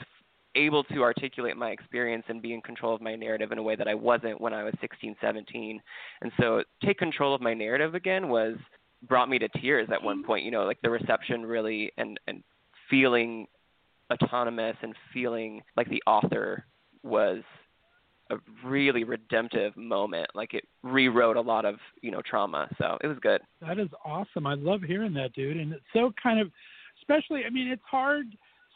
able 0.56 0.84
to 0.86 1.03
articulate 1.03 1.57
my 1.57 1.69
experience 1.69 2.23
and 2.27 2.41
be 2.41 2.53
in 2.53 2.61
control 2.61 2.94
of 2.94 3.02
my 3.02 3.15
narrative 3.15 3.52
in 3.52 3.57
a 3.57 3.64
way 3.64 3.76
that 3.76 3.88
i 3.88 3.94
wasn't 3.94 4.40
when 4.40 4.53
i 4.53 4.64
was 4.64 4.73
16 4.82 5.15
17 5.22 5.82
and 6.22 6.32
so 6.40 6.64
take 6.84 6.98
control 6.98 7.34
of 7.34 7.41
my 7.41 7.53
narrative 7.53 7.95
again 7.95 8.30
was 8.30 8.56
brought 9.07 9.30
me 9.30 9.38
to 9.38 9.48
tears 9.60 9.88
at 9.91 10.02
one 10.02 10.18
mm-hmm. 10.18 10.27
point 10.27 10.45
you 10.45 10.52
know 10.52 10.65
like 10.65 10.82
the 10.82 10.90
reception 10.90 11.45
really 11.45 11.91
and 11.98 12.19
and 12.27 12.44
feeling 12.90 13.48
autonomous 14.11 14.76
and 14.82 14.95
feeling 15.14 15.61
like 15.76 15.90
the 15.90 16.02
author 16.06 16.65
was 17.03 17.40
a 18.32 18.36
really 18.64 19.03
redemptive 19.03 19.76
moment 19.77 20.27
like 20.34 20.53
it 20.53 20.64
rewrote 20.84 21.38
a 21.38 21.41
lot 21.41 21.65
of 21.65 21.76
you 22.02 22.11
know 22.11 22.22
trauma 22.27 22.68
so 22.80 22.98
it 23.02 23.07
was 23.07 23.18
good 23.22 23.41
That 23.61 23.80
is 23.80 23.90
awesome. 24.03 24.45
I 24.45 24.53
love 24.56 24.82
hearing 24.82 25.14
that, 25.14 25.34
dude. 25.34 25.57
And 25.57 25.73
it's 25.73 25.84
so 25.94 26.14
kind 26.22 26.40
of, 26.40 26.52
especially, 27.02 27.44
I 27.45 27.49
mean, 27.49 27.68
it's 27.68 27.82
hard 27.90 28.27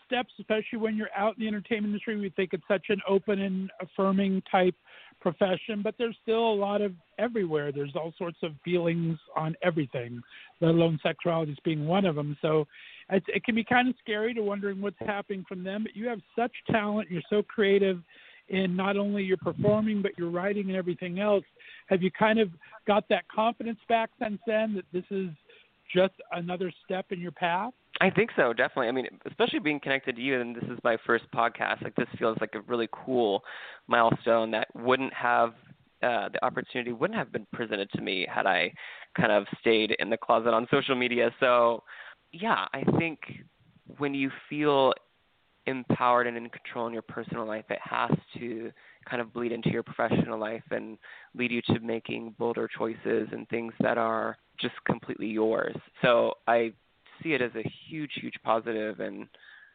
steps, 0.10 0.34
especially 0.40 0.80
when 0.80 0.95
you're 0.95 1.14
out 1.15 1.36
in 1.38 1.41
the 1.41 1.48
entertainment 1.48 1.91
industry. 1.91 2.18
We 2.18 2.30
think 2.31 2.53
it's 2.53 2.64
such 2.68 2.88
an 2.90 2.99
open 3.07 3.40
and 3.40 3.69
affirming 3.81 4.41
type 4.52 4.76
profession, 5.22 5.81
but 5.84 5.95
there's 5.98 6.15
still 6.23 6.52
a 6.52 6.56
lot 6.56 6.81
of 6.81 6.94
everywhere. 7.18 7.72
There's 7.72 7.95
all 7.95 8.14
sorts 8.18 8.38
of 8.41 8.53
feelings 8.64 9.18
on 9.36 9.56
everything, 9.61 10.22
let 10.61 10.72
alone 10.72 10.99
sexuality 11.03 11.56
being 11.64 11.86
one 11.86 12.06
of 12.06 12.15
them. 12.15 12.38
So 12.41 12.65
it, 13.10 13.23
it 13.27 13.44
can 13.44 13.56
be 13.56 13.64
kind 13.64 13.90
of 13.90 13.95
scary 14.02 14.34
to 14.34 14.41
wondering 14.41 14.81
what's 14.81 14.99
happening 14.99 15.45
from 15.48 15.64
them. 15.64 15.84
But 15.84 15.95
you 15.95 16.07
have 16.07 16.19
such 16.38 16.52
talent. 16.72 17.10
You're 17.11 17.22
so 17.30 17.44
creative 17.44 18.02
in 18.49 18.76
not 18.76 18.98
only 18.98 19.23
your 19.23 19.38
performing, 19.38 20.02
but 20.02 20.18
your 20.18 20.30
writing 20.30 20.69
and 20.69 20.76
everything 20.76 21.19
else. 21.19 21.44
Have 21.88 22.02
you 22.02 22.11
kind 22.11 22.40
of 22.40 22.49
got 22.88 23.07
that 23.10 23.27
confidence 23.27 23.80
back 23.88 24.10
since 24.22 24.40
then 24.48 24.73
that 24.76 24.86
this 24.91 25.06
is 25.11 25.30
just 25.94 26.14
another 26.31 26.72
step 26.86 27.07
in 27.11 27.19
your 27.19 27.31
path? 27.31 27.73
I 28.01 28.09
think 28.09 28.30
so, 28.35 28.53
definitely. 28.53 28.88
I 28.88 28.91
mean, 28.91 29.07
especially 29.27 29.59
being 29.59 29.80
connected 29.80 30.15
to 30.15 30.21
you, 30.21 30.39
and 30.39 30.55
this 30.55 30.63
is 30.63 30.80
my 30.84 30.97
first 31.05 31.26
podcast. 31.35 31.84
Like, 31.84 31.95
this 31.95 32.07
feels 32.17 32.38
like 32.39 32.55
a 32.55 32.61
really 32.61 32.88
cool 32.91 33.43
milestone 33.88 34.51
that 34.51 34.67
wouldn't 34.73 35.13
have 35.13 35.53
uh, 36.01 36.30
the 36.30 36.43
opportunity 36.45 36.93
wouldn't 36.93 37.19
have 37.19 37.30
been 37.30 37.45
presented 37.51 37.91
to 37.91 38.01
me 38.01 38.26
had 38.34 38.45
I 38.45 38.71
kind 39.17 39.34
of 39.34 39.45
stayed 39.59 39.97
in 39.99 40.09
the 40.09 40.15
closet 40.15 40.53
on 40.53 40.65
social 40.71 40.95
media. 40.95 41.30
So, 41.41 41.84
yeah, 42.31 42.67
I 42.73 42.84
think 42.97 43.19
when 43.97 44.13
you 44.13 44.31
feel 44.49 44.93
empowered 45.65 46.26
and 46.26 46.38
in 46.38 46.49
control 46.49 46.88
in 46.88 46.93
your 46.93 47.01
personal 47.01 47.45
life, 47.45 47.65
it 47.69 47.80
has 47.84 48.11
to 48.38 48.71
kind 49.09 49.21
of 49.21 49.34
bleed 49.34 49.51
into 49.51 49.69
your 49.71 49.84
professional 49.84 50.39
life 50.39 50.63
and 50.71 50.97
lead 51.35 51.51
you 51.51 51.61
to 51.63 51.80
making 51.81 52.34
bolder 52.39 52.69
choices 52.77 53.27
and 53.34 53.47
things 53.49 53.73
that 53.81 53.97
are 53.97 54.38
just 54.57 54.76
completely 54.85 55.27
yours. 55.27 55.76
So 56.01 56.35
I 56.47 56.71
see 57.24 57.34
it 57.34 57.41
as 57.41 57.52
a 57.56 57.70
huge, 57.88 58.12
huge 58.22 58.36
positive, 58.44 59.00
and 59.00 59.28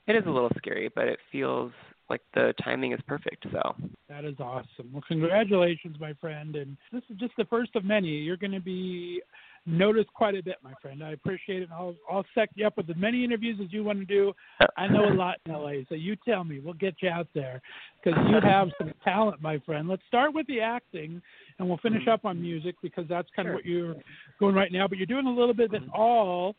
it 0.06 0.16
is 0.16 0.24
a 0.26 0.30
little 0.30 0.50
scary, 0.58 0.90
but 0.94 1.08
it 1.08 1.18
feels 1.32 1.72
like 2.10 2.20
the 2.34 2.52
timing 2.62 2.92
is 2.92 3.00
perfect. 3.06 3.46
So 3.50 3.74
That 4.08 4.24
is 4.24 4.34
awesome. 4.38 4.92
Well, 4.92 5.02
congratulations, 5.08 5.96
my 5.98 6.12
friend. 6.20 6.56
And 6.56 6.76
this 6.92 7.02
is 7.08 7.16
just 7.18 7.32
the 7.38 7.46
first 7.46 7.74
of 7.76 7.84
many. 7.84 8.08
You're 8.08 8.36
going 8.36 8.52
to 8.52 8.60
be 8.60 9.22
noticed 9.66 10.12
quite 10.12 10.34
a 10.34 10.42
bit, 10.42 10.56
my 10.62 10.74
friend. 10.82 11.02
I 11.02 11.12
appreciate 11.12 11.62
it. 11.62 11.70
I'll 11.72 11.94
I'll 12.10 12.26
set 12.34 12.50
you 12.54 12.66
up 12.66 12.76
with 12.76 12.90
as 12.90 12.96
many 12.96 13.24
interviews 13.24 13.58
as 13.62 13.72
you 13.72 13.82
want 13.82 14.00
to 14.00 14.04
do. 14.04 14.32
I 14.76 14.86
know 14.86 15.08
a 15.08 15.14
lot 15.14 15.36
in 15.46 15.52
LA, 15.52 15.84
so 15.88 15.94
you 15.94 16.16
tell 16.16 16.44
me. 16.44 16.60
We'll 16.60 16.74
get 16.74 16.96
you 17.00 17.08
out 17.08 17.28
there 17.34 17.62
because 18.02 18.18
you 18.28 18.36
have 18.42 18.68
some 18.78 18.92
talent, 19.04 19.40
my 19.40 19.58
friend. 19.60 19.88
Let's 19.88 20.02
start 20.06 20.34
with 20.34 20.46
the 20.46 20.60
acting, 20.60 21.22
and 21.58 21.68
we'll 21.68 21.78
finish 21.78 22.02
mm-hmm. 22.02 22.10
up 22.10 22.24
on 22.24 22.40
music 22.40 22.74
because 22.82 23.06
that's 23.08 23.28
kind 23.34 23.48
of 23.48 23.54
what 23.54 23.64
you're 23.64 23.94
going 24.38 24.54
right 24.54 24.72
now. 24.72 24.86
But 24.86 24.98
you're 24.98 25.06
doing 25.06 25.26
a 25.26 25.30
little 25.30 25.54
bit 25.54 25.70
of 25.70 25.74
it 25.74 25.82
mm-hmm. 25.82 26.00
all. 26.00 26.56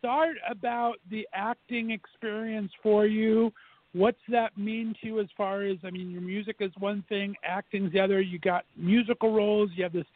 Start 0.00 0.36
about 0.50 0.94
the 1.10 1.28
acting 1.34 1.90
experience 1.90 2.72
for 2.82 3.06
you. 3.06 3.52
What's 3.92 4.20
that 4.28 4.56
mean 4.56 4.94
to 5.00 5.06
you 5.06 5.20
as 5.20 5.26
far 5.36 5.62
as 5.62 5.76
I 5.84 5.90
mean, 5.90 6.10
your 6.10 6.22
music 6.22 6.56
is 6.60 6.72
one 6.78 7.04
thing, 7.08 7.34
acting's 7.44 7.92
the 7.92 8.00
other. 8.00 8.20
You 8.20 8.38
got 8.38 8.64
musical 8.76 9.32
roles. 9.32 9.70
You 9.74 9.84
have 9.84 9.92
this 9.92 10.06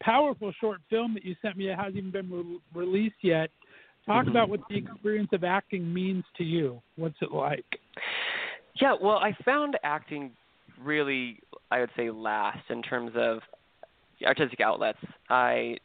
powerful 0.00 0.52
short 0.60 0.80
film 0.88 1.14
that 1.14 1.24
you 1.24 1.34
sent 1.42 1.56
me 1.56 1.66
that 1.66 1.76
hasn't 1.78 1.96
even 1.96 2.10
been 2.10 2.30
re- 2.30 2.60
released 2.74 3.16
yet. 3.22 3.50
Talk 4.06 4.26
Mhm. 4.26 4.30
about 4.30 4.48
what 4.48 4.60
the 4.68 4.76
experience 4.76 5.32
of 5.32 5.44
acting 5.44 5.92
means 5.92 6.24
to 6.36 6.44
you. 6.44 6.80
What's 6.96 7.20
it 7.20 7.32
like? 7.32 7.80
Yeah, 8.74 8.94
well, 8.94 9.18
I 9.18 9.32
found 9.44 9.78
acting 9.82 10.36
really, 10.78 11.40
I 11.70 11.80
would 11.80 11.90
say, 11.96 12.10
last 12.10 12.70
in 12.70 12.82
terms 12.82 13.12
of 13.16 13.42
artistic 14.24 14.60
outlets. 14.60 14.98
I 15.28 15.78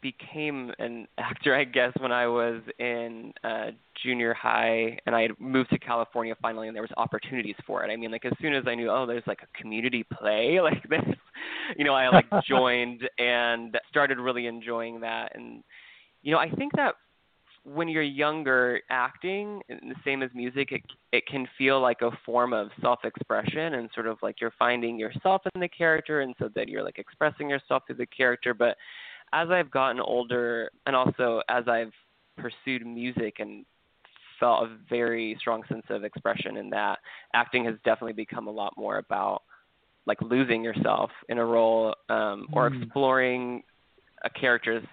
became 0.00 0.72
an 0.78 1.06
actor, 1.18 1.54
I 1.54 1.64
guess, 1.64 1.92
when 1.98 2.12
I 2.12 2.26
was 2.26 2.62
in 2.78 3.32
uh, 3.44 3.70
junior 4.02 4.34
high, 4.34 4.98
and 5.06 5.14
I 5.14 5.22
had 5.22 5.32
moved 5.38 5.70
to 5.70 5.78
California 5.78 6.34
finally, 6.40 6.68
and 6.68 6.74
there 6.74 6.82
was 6.82 6.92
opportunities 6.96 7.56
for 7.66 7.84
it. 7.84 7.90
I 7.90 7.96
mean, 7.96 8.10
like 8.10 8.24
as 8.24 8.32
soon 8.40 8.54
as 8.54 8.64
I 8.66 8.74
knew, 8.74 8.90
oh, 8.90 9.06
there's 9.06 9.26
like 9.26 9.40
a 9.42 9.58
community 9.60 10.04
play 10.04 10.60
like 10.62 10.88
this, 10.88 11.04
you 11.76 11.84
know, 11.84 11.94
I 11.94 12.08
like 12.08 12.26
joined 12.48 13.08
and 13.18 13.76
started 13.88 14.18
really 14.18 14.46
enjoying 14.46 15.00
that. 15.00 15.32
And 15.34 15.62
you 16.22 16.32
know, 16.32 16.38
I 16.38 16.50
think 16.50 16.72
that 16.76 16.94
when 17.64 17.88
you're 17.88 18.02
younger, 18.02 18.80
acting, 18.88 19.60
and 19.68 19.90
the 19.90 19.94
same 20.04 20.22
as 20.22 20.30
music, 20.34 20.72
it 20.72 20.82
it 21.12 21.26
can 21.26 21.46
feel 21.58 21.80
like 21.80 22.02
a 22.02 22.10
form 22.24 22.52
of 22.52 22.68
self-expression 22.80 23.74
and 23.74 23.90
sort 23.94 24.06
of 24.06 24.18
like 24.22 24.40
you're 24.40 24.54
finding 24.58 24.98
yourself 24.98 25.42
in 25.54 25.60
the 25.60 25.68
character, 25.68 26.20
and 26.20 26.34
so 26.38 26.48
that 26.54 26.68
you're 26.68 26.82
like 26.82 26.98
expressing 26.98 27.50
yourself 27.50 27.82
through 27.86 27.96
the 27.96 28.06
character. 28.06 28.54
But 28.54 28.76
as 29.32 29.50
I've 29.50 29.70
gotten 29.70 30.00
older, 30.00 30.70
and 30.86 30.94
also 30.96 31.42
as 31.48 31.68
I've 31.68 31.92
pursued 32.36 32.86
music 32.86 33.36
and 33.40 33.64
felt 34.40 34.64
a 34.64 34.76
very 34.88 35.36
strong 35.40 35.62
sense 35.68 35.84
of 35.90 36.04
expression 36.04 36.56
in 36.56 36.70
that. 36.70 36.98
Acting 37.34 37.64
has 37.64 37.74
definitely 37.84 38.12
become 38.12 38.46
a 38.46 38.52
lot 38.52 38.72
more 38.76 38.98
about 38.98 39.42
like 40.06 40.20
losing 40.22 40.62
yourself 40.64 41.10
in 41.28 41.38
a 41.38 41.44
role 41.44 41.94
um, 42.08 42.46
or 42.52 42.70
Mm. 42.70 42.82
exploring 42.82 43.62
a 44.24 44.30
character's 44.30 44.84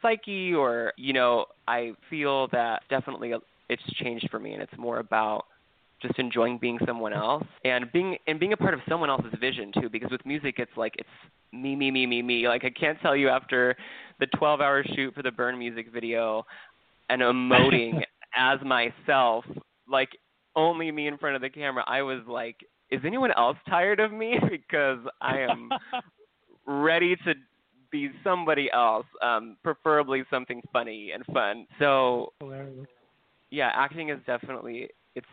psyche 0.00 0.54
or 0.54 0.92
you 0.96 1.12
know 1.12 1.44
i 1.66 1.92
feel 2.08 2.46
that 2.48 2.82
definitely 2.88 3.34
it's 3.68 3.82
changed 3.94 4.28
for 4.30 4.38
me 4.38 4.52
and 4.54 4.62
it's 4.62 4.76
more 4.78 4.98
about 5.00 5.46
just 6.00 6.18
enjoying 6.18 6.58
being 6.58 6.78
someone 6.86 7.12
else 7.12 7.44
and 7.64 7.90
being 7.92 8.16
and 8.26 8.38
being 8.38 8.52
a 8.52 8.56
part 8.56 8.74
of 8.74 8.80
someone 8.88 9.10
else's 9.10 9.32
vision 9.40 9.72
too 9.80 9.88
because 9.88 10.10
with 10.10 10.24
music 10.24 10.56
it's 10.58 10.76
like 10.76 10.94
it's 10.98 11.08
me 11.52 11.74
me 11.74 11.90
me 11.90 12.06
me 12.06 12.22
me 12.22 12.46
like 12.48 12.64
i 12.64 12.70
can't 12.70 12.98
tell 13.00 13.16
you 13.16 13.28
after 13.28 13.76
the 14.20 14.26
12 14.38 14.60
hour 14.60 14.84
shoot 14.94 15.14
for 15.14 15.22
the 15.22 15.30
burn 15.30 15.58
music 15.58 15.86
video 15.92 16.44
and 17.08 17.22
emoting 17.22 18.00
as 18.36 18.58
myself 18.64 19.44
like 19.90 20.10
only 20.54 20.90
me 20.90 21.06
in 21.06 21.18
front 21.18 21.34
of 21.34 21.42
the 21.42 21.50
camera 21.50 21.84
i 21.86 22.02
was 22.02 22.20
like 22.28 22.56
is 22.90 23.00
anyone 23.04 23.32
else 23.36 23.56
tired 23.68 24.00
of 24.00 24.12
me 24.12 24.38
because 24.50 24.98
i 25.20 25.38
am 25.38 25.70
ready 26.66 27.16
to 27.24 27.34
be 27.90 28.10
somebody 28.22 28.70
else, 28.72 29.06
um, 29.22 29.56
preferably 29.62 30.22
something 30.30 30.62
funny 30.72 31.12
and 31.12 31.24
fun. 31.32 31.66
So 31.78 32.32
Hilarious. 32.40 32.86
yeah, 33.50 33.70
acting 33.74 34.10
is 34.10 34.18
definitely 34.26 34.88
it's 35.14 35.26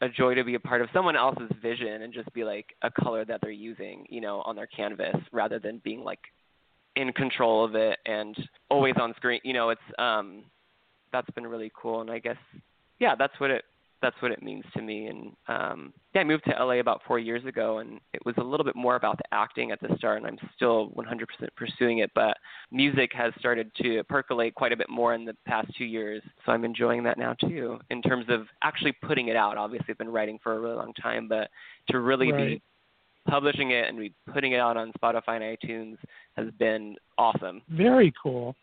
a 0.00 0.08
joy 0.08 0.34
to 0.34 0.44
be 0.44 0.54
a 0.54 0.60
part 0.60 0.80
of 0.80 0.88
someone 0.92 1.16
else's 1.16 1.50
vision 1.60 2.02
and 2.02 2.12
just 2.12 2.32
be 2.32 2.44
like 2.44 2.74
a 2.82 2.90
color 2.90 3.24
that 3.24 3.40
they're 3.40 3.50
using, 3.50 4.06
you 4.08 4.20
know, 4.20 4.42
on 4.42 4.54
their 4.54 4.66
canvas 4.66 5.16
rather 5.32 5.58
than 5.58 5.80
being 5.84 6.04
like 6.04 6.20
in 6.96 7.12
control 7.12 7.64
of 7.64 7.74
it 7.74 7.98
and 8.06 8.36
always 8.70 8.94
on 9.00 9.14
screen. 9.16 9.40
You 9.44 9.54
know, 9.54 9.70
it's 9.70 9.80
um 9.98 10.44
that's 11.12 11.30
been 11.30 11.46
really 11.46 11.72
cool 11.74 12.00
and 12.00 12.10
I 12.10 12.18
guess 12.18 12.36
yeah, 13.00 13.14
that's 13.16 13.38
what 13.38 13.50
it 13.50 13.64
that's 14.00 14.16
what 14.20 14.30
it 14.30 14.42
means 14.42 14.64
to 14.76 14.82
me 14.82 15.06
and 15.06 15.32
um 15.48 15.92
yeah, 16.14 16.22
I 16.22 16.24
moved 16.24 16.44
to 16.44 16.50
LA 16.64 16.74
about 16.80 17.02
4 17.06 17.18
years 17.18 17.44
ago 17.44 17.78
and 17.78 18.00
it 18.12 18.24
was 18.24 18.34
a 18.38 18.42
little 18.42 18.64
bit 18.64 18.74
more 18.76 18.96
about 18.96 19.18
the 19.18 19.24
acting 19.32 19.70
at 19.72 19.80
the 19.80 19.94
start 19.96 20.18
and 20.18 20.26
I'm 20.26 20.38
still 20.56 20.90
100% 20.96 21.26
pursuing 21.56 21.98
it, 21.98 22.10
but 22.14 22.36
music 22.72 23.10
has 23.14 23.32
started 23.38 23.70
to 23.82 24.02
percolate 24.04 24.54
quite 24.54 24.72
a 24.72 24.76
bit 24.76 24.88
more 24.88 25.14
in 25.14 25.24
the 25.24 25.36
past 25.46 25.68
2 25.76 25.84
years. 25.84 26.22
So 26.44 26.52
I'm 26.52 26.64
enjoying 26.64 27.02
that 27.04 27.18
now 27.18 27.34
too 27.34 27.78
in 27.90 28.02
terms 28.02 28.26
of 28.28 28.46
actually 28.62 28.92
putting 29.02 29.28
it 29.28 29.36
out. 29.36 29.56
Obviously 29.56 29.86
I've 29.90 29.98
been 29.98 30.08
writing 30.08 30.38
for 30.42 30.54
a 30.54 30.60
really 30.60 30.76
long 30.76 30.94
time, 30.94 31.28
but 31.28 31.50
to 31.90 32.00
really 32.00 32.32
Right. 32.32 32.46
be 32.48 32.62
publishing 33.28 33.72
it 33.72 33.88
and 33.88 33.98
be 33.98 34.12
putting 34.32 34.52
it 34.52 34.60
out 34.60 34.76
on 34.76 34.92
Spotify 34.92 35.36
and 35.36 35.58
iTunes 35.58 35.96
has 36.36 36.50
been 36.58 36.96
awesome. 37.18 37.60
Very 37.68 38.12
cool. 38.22 38.56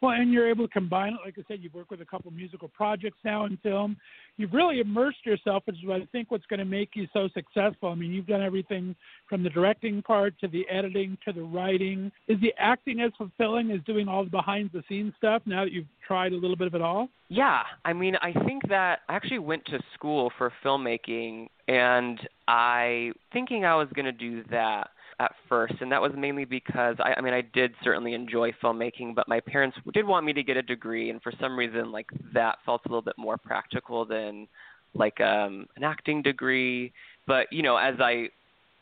Well, 0.00 0.12
and 0.12 0.32
you're 0.32 0.48
able 0.48 0.66
to 0.66 0.72
combine 0.72 1.14
it. 1.14 1.20
Like 1.24 1.34
I 1.38 1.42
said, 1.48 1.60
you've 1.62 1.74
worked 1.74 1.90
with 1.90 2.00
a 2.00 2.04
couple 2.04 2.30
musical 2.30 2.68
projects 2.68 3.18
now 3.24 3.46
in 3.46 3.56
film. 3.58 3.96
You've 4.36 4.52
really 4.52 4.80
immersed 4.80 5.24
yourself, 5.24 5.62
which 5.66 5.76
is 5.76 5.84
what 5.84 6.02
I 6.02 6.06
think 6.12 6.30
what's 6.30 6.46
going 6.46 6.58
to 6.58 6.66
make 6.66 6.90
you 6.94 7.06
so 7.12 7.28
successful. 7.34 7.90
I 7.90 7.94
mean, 7.94 8.12
you've 8.12 8.26
done 8.26 8.42
everything 8.42 8.94
from 9.28 9.42
the 9.42 9.50
directing 9.50 10.02
part 10.02 10.38
to 10.40 10.48
the 10.48 10.68
editing 10.70 11.16
to 11.24 11.32
the 11.32 11.42
writing. 11.42 12.12
Is 12.28 12.40
the 12.40 12.52
acting 12.58 13.00
as 13.00 13.12
fulfilling 13.16 13.70
as 13.70 13.80
doing 13.86 14.08
all 14.08 14.24
the 14.24 14.30
behind 14.30 14.70
the 14.72 14.82
scenes 14.88 15.14
stuff 15.16 15.42
now 15.46 15.64
that 15.64 15.72
you've 15.72 15.86
tried 16.06 16.32
a 16.32 16.36
little 16.36 16.56
bit 16.56 16.66
of 16.66 16.74
it 16.74 16.82
all? 16.82 17.08
Yeah, 17.28 17.62
I 17.84 17.92
mean, 17.92 18.16
I 18.22 18.32
think 18.44 18.68
that 18.68 19.00
I 19.08 19.16
actually 19.16 19.40
went 19.40 19.64
to 19.66 19.80
school 19.94 20.30
for 20.38 20.52
filmmaking, 20.64 21.48
and 21.66 22.20
I 22.46 23.12
thinking 23.32 23.64
I 23.64 23.74
was 23.74 23.88
going 23.94 24.04
to 24.04 24.12
do 24.12 24.44
that 24.50 24.90
at 25.18 25.32
first, 25.48 25.74
and 25.80 25.90
that 25.92 26.02
was 26.02 26.12
mainly 26.16 26.44
because 26.44 26.96
I, 26.98 27.14
I 27.16 27.20
mean, 27.20 27.32
I 27.32 27.40
did 27.40 27.72
certainly 27.82 28.14
enjoy 28.14 28.52
filmmaking, 28.62 29.14
but 29.14 29.28
my 29.28 29.40
parents 29.40 29.76
did 29.94 30.06
want 30.06 30.26
me 30.26 30.32
to 30.34 30.42
get 30.42 30.56
a 30.56 30.62
degree, 30.62 31.10
and 31.10 31.22
for 31.22 31.32
some 31.40 31.58
reason, 31.58 31.90
like 31.90 32.06
that 32.34 32.58
felt 32.66 32.82
a 32.84 32.88
little 32.88 33.02
bit 33.02 33.16
more 33.16 33.38
practical 33.38 34.04
than 34.04 34.46
like 34.94 35.20
um 35.20 35.66
an 35.76 35.84
acting 35.84 36.22
degree. 36.22 36.92
But 37.26 37.46
you 37.50 37.62
know, 37.62 37.76
as 37.76 37.94
I 37.98 38.28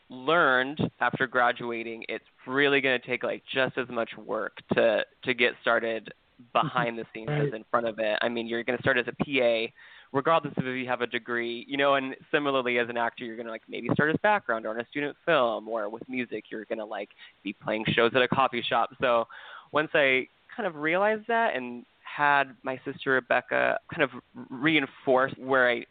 learned 0.09 0.79
after 0.99 1.27
graduating, 1.27 2.05
it's 2.09 2.25
really 2.45 2.81
going 2.81 2.99
to 2.99 3.07
take 3.07 3.23
like 3.23 3.43
just 3.53 3.77
as 3.77 3.87
much 3.89 4.09
work 4.17 4.57
to 4.73 5.03
to 5.23 5.33
get 5.33 5.53
started 5.61 6.13
behind 6.53 6.97
the 6.97 7.05
scenes 7.13 7.29
as 7.31 7.53
in 7.53 7.63
front 7.71 7.87
of 7.87 7.99
it. 7.99 8.19
I 8.21 8.29
mean, 8.29 8.47
you're 8.47 8.63
going 8.63 8.77
to 8.77 8.83
start 8.83 8.97
as 8.97 9.05
a 9.07 9.13
PA, 9.23 9.71
regardless 10.15 10.53
of 10.57 10.65
if 10.65 10.75
you 10.75 10.87
have 10.87 11.01
a 11.01 11.07
degree, 11.07 11.65
you 11.67 11.77
know. 11.77 11.95
And 11.95 12.15
similarly, 12.31 12.79
as 12.79 12.89
an 12.89 12.97
actor, 12.97 13.25
you're 13.25 13.35
going 13.35 13.45
to 13.45 13.51
like 13.51 13.61
maybe 13.69 13.89
start 13.93 14.09
as 14.09 14.15
background 14.23 14.65
or 14.65 14.73
in 14.73 14.79
a 14.79 14.87
student 14.89 15.15
film, 15.25 15.67
or 15.67 15.89
with 15.89 16.07
music, 16.09 16.45
you're 16.49 16.65
going 16.65 16.79
to 16.79 16.85
like 16.85 17.09
be 17.43 17.53
playing 17.53 17.85
shows 17.93 18.11
at 18.15 18.21
a 18.21 18.27
coffee 18.27 18.63
shop. 18.67 18.89
So 18.99 19.25
once 19.71 19.89
I 19.93 20.27
kind 20.55 20.65
of 20.65 20.75
realized 20.75 21.25
that 21.27 21.55
and 21.55 21.85
had 22.01 22.55
my 22.63 22.79
sister 22.85 23.11
Rebecca 23.11 23.77
kind 23.93 24.03
of 24.03 24.09
reinforce 24.49 25.33
where 25.37 25.69
I 25.69 25.85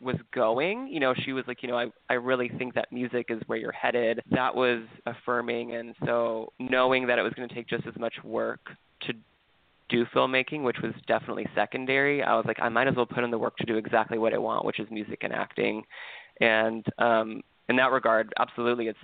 was 0.00 0.16
going. 0.32 0.86
You 0.88 1.00
know, 1.00 1.14
she 1.24 1.32
was 1.32 1.44
like, 1.48 1.62
you 1.62 1.68
know, 1.68 1.76
I 1.76 1.86
I 2.08 2.14
really 2.14 2.50
think 2.58 2.74
that 2.74 2.92
music 2.92 3.26
is 3.30 3.40
where 3.46 3.58
you're 3.58 3.72
headed. 3.72 4.20
That 4.30 4.54
was 4.54 4.82
affirming 5.06 5.74
and 5.74 5.94
so 6.04 6.52
knowing 6.60 7.06
that 7.08 7.18
it 7.18 7.22
was 7.22 7.32
going 7.32 7.48
to 7.48 7.54
take 7.54 7.68
just 7.68 7.86
as 7.86 7.94
much 7.98 8.14
work 8.22 8.60
to 9.02 9.14
do 9.88 10.04
filmmaking, 10.14 10.62
which 10.62 10.78
was 10.82 10.92
definitely 11.06 11.46
secondary, 11.54 12.22
I 12.22 12.34
was 12.34 12.44
like 12.46 12.58
I 12.60 12.68
might 12.68 12.88
as 12.88 12.96
well 12.96 13.06
put 13.06 13.24
in 13.24 13.30
the 13.30 13.38
work 13.38 13.56
to 13.58 13.66
do 13.66 13.76
exactly 13.76 14.18
what 14.18 14.34
I 14.34 14.38
want, 14.38 14.64
which 14.64 14.80
is 14.80 14.88
music 14.90 15.18
and 15.22 15.32
acting. 15.32 15.82
And 16.40 16.84
um 16.98 17.42
in 17.68 17.76
that 17.76 17.92
regard, 17.92 18.32
absolutely 18.38 18.88
it's 18.88 18.98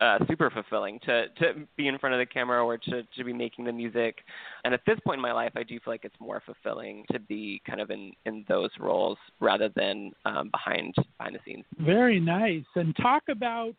uh, 0.00 0.18
super 0.26 0.50
fulfilling 0.50 0.98
to 1.00 1.28
to 1.38 1.66
be 1.76 1.88
in 1.88 1.98
front 1.98 2.14
of 2.14 2.18
the 2.18 2.26
camera 2.26 2.64
or 2.64 2.78
to 2.78 3.02
to 3.16 3.24
be 3.24 3.32
making 3.32 3.64
the 3.64 3.72
music. 3.72 4.18
And 4.64 4.74
at 4.74 4.80
this 4.86 4.98
point 5.04 5.18
in 5.18 5.22
my 5.22 5.32
life, 5.32 5.52
I 5.56 5.62
do 5.62 5.78
feel 5.80 5.92
like 5.92 6.04
it's 6.04 6.18
more 6.20 6.42
fulfilling 6.44 7.04
to 7.12 7.18
be 7.18 7.60
kind 7.66 7.80
of 7.80 7.90
in 7.90 8.12
in 8.26 8.44
those 8.48 8.70
roles 8.78 9.18
rather 9.40 9.68
than 9.74 10.12
um, 10.24 10.50
behind 10.50 10.94
behind 11.18 11.34
the 11.34 11.40
scenes. 11.44 11.64
Very 11.78 12.20
nice. 12.20 12.64
And 12.74 12.94
talk 12.96 13.24
about, 13.28 13.74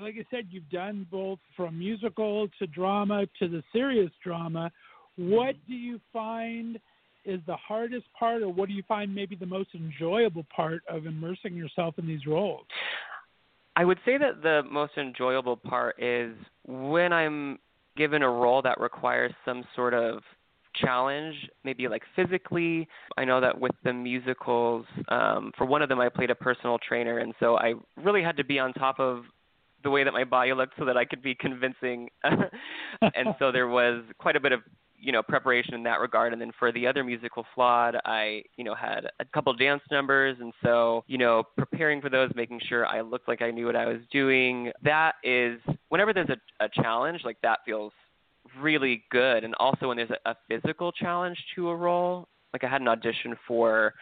like 0.00 0.14
I 0.18 0.24
said, 0.30 0.46
you've 0.50 0.70
done 0.70 1.06
both 1.10 1.38
from 1.56 1.78
musical 1.78 2.48
to 2.58 2.66
drama 2.66 3.26
to 3.38 3.48
the 3.48 3.62
serious 3.72 4.10
drama. 4.22 4.70
What 5.16 5.56
do 5.66 5.74
you 5.74 6.00
find 6.12 6.78
is 7.24 7.40
the 7.46 7.56
hardest 7.56 8.06
part, 8.18 8.42
or 8.42 8.48
what 8.48 8.68
do 8.68 8.74
you 8.74 8.82
find 8.86 9.14
maybe 9.14 9.34
the 9.34 9.46
most 9.46 9.70
enjoyable 9.74 10.46
part 10.54 10.82
of 10.88 11.06
immersing 11.06 11.54
yourself 11.54 11.98
in 11.98 12.06
these 12.06 12.26
roles? 12.26 12.66
I 13.74 13.84
would 13.84 13.98
say 14.04 14.16
that 14.16 14.42
the 14.42 14.62
most 14.70 14.92
enjoyable 14.96 15.56
part 15.56 16.00
is 16.00 16.34
when 16.66 17.12
I'm 17.12 17.58
given 17.96 18.22
a 18.22 18.30
role 18.30 18.62
that 18.62 18.80
requires 18.80 19.32
some 19.44 19.64
sort 19.74 19.92
of 19.92 20.20
challenge, 20.76 21.34
maybe 21.64 21.88
like 21.88 22.02
physically. 22.14 22.86
I 23.16 23.24
know 23.24 23.40
that 23.40 23.58
with 23.58 23.72
the 23.84 23.92
musicals, 23.92 24.86
um, 25.08 25.52
for 25.56 25.66
one 25.66 25.82
of 25.82 25.88
them, 25.88 26.00
I 26.00 26.08
played 26.08 26.30
a 26.30 26.34
personal 26.34 26.78
trainer, 26.78 27.18
and 27.18 27.34
so 27.40 27.56
I 27.56 27.74
really 27.96 28.22
had 28.22 28.36
to 28.36 28.44
be 28.44 28.58
on 28.58 28.72
top 28.74 29.00
of 29.00 29.24
the 29.82 29.90
way 29.90 30.04
that 30.04 30.12
my 30.12 30.24
body 30.24 30.52
looked 30.52 30.74
so 30.78 30.84
that 30.84 30.96
I 30.96 31.04
could 31.04 31.22
be 31.22 31.34
convincing. 31.34 32.08
and 32.24 33.28
so 33.38 33.52
there 33.52 33.68
was 33.68 34.02
quite 34.18 34.36
a 34.36 34.40
bit 34.40 34.52
of 34.52 34.60
you 34.98 35.12
know 35.12 35.22
preparation 35.22 35.74
in 35.74 35.82
that 35.84 36.00
regard. 36.00 36.32
And 36.32 36.40
then 36.40 36.52
for 36.58 36.72
the 36.72 36.86
other 36.86 37.04
musical 37.04 37.44
flawed 37.54 37.96
i 38.04 38.42
you 38.56 38.64
know 38.64 38.74
had 38.74 39.08
a 39.20 39.24
couple 39.24 39.52
dance 39.54 39.82
numbers. 39.90 40.36
And 40.40 40.52
so 40.62 41.04
you 41.06 41.18
know 41.18 41.42
preparing 41.56 42.00
for 42.00 42.10
those 42.10 42.30
making 42.34 42.60
sure 42.68 42.86
i 42.86 43.00
looked 43.00 43.28
like 43.28 43.42
i 43.42 43.50
knew 43.50 43.66
what 43.66 43.76
i 43.76 43.86
was 43.86 44.00
doing 44.10 44.70
that 44.82 45.14
is 45.22 45.60
whenever 45.88 46.12
there's 46.12 46.30
a, 46.30 46.64
a 46.64 46.68
challenge 46.68 47.22
like 47.24 47.38
that 47.42 47.60
feels 47.64 47.92
really 48.60 49.04
good. 49.10 49.44
And 49.44 49.54
also 49.56 49.88
when 49.88 49.96
there's 49.96 50.10
a, 50.10 50.30
a 50.30 50.36
physical 50.48 50.92
challenge 50.92 51.38
to 51.54 51.68
a 51.68 51.76
role 51.76 52.28
like 52.52 52.64
i 52.64 52.68
had 52.68 52.80
an 52.80 52.88
audition 52.88 53.36
for 53.46 53.94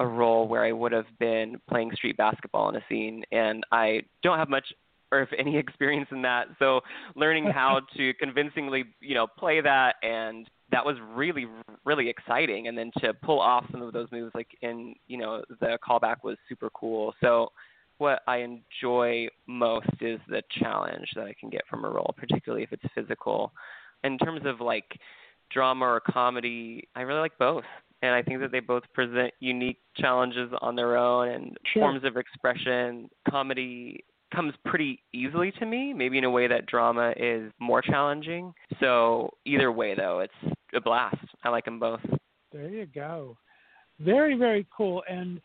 a 0.00 0.06
role 0.06 0.46
where 0.48 0.64
i 0.64 0.72
would 0.72 0.92
have 0.92 1.06
been 1.18 1.60
playing 1.68 1.90
street 1.94 2.16
basketball 2.16 2.68
in 2.68 2.76
a 2.76 2.84
scene. 2.88 3.24
And 3.32 3.64
i 3.72 4.02
don't 4.22 4.38
have 4.38 4.48
much 4.48 4.64
or 5.12 5.22
if 5.22 5.28
any 5.38 5.56
experience 5.64 6.08
in 6.10 6.22
that. 6.22 6.48
So 6.58 6.80
learning 7.14 7.46
how 7.46 7.80
to 7.96 8.14
convincingly, 8.14 8.84
you 9.00 9.14
know, 9.14 9.26
play 9.26 9.60
that 9.60 9.96
and 10.02 10.48
that 10.70 10.84
was 10.84 10.96
really 11.14 11.46
really 11.84 12.08
exciting 12.10 12.68
and 12.68 12.76
then 12.76 12.90
to 12.98 13.14
pull 13.14 13.40
off 13.40 13.64
some 13.70 13.80
of 13.82 13.92
those 13.92 14.08
moves 14.12 14.30
like 14.34 14.48
in, 14.60 14.94
you 15.06 15.16
know, 15.16 15.42
the 15.60 15.78
callback 15.86 16.16
was 16.22 16.36
super 16.48 16.70
cool. 16.70 17.14
So 17.20 17.50
what 17.98 18.20
I 18.28 18.38
enjoy 18.38 19.28
most 19.46 19.88
is 20.00 20.20
the 20.28 20.42
challenge 20.60 21.08
that 21.16 21.24
I 21.24 21.34
can 21.38 21.50
get 21.50 21.62
from 21.68 21.84
a 21.84 21.90
role, 21.90 22.14
particularly 22.16 22.62
if 22.62 22.72
it's 22.72 22.84
physical. 22.94 23.52
In 24.04 24.18
terms 24.18 24.42
of 24.44 24.60
like 24.60 24.98
drama 25.50 25.84
or 25.86 26.00
comedy, 26.00 26.88
I 26.94 27.02
really 27.02 27.20
like 27.20 27.36
both. 27.38 27.64
And 28.02 28.14
I 28.14 28.22
think 28.22 28.40
that 28.40 28.52
they 28.52 28.60
both 28.60 28.84
present 28.94 29.32
unique 29.40 29.78
challenges 29.96 30.50
on 30.60 30.76
their 30.76 30.96
own 30.96 31.28
and 31.28 31.56
Sure. 31.72 31.82
forms 31.82 32.04
of 32.04 32.16
expression. 32.16 33.10
Comedy 33.28 34.04
comes 34.38 34.54
pretty 34.64 35.02
easily 35.12 35.50
to 35.58 35.66
me, 35.66 35.92
maybe 35.92 36.16
in 36.16 36.22
a 36.22 36.30
way 36.30 36.46
that 36.46 36.64
drama 36.66 37.12
is 37.16 37.50
more 37.58 37.82
challenging. 37.82 38.54
So 38.78 39.30
either 39.44 39.72
way, 39.72 39.96
though, 39.96 40.20
it's 40.20 40.54
a 40.72 40.80
blast. 40.80 41.16
I 41.42 41.48
like 41.48 41.64
them 41.64 41.80
both. 41.80 41.98
There 42.52 42.68
you 42.68 42.86
go. 42.86 43.36
Very, 43.98 44.36
very 44.36 44.64
cool. 44.76 45.02
And 45.10 45.40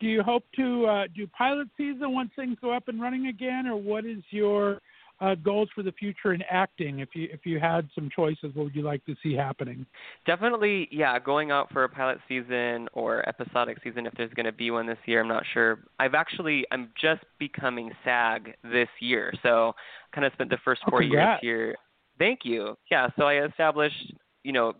do 0.00 0.06
you 0.06 0.22
hope 0.22 0.44
to 0.56 0.84
uh, 0.84 1.04
do 1.16 1.26
pilot 1.28 1.68
season 1.78 2.12
once 2.12 2.30
things 2.36 2.58
go 2.60 2.76
up 2.76 2.88
and 2.88 3.00
running 3.00 3.28
again, 3.28 3.66
or 3.66 3.76
what 3.76 4.04
is 4.04 4.18
your 4.28 4.82
uh, 5.20 5.34
goals 5.34 5.68
for 5.74 5.82
the 5.82 5.92
future 5.92 6.32
in 6.34 6.42
acting? 6.50 7.00
If 7.00 7.10
you 7.14 7.28
if 7.32 7.44
you 7.44 7.58
had 7.58 7.88
some 7.94 8.10
choices, 8.14 8.54
what 8.54 8.64
would 8.64 8.74
you 8.74 8.82
like 8.82 9.04
to 9.06 9.14
see 9.22 9.34
happening? 9.34 9.86
Definitely, 10.26 10.88
yeah, 10.90 11.18
going 11.18 11.50
out 11.50 11.72
for 11.72 11.84
a 11.84 11.88
pilot 11.88 12.18
season 12.28 12.88
or 12.92 13.26
episodic 13.28 13.78
season 13.82 14.06
if 14.06 14.14
there's 14.16 14.32
going 14.34 14.46
to 14.46 14.52
be 14.52 14.70
one 14.70 14.86
this 14.86 14.98
year. 15.06 15.20
I'm 15.22 15.28
not 15.28 15.44
sure. 15.52 15.80
I've 15.98 16.14
actually 16.14 16.66
I'm 16.70 16.90
just 17.00 17.22
becoming 17.38 17.90
SAG 18.04 18.54
this 18.62 18.88
year, 19.00 19.32
so 19.42 19.74
kind 20.14 20.24
of 20.24 20.32
spent 20.34 20.50
the 20.50 20.58
first 20.64 20.82
Oh, 20.86 20.90
four 20.90 21.02
years 21.02 21.38
here. 21.40 21.76
Thank 22.18 22.40
you. 22.44 22.76
Yeah, 22.90 23.08
so 23.18 23.24
I 23.24 23.44
established, 23.44 24.14
you 24.42 24.52
know, 24.52 24.74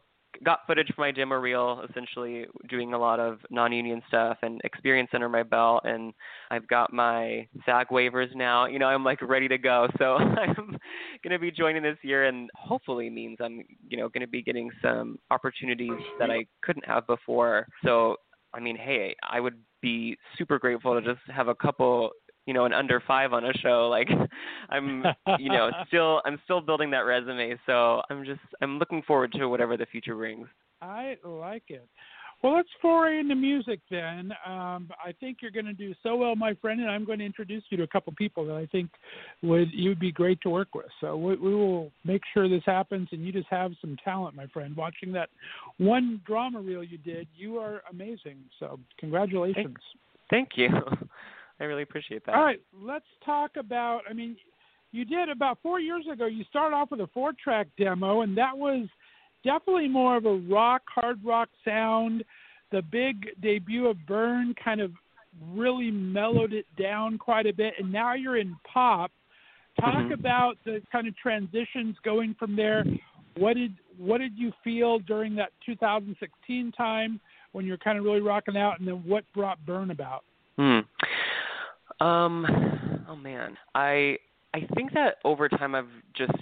got 0.45 0.61
footage 0.67 0.89
for 0.95 1.01
my 1.01 1.11
demo 1.11 1.37
reel, 1.37 1.85
essentially 1.89 2.47
doing 2.69 2.93
a 2.93 2.99
lot 2.99 3.21
of 3.21 3.39
non-union 3.51 4.03
stuff 4.09 4.39
and 4.43 4.61
experience 4.65 5.11
under 5.13 5.29
my 5.29 5.43
belt, 5.43 5.83
and 5.85 6.13
I've 6.51 6.67
got 6.69 6.93
my 6.93 7.47
SAG 7.65 7.89
waivers 7.89 8.35
now. 8.35 8.67
You 8.67 8.79
know, 8.79 8.87
I'm 8.87 9.05
like 9.05 9.21
ready 9.23 9.49
to 9.49 9.59
go. 9.59 9.89
So 9.99 10.15
I'm 10.17 10.55
going 10.55 11.33
to 11.33 11.39
be 11.39 11.51
joining 11.51 11.83
this 11.83 11.99
year, 12.03 12.27
and 12.27 12.51
hopefully 12.55 13.11
means 13.11 13.39
I'm, 13.41 13.63
you 13.89 13.97
know, 13.97 14.09
going 14.09 14.23
to 14.23 14.29
be 14.29 14.43
getting 14.43 14.71
some 14.83 15.19
opportunities 15.31 15.99
that 16.19 16.31
I 16.31 16.47
couldn't 16.63 16.87
have 16.87 17.07
before. 17.07 17.67
So 17.85 18.17
I 18.57 18.61
mean, 18.61 18.77
hey, 18.77 19.15
I 19.29 19.39
would 19.39 19.59
be 19.83 20.17
super 20.39 20.59
grateful 20.59 20.99
to 20.99 21.07
just 21.07 21.21
have 21.31 21.49
a 21.49 21.55
couple 21.55 22.11
you 22.47 22.55
know, 22.55 22.65
an 22.65 22.73
under 22.73 23.03
five 23.07 23.33
on 23.33 23.45
a 23.45 23.53
show. 23.55 23.89
Like 23.89 24.09
I'm 24.71 25.05
you 25.39 25.51
know, 25.51 25.71
still 25.89 26.23
I'm 26.25 26.41
still 26.45 26.61
building 26.61 26.91
that 26.93 27.01
resume, 27.01 27.57
so 27.67 28.03
I'm 28.11 28.25
just 28.25 28.41
I'm 28.63 28.79
looking 28.79 29.03
forward 29.03 29.33
to 29.33 29.47
whatever 29.47 29.77
the 29.77 29.87
future 29.87 30.15
brings. 30.15 30.47
I 30.81 31.17
like 31.25 31.65
it. 31.69 31.87
Well, 32.43 32.55
let's 32.55 32.69
foray 32.83 33.19
into 33.19 33.35
music 33.35 33.81
then. 33.91 34.31
Um, 34.47 34.91
I 35.05 35.13
think 35.21 35.39
you're 35.41 35.51
going 35.51 35.67
to 35.67 35.73
do 35.73 35.95
so 36.03 36.17
well, 36.17 36.37
my 36.37 36.53
friend, 36.61 36.81
and 36.81 36.91
I'm 36.91 37.05
going 37.05 37.19
to 37.19 37.25
introduce 37.25 37.63
you 37.71 37.79
to 37.79 37.83
a 37.85 37.89
couple 37.89 38.13
people 38.17 38.47
that 38.47 38.55
I 38.55 38.67
think 38.67 38.91
would 39.43 39.73
you 39.73 39.89
would 39.89 39.99
be 39.99 40.13
great 40.13 40.41
to 40.43 40.51
work 40.51 40.75
with. 40.75 40.87
So 41.01 41.17
we, 41.17 41.37
we 41.37 41.55
will 41.55 41.91
make 42.05 42.21
sure 42.35 42.49
this 42.49 42.63
happens, 42.67 43.09
and 43.11 43.25
you 43.25 43.33
just 43.33 43.49
have 43.49 43.73
some 43.81 43.97
talent, 44.05 44.37
my 44.37 44.47
friend. 44.49 44.77
Watching 44.77 45.13
that 45.13 45.31
one 45.79 46.21
drama 46.27 46.61
reel 46.61 46.85
you 46.85 46.99
did, 46.99 47.27
you 47.35 47.57
are 47.59 47.83
amazing. 47.91 48.37
So 48.61 48.79
congratulations. 48.99 49.77
Thank 50.29 50.51
you. 50.57 50.69
I 51.61 51.65
really 51.65 51.83
appreciate 51.83 52.25
that. 52.27 52.35
All 52.35 52.45
right, 52.45 52.61
let's 52.83 53.07
talk 53.25 53.53
about. 53.57 54.03
I 54.09 54.13
mean, 54.13 54.37
you 54.93 55.05
did 55.05 55.29
about 55.29 55.59
four 55.63 55.81
years 55.81 56.05
ago. 56.11 56.27
You 56.27 56.45
started 56.45 56.77
off 56.77 56.91
with 56.91 57.01
a 57.01 57.09
four-track 57.09 57.69
demo, 57.79 58.21
and 58.23 58.37
that 58.37 58.57
was 58.57 58.87
definitely 59.45 59.89
more 59.89 60.17
of 60.17 60.27
a 60.27 60.35
rock, 60.35 60.83
hard 60.95 61.19
rock 61.25 61.49
sound. 61.65 62.25
The 62.73 62.83
big 62.83 63.29
debut 63.41 63.87
of 63.87 63.97
Burn 64.07 64.55
kind 64.63 64.81
of 64.81 64.93
really 65.53 65.91
mellowed 65.91 66.53
it 66.53 66.67
down 66.79 67.19
quite 67.19 67.47
a 67.47 67.53
bit, 67.53 67.75
and 67.79 67.93
now 67.93 68.15
you're 68.15 68.39
in 68.39 68.57
pop. 68.65 69.11
Talk 69.79 70.05
Mhm. 70.05 70.13
about 70.13 70.57
the 70.65 70.83
kind 70.91 71.07
of 71.07 71.17
transitions 71.17 71.99
going 72.01 72.35
from 72.35 72.57
there. 72.57 72.85
What 73.37 73.55
did 73.55 73.75
what 73.99 74.19
did 74.19 74.37
you 74.37 74.53
feel 74.63 74.99
during 74.99 75.35
that 75.37 75.53
2016 75.65 76.73
time 76.73 77.21
when 77.53 77.65
you're 77.65 77.79
kind 77.79 77.99
of 77.99 78.05
really 78.05 78.21
rocking 78.21 78.57
out, 78.57 78.79
and 78.79 78.89
then 78.89 79.03
what 79.07 79.25
brought 79.33 79.65
Burn 79.65 79.91
about? 79.91 80.25
Hmm. 80.57 80.81
Um. 82.01 82.47
Oh 83.09 83.17
man, 83.17 83.57
I 83.75 84.19
I 84.55 84.67
think 84.75 84.93
that 84.95 85.17
over 85.25 85.49
time 85.49 85.75
I've 85.75 85.87
just 86.15 86.33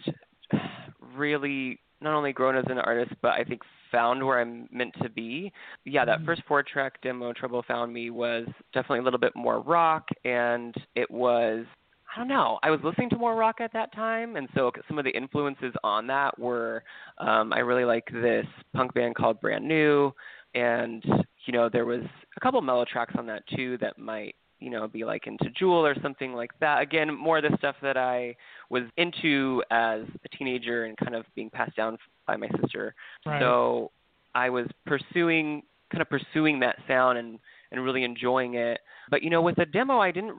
really 1.14 1.80
not 2.00 2.14
only 2.14 2.32
grown 2.32 2.56
as 2.56 2.64
an 2.68 2.78
artist, 2.78 3.12
but 3.22 3.32
I 3.32 3.44
think 3.44 3.62
found 3.90 4.24
where 4.24 4.40
I'm 4.40 4.68
meant 4.72 4.94
to 5.02 5.08
be. 5.08 5.52
Yeah, 5.84 6.04
that 6.04 6.20
Mhm. 6.20 6.26
first 6.26 6.42
four 6.42 6.62
track 6.62 7.00
demo, 7.00 7.32
Trouble 7.32 7.62
Found 7.62 7.92
Me, 7.92 8.10
was 8.10 8.46
definitely 8.72 8.98
a 8.98 9.02
little 9.02 9.18
bit 9.20 9.34
more 9.36 9.60
rock, 9.60 10.08
and 10.24 10.74
it 10.94 11.10
was. 11.10 11.66
I 12.14 12.18
don't 12.18 12.28
know. 12.28 12.60
I 12.62 12.70
was 12.70 12.80
listening 12.84 13.10
to 13.10 13.16
more 13.16 13.34
rock 13.34 13.60
at 13.60 13.72
that 13.72 13.92
time, 13.92 14.36
and 14.36 14.48
so 14.54 14.70
some 14.86 14.98
of 14.98 15.04
the 15.04 15.10
influences 15.16 15.74
on 15.82 16.06
that 16.08 16.38
were 16.38 16.84
um, 17.18 17.52
I 17.52 17.58
really 17.60 17.84
like 17.84 18.08
this 18.12 18.46
punk 18.72 18.94
band 18.94 19.16
called 19.16 19.40
Brand 19.40 19.66
New, 19.66 20.12
and 20.54 21.04
you 21.46 21.52
know 21.52 21.68
there 21.68 21.86
was 21.86 22.02
a 22.36 22.40
couple 22.40 22.60
mellow 22.62 22.84
tracks 22.84 23.14
on 23.16 23.26
that 23.26 23.46
too 23.48 23.78
that 23.78 23.98
might 23.98 24.36
you 24.60 24.70
know 24.70 24.88
be 24.88 25.04
like 25.04 25.26
into 25.26 25.50
Jewel 25.50 25.84
or 25.84 25.94
something 26.02 26.32
like 26.32 26.50
that. 26.60 26.80
Again, 26.82 27.14
more 27.14 27.38
of 27.38 27.44
the 27.44 27.56
stuff 27.58 27.76
that 27.82 27.96
I 27.96 28.36
was 28.70 28.82
into 28.96 29.62
as 29.70 30.02
a 30.24 30.36
teenager 30.36 30.84
and 30.84 30.96
kind 30.96 31.14
of 31.14 31.24
being 31.34 31.50
passed 31.50 31.76
down 31.76 31.98
by 32.26 32.36
my 32.36 32.48
sister. 32.60 32.94
Right. 33.26 33.40
So 33.40 33.90
I 34.34 34.50
was 34.50 34.66
pursuing 34.86 35.62
kind 35.90 36.02
of 36.02 36.08
pursuing 36.08 36.60
that 36.60 36.76
sound 36.88 37.18
and 37.18 37.38
and 37.70 37.84
really 37.84 38.04
enjoying 38.04 38.54
it. 38.54 38.80
But 39.10 39.22
you 39.22 39.30
know, 39.30 39.42
with 39.42 39.56
the 39.56 39.66
demo, 39.66 39.98
I 39.98 40.10
didn't 40.10 40.36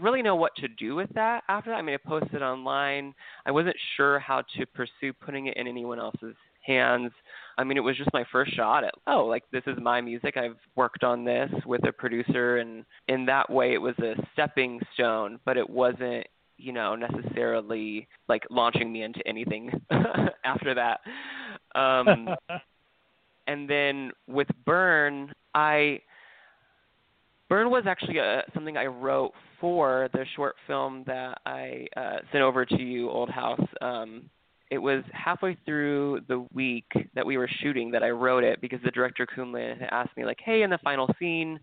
really 0.00 0.22
know 0.22 0.34
what 0.34 0.54
to 0.56 0.68
do 0.68 0.94
with 0.94 1.10
that 1.14 1.42
after 1.48 1.70
that. 1.70 1.76
I 1.76 1.82
mean, 1.82 1.94
I 1.94 2.08
posted 2.08 2.42
online. 2.42 3.14
I 3.46 3.50
wasn't 3.50 3.76
sure 3.96 4.18
how 4.18 4.42
to 4.56 4.66
pursue 4.66 5.12
putting 5.12 5.46
it 5.46 5.56
in 5.56 5.66
anyone 5.66 5.98
else's 5.98 6.34
hands. 6.64 7.12
I 7.56 7.64
mean, 7.64 7.76
it 7.76 7.80
was 7.80 7.96
just 7.96 8.12
my 8.12 8.24
first 8.32 8.54
shot 8.54 8.84
at, 8.84 8.94
oh, 9.06 9.24
like 9.26 9.44
this 9.52 9.62
is 9.66 9.76
my 9.80 10.00
music. 10.00 10.36
I've 10.36 10.56
worked 10.74 11.04
on 11.04 11.24
this 11.24 11.50
with 11.66 11.86
a 11.86 11.92
producer, 11.92 12.58
and 12.58 12.84
in 13.08 13.26
that 13.26 13.48
way, 13.48 13.74
it 13.74 13.78
was 13.78 13.94
a 14.00 14.14
stepping 14.32 14.80
stone, 14.94 15.38
but 15.44 15.56
it 15.56 15.68
wasn't, 15.68 16.26
you 16.56 16.72
know, 16.72 16.96
necessarily 16.96 18.08
like 18.28 18.42
launching 18.50 18.92
me 18.92 19.02
into 19.02 19.26
anything 19.26 19.70
after 20.44 20.74
that. 20.74 21.00
Um, 21.78 22.28
and 23.46 23.68
then 23.68 24.10
with 24.26 24.48
Burn, 24.64 25.32
I 25.54 26.00
Burn 27.48 27.70
was 27.70 27.84
actually 27.86 28.18
uh 28.18 28.42
something 28.52 28.76
I 28.76 28.86
wrote 28.86 29.32
for 29.60 30.08
the 30.12 30.24
short 30.34 30.56
film 30.66 31.04
that 31.06 31.38
I 31.46 31.86
uh, 31.96 32.16
sent 32.32 32.42
over 32.42 32.66
to 32.66 32.82
you, 32.82 33.10
Old 33.10 33.30
House. 33.30 33.66
Um, 33.80 34.28
it 34.74 34.82
was 34.82 35.04
halfway 35.12 35.56
through 35.64 36.20
the 36.28 36.44
week 36.52 36.90
that 37.14 37.24
we 37.24 37.36
were 37.36 37.48
shooting 37.60 37.90
that 37.92 38.02
I 38.02 38.10
wrote 38.10 38.44
it 38.44 38.60
because 38.60 38.80
the 38.84 38.90
director 38.90 39.26
Kumlin 39.26 39.78
had 39.78 39.88
asked 39.90 40.16
me 40.16 40.24
like, 40.24 40.40
"Hey, 40.44 40.62
in 40.62 40.70
the 40.70 40.78
final 40.78 41.08
scene." 41.18 41.58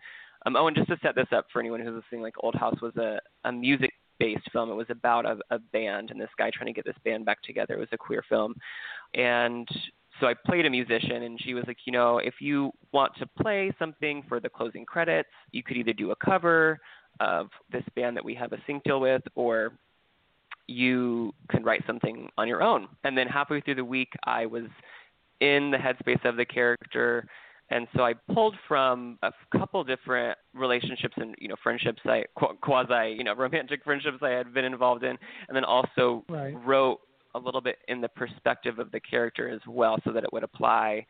Um, 0.46 0.56
oh, 0.56 0.68
and 0.68 0.76
just 0.76 0.90
to 0.90 0.98
set 1.04 1.14
this 1.14 1.28
up 1.32 1.46
for 1.54 1.60
anyone 1.60 1.82
who's 1.82 1.94
listening, 1.94 2.22
like 2.22 2.34
Old 2.40 2.56
House 2.56 2.80
was 2.82 2.96
a, 2.96 3.20
a 3.44 3.52
music-based 3.52 4.50
film. 4.52 4.72
It 4.72 4.76
was 4.76 4.88
about 4.90 5.26
a, 5.26 5.38
a 5.52 5.60
band 5.60 6.10
and 6.10 6.20
this 6.20 6.30
guy 6.36 6.50
trying 6.52 6.66
to 6.66 6.74
get 6.74 6.86
this 6.86 6.96
band 7.06 7.26
back 7.26 7.44
together. 7.44 7.76
It 7.76 7.80
was 7.80 7.90
a 7.92 7.98
queer 7.98 8.24
film, 8.28 8.56
and 9.14 9.68
so 10.20 10.28
I 10.28 10.34
played 10.34 10.66
a 10.66 10.70
musician, 10.70 11.24
and 11.24 11.40
she 11.42 11.54
was 11.54 11.66
like, 11.68 11.78
you 11.86 11.94
know, 11.94 12.18
if 12.18 12.36
you 12.40 12.72
want 12.94 13.14
to 13.20 13.28
play 13.42 13.72
something 13.78 14.24
for 14.28 14.40
the 14.40 14.50
closing 14.50 14.86
credits, 14.86 15.30
you 15.52 15.64
could 15.64 15.78
either 15.78 15.94
do 15.94 16.12
a 16.12 16.16
cover 16.16 16.80
of 17.20 17.48
this 17.72 17.84
band 17.96 18.16
that 18.16 18.26
we 18.26 18.34
have 18.36 18.54
a 18.54 18.58
sync 18.66 18.84
deal 18.84 19.02
with, 19.02 19.22
or 19.36 19.74
you 20.68 21.34
can 21.50 21.64
write 21.64 21.84
something 21.86 22.30
on 22.38 22.48
your 22.48 22.62
own. 22.62 22.88
And 23.04 23.18
then 23.18 23.28
halfway 23.28 23.62
through 23.62 23.76
the 23.76 23.86
week, 23.86 24.10
I 24.24 24.46
was 24.46 24.66
in 25.40 25.72
the 25.72 25.78
headspace 25.78 26.24
of 26.28 26.36
the 26.38 26.46
character, 26.46 27.26
and 27.70 27.88
so 27.96 28.04
I 28.04 28.14
pulled 28.34 28.56
from 28.68 29.18
a 29.24 29.32
couple 29.58 29.84
different 29.84 30.38
relationships 30.54 31.16
and 31.18 31.34
you 31.40 31.48
know 31.48 31.56
friendships 31.64 32.02
I 32.06 32.26
qu- 32.38 32.58
quasi 32.62 33.16
you 33.18 33.24
know 33.24 33.34
romantic 33.38 33.84
friendships 33.84 34.18
I 34.22 34.30
had 34.30 34.54
been 34.54 34.66
involved 34.66 35.04
in, 35.04 35.18
and 35.48 35.56
then 35.56 35.64
also 35.64 36.24
Right. 36.30 36.54
wrote 36.66 37.00
a 37.34 37.40
little 37.40 37.62
bit 37.62 37.78
in 37.88 38.02
the 38.02 38.10
perspective 38.10 38.78
of 38.78 38.92
the 38.92 39.00
character 39.00 39.50
as 39.50 39.62
well, 39.68 39.98
so 40.04 40.12
that 40.12 40.24
it 40.24 40.32
would 40.34 40.44
apply. 40.44 41.06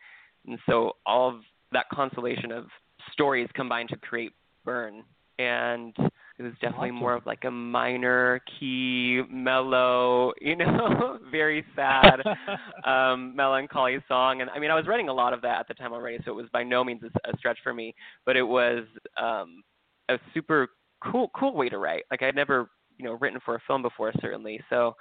And 0.46 0.58
so 0.66 0.92
all 1.04 1.28
of 1.28 1.40
that 1.72 1.86
constellation 1.92 2.52
of 2.52 2.66
stories 3.12 3.48
combined 3.54 3.88
to 3.90 3.96
create 3.96 4.32
Burn, 4.64 5.02
and 5.38 5.94
it 6.42 6.46
was 6.46 6.58
definitely 6.60 6.90
more 6.90 7.14
of 7.14 7.24
like 7.26 7.44
a 7.44 7.50
minor 7.50 8.40
key, 8.58 9.22
mellow, 9.30 10.32
you 10.40 10.56
know, 10.56 11.18
very 11.30 11.64
sad, 11.76 12.20
um, 12.84 13.34
melancholy 13.36 13.98
song. 14.08 14.40
And 14.40 14.50
I 14.50 14.58
mean, 14.58 14.70
I 14.70 14.74
was 14.74 14.86
writing 14.86 15.08
a 15.08 15.12
lot 15.12 15.32
of 15.32 15.42
that 15.42 15.60
at 15.60 15.68
the 15.68 15.74
time 15.74 15.92
already, 15.92 16.18
so 16.24 16.32
it 16.32 16.34
was 16.34 16.46
by 16.52 16.62
no 16.62 16.82
means 16.82 17.02
a, 17.02 17.30
a 17.30 17.36
stretch 17.38 17.58
for 17.62 17.72
me. 17.72 17.94
But 18.26 18.36
it 18.36 18.42
was 18.42 18.84
um, 19.16 19.62
a 20.08 20.16
super 20.34 20.68
cool, 21.02 21.30
cool 21.36 21.54
way 21.54 21.68
to 21.68 21.78
write. 21.78 22.04
Like 22.10 22.22
I'd 22.22 22.34
never, 22.34 22.70
you 22.98 23.04
know, 23.04 23.12
written 23.20 23.38
for 23.44 23.54
a 23.54 23.60
film 23.66 23.82
before, 23.82 24.12
certainly. 24.20 24.60
So, 24.68 24.94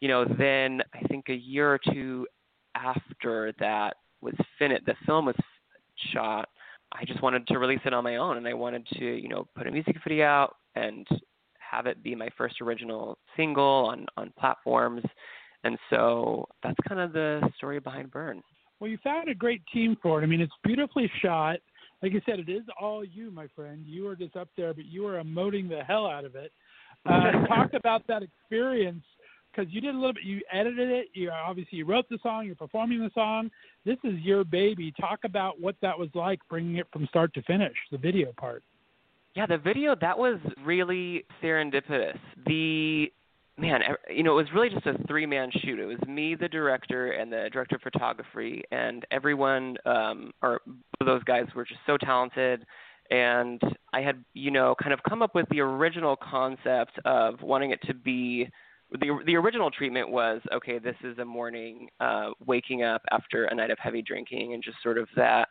you 0.00 0.08
know, 0.08 0.24
then 0.24 0.80
I 0.94 1.06
think 1.08 1.28
a 1.28 1.34
year 1.34 1.72
or 1.72 1.78
two 1.92 2.26
after 2.74 3.52
that 3.60 3.96
was 4.20 4.34
finished, 4.58 4.86
the 4.86 4.94
film 5.04 5.26
was 5.26 5.36
shot. 6.12 6.48
I 6.92 7.04
just 7.04 7.22
wanted 7.22 7.46
to 7.48 7.58
release 7.58 7.80
it 7.84 7.92
on 7.92 8.04
my 8.04 8.16
own, 8.16 8.36
and 8.36 8.46
I 8.46 8.54
wanted 8.54 8.86
to, 8.98 9.04
you 9.04 9.28
know, 9.28 9.46
put 9.56 9.66
a 9.66 9.70
music 9.70 9.96
video 10.06 10.26
out 10.26 10.56
and 10.74 11.06
have 11.58 11.86
it 11.86 12.02
be 12.02 12.14
my 12.14 12.28
first 12.36 12.60
original 12.60 13.18
single 13.36 13.86
on 13.90 14.06
on 14.16 14.32
platforms. 14.38 15.02
And 15.64 15.78
so 15.90 16.46
that's 16.62 16.76
kind 16.88 17.00
of 17.00 17.12
the 17.12 17.40
story 17.56 17.78
behind 17.80 18.10
Burn. 18.10 18.42
Well, 18.80 18.90
you 18.90 18.98
found 19.04 19.28
a 19.28 19.34
great 19.34 19.62
team 19.72 19.96
for 20.02 20.20
it. 20.20 20.24
I 20.24 20.26
mean, 20.26 20.40
it's 20.40 20.52
beautifully 20.64 21.10
shot. 21.22 21.58
Like 22.02 22.12
you 22.12 22.20
said, 22.26 22.40
it 22.40 22.48
is 22.48 22.64
all 22.80 23.04
you, 23.04 23.30
my 23.30 23.46
friend. 23.54 23.84
You 23.86 24.08
are 24.08 24.16
just 24.16 24.34
up 24.34 24.48
there, 24.56 24.74
but 24.74 24.86
you 24.86 25.06
are 25.06 25.22
emoting 25.22 25.68
the 25.68 25.84
hell 25.86 26.06
out 26.06 26.24
of 26.24 26.34
it. 26.34 26.50
Uh, 27.06 27.30
talk 27.46 27.74
about 27.74 28.04
that 28.08 28.22
experience 28.24 29.04
because 29.54 29.72
you 29.72 29.80
did 29.80 29.94
a 29.94 29.98
little 29.98 30.12
bit. 30.12 30.24
You 30.24 30.40
edited 30.52 30.90
it. 30.90 31.08
You 31.14 31.30
obviously 31.30 31.78
you 31.78 31.86
wrote 31.86 32.08
the 32.08 32.18
song. 32.22 32.46
You're 32.46 32.54
performing 32.54 33.00
the 33.00 33.10
song. 33.14 33.50
This 33.84 33.98
is 34.04 34.18
your 34.20 34.44
baby. 34.44 34.92
Talk 35.00 35.20
about 35.24 35.60
what 35.60 35.76
that 35.82 35.98
was 35.98 36.08
like, 36.14 36.40
bringing 36.48 36.76
it 36.76 36.86
from 36.92 37.06
start 37.06 37.32
to 37.34 37.42
finish. 37.42 37.76
The 37.90 37.98
video 37.98 38.32
part. 38.36 38.62
Yeah, 39.34 39.46
the 39.46 39.58
video 39.58 39.94
that 40.00 40.18
was 40.18 40.38
really 40.64 41.24
serendipitous. 41.42 42.18
The 42.46 43.10
man, 43.58 43.80
you 44.10 44.22
know, 44.22 44.32
it 44.32 44.42
was 44.42 44.52
really 44.54 44.68
just 44.68 44.86
a 44.86 44.96
three-man 45.06 45.50
shoot. 45.60 45.78
It 45.78 45.86
was 45.86 46.00
me, 46.06 46.34
the 46.34 46.48
director, 46.48 47.12
and 47.12 47.32
the 47.32 47.48
director 47.52 47.76
of 47.76 47.82
photography, 47.82 48.62
and 48.72 49.04
everyone, 49.10 49.76
um, 49.86 50.32
or 50.42 50.60
those 51.04 51.22
guys 51.24 51.46
were 51.54 51.64
just 51.64 51.80
so 51.86 51.96
talented. 51.96 52.64
And 53.10 53.60
I 53.92 54.00
had, 54.00 54.24
you 54.34 54.50
know, 54.50 54.74
kind 54.82 54.92
of 54.92 55.00
come 55.08 55.22
up 55.22 55.34
with 55.34 55.46
the 55.50 55.60
original 55.60 56.16
concept 56.16 56.98
of 57.04 57.40
wanting 57.42 57.70
it 57.70 57.80
to 57.82 57.94
be. 57.94 58.48
The 59.00 59.22
the 59.26 59.36
original 59.36 59.70
treatment 59.70 60.10
was 60.10 60.40
okay. 60.52 60.78
This 60.78 60.96
is 61.02 61.18
a 61.18 61.24
morning, 61.24 61.88
uh, 62.00 62.30
waking 62.44 62.82
up 62.82 63.02
after 63.10 63.44
a 63.46 63.54
night 63.54 63.70
of 63.70 63.78
heavy 63.78 64.02
drinking, 64.02 64.54
and 64.54 64.62
just 64.62 64.76
sort 64.82 64.98
of 64.98 65.08
that 65.16 65.48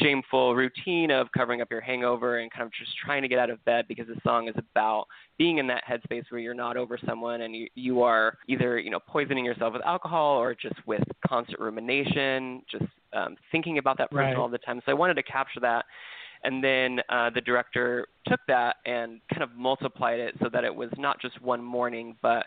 shameful 0.00 0.54
routine 0.54 1.10
of 1.10 1.28
covering 1.32 1.62
up 1.62 1.70
your 1.70 1.80
hangover 1.80 2.38
and 2.38 2.50
kind 2.50 2.62
of 2.64 2.72
just 2.72 2.90
trying 2.98 3.22
to 3.22 3.28
get 3.28 3.38
out 3.38 3.48
of 3.48 3.64
bed 3.64 3.86
because 3.88 4.06
the 4.06 4.20
song 4.22 4.46
is 4.48 4.54
about 4.58 5.06
being 5.38 5.58
in 5.58 5.66
that 5.66 5.82
headspace 5.88 6.24
where 6.28 6.40
you're 6.40 6.52
not 6.54 6.76
over 6.76 6.98
someone 7.06 7.40
and 7.42 7.54
you 7.56 7.68
you 7.74 8.02
are 8.02 8.36
either 8.48 8.78
you 8.78 8.90
know 8.90 9.00
poisoning 9.06 9.44
yourself 9.46 9.72
with 9.72 9.82
alcohol 9.86 10.36
or 10.36 10.54
just 10.54 10.74
with 10.86 11.02
constant 11.26 11.58
rumination 11.58 12.60
just 12.70 12.84
um 13.14 13.34
thinking 13.50 13.78
about 13.78 13.96
that 13.96 14.10
person 14.10 14.26
Right. 14.26 14.36
all 14.36 14.48
the 14.50 14.58
time 14.58 14.80
so 14.84 14.92
i 14.92 14.94
wanted 14.94 15.14
to 15.14 15.22
capture 15.22 15.60
that 15.60 15.86
and 16.44 16.62
then 16.62 17.00
uh, 17.08 17.30
the 17.30 17.40
director 17.40 18.06
took 18.26 18.40
that 18.46 18.76
and 18.86 19.20
kind 19.30 19.42
of 19.42 19.54
multiplied 19.56 20.20
it 20.20 20.34
so 20.42 20.48
that 20.52 20.64
it 20.64 20.74
was 20.74 20.90
not 20.98 21.18
just 21.20 21.40
one 21.40 21.64
morning 21.64 22.14
but 22.20 22.44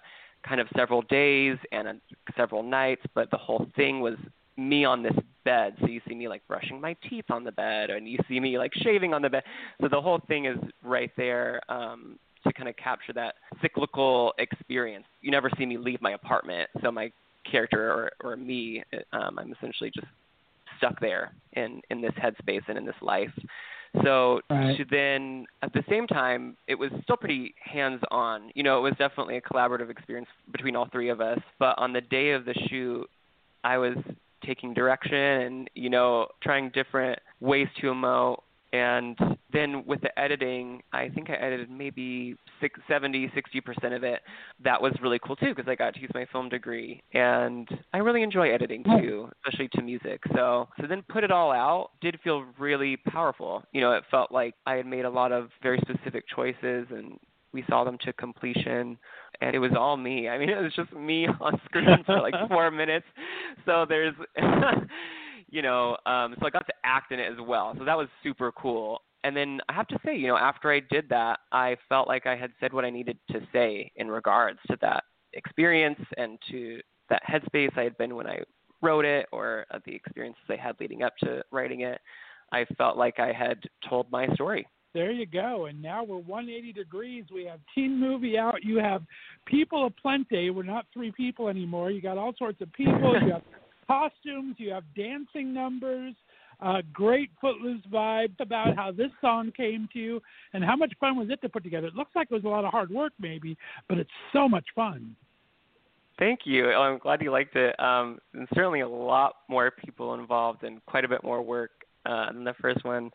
kind 0.47 0.59
of 0.59 0.67
several 0.75 1.01
days 1.03 1.57
and 1.71 1.87
uh, 1.87 1.93
several 2.35 2.63
nights 2.63 3.01
but 3.13 3.29
the 3.31 3.37
whole 3.37 3.67
thing 3.75 3.99
was 3.99 4.15
me 4.57 4.85
on 4.85 5.03
this 5.03 5.15
bed. 5.43 5.75
So 5.79 5.87
you 5.87 6.01
see 6.07 6.15
me 6.15 6.27
like 6.27 6.45
brushing 6.47 6.79
my 6.79 6.95
teeth 7.09 7.25
on 7.29 7.43
the 7.43 7.51
bed, 7.51 7.89
and 7.89 8.07
you 8.07 8.17
see 8.27 8.39
me 8.39 8.57
like 8.57 8.71
shaving 8.75 9.13
on 9.13 9.21
the 9.21 9.29
bed. 9.29 9.43
So 9.81 9.87
the 9.87 10.01
whole 10.01 10.19
thing 10.27 10.45
is 10.45 10.57
right 10.83 11.11
there 11.17 11.61
um, 11.69 12.19
to 12.45 12.53
kind 12.53 12.69
of 12.69 12.75
capture 12.77 13.13
that 13.13 13.35
cyclical 13.61 14.33
experience. 14.37 15.05
You 15.21 15.31
never 15.31 15.49
see 15.57 15.65
me 15.65 15.77
leave 15.77 16.01
my 16.01 16.11
apartment. 16.11 16.69
So 16.81 16.91
my 16.91 17.11
character 17.49 17.91
or, 17.91 18.31
or 18.31 18.35
me, 18.35 18.83
um, 19.13 19.39
I'm 19.39 19.53
essentially 19.53 19.91
just 19.93 20.07
stuck 20.77 20.99
there 20.99 21.33
in 21.53 21.81
in 21.89 22.01
this 22.01 22.13
headspace 22.13 22.63
and 22.67 22.77
in 22.77 22.85
this 22.85 22.95
life. 23.01 23.31
So 24.03 24.41
Right. 24.49 24.77
to 24.77 24.85
then 24.85 25.45
at 25.61 25.73
the 25.73 25.83
same 25.89 26.07
time, 26.07 26.57
it 26.67 26.75
was 26.75 26.91
still 27.03 27.17
pretty 27.17 27.53
hands 27.59 28.01
on. 28.09 28.51
You 28.55 28.63
know, 28.63 28.77
it 28.77 28.81
was 28.81 28.93
definitely 28.97 29.37
a 29.37 29.41
collaborative 29.41 29.89
experience 29.89 30.29
between 30.51 30.75
all 30.75 30.87
three 30.91 31.09
of 31.09 31.21
us. 31.21 31.39
But 31.59 31.77
on 31.77 31.93
the 31.93 32.01
day 32.01 32.31
of 32.31 32.45
the 32.45 32.53
shoot, 32.69 33.09
I 33.63 33.77
was 33.77 33.97
taking 34.43 34.73
direction 34.73 35.13
and 35.15 35.69
you 35.75 35.89
know 35.89 36.27
trying 36.41 36.69
different 36.71 37.19
ways 37.41 37.67
to 37.79 37.87
emote 37.87 38.39
and 38.73 39.17
then 39.51 39.83
with 39.85 40.01
the 40.01 40.19
editing 40.19 40.81
i 40.93 41.09
think 41.09 41.29
i 41.29 41.33
edited 41.33 41.69
maybe 41.69 42.35
six, 42.59 42.79
70 42.87 43.29
60% 43.29 43.95
of 43.95 44.03
it. 44.03 44.21
That 44.63 44.81
was 44.81 44.93
really 45.01 45.19
cool 45.25 45.35
too 45.35 45.53
because 45.55 45.69
i 45.69 45.75
got 45.75 45.93
to 45.95 45.99
use 45.99 46.11
my 46.13 46.25
film 46.31 46.49
degree. 46.49 47.01
And 47.13 47.67
i 47.93 47.97
really 47.97 48.23
enjoy 48.23 48.51
editing 48.51 48.83
too 48.83 49.29
especially 49.45 49.69
to 49.69 49.81
music. 49.81 50.21
So 50.33 50.67
so 50.79 50.87
then 50.87 51.03
put 51.09 51.23
it 51.23 51.31
all 51.31 51.51
out 51.51 51.91
did 52.01 52.19
feel 52.23 52.45
really 52.59 52.97
powerful. 52.97 53.63
You 53.71 53.81
know 53.81 53.93
it 53.93 54.03
felt 54.09 54.31
like 54.31 54.55
i 54.65 54.75
had 54.75 54.85
made 54.85 55.05
a 55.05 55.09
lot 55.09 55.31
of 55.31 55.49
very 55.61 55.79
specific 55.79 56.25
choices 56.33 56.87
and 56.91 57.19
we 57.53 57.63
saw 57.69 57.83
them 57.83 57.97
to 58.05 58.13
completion. 58.13 58.97
And 59.41 59.55
it 59.55 59.59
was 59.59 59.71
all 59.77 59.97
me. 59.97 60.29
I 60.29 60.37
mean, 60.37 60.49
it 60.49 60.61
was 60.61 60.73
just 60.75 60.93
me 60.93 61.27
on 61.41 61.59
screen 61.65 62.03
for 62.05 62.19
like 62.19 62.33
four 62.47 62.71
minutes. 62.71 63.05
So 63.65 63.85
there's, 63.87 64.13
you 65.51 65.61
know, 65.61 65.97
um, 66.05 66.35
so 66.39 66.47
I 66.47 66.49
got 66.49 66.65
to 66.65 66.73
act 66.83 67.11
in 67.11 67.19
it 67.19 67.31
as 67.31 67.37
well. 67.45 67.75
So 67.77 67.85
that 67.85 67.97
was 67.97 68.07
super 68.23 68.51
cool. 68.53 69.01
And 69.23 69.37
then 69.37 69.59
I 69.69 69.73
have 69.73 69.87
to 69.89 69.99
say, 70.03 70.15
you 70.15 70.27
know, 70.27 70.37
after 70.37 70.71
I 70.71 70.79
did 70.79 71.07
that, 71.09 71.39
I 71.51 71.75
felt 71.87 72.07
like 72.07 72.25
I 72.25 72.35
had 72.35 72.51
said 72.59 72.73
what 72.73 72.85
I 72.85 72.89
needed 72.89 73.19
to 73.31 73.41
say 73.53 73.91
in 73.97 74.07
regards 74.07 74.59
to 74.67 74.77
that 74.81 75.03
experience 75.33 75.99
and 76.17 76.39
to 76.49 76.79
that 77.09 77.21
headspace 77.29 77.77
I 77.77 77.83
had 77.83 77.97
been 77.97 78.15
when 78.15 78.25
I 78.25 78.39
wrote 78.81 79.05
it 79.05 79.27
or 79.31 79.65
uh, 79.71 79.79
the 79.85 79.93
experiences 79.93 80.41
I 80.49 80.55
had 80.55 80.75
leading 80.79 81.03
up 81.03 81.13
to 81.23 81.43
writing 81.51 81.81
it. 81.81 81.99
I 82.51 82.65
felt 82.77 82.97
like 82.97 83.19
I 83.19 83.31
had 83.31 83.59
told 83.87 84.11
my 84.11 84.27
story. 84.33 84.67
There 84.93 85.11
you 85.11 85.25
go. 85.25 85.67
And 85.67 85.81
now 85.81 86.03
we're 86.03 86.17
180 86.17 86.73
degrees. 86.73 87.25
We 87.33 87.45
have 87.45 87.59
teen 87.73 87.97
movie 87.97 88.37
out. 88.37 88.63
You 88.63 88.79
have 88.79 89.03
people 89.45 89.85
aplenty. 89.85 90.49
We're 90.49 90.63
not 90.63 90.85
three 90.93 91.11
people 91.11 91.47
anymore. 91.47 91.91
You 91.91 92.01
got 92.01 92.17
all 92.17 92.33
sorts 92.37 92.59
of 92.61 92.73
people. 92.73 93.17
You 93.21 93.31
have 93.33 93.43
costumes. 93.87 94.55
You 94.57 94.71
have 94.71 94.83
dancing 94.95 95.53
numbers. 95.53 96.13
Uh, 96.61 96.81
great 96.93 97.31
Footloose 97.41 97.81
vibe 97.91 98.39
about 98.39 98.75
how 98.75 98.91
this 98.91 99.09
song 99.19 99.51
came 99.57 99.89
to 99.93 99.99
you 99.99 100.21
and 100.53 100.63
how 100.63 100.75
much 100.75 100.93
fun 100.99 101.17
was 101.17 101.27
it 101.31 101.41
to 101.41 101.49
put 101.49 101.63
together. 101.63 101.87
It 101.87 101.95
looks 101.95 102.11
like 102.15 102.27
it 102.29 102.33
was 102.35 102.43
a 102.43 102.49
lot 102.49 102.65
of 102.65 102.71
hard 102.71 102.91
work, 102.91 103.13
maybe, 103.19 103.57
but 103.89 103.97
it's 103.97 104.11
so 104.31 104.47
much 104.47 104.65
fun. 104.75 105.15
Thank 106.19 106.41
you. 106.45 106.71
I'm 106.71 106.99
glad 106.99 107.23
you 107.23 107.31
liked 107.31 107.55
it. 107.55 107.79
Um, 107.79 108.19
and 108.35 108.47
certainly 108.53 108.81
a 108.81 108.87
lot 108.87 109.37
more 109.49 109.71
people 109.71 110.13
involved 110.13 110.61
and 110.61 110.85
quite 110.85 111.03
a 111.03 111.07
bit 111.07 111.23
more 111.23 111.41
work 111.41 111.71
uh, 112.05 112.31
than 112.31 112.43
the 112.43 112.53
first 112.61 112.85
one. 112.85 113.09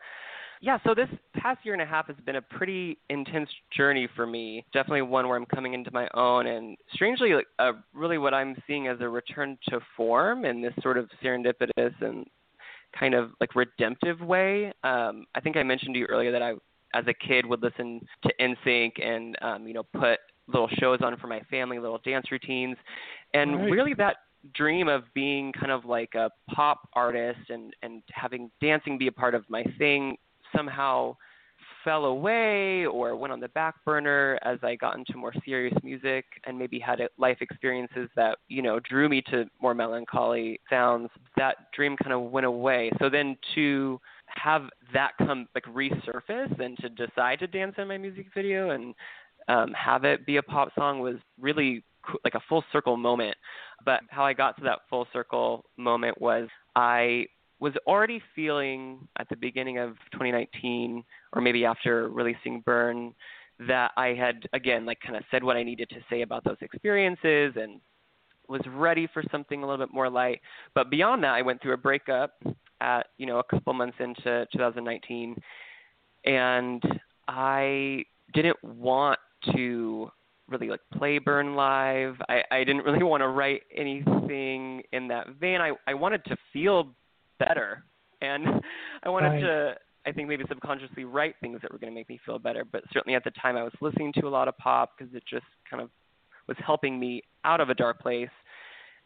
Yeah, 0.60 0.78
so 0.84 0.94
this 0.94 1.08
past 1.36 1.64
year 1.64 1.74
and 1.74 1.82
a 1.82 1.86
half 1.86 2.06
has 2.06 2.16
been 2.24 2.36
a 2.36 2.42
pretty 2.42 2.98
intense 3.10 3.50
journey 3.76 4.08
for 4.16 4.26
me. 4.26 4.64
Definitely 4.72 5.02
one 5.02 5.28
where 5.28 5.36
I'm 5.36 5.46
coming 5.46 5.74
into 5.74 5.90
my 5.92 6.08
own, 6.14 6.46
and 6.46 6.76
strangely, 6.94 7.34
like, 7.34 7.46
uh, 7.58 7.72
really 7.92 8.18
what 8.18 8.32
I'm 8.34 8.56
seeing 8.66 8.88
as 8.88 8.98
a 9.00 9.08
return 9.08 9.58
to 9.68 9.80
form 9.96 10.44
in 10.44 10.62
this 10.62 10.72
sort 10.82 10.96
of 10.98 11.10
serendipitous 11.22 11.92
and 12.00 12.26
kind 12.98 13.14
of 13.14 13.32
like 13.40 13.54
redemptive 13.54 14.20
way. 14.20 14.72
Um, 14.82 15.26
I 15.34 15.40
think 15.40 15.56
I 15.56 15.62
mentioned 15.62 15.94
to 15.94 16.00
you 16.00 16.06
earlier 16.06 16.32
that 16.32 16.42
I, 16.42 16.52
as 16.94 17.04
a 17.06 17.14
kid, 17.14 17.44
would 17.44 17.62
listen 17.62 18.00
to 18.22 18.32
NSYNC 18.40 18.92
and 19.04 19.36
um, 19.42 19.66
you 19.66 19.74
know 19.74 19.82
put 19.82 20.18
little 20.48 20.68
shows 20.78 21.00
on 21.02 21.16
for 21.18 21.26
my 21.26 21.40
family, 21.50 21.78
little 21.78 22.00
dance 22.04 22.30
routines, 22.32 22.76
and 23.34 23.60
Right. 23.60 23.70
really 23.70 23.94
that 23.94 24.16
dream 24.54 24.88
of 24.88 25.02
being 25.12 25.52
kind 25.52 25.72
of 25.72 25.84
like 25.84 26.14
a 26.14 26.30
pop 26.54 26.88
artist 26.94 27.50
and 27.50 27.74
and 27.82 28.02
having 28.12 28.50
dancing 28.60 28.96
be 28.96 29.08
a 29.08 29.12
part 29.12 29.34
of 29.34 29.44
my 29.50 29.64
thing 29.78 30.16
somehow 30.54 31.16
fell 31.84 32.06
away 32.06 32.84
or 32.84 33.14
went 33.16 33.32
on 33.32 33.40
the 33.40 33.48
back 33.48 33.76
burner 33.84 34.38
as 34.42 34.58
I 34.62 34.74
got 34.74 34.98
into 34.98 35.16
more 35.16 35.32
serious 35.44 35.74
music 35.82 36.24
and 36.44 36.58
maybe 36.58 36.78
had 36.78 37.00
life 37.16 37.38
experiences 37.40 38.08
that 38.16 38.38
you 38.48 38.60
know 38.60 38.80
drew 38.80 39.08
me 39.08 39.22
to 39.30 39.44
more 39.62 39.74
melancholy 39.74 40.60
sounds 40.68 41.08
that 41.36 41.72
dream 41.72 41.96
kind 41.96 42.12
of 42.12 42.22
went 42.32 42.44
away 42.44 42.90
so 42.98 43.08
then 43.08 43.36
to 43.54 44.00
have 44.26 44.64
that 44.92 45.12
come 45.18 45.46
like 45.54 45.64
resurface 45.64 46.58
and 46.60 46.76
to 46.78 46.88
decide 46.88 47.38
to 47.38 47.46
dance 47.46 47.74
in 47.78 47.86
my 47.88 47.96
music 47.96 48.26
video 48.34 48.70
and 48.70 48.94
um, 49.48 49.72
have 49.72 50.04
it 50.04 50.26
be 50.26 50.36
a 50.36 50.42
pop 50.42 50.70
song 50.74 51.00
was 51.00 51.16
really 51.40 51.84
co- 52.02 52.18
like 52.24 52.34
a 52.34 52.42
full 52.48 52.64
circle 52.72 52.96
moment. 52.96 53.36
But 53.84 54.00
how 54.10 54.24
I 54.24 54.32
got 54.32 54.56
to 54.58 54.64
that 54.64 54.80
full 54.88 55.06
circle 55.12 55.64
moment 55.76 56.20
was 56.20 56.48
I 56.74 57.26
was 57.58 57.72
already 57.86 58.22
feeling 58.34 59.08
at 59.18 59.28
the 59.28 59.36
beginning 59.36 59.78
of 59.78 59.90
2019, 60.12 61.02
or 61.32 61.40
maybe 61.40 61.64
after 61.64 62.08
releasing 62.08 62.60
Burn, 62.60 63.14
that 63.66 63.92
I 63.96 64.08
had 64.08 64.46
again 64.52 64.84
like 64.84 65.00
kind 65.00 65.16
of 65.16 65.22
said 65.30 65.42
what 65.42 65.56
I 65.56 65.62
needed 65.62 65.88
to 65.90 65.96
say 66.10 66.22
about 66.22 66.44
those 66.44 66.58
experiences 66.60 67.54
and 67.56 67.80
was 68.48 68.60
ready 68.68 69.08
for 69.12 69.22
something 69.30 69.62
a 69.62 69.66
little 69.66 69.84
bit 69.84 69.94
more 69.94 70.10
light. 70.10 70.40
But 70.74 70.90
beyond 70.90 71.24
that, 71.24 71.34
I 71.34 71.42
went 71.42 71.62
through 71.62 71.74
a 71.74 71.78
breakup 71.78 72.32
at 72.80 73.06
you 73.16 73.26
know 73.26 73.38
a 73.38 73.44
couple 73.44 73.72
months 73.72 73.96
into 74.00 74.46
2019, 74.52 75.36
and 76.24 76.82
I 77.28 78.04
didn't 78.34 78.62
want 78.62 79.18
to 79.54 80.10
really 80.48 80.68
like 80.68 80.80
play 80.94 81.18
Burn 81.18 81.54
live. 81.54 82.16
I, 82.28 82.42
I 82.50 82.58
didn't 82.64 82.84
really 82.84 83.02
want 83.02 83.22
to 83.22 83.28
write 83.28 83.62
anything 83.74 84.82
in 84.92 85.08
that 85.08 85.28
vein. 85.40 85.60
I, 85.60 85.72
I 85.86 85.94
wanted 85.94 86.24
to 86.26 86.36
feel 86.52 86.94
better, 87.38 87.84
and 88.20 88.46
I 89.02 89.08
wanted 89.08 89.28
Right. 89.30 89.40
to. 89.40 89.74
I 90.06 90.12
think 90.12 90.28
maybe 90.28 90.44
subconsciously 90.48 91.04
write 91.04 91.34
things 91.40 91.60
that 91.62 91.72
were 91.72 91.78
going 91.78 91.92
to 91.92 91.94
make 91.94 92.08
me 92.08 92.20
feel 92.24 92.38
better. 92.38 92.64
But 92.64 92.84
certainly 92.92 93.16
at 93.16 93.24
the 93.24 93.32
time, 93.32 93.56
I 93.56 93.64
was 93.64 93.72
listening 93.80 94.12
to 94.14 94.28
a 94.28 94.30
lot 94.30 94.46
of 94.46 94.56
pop 94.56 94.92
because 94.96 95.12
it 95.14 95.24
just 95.28 95.46
kind 95.68 95.82
of 95.82 95.90
was 96.46 96.56
helping 96.64 97.00
me 97.00 97.22
out 97.44 97.60
of 97.60 97.70
a 97.70 97.74
dark 97.74 97.98
place. 98.00 98.28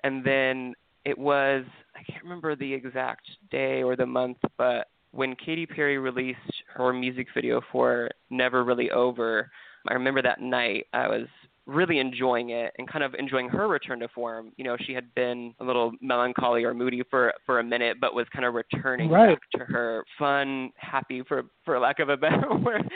And 0.05 0.23
then 0.23 0.75
it 1.07 1.17
was 1.17 1.65
I 1.97 2.03
can't 2.11 2.23
remember 2.23 2.55
the 2.55 2.73
exact 2.73 3.31
day 3.51 3.83
or 3.83 3.97
the 3.97 4.05
month, 4.07 4.37
but 4.59 4.89
when 5.13 5.35
Katy 5.37 5.67
Perry 5.67 5.97
released 5.99 6.39
her 6.75 6.93
music 6.93 7.29
video 7.35 7.61
for 7.73 8.11
Never 8.29 8.63
Really 8.63 8.91
Over, 8.91 9.51
I 9.89 9.95
remember 9.95 10.23
that 10.23 10.41
night 10.43 10.87
I 10.93 11.09
was 11.09 11.27
really 11.71 11.99
enjoying 11.99 12.51
it 12.51 12.73
and 12.79 12.89
kind 12.89 13.05
of 13.05 13.15
enjoying 13.15 13.49
her 13.49 13.69
return 13.69 14.01
to 14.01 14.09
form. 14.09 14.53
You 14.57 14.65
know, 14.65 14.77
she 14.87 14.93
had 14.93 15.15
been 15.15 15.55
a 15.61 15.65
little 15.65 15.93
melancholy 16.01 16.65
or 16.65 16.75
moody 16.75 17.03
for 17.11 17.33
for 17.47 17.61
a 17.61 17.65
minute, 17.65 17.99
but 18.01 18.15
was 18.15 18.27
kind 18.33 18.45
of 18.45 18.55
returning 18.55 19.09
Right. 19.11 19.39
back 19.39 19.51
to 19.61 19.65
her 19.73 20.05
fun, 20.19 20.71
happy 20.77 21.23
for 21.27 21.45
for 21.65 21.79
lack 21.79 21.99
of 22.01 22.09
a 22.09 22.17
better 22.17 22.55
word, 22.65 22.91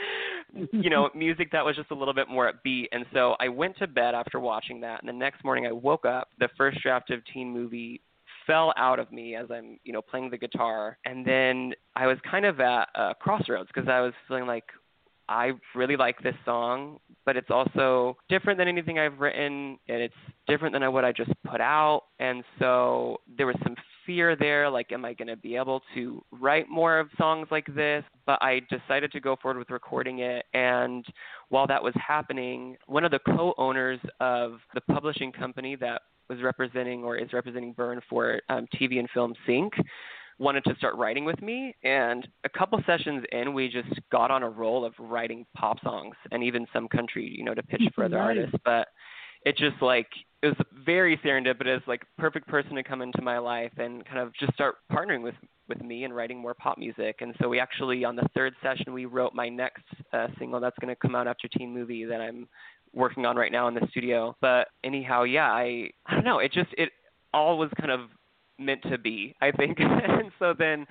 you 0.72 0.90
know, 0.90 1.08
music 1.14 1.50
that 1.52 1.64
was 1.64 1.76
just 1.76 1.90
a 1.90 1.94
little 1.94 2.14
bit 2.14 2.28
more 2.28 2.52
upbeat. 2.52 2.86
And 2.92 3.04
so 3.12 3.36
I 3.40 3.48
went 3.48 3.76
to 3.78 3.86
bed 3.86 4.14
after 4.14 4.40
watching 4.40 4.80
that, 4.80 5.00
and 5.00 5.08
the 5.08 5.12
next 5.12 5.44
morning 5.44 5.66
I 5.66 5.72
woke 5.72 6.04
up. 6.04 6.28
The 6.38 6.48
first 6.56 6.80
draft 6.82 7.10
of 7.10 7.20
Teen 7.32 7.50
Movie 7.50 8.00
fell 8.46 8.74
out 8.76 8.98
of 8.98 9.10
me 9.10 9.36
as 9.36 9.46
I'm, 9.50 9.78
you 9.84 9.92
know, 9.92 10.02
playing 10.02 10.30
the 10.30 10.36
guitar, 10.36 10.98
and 11.06 11.24
then 11.24 11.72
I 11.96 12.06
was 12.06 12.18
kind 12.30 12.44
of 12.44 12.60
at 12.60 12.88
a 12.94 13.14
crossroads 13.18 13.68
because 13.72 13.88
I 13.88 14.00
was 14.00 14.12
feeling 14.28 14.46
like, 14.46 14.64
I 15.28 15.52
really 15.74 15.96
like 15.96 16.20
this 16.22 16.34
song, 16.44 16.98
but 17.24 17.36
it's 17.36 17.50
also 17.50 18.16
different 18.28 18.58
than 18.58 18.68
anything 18.68 18.98
I've 18.98 19.18
written, 19.18 19.78
and 19.88 20.02
it's 20.02 20.14
different 20.46 20.74
than 20.74 20.92
what 20.92 21.04
I 21.04 21.12
just 21.12 21.30
put 21.48 21.60
out. 21.60 22.02
And 22.18 22.44
so 22.58 23.18
there 23.36 23.46
was 23.46 23.56
some 23.62 23.74
fear 24.06 24.36
there 24.36 24.68
like, 24.68 24.92
am 24.92 25.04
I 25.04 25.14
going 25.14 25.28
to 25.28 25.36
be 25.36 25.56
able 25.56 25.82
to 25.94 26.22
write 26.30 26.68
more 26.68 26.98
of 26.98 27.08
songs 27.16 27.48
like 27.50 27.66
this? 27.74 28.04
But 28.26 28.38
I 28.42 28.60
decided 28.70 29.12
to 29.12 29.20
go 29.20 29.36
forward 29.40 29.58
with 29.58 29.70
recording 29.70 30.20
it. 30.20 30.44
And 30.52 31.04
while 31.48 31.66
that 31.66 31.82
was 31.82 31.94
happening, 31.94 32.76
one 32.86 33.04
of 33.04 33.10
the 33.10 33.20
co 33.20 33.54
owners 33.56 34.00
of 34.20 34.58
the 34.74 34.80
publishing 34.82 35.32
company 35.32 35.76
that 35.76 36.02
was 36.28 36.42
representing 36.42 37.04
or 37.04 37.16
is 37.16 37.32
representing 37.32 37.72
Burn 37.72 38.00
for 38.08 38.40
um, 38.48 38.66
TV 38.74 38.98
and 38.98 39.08
Film 39.10 39.34
Sync 39.46 39.72
wanted 40.38 40.64
to 40.64 40.74
start 40.76 40.94
writing 40.96 41.24
with 41.24 41.40
me 41.42 41.74
and 41.84 42.26
a 42.44 42.48
couple 42.48 42.80
sessions 42.86 43.24
in 43.32 43.54
we 43.54 43.68
just 43.68 43.88
got 44.10 44.30
on 44.30 44.42
a 44.42 44.48
roll 44.48 44.84
of 44.84 44.92
writing 44.98 45.46
pop 45.56 45.78
songs 45.82 46.14
and 46.32 46.42
even 46.42 46.66
some 46.72 46.88
country 46.88 47.32
you 47.36 47.44
know 47.44 47.54
to 47.54 47.62
pitch 47.62 47.82
for 47.94 48.04
other 48.04 48.16
Nice. 48.16 48.24
artists 48.38 48.56
but 48.64 48.88
it 49.44 49.56
just 49.56 49.80
like 49.80 50.08
it 50.42 50.48
was 50.48 50.56
very 50.84 51.16
serendipitous 51.18 51.86
like 51.86 52.02
perfect 52.18 52.48
person 52.48 52.74
to 52.74 52.82
come 52.82 53.02
into 53.02 53.22
my 53.22 53.38
life 53.38 53.72
and 53.78 54.04
kind 54.06 54.18
of 54.18 54.32
just 54.38 54.52
start 54.54 54.76
partnering 54.92 55.22
with 55.22 55.34
with 55.68 55.80
me 55.80 56.04
and 56.04 56.14
writing 56.14 56.38
more 56.38 56.54
pop 56.54 56.78
music 56.78 57.16
and 57.20 57.34
so 57.40 57.48
we 57.48 57.58
actually 57.60 58.04
on 58.04 58.16
the 58.16 58.26
third 58.34 58.54
session 58.62 58.92
we 58.92 59.06
wrote 59.06 59.34
my 59.34 59.48
next 59.48 59.84
uh, 60.12 60.26
single 60.38 60.60
that's 60.60 60.76
going 60.80 60.94
to 60.94 60.96
come 61.00 61.14
out 61.14 61.26
after 61.26 61.48
teen 61.48 61.72
movie 61.72 62.04
that 62.04 62.20
i'm 62.20 62.46
working 62.92 63.24
on 63.24 63.34
right 63.36 63.50
now 63.52 63.66
in 63.68 63.74
the 63.74 63.86
studio 63.90 64.36
but 64.40 64.68
anyhow 64.84 65.22
yeah 65.22 65.50
i 65.50 65.88
i 66.06 66.14
don't 66.14 66.24
know 66.24 66.38
it 66.38 66.52
just 66.52 66.68
it 66.76 66.90
all 67.32 67.56
was 67.58 67.70
kind 67.80 67.90
of 67.90 68.00
meant 68.58 68.82
to 68.90 68.98
be, 68.98 69.34
I 69.40 69.50
think. 69.50 69.78
and 69.80 70.30
so 70.38 70.54
then, 70.56 70.86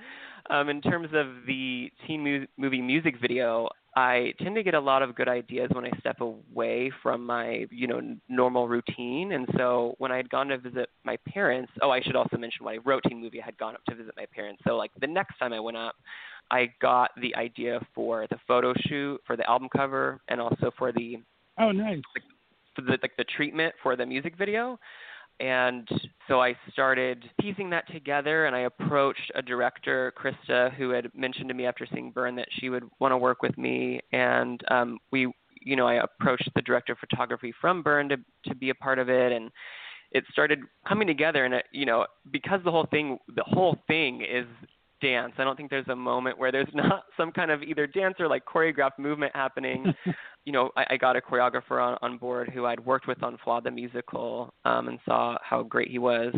um, 0.50 0.68
in 0.68 0.80
terms 0.80 1.08
of 1.14 1.46
the 1.46 1.90
teen 2.06 2.22
mu- 2.22 2.46
movie 2.56 2.82
music 2.82 3.20
video, 3.20 3.68
I 3.96 4.34
tend 4.40 4.56
to 4.56 4.62
get 4.62 4.74
a 4.74 4.80
lot 4.80 5.02
of 5.02 5.14
good 5.14 5.28
ideas 5.28 5.70
when 5.72 5.84
I 5.84 5.90
step 6.00 6.20
away 6.20 6.90
from 7.02 7.24
my, 7.24 7.66
you 7.70 7.86
know, 7.86 7.98
n- 7.98 8.20
normal 8.28 8.66
routine. 8.68 9.32
And 9.32 9.46
so 9.56 9.94
when 9.98 10.10
I 10.10 10.16
had 10.16 10.28
gone 10.30 10.48
to 10.48 10.58
visit 10.58 10.88
my 11.04 11.16
parents, 11.28 11.70
oh, 11.80 11.90
I 11.90 12.00
should 12.00 12.16
also 12.16 12.36
mention 12.36 12.64
when 12.64 12.74
I 12.74 12.78
wrote 12.78 13.04
teen 13.08 13.20
movie, 13.20 13.40
I 13.40 13.44
had 13.44 13.56
gone 13.56 13.74
up 13.74 13.84
to 13.88 13.94
visit 13.94 14.14
my 14.16 14.26
parents. 14.34 14.62
So 14.66 14.76
like 14.76 14.90
the 15.00 15.06
next 15.06 15.38
time 15.38 15.52
I 15.52 15.60
went 15.60 15.76
up, 15.76 15.94
I 16.50 16.72
got 16.82 17.10
the 17.20 17.34
idea 17.36 17.80
for 17.94 18.26
the 18.30 18.36
photo 18.46 18.74
shoot 18.86 19.20
for 19.26 19.36
the 19.36 19.48
album 19.48 19.68
cover 19.74 20.20
and 20.28 20.40
also 20.40 20.70
for 20.76 20.92
the 20.92 21.18
Oh, 21.56 21.70
nice. 21.70 22.00
for 22.74 22.82
the 22.82 22.98
like 23.00 23.16
the 23.16 23.24
treatment 23.24 23.72
for 23.82 23.94
the 23.94 24.04
music 24.04 24.36
video 24.36 24.78
and 25.40 25.88
so 26.28 26.40
I 26.40 26.56
started 26.72 27.28
piecing 27.40 27.70
that 27.70 27.90
together 27.92 28.46
and 28.46 28.54
I 28.54 28.60
approached 28.60 29.32
a 29.34 29.42
director, 29.42 30.12
Krista, 30.16 30.72
who 30.74 30.90
had 30.90 31.10
mentioned 31.14 31.48
to 31.48 31.54
me 31.54 31.66
after 31.66 31.86
seeing 31.92 32.10
Burn 32.10 32.36
that 32.36 32.48
she 32.58 32.70
would 32.70 32.84
want 33.00 33.12
to 33.12 33.18
work 33.18 33.42
with 33.42 33.56
me 33.58 34.00
and 34.12 34.60
um 34.70 34.98
we 35.10 35.32
you 35.66 35.76
know, 35.76 35.86
I 35.86 35.94
approached 35.94 36.50
the 36.54 36.60
director 36.60 36.92
of 36.92 36.98
photography 36.98 37.52
from 37.60 37.82
Burn 37.82 38.08
to 38.10 38.16
to 38.46 38.54
be 38.54 38.70
a 38.70 38.74
part 38.74 38.98
of 38.98 39.08
it 39.08 39.32
and 39.32 39.50
it 40.12 40.24
started 40.30 40.60
coming 40.86 41.08
together 41.08 41.44
and 41.44 41.54
it, 41.54 41.64
you 41.72 41.86
know, 41.86 42.06
because 42.30 42.60
the 42.64 42.70
whole 42.70 42.86
thing 42.90 43.18
the 43.34 43.44
whole 43.44 43.76
thing 43.88 44.22
is 44.22 44.46
dance. 45.04 45.32
I 45.38 45.44
don't 45.44 45.56
think 45.56 45.70
there's 45.70 45.88
a 45.88 45.96
moment 45.96 46.38
where 46.38 46.50
there's 46.50 46.68
not 46.74 47.04
some 47.16 47.30
kind 47.32 47.50
of 47.50 47.62
either 47.62 47.86
dance 47.86 48.14
or 48.18 48.28
like 48.28 48.44
choreographed 48.44 48.98
movement 48.98 49.32
happening. 49.34 49.92
you 50.44 50.52
know, 50.52 50.70
I, 50.76 50.86
I 50.90 50.96
got 50.96 51.16
a 51.16 51.20
choreographer 51.20 51.82
on, 51.82 51.98
on 52.02 52.18
board 52.18 52.50
who 52.50 52.66
I'd 52.66 52.84
worked 52.84 53.06
with 53.06 53.22
on 53.22 53.38
Flawed 53.42 53.64
the 53.64 53.70
Musical 53.70 54.52
um, 54.64 54.88
and 54.88 54.98
saw 55.04 55.36
how 55.42 55.62
great 55.62 55.90
he 55.90 55.98
was. 55.98 56.34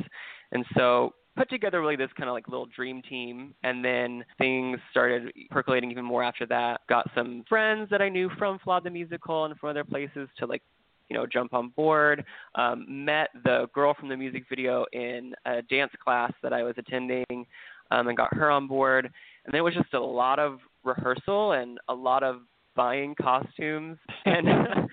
And 0.52 0.64
so 0.76 1.14
put 1.36 1.50
together 1.50 1.80
really 1.80 1.96
this 1.96 2.10
kind 2.16 2.28
of 2.28 2.34
like 2.34 2.48
little 2.48 2.66
dream 2.66 3.02
team 3.02 3.54
and 3.62 3.84
then 3.84 4.24
things 4.38 4.78
started 4.90 5.32
percolating 5.50 5.90
even 5.90 6.04
more 6.04 6.22
after 6.22 6.46
that. 6.46 6.80
Got 6.88 7.10
some 7.14 7.44
friends 7.48 7.88
that 7.90 8.00
I 8.00 8.08
knew 8.08 8.30
from 8.38 8.58
Flawed 8.60 8.84
the 8.84 8.90
Musical 8.90 9.44
and 9.44 9.56
from 9.58 9.70
other 9.70 9.84
places 9.84 10.28
to 10.38 10.46
like 10.46 10.62
you 11.08 11.16
know, 11.16 11.26
jump 11.26 11.54
on 11.54 11.68
board. 11.70 12.24
Um, 12.54 12.84
met 12.88 13.28
the 13.44 13.68
girl 13.74 13.94
from 13.94 14.08
the 14.08 14.16
music 14.16 14.44
video 14.48 14.86
in 14.92 15.34
a 15.44 15.62
dance 15.62 15.92
class 16.02 16.32
that 16.42 16.52
I 16.52 16.62
was 16.62 16.74
attending, 16.78 17.46
um, 17.90 18.08
and 18.08 18.16
got 18.16 18.34
her 18.34 18.50
on 18.50 18.66
board. 18.66 19.04
And 19.04 19.52
then 19.52 19.60
it 19.60 19.62
was 19.62 19.74
just 19.74 19.94
a 19.94 20.00
lot 20.00 20.38
of 20.38 20.58
rehearsal 20.84 21.52
and 21.52 21.78
a 21.88 21.94
lot 21.94 22.22
of 22.22 22.40
buying 22.76 23.14
costumes 23.20 23.98
and 24.26 24.46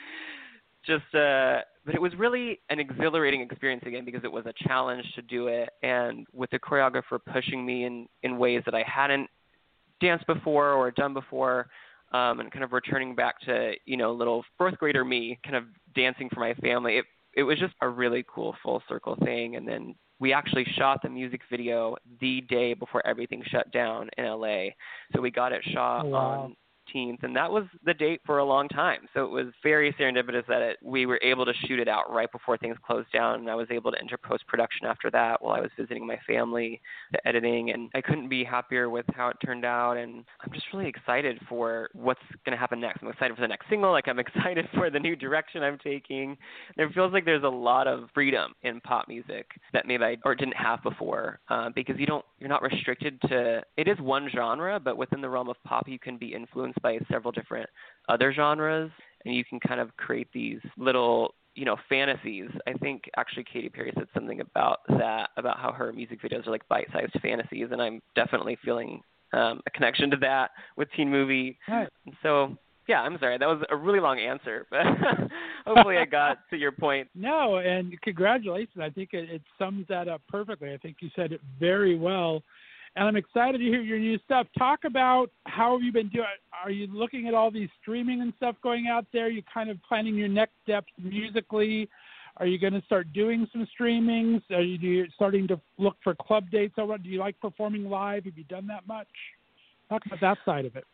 just 0.85 1.13
uh 1.15 1.59
but 1.85 1.95
it 1.95 2.01
was 2.01 2.13
really 2.15 2.59
an 2.69 2.79
exhilarating 2.79 3.41
experience 3.41 3.83
again 3.85 4.05
because 4.05 4.23
it 4.23 4.31
was 4.31 4.45
a 4.45 4.53
challenge 4.65 5.03
to 5.15 5.21
do 5.21 5.47
it. 5.47 5.69
And 5.81 6.25
with 6.31 6.49
the 6.51 6.59
choreographer 6.59 7.19
pushing 7.31 7.65
me 7.65 7.83
in 7.85 8.07
in 8.23 8.37
ways 8.37 8.61
that 8.65 8.73
I 8.73 8.83
hadn't 8.87 9.29
danced 9.99 10.25
before 10.27 10.71
or 10.71 10.91
done 10.91 11.13
before 11.13 11.67
um 12.13 12.39
and 12.39 12.51
kind 12.51 12.63
of 12.63 12.71
returning 12.73 13.15
back 13.15 13.39
to 13.41 13.73
you 13.85 13.97
know 13.97 14.13
little 14.13 14.43
fourth 14.57 14.77
grader 14.77 15.03
me 15.03 15.37
kind 15.43 15.55
of 15.55 15.65
dancing 15.95 16.29
for 16.33 16.39
my 16.39 16.53
family 16.55 16.97
it 16.97 17.05
it 17.35 17.43
was 17.43 17.57
just 17.59 17.73
a 17.81 17.89
really 17.89 18.23
cool 18.33 18.55
full 18.63 18.81
circle 18.87 19.17
thing. 19.23 19.55
And 19.57 19.67
then 19.67 19.95
we 20.19 20.31
actually 20.31 20.65
shot 20.77 21.01
the 21.01 21.09
music 21.09 21.41
video 21.49 21.97
the 22.21 22.41
day 22.41 22.73
before 22.73 23.05
everything 23.05 23.43
shut 23.47 23.71
down 23.73 24.09
in 24.17 24.25
LA 24.25 24.67
so 25.13 25.19
we 25.21 25.31
got 25.31 25.51
it 25.51 25.61
shot 25.73 26.05
Oh, 26.05 26.09
wow. 26.09 26.19
on 26.19 26.55
18th, 26.95 27.23
and 27.23 27.35
that 27.35 27.51
was 27.51 27.65
the 27.85 27.93
date 27.93 28.21
for 28.25 28.39
a 28.39 28.45
long 28.45 28.67
time. 28.67 29.01
So 29.13 29.23
it 29.23 29.31
was 29.31 29.47
very 29.61 29.93
serendipitous 29.93 30.45
that 30.47 30.61
it, 30.61 30.77
we 30.81 31.05
were 31.05 31.19
able 31.23 31.45
to 31.45 31.53
shoot 31.65 31.79
it 31.79 31.87
out 31.87 32.11
right 32.11 32.31
before 32.31 32.57
things 32.57 32.75
closed 32.85 33.11
down, 33.11 33.41
and 33.41 33.49
I 33.49 33.55
was 33.55 33.67
able 33.71 33.91
to 33.91 33.99
enter 33.99 34.17
post 34.17 34.45
production 34.47 34.87
after 34.87 35.09
that 35.11 35.41
while 35.41 35.55
I 35.55 35.61
was 35.61 35.71
visiting 35.77 36.05
my 36.05 36.19
family, 36.27 36.81
the 37.11 37.25
editing, 37.27 37.71
and 37.71 37.89
I 37.93 38.01
couldn't 38.01 38.29
be 38.29 38.43
happier 38.43 38.89
with 38.89 39.05
how 39.13 39.29
it 39.29 39.37
turned 39.45 39.65
out. 39.65 39.97
And 39.97 40.23
I'm 40.41 40.53
just 40.53 40.65
really 40.73 40.87
excited 40.87 41.39
for 41.49 41.89
what's 41.93 42.21
going 42.45 42.55
to 42.55 42.59
happen 42.59 42.79
next. 42.79 43.01
I'm 43.01 43.09
excited 43.09 43.35
for 43.35 43.41
the 43.41 43.47
next 43.47 43.69
single. 43.69 43.91
Like 43.91 44.07
I'm 44.07 44.19
excited 44.33 44.67
for 44.73 44.89
the 44.89 44.99
new 44.99 45.15
direction 45.15 45.63
I'm 45.63 45.77
taking. 45.79 46.37
And 46.77 46.89
it 46.89 46.93
feels 46.93 47.13
like 47.13 47.25
there's 47.25 47.43
a 47.43 47.47
lot 47.47 47.87
of 47.87 48.09
freedom 48.13 48.53
in 48.63 48.81
pop 48.81 49.07
music 49.07 49.47
that 49.73 49.87
maybe 49.87 50.03
I 50.03 50.17
or 50.25 50.35
didn't 50.35 50.57
have 50.57 50.81
before, 50.83 51.39
uh, 51.49 51.69
because 51.75 51.95
you 51.97 52.05
don't 52.05 52.25
you're 52.39 52.49
not 52.49 52.61
restricted 52.61 53.19
to. 53.23 53.61
It 53.77 53.87
is 53.87 53.97
one 53.99 54.29
genre, 54.33 54.79
but 54.79 54.97
within 54.97 55.21
the 55.21 55.29
realm 55.29 55.49
of 55.49 55.55
pop, 55.65 55.87
you 55.87 55.99
can 55.99 56.17
be 56.17 56.33
influenced 56.33 56.72
by 56.81 56.99
several 57.11 57.31
different 57.31 57.69
other 58.09 58.33
genres, 58.33 58.91
and 59.25 59.35
you 59.35 59.43
can 59.43 59.59
kind 59.59 59.79
of 59.79 59.95
create 59.97 60.27
these 60.33 60.59
little 60.77 61.35
you 61.55 61.65
know 61.65 61.77
fantasies. 61.89 62.49
I 62.67 62.73
think 62.73 63.03
actually 63.17 63.45
Katy 63.51 63.69
Perry 63.69 63.91
said 63.95 64.07
something 64.13 64.41
about 64.41 64.79
that 64.89 65.29
about 65.37 65.59
how 65.59 65.71
her 65.71 65.91
music 65.93 66.21
videos 66.21 66.47
are 66.47 66.51
like 66.51 66.67
bite-sized 66.67 67.15
fantasies, 67.21 67.67
and 67.71 67.81
I'm 67.81 68.01
definitely 68.15 68.57
feeling 68.63 69.01
um, 69.33 69.61
a 69.65 69.71
connection 69.71 70.11
to 70.11 70.17
that 70.17 70.51
with 70.77 70.87
Teen 70.95 71.09
Movie. 71.09 71.57
Right. 71.67 71.89
So 72.21 72.57
yeah, 72.87 73.01
I'm 73.01 73.17
sorry 73.19 73.37
that 73.37 73.47
was 73.47 73.63
a 73.69 73.75
really 73.75 73.99
long 73.99 74.19
answer, 74.19 74.65
but 74.71 74.81
hopefully 75.65 75.97
I 75.97 76.05
got 76.05 76.39
to 76.49 76.57
your 76.57 76.71
point. 76.71 77.07
No, 77.15 77.57
and 77.57 77.99
congratulations. 78.01 78.77
I 78.81 78.89
think 78.89 79.09
it, 79.13 79.29
it 79.29 79.41
sums 79.57 79.85
that 79.87 80.07
up 80.07 80.21
perfectly. 80.27 80.73
I 80.73 80.77
think 80.77 80.97
you 80.99 81.09
said 81.15 81.31
it 81.31 81.41
very 81.59 81.97
well. 81.97 82.43
And 82.95 83.07
I'm 83.07 83.15
excited 83.15 83.57
to 83.59 83.63
hear 83.63 83.81
your 83.81 83.97
new 83.97 84.19
stuff. 84.25 84.45
Talk 84.57 84.81
about 84.85 85.31
how 85.55 85.73
have 85.73 85.83
you 85.83 85.91
been 85.91 86.09
doing? 86.09 86.25
Are 86.63 86.71
you 86.71 86.87
looking 86.91 87.27
at 87.27 87.33
all 87.33 87.51
these 87.51 87.69
streaming 87.81 88.21
and 88.21 88.33
stuff 88.37 88.55
going 88.63 88.87
out 88.87 89.05
there? 89.13 89.29
You 89.29 89.43
kind 89.53 89.69
of 89.69 89.77
planning 89.87 90.15
your 90.15 90.27
next 90.27 90.53
steps 90.63 90.87
musically? 90.97 91.89
Are 92.37 92.47
you 92.47 92.57
going 92.57 92.73
to 92.73 92.81
start 92.85 93.13
doing 93.13 93.47
some 93.51 93.67
streamings? 93.79 94.41
Are 94.49 94.61
you 94.61 95.05
starting 95.15 95.47
to 95.49 95.59
look 95.77 95.95
for 96.03 96.15
club 96.15 96.49
dates? 96.51 96.73
Do 96.75 96.97
you 97.03 97.19
like 97.19 97.39
performing 97.39 97.89
live? 97.89 98.25
Have 98.25 98.37
you 98.37 98.43
done 98.45 98.65
that 98.67 98.87
much? 98.87 99.07
Talk 99.89 100.01
about 100.07 100.21
that 100.21 100.37
side 100.43 100.65
of 100.65 100.75
it. 100.75 100.85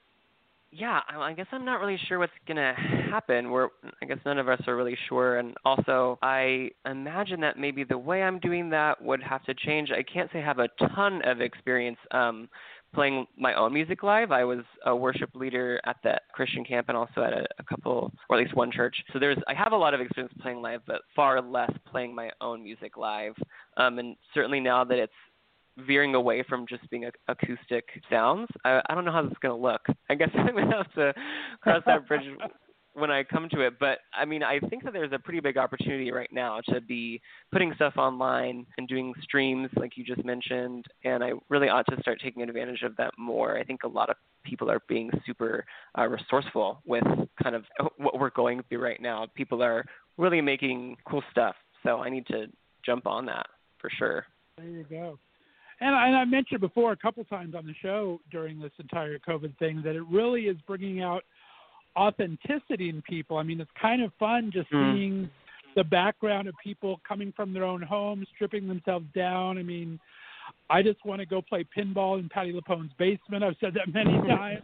Yeah, 0.71 0.99
I 1.09 1.33
guess 1.33 1.47
I'm 1.51 1.65
not 1.65 1.79
really 1.79 1.97
sure 2.07 2.19
what's 2.19 2.31
gonna 2.47 2.75
happen. 3.09 3.49
We're, 3.49 3.69
I 4.03 4.05
guess 4.05 4.19
none 4.23 4.37
of 4.37 4.47
us 4.47 4.61
are 4.67 4.75
really 4.75 4.97
sure, 5.07 5.39
and 5.39 5.55
also 5.65 6.19
I 6.21 6.69
imagine 6.85 7.39
that 7.39 7.57
maybe 7.57 7.83
the 7.83 7.97
way 7.97 8.21
I'm 8.21 8.37
doing 8.37 8.69
that 8.69 9.01
would 9.01 9.23
have 9.23 9.43
to 9.45 9.55
change. 9.55 9.89
I 9.89 10.03
can't 10.03 10.29
say 10.31 10.39
I 10.39 10.45
have 10.45 10.59
a 10.59 10.67
ton 10.93 11.23
of 11.25 11.41
experience 11.41 11.97
um, 12.11 12.49
playing 12.93 13.27
my 13.37 13.53
own 13.53 13.73
music 13.73 14.03
live. 14.03 14.31
I 14.31 14.43
was 14.43 14.59
a 14.85 14.95
worship 14.95 15.29
leader 15.35 15.79
at 15.85 15.97
that 16.03 16.23
Christian 16.33 16.63
camp 16.63 16.89
and 16.89 16.97
also 16.97 17.21
at 17.23 17.33
a, 17.33 17.45
a 17.59 17.63
couple, 17.63 18.11
or 18.29 18.37
at 18.37 18.43
least 18.43 18.55
one 18.55 18.71
church. 18.71 18.95
So 19.13 19.19
there's, 19.19 19.37
I 19.47 19.53
have 19.53 19.73
a 19.73 19.77
lot 19.77 19.93
of 19.93 20.01
experience 20.01 20.33
playing 20.41 20.61
live, 20.61 20.81
but 20.87 21.01
far 21.15 21.41
less 21.41 21.71
playing 21.89 22.15
my 22.15 22.31
own 22.41 22.63
music 22.63 22.97
live. 22.97 23.33
Um, 23.77 23.99
and 23.99 24.15
certainly 24.33 24.59
now 24.59 24.83
that 24.83 24.97
it's 24.97 25.13
veering 25.85 26.15
away 26.15 26.43
from 26.47 26.65
just 26.67 26.89
being 26.89 27.09
acoustic 27.27 27.85
sounds. 28.09 28.47
I, 28.65 28.81
I 28.89 28.95
don't 28.95 29.05
know 29.05 29.11
how 29.11 29.21
this 29.21 29.31
is 29.31 29.37
going 29.41 29.55
to 29.55 29.61
look. 29.61 29.81
I 30.09 30.15
guess 30.15 30.29
I'm 30.35 30.53
going 30.53 30.69
to 30.69 30.77
have 30.77 30.93
to 30.93 31.13
cross 31.61 31.83
that 31.85 32.07
bridge 32.07 32.21
when 32.93 33.11
I 33.11 33.23
come 33.23 33.47
to 33.49 33.61
it. 33.61 33.79
But 33.79 33.99
I 34.13 34.25
mean, 34.25 34.43
I 34.43 34.59
think 34.59 34.83
that 34.83 34.93
there's 34.93 35.11
a 35.13 35.19
pretty 35.19 35.39
big 35.39 35.57
opportunity 35.57 36.11
right 36.11 36.29
now 36.31 36.59
to 36.69 36.81
be 36.81 37.21
putting 37.51 37.73
stuff 37.75 37.93
online 37.97 38.65
and 38.77 38.87
doing 38.87 39.13
streams, 39.23 39.69
like 39.75 39.97
you 39.97 40.03
just 40.03 40.23
mentioned. 40.25 40.85
And 41.03 41.23
I 41.23 41.31
really 41.49 41.69
ought 41.69 41.85
to 41.87 42.01
start 42.01 42.19
taking 42.23 42.43
advantage 42.43 42.81
of 42.83 42.95
that 42.97 43.13
more. 43.17 43.57
I 43.57 43.63
think 43.63 43.83
a 43.83 43.87
lot 43.87 44.09
of 44.09 44.15
people 44.43 44.69
are 44.69 44.81
being 44.87 45.09
super 45.25 45.65
uh, 45.97 46.07
resourceful 46.07 46.81
with 46.85 47.03
kind 47.41 47.55
of 47.55 47.63
what 47.97 48.19
we're 48.19 48.29
going 48.31 48.61
through 48.69 48.79
right 48.79 49.01
now. 49.01 49.27
People 49.35 49.63
are 49.63 49.85
really 50.17 50.41
making 50.41 50.97
cool 51.07 51.23
stuff. 51.31 51.55
So 51.83 51.99
I 51.99 52.09
need 52.09 52.27
to 52.27 52.47
jump 52.85 53.07
on 53.07 53.25
that 53.27 53.47
for 53.79 53.89
sure. 53.97 54.25
There 54.57 54.67
you 54.67 54.85
go. 54.89 55.17
And 55.81 55.95
I, 55.95 56.07
and 56.07 56.15
I 56.17 56.25
mentioned 56.25 56.59
before 56.59 56.91
a 56.91 56.97
couple 56.97 57.23
times 57.23 57.55
on 57.55 57.65
the 57.65 57.73
show 57.81 58.19
during 58.31 58.59
this 58.59 58.71
entire 58.79 59.17
COVID 59.19 59.57
thing 59.59 59.81
that 59.85 59.95
it 59.95 60.03
really 60.11 60.43
is 60.43 60.57
bringing 60.67 61.01
out 61.01 61.23
authenticity 61.97 62.89
in 62.89 63.01
people. 63.01 63.37
I 63.37 63.43
mean, 63.43 63.59
it's 63.61 63.71
kind 63.79 64.01
of 64.01 64.13
fun 64.19 64.51
just 64.51 64.69
Mm. 64.71 64.93
seeing 64.93 65.29
the 65.75 65.83
background 65.83 66.47
of 66.47 66.55
people 66.63 66.99
coming 67.07 67.31
from 67.31 67.53
their 67.53 67.63
own 67.63 67.81
homes, 67.81 68.27
stripping 68.35 68.67
themselves 68.67 69.05
down. 69.13 69.57
I 69.57 69.63
mean, 69.63 69.99
I 70.69 70.81
just 70.81 71.03
want 71.05 71.19
to 71.19 71.25
go 71.25 71.41
play 71.41 71.63
pinball 71.75 72.19
in 72.19 72.29
Patti 72.29 72.51
LuPone's 72.51 72.91
basement. 72.97 73.43
I've 73.43 73.55
said 73.59 73.73
that 73.75 73.93
many 73.93 74.17
times. 74.27 74.61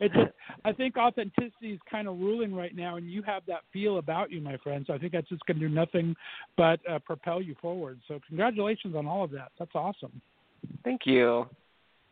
It 0.00 0.12
just, 0.12 0.32
I 0.64 0.72
think 0.72 0.96
authenticity 0.96 1.72
is 1.72 1.80
kind 1.90 2.08
of 2.08 2.18
ruling 2.18 2.54
right 2.54 2.74
now, 2.74 2.96
and 2.96 3.10
you 3.10 3.22
have 3.22 3.42
that 3.46 3.60
feel 3.72 3.98
about 3.98 4.30
you, 4.32 4.40
my 4.40 4.56
friend. 4.58 4.84
So 4.86 4.94
I 4.94 4.98
think 4.98 5.12
that's 5.12 5.28
just 5.28 5.44
going 5.46 5.60
to 5.60 5.68
do 5.68 5.72
nothing 5.74 6.16
but 6.56 6.80
uh, 6.90 6.98
propel 6.98 7.40
you 7.40 7.54
forward. 7.60 8.00
So 8.08 8.18
congratulations 8.26 8.96
on 8.96 9.06
all 9.06 9.24
of 9.24 9.30
that. 9.32 9.52
That's 9.58 9.74
awesome. 9.74 10.20
Thank 10.84 11.02
you. 11.06 11.48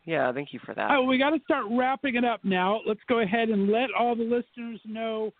Yeah, 0.06 0.32
thank 0.32 0.52
you 0.52 0.60
for 0.64 0.74
that. 0.74 0.88
Well, 0.88 1.06
we 1.06 1.18
got 1.18 1.30
to 1.30 1.40
start 1.44 1.66
wrapping 1.70 2.14
it 2.14 2.24
up 2.24 2.44
now. 2.44 2.80
Let's 2.86 3.00
go 3.08 3.18
ahead 3.20 3.48
and 3.48 3.68
let 3.70 3.88
all 3.98 4.14
the 4.14 4.22
listeners 4.22 4.80
know 4.84 5.32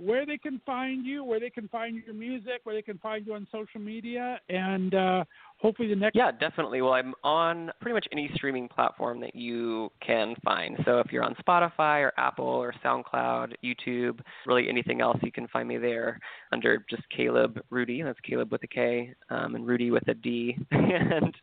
where 0.00 0.24
they 0.24 0.38
can 0.38 0.60
find 0.64 1.04
you, 1.04 1.22
where 1.22 1.38
they 1.38 1.50
can 1.50 1.68
find 1.68 2.02
your 2.04 2.14
music, 2.14 2.60
where 2.64 2.74
they 2.74 2.82
can 2.82 2.98
find 2.98 3.26
you 3.26 3.34
on 3.34 3.46
social 3.52 3.80
media, 3.80 4.40
and 4.48 4.94
uh, 4.94 5.24
hopefully 5.58 5.88
the 5.88 5.96
next. 5.96 6.16
Yeah, 6.16 6.30
definitely. 6.32 6.80
Well, 6.80 6.94
I'm 6.94 7.14
on 7.22 7.70
pretty 7.80 7.94
much 7.94 8.06
any 8.10 8.30
streaming 8.34 8.68
platform 8.68 9.20
that 9.20 9.34
you 9.34 9.90
can 10.04 10.34
find. 10.42 10.78
So 10.84 11.00
if 11.00 11.12
you're 11.12 11.22
on 11.22 11.34
Spotify 11.46 12.00
or 12.00 12.12
Apple 12.16 12.46
or 12.46 12.72
SoundCloud, 12.82 13.52
YouTube, 13.62 14.20
really 14.46 14.68
anything 14.68 15.00
else, 15.02 15.18
you 15.22 15.32
can 15.32 15.46
find 15.48 15.68
me 15.68 15.76
there 15.76 16.18
under 16.52 16.84
just 16.88 17.02
Kaleb 17.16 17.60
Rudy. 17.68 18.02
That's 18.02 18.18
Kaleb 18.28 18.50
with 18.50 18.62
a 18.62 18.68
K 18.68 19.14
um, 19.28 19.54
and 19.54 19.66
Rudy 19.66 19.90
with 19.90 20.08
a 20.08 20.14
D. 20.14 20.56
and 20.70 21.34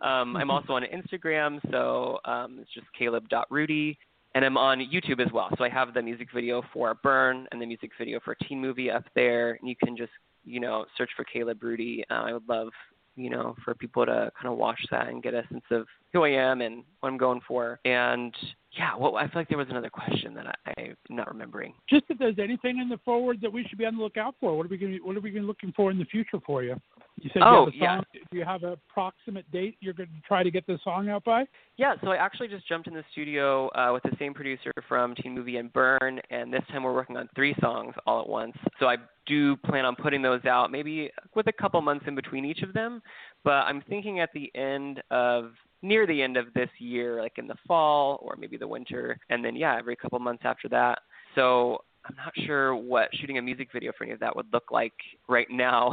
um, 0.00 0.36
I'm 0.36 0.50
also 0.50 0.72
on 0.72 0.82
Instagram, 0.82 1.60
so 1.70 2.18
um, 2.24 2.58
it's 2.60 2.74
just 2.74 2.86
kaleb.rudy. 3.00 3.98
And 4.34 4.44
I'm 4.44 4.56
on 4.56 4.78
YouTube 4.78 5.24
as 5.24 5.32
well. 5.32 5.48
So 5.58 5.64
I 5.64 5.68
have 5.68 5.92
the 5.92 6.02
music 6.02 6.28
video 6.32 6.62
for 6.72 6.94
Burn 7.02 7.48
and 7.50 7.60
the 7.60 7.66
music 7.66 7.90
video 7.98 8.20
for 8.24 8.36
Teen 8.46 8.60
Movie 8.60 8.90
up 8.90 9.04
there. 9.14 9.58
And 9.60 9.68
you 9.68 9.74
can 9.76 9.96
just, 9.96 10.12
you 10.44 10.60
know, 10.60 10.84
search 10.96 11.10
for 11.16 11.24
Kaleb 11.24 11.62
Rudy. 11.62 12.04
Uh, 12.10 12.14
I 12.14 12.32
would 12.32 12.48
love 12.48 12.68
you 13.16 13.28
know, 13.30 13.54
for 13.64 13.74
people 13.74 14.06
to 14.06 14.30
kind 14.40 14.52
of 14.52 14.56
watch 14.56 14.80
that 14.90 15.08
and 15.08 15.22
get 15.22 15.34
a 15.34 15.42
sense 15.52 15.64
of 15.70 15.86
who 16.12 16.24
I 16.24 16.30
am 16.30 16.60
and 16.60 16.84
what 17.00 17.10
I'm 17.10 17.18
going 17.18 17.40
for. 17.46 17.80
And 17.84 18.34
yeah, 18.78 18.94
well, 18.96 19.16
I 19.16 19.24
feel 19.24 19.40
like 19.40 19.48
there 19.48 19.58
was 19.58 19.66
another 19.68 19.90
question 19.90 20.32
that 20.34 20.46
I, 20.64 20.72
I'm 20.80 21.16
not 21.16 21.28
remembering. 21.28 21.74
Just 21.88 22.04
if 22.08 22.18
there's 22.18 22.38
anything 22.38 22.78
in 22.78 22.88
the 22.88 22.98
forward 23.04 23.40
that 23.42 23.52
we 23.52 23.64
should 23.68 23.78
be 23.78 23.84
on 23.84 23.96
the 23.96 24.02
lookout 24.02 24.36
for, 24.38 24.56
what 24.56 24.64
are 24.64 24.68
we 24.68 24.78
going 24.78 24.92
to, 24.92 25.00
what 25.00 25.16
are 25.16 25.20
we 25.20 25.32
going 25.32 25.44
looking 25.44 25.72
for 25.74 25.90
in 25.90 25.98
the 25.98 26.04
future 26.04 26.38
for 26.46 26.62
you? 26.62 26.76
You 27.20 27.30
said 27.32 27.42
Oh, 27.44 27.68
you 27.72 27.84
have 27.84 27.98
a 27.98 28.02
song. 28.02 28.04
Do 28.30 28.38
you 28.38 28.44
have 28.44 28.62
a 28.62 28.72
approximate 28.72 29.50
date 29.50 29.76
you're 29.80 29.92
going 29.92 30.08
to 30.08 30.20
try 30.26 30.44
to 30.44 30.50
get 30.52 30.66
the 30.68 30.78
song 30.84 31.08
out 31.08 31.24
by? 31.24 31.44
Yeah, 31.78 31.94
so 32.02 32.10
I 32.10 32.16
actually 32.16 32.46
just 32.46 32.66
jumped 32.68 32.86
in 32.86 32.94
the 32.94 33.04
studio 33.10 33.68
uh, 33.70 33.90
with 33.92 34.04
the 34.04 34.16
same 34.18 34.32
producer 34.32 34.72
from 34.88 35.16
Teen 35.16 35.34
Movie 35.34 35.56
and 35.56 35.72
Burn, 35.72 36.20
and 36.30 36.52
this 36.52 36.62
time 36.70 36.84
we're 36.84 36.94
working 36.94 37.16
on 37.16 37.28
three 37.34 37.56
songs 37.60 37.94
all 38.06 38.20
at 38.20 38.28
once. 38.28 38.56
So 38.78 38.86
I 38.86 38.96
do 39.26 39.56
plan 39.56 39.84
on 39.84 39.96
putting 39.96 40.22
those 40.22 40.44
out, 40.44 40.70
maybe 40.70 41.10
with 41.34 41.48
a 41.48 41.52
couple 41.52 41.80
months 41.82 42.04
in 42.06 42.14
between 42.14 42.44
each 42.44 42.62
of 42.62 42.72
them. 42.72 43.02
But 43.42 43.64
I'm 43.64 43.82
thinking 43.88 44.20
at 44.20 44.30
the 44.32 44.50
end 44.54 45.02
of 45.10 45.52
near 45.82 46.06
the 46.06 46.22
end 46.22 46.36
of 46.36 46.52
this 46.54 46.68
year, 46.78 47.20
like 47.20 47.38
in 47.38 47.46
the 47.46 47.56
fall 47.66 48.18
or 48.22 48.36
maybe 48.38 48.56
the 48.56 48.68
winter, 48.68 49.18
and 49.30 49.44
then 49.44 49.56
yeah, 49.56 49.76
every 49.78 49.96
couple 49.96 50.18
months 50.18 50.42
after 50.44 50.68
that. 50.68 51.00
So 51.34 51.78
I'm 52.04 52.16
not 52.16 52.32
sure 52.46 52.74
what 52.74 53.08
shooting 53.14 53.38
a 53.38 53.42
music 53.42 53.68
video 53.72 53.92
for 53.96 54.04
any 54.04 54.12
of 54.12 54.20
that 54.20 54.34
would 54.34 54.46
look 54.52 54.70
like 54.70 54.94
right 55.28 55.48
now, 55.50 55.92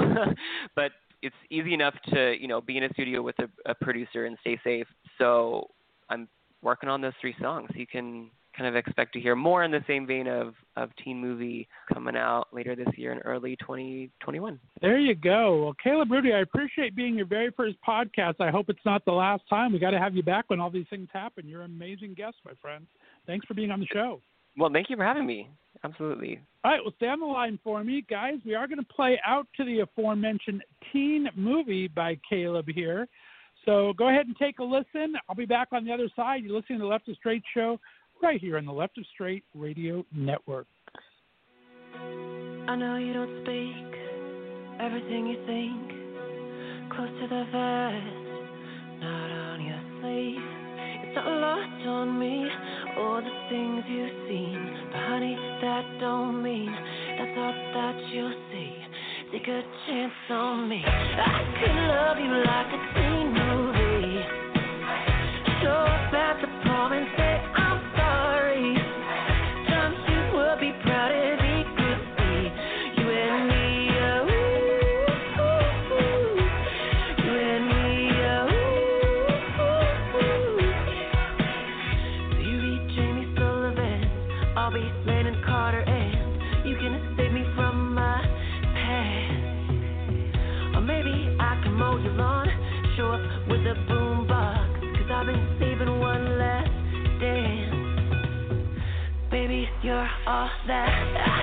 but 0.76 0.92
it's 1.22 1.36
easy 1.50 1.74
enough 1.74 1.96
to 2.14 2.36
you 2.40 2.48
know 2.48 2.62
be 2.62 2.78
in 2.78 2.84
a 2.84 2.90
studio 2.90 3.22
with 3.22 3.36
a, 3.40 3.50
a 3.70 3.76
producer 3.76 4.26
and 4.26 4.38
stay 4.42 4.60
safe. 4.64 4.88
So 5.18 5.68
I'm 6.10 6.28
working 6.62 6.90
on 6.90 7.02
those 7.02 7.14
three 7.22 7.36
songs. 7.42 7.70
You 7.76 7.88
can 7.88 8.30
kind 8.58 8.68
of 8.68 8.76
expect 8.76 9.14
to 9.14 9.20
hear 9.20 9.36
more 9.36 9.64
in 9.64 9.72
the 9.72 9.84
same 9.88 10.08
vein 10.08 10.28
of 10.28 10.54
of 10.76 10.90
Teen 11.04 11.20
Movie 11.20 11.68
coming 11.94 12.16
out 12.16 12.48
later 12.52 12.76
this 12.76 12.88
year 12.98 13.12
in 13.12 13.20
early 13.20 13.56
2021. 13.58 14.60
There 14.82 14.98
you 14.98 15.16
go. 15.16 15.64
Well, 15.64 15.76
Kaleb 15.84 16.10
Rudy, 16.10 16.34
I 16.34 16.40
appreciate 16.40 16.96
being 16.96 17.16
your 17.16 17.26
very 17.26 17.52
first 17.52 17.78
podcast. 17.88 18.36
I 18.40 18.52
hope 18.52 18.70
it's 18.70 18.80
not 18.86 19.06
the 19.06 19.12
last 19.12 19.44
time. 19.50 19.74
We 19.74 19.80
got 19.80 19.92
to 19.92 20.00
have 20.00 20.16
you 20.16 20.24
back 20.24 20.46
when 20.48 20.60
all 20.60 20.70
these 20.70 20.86
things 20.90 21.08
happen. 21.14 21.48
You're 21.48 21.64
an 21.64 21.72
amazing 21.72 22.16
guest, 22.16 22.38
my 22.46 22.54
friend. 22.62 22.86
Thanks 23.26 23.46
for 23.46 23.54
being 23.54 23.72
on 23.72 23.80
the 23.80 23.88
show. 23.88 24.22
Well, 24.58 24.70
thank 24.74 24.90
you 24.90 24.96
for 24.96 25.04
having 25.04 25.26
me. 25.26 25.50
Absolutely. 25.84 26.40
All 26.64 26.72
right, 26.72 26.82
well, 26.84 26.94
stay 26.98 27.08
on 27.08 27.20
the 27.20 27.26
line 27.26 27.60
for 27.64 27.84
me, 27.84 28.04
guys. 28.10 28.36
We 28.46 28.56
are 28.56 28.68
going 28.68 28.80
to 28.80 28.94
play 28.94 29.20
out 29.26 29.48
to 29.58 29.66
the 29.66 29.82
aforementioned 29.82 30.64
teen 30.92 31.28
movie 31.36 31.88
by 31.88 32.20
Kaleb 32.32 32.68
here. 32.74 33.08
So 33.66 33.94
go 33.98 34.10
ahead 34.10 34.28
and 34.28 34.36
take 34.38 34.60
a 34.60 34.64
listen. 34.64 35.16
I'll 35.28 35.36
be 35.36 35.46
back 35.46 35.70
on 35.74 35.86
the 35.86 35.92
other 35.92 36.10
side. 36.16 36.44
You're 36.44 36.56
listening 36.56 36.80
to 36.80 36.84
the 36.84 36.90
Left 36.90 37.08
of 37.10 37.18
Str8 37.24 37.42
show 37.54 37.80
right 38.22 38.40
here 38.42 38.58
on 38.58 38.66
the 38.66 38.72
Left 38.72 38.98
of 38.98 39.06
Str8 39.20 39.44
Radio 39.56 40.06
Network. 40.16 40.68
I 41.94 42.76
know 42.76 42.98
you 42.98 43.14
don't 43.14 43.44
speak 43.44 44.00
everything 44.80 45.28
you 45.28 45.38
think 45.46 45.92
close 46.92 47.10
to 47.10 47.28
the 47.28 47.44
vest, 47.52 49.02
not 49.02 49.32
on 49.32 49.62
your 49.66 49.82
sleeve. 50.02 50.42
It's 51.08 51.18
on 51.88 52.20
me 52.20 52.48
all 52.98 53.22
the 53.22 53.36
things 53.50 53.84
you've 53.88 54.28
seen, 54.28 54.60
but 54.92 55.02
honey, 55.02 55.36
that 55.62 56.00
don't 56.00 56.44
mean 56.44 56.72
that 56.72 57.96
you'll 58.12 58.34
see. 58.52 58.76
Take 59.32 59.48
a 59.48 59.62
chance 59.88 60.14
on 60.30 60.68
me. 60.70 60.84
I 60.86 60.90
could 61.60 61.76
love 61.76 62.18
you 62.20 62.34
like 62.46 62.74
a 62.74 62.80
teen 62.94 63.34
movie. 63.34 63.78
All 100.28 100.50
that. 100.68 100.92
I 101.16 101.37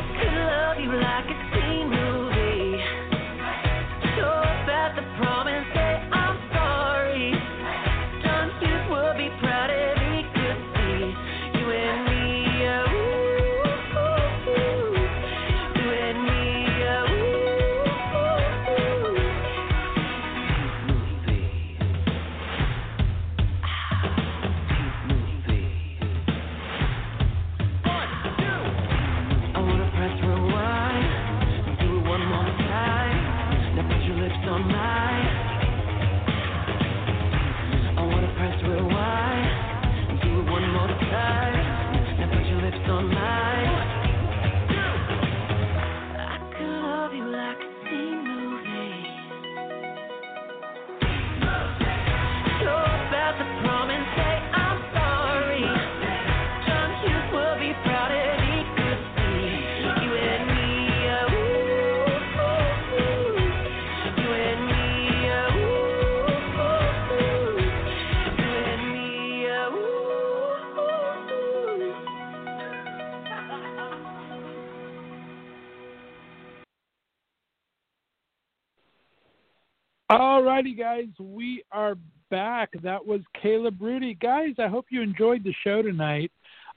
All 80.44 80.50
righty, 80.50 80.74
guys, 80.74 81.06
we 81.18 81.64
are 81.72 81.96
back. 82.30 82.68
That 82.82 83.04
was 83.04 83.22
Kaleb 83.42 83.80
Rudy. 83.80 84.12
Guys, 84.12 84.52
I 84.58 84.68
hope 84.68 84.84
you 84.90 85.00
enjoyed 85.00 85.42
the 85.42 85.54
show 85.64 85.80
tonight. 85.80 86.30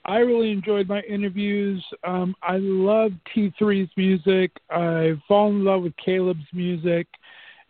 I 0.06 0.20
really 0.20 0.50
enjoyed 0.50 0.88
my 0.88 1.02
interviews. 1.02 1.84
Um, 2.02 2.34
I 2.42 2.56
love 2.56 3.12
T3's 3.36 3.90
music. 3.94 4.52
I 4.70 5.20
fall 5.28 5.50
in 5.50 5.64
love 5.64 5.82
with 5.82 5.92
Kaleb's 5.96 6.46
music, 6.54 7.06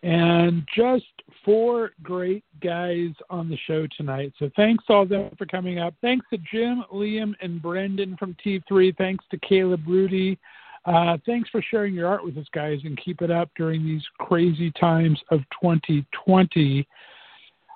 and 0.04 0.62
just 0.72 1.04
four 1.44 1.90
great 2.00 2.44
guys 2.62 3.10
on 3.28 3.48
the 3.48 3.58
show 3.66 3.88
tonight. 3.96 4.32
So 4.38 4.48
thanks 4.54 4.84
all 4.88 5.02
of 5.02 5.08
them 5.08 5.34
for 5.36 5.46
coming 5.46 5.80
up. 5.80 5.94
Thanks 6.00 6.26
to 6.30 6.38
Jim, 6.48 6.84
Liam, 6.94 7.32
and 7.40 7.60
Brendan 7.60 8.16
from 8.18 8.36
T3. 8.46 8.96
Thanks 8.96 9.24
to 9.32 9.38
Kaleb 9.38 9.84
Rudy. 9.84 10.38
Uh, 10.84 11.18
thanks 11.26 11.50
for 11.50 11.62
sharing 11.70 11.94
your 11.94 12.08
art 12.08 12.24
with 12.24 12.36
us, 12.38 12.46
guys, 12.52 12.78
and 12.84 12.98
keep 13.04 13.22
it 13.22 13.30
up 13.30 13.50
during 13.56 13.84
these 13.84 14.04
crazy 14.18 14.70
times 14.72 15.20
of 15.30 15.40
2020. 15.60 16.86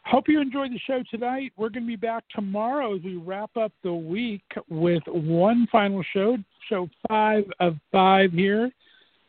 Hope 0.05 0.29
you 0.29 0.41
enjoyed 0.41 0.73
the 0.73 0.81
show 0.87 1.03
tonight. 1.11 1.53
We're 1.57 1.69
going 1.69 1.85
to 1.85 1.89
be 1.89 1.97
back 1.97 2.24
tomorrow 2.35 2.97
as 2.97 3.03
we 3.03 3.16
wrap 3.16 3.57
up 3.57 3.73
the 3.83 3.93
week 3.93 4.43
with 4.69 5.03
one 5.07 5.69
final 5.70 6.03
show, 6.12 6.37
show 6.69 6.89
five 7.09 7.45
of 7.61 7.77
five 7.93 8.33
here. 8.33 8.70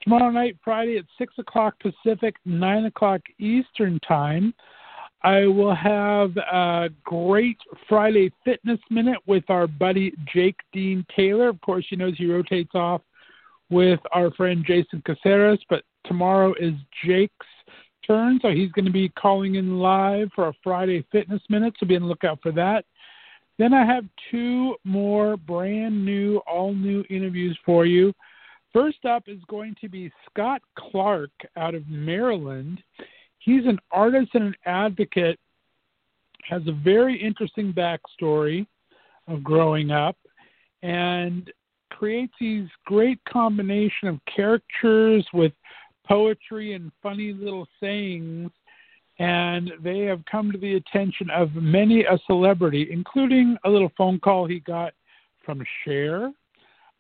Tomorrow 0.02 0.32
night, 0.32 0.58
Friday 0.64 0.98
at 0.98 1.06
6 1.18 1.34
o'clock 1.38 1.76
Pacific, 1.80 2.36
9 2.44 2.86
o'clock 2.86 3.22
Eastern 3.40 4.00
Time. 4.00 4.54
I 5.22 5.45
will 5.45 5.74
have 5.74 6.36
a 6.36 6.90
great 7.06 7.58
Friday 7.88 8.30
Fitness 8.44 8.80
Minute 8.90 9.20
with 9.26 9.45
our 9.50 9.68
buddy 9.68 10.14
Jake 10.34 10.58
Dean 10.74 11.06
Taylor. 11.16 11.48
Of 11.48 11.62
course, 11.62 11.86
you 11.90 11.98
know 11.98 12.12
he 12.12 12.30
rotates 12.30 12.76
off 12.76 13.02
with 13.74 14.00
our 14.14 14.32
friend 14.32 14.64
Jason 14.66 15.02
Caceres, 15.06 15.60
but 15.70 15.84
tomorrow 16.06 16.54
is 16.60 16.74
Jake's 17.04 17.34
turn, 18.06 18.40
so 18.41 18.50
he's 18.50 18.72
going 18.72 18.86
to 18.86 18.91
be 18.91 19.10
calling 19.10 19.56
in 19.56 19.80
live 19.80 20.30
for 20.36 20.48
a 20.48 20.54
Friday 20.64 21.04
Fitness 21.12 21.41
Minute, 21.50 21.74
so 21.80 21.86
be 21.86 21.95
on 21.95 22.04
the 22.04 22.08
lookout 22.08 22.40
for 22.41 22.52
that. 22.52 22.86
Then 23.58 23.74
I 23.74 23.86
have 23.86 24.06
two 24.32 24.76
more 24.84 25.38
brand 25.38 26.06
new, 26.06 26.38
all 26.48 26.74
new 26.74 27.04
interviews 27.10 27.58
for 27.66 27.86
you. 27.86 28.14
First 28.72 29.06
up 29.06 29.24
is 29.28 29.40
going 29.48 29.76
to 29.82 29.90
be 29.90 30.12
Scott 30.30 30.62
Clark 30.78 31.32
out 31.58 31.76
of 31.76 31.88
Maryland. 31.88 32.82
He's 33.40 33.66
an 33.66 33.80
artist 33.91 34.32
and 34.34 34.44
an 34.44 34.56
advocate, 34.66 35.40
has 36.48 36.62
a 36.68 36.72
very 36.72 37.22
interesting 37.22 37.74
backstory 37.74 38.66
of 39.28 39.44
growing 39.44 39.91
up, 39.91 40.18
and 40.82 41.52
creates 42.04 42.34
these 42.38 42.68
great 42.86 43.18
combination 43.24 44.10
of 44.10 44.20
characters 44.26 45.26
with 45.34 45.54
poetry 46.06 46.74
and 46.74 46.92
funny 47.02 47.32
little 47.32 47.66
sayings 47.80 48.52
and 49.20 49.72
they 49.82 50.00
have 50.00 50.20
come 50.30 50.52
to 50.52 50.58
the 50.58 50.76
attention 50.76 51.30
of 51.30 51.56
many 51.56 52.04
a 52.04 52.20
celebrity, 52.28 52.90
including 52.92 53.56
a 53.64 53.70
little 53.70 53.90
phone 53.98 54.20
call 54.20 54.46
he 54.46 54.60
got 54.60 54.92
from 55.46 55.64
Cher, 55.86 56.34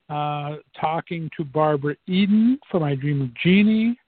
uh, 0.09 0.55
talking 0.79 1.29
to 1.35 1.43
Barbara 1.43 1.97
Eden 2.07 2.57
from 2.71 2.83
I 2.83 2.95
Dream 2.95 3.23
of 3.23 3.33
Jeannie, 3.43 3.99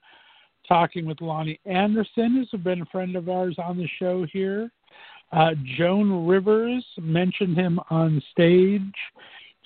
talking 0.66 1.06
with 1.06 1.18
Loni 1.18 1.60
Anderson, 1.66 2.48
who's 2.50 2.62
been 2.62 2.84
a 2.84 2.86
friend 2.86 3.18
of 3.18 3.28
ours 3.28 3.58
on 3.58 3.78
the 3.78 3.90
show 4.00 4.26
here. 4.32 4.72
Uh, 5.34 5.56
Joan 5.78 6.26
Rivers 6.26 6.86
mentioned 6.98 7.58
him 7.58 7.82
on 7.90 8.24
stage. 8.32 8.82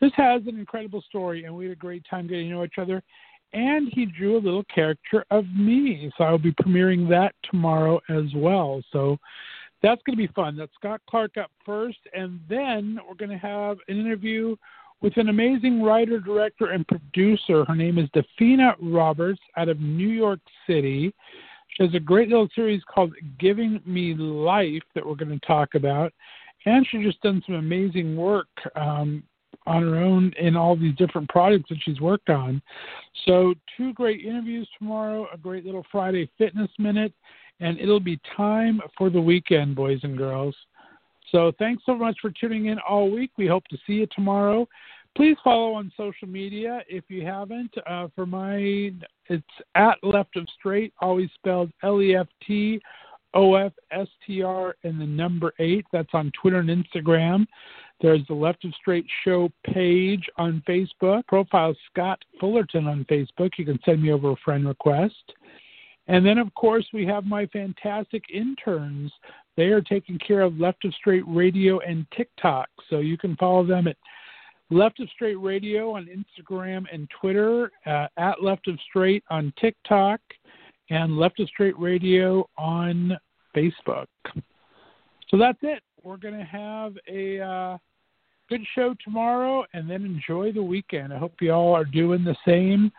Just 0.01 0.15
has 0.15 0.41
an 0.47 0.57
incredible 0.57 1.01
story, 1.01 1.45
and 1.45 1.55
we 1.55 1.65
had 1.65 1.73
a 1.73 1.75
great 1.75 2.05
time 2.09 2.27
getting 2.27 2.49
to 2.49 2.55
know 2.55 2.63
each 2.63 2.77
other. 2.77 3.03
And 3.51 3.91
he 3.91 4.05
drew 4.05 4.37
a 4.37 4.39
little 4.39 4.63
caricature 4.73 5.25
of 5.31 5.45
me, 5.55 6.11
so 6.17 6.23
I'll 6.23 6.37
be 6.37 6.53
premiering 6.53 7.09
that 7.09 7.33
tomorrow 7.49 7.99
as 8.09 8.25
well. 8.35 8.81
So 8.91 9.17
that's 9.81 10.01
going 10.05 10.15
to 10.17 10.27
be 10.27 10.31
fun. 10.33 10.55
That's 10.55 10.73
Scott 10.75 11.01
Clark 11.09 11.37
up 11.37 11.51
first, 11.65 11.97
and 12.13 12.39
then 12.47 12.99
we're 13.07 13.15
going 13.15 13.31
to 13.31 13.37
have 13.37 13.77
an 13.87 13.99
interview 13.99 14.55
with 15.01 15.15
an 15.17 15.29
amazing 15.29 15.81
writer, 15.81 16.19
director, 16.19 16.67
and 16.67 16.87
producer. 16.87 17.65
Her 17.65 17.75
name 17.75 17.97
is 17.97 18.09
Dafina 18.09 18.75
Roberts 18.81 19.39
out 19.57 19.69
of 19.69 19.79
New 19.79 20.09
York 20.09 20.39
City. 20.67 21.13
She 21.69 21.83
has 21.83 21.93
a 21.93 21.99
great 21.99 22.29
little 22.29 22.49
series 22.53 22.81
called 22.93 23.13
Giving 23.39 23.81
Me 23.85 24.13
Life 24.13 24.83
that 24.95 25.05
we're 25.05 25.15
going 25.15 25.37
to 25.39 25.45
talk 25.45 25.75
about. 25.75 26.13
And 26.65 26.85
she's 26.89 27.05
just 27.05 27.21
done 27.21 27.41
some 27.45 27.55
amazing 27.55 28.17
work 28.17 28.47
um, 28.75 29.23
on 29.65 29.83
her 29.83 29.97
own 29.97 30.33
in 30.39 30.55
all 30.55 30.75
these 30.75 30.95
different 30.95 31.29
projects 31.29 31.69
that 31.69 31.77
she's 31.83 31.99
worked 32.01 32.29
on. 32.29 32.61
So, 33.25 33.53
two 33.77 33.93
great 33.93 34.25
interviews 34.25 34.67
tomorrow, 34.77 35.27
a 35.33 35.37
great 35.37 35.65
little 35.65 35.85
Friday 35.91 36.29
fitness 36.37 36.69
minute, 36.79 37.13
and 37.59 37.79
it'll 37.79 37.99
be 37.99 38.19
time 38.35 38.81
for 38.97 39.09
the 39.09 39.21
weekend, 39.21 39.75
boys 39.75 39.99
and 40.03 40.17
girls. 40.17 40.55
So 41.31 41.51
thanks 41.59 41.83
so 41.85 41.95
much 41.95 42.17
for 42.21 42.31
tuning 42.31 42.67
in 42.67 42.79
all 42.79 43.09
week. 43.09 43.31
We 43.37 43.47
hope 43.47 43.67
to 43.67 43.77
see 43.85 43.93
you 43.93 44.07
tomorrow. 44.15 44.67
Please 45.15 45.37
follow 45.43 45.73
on 45.73 45.91
social 45.97 46.27
media 46.27 46.81
if 46.87 47.03
you 47.07 47.25
haven't. 47.25 47.73
Uh, 47.87 48.07
for 48.15 48.25
my, 48.25 48.91
it's 49.27 49.43
at 49.75 49.97
Left 50.03 50.35
of 50.37 50.47
Str8, 50.63 50.91
always 51.01 51.29
spelled 51.35 51.71
L 51.83 52.01
E 52.01 52.15
F 52.15 52.27
T 52.45 52.79
O 53.33 53.55
F 53.55 53.73
S 53.91 54.07
T 54.25 54.41
R 54.41 54.75
and 54.83 54.99
the 54.99 55.05
number 55.05 55.53
eight. 55.59 55.85
That's 55.91 56.09
on 56.13 56.31
Twitter 56.39 56.59
and 56.59 56.69
Instagram. 56.69 57.45
There's 58.01 58.25
the 58.27 58.33
Left 58.33 58.63
of 58.63 58.73
Str8 58.85 59.05
Show 59.25 59.51
page 59.65 60.25
on 60.37 60.63
Facebook. 60.67 61.27
Profile 61.27 61.75
Scott 61.91 62.23
Fullerton 62.39 62.87
on 62.87 63.05
Facebook. 63.05 63.51
You 63.57 63.65
can 63.65 63.79
send 63.83 64.01
me 64.01 64.11
over 64.11 64.31
a 64.31 64.35
friend 64.37 64.67
request. 64.67 65.33
And 66.07 66.25
then, 66.25 66.37
of 66.37 66.53
course, 66.55 66.87
we 66.93 67.05
have 67.05 67.25
my 67.25 67.45
fantastic 67.47 68.23
interns. 68.33 69.11
They 69.57 69.67
are 69.67 69.81
taking 69.81 70.17
care 70.17 70.41
of 70.41 70.57
Left 70.59 70.83
of 70.85 70.93
Str8 71.05 71.23
Radio 71.27 71.79
and 71.79 72.05
TikTok. 72.15 72.69
So 72.89 72.99
you 72.99 73.17
can 73.17 73.35
follow 73.35 73.65
them 73.65 73.87
at 73.87 73.97
Left 74.71 74.99
of 75.01 75.09
Str8 75.19 75.43
Radio 75.43 75.91
on 75.95 76.07
Instagram 76.07 76.85
and 76.91 77.07
Twitter, 77.19 77.71
uh, 77.85 78.07
at 78.17 78.41
Left 78.41 78.67
of 78.67 78.79
Str8 78.95 79.21
on 79.29 79.53
TikTok, 79.59 80.21
and 80.89 81.17
Left 81.17 81.39
of 81.39 81.49
Str8 81.59 81.73
Radio 81.77 82.49
on 82.57 83.17
Facebook. 83.55 84.07
So 85.29 85.37
that's 85.37 85.59
it. 85.61 85.83
We're 86.01 86.17
going 86.17 86.37
to 86.37 86.43
have 86.43 86.93
a 87.07 87.39
uh, 87.41 87.77
good 88.49 88.65
show 88.75 88.95
tomorrow 89.03 89.63
and 89.73 89.89
then 89.89 90.03
enjoy 90.03 90.51
the 90.51 90.63
weekend. 90.63 91.13
I 91.13 91.17
hope 91.17 91.33
you 91.39 91.51
all 91.51 91.73
are 91.73 91.85
doing 91.85 92.23
the 92.23 92.35
same. 92.45 92.91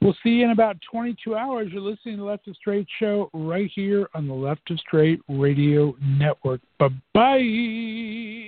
We'll 0.00 0.16
see 0.22 0.30
you 0.30 0.44
in 0.44 0.50
about 0.50 0.76
22 0.90 1.34
hours. 1.34 1.70
You're 1.72 1.80
listening 1.80 2.18
to 2.18 2.24
Left 2.24 2.46
of 2.46 2.54
Str8 2.64 2.86
show 3.00 3.30
right 3.32 3.70
here 3.74 4.08
on 4.14 4.28
the 4.28 4.34
Left 4.34 4.70
of 4.70 4.78
Str8 4.92 5.18
Radio 5.28 5.96
Network. 6.00 6.60
Bye 6.78 6.88
bye. 7.14 8.47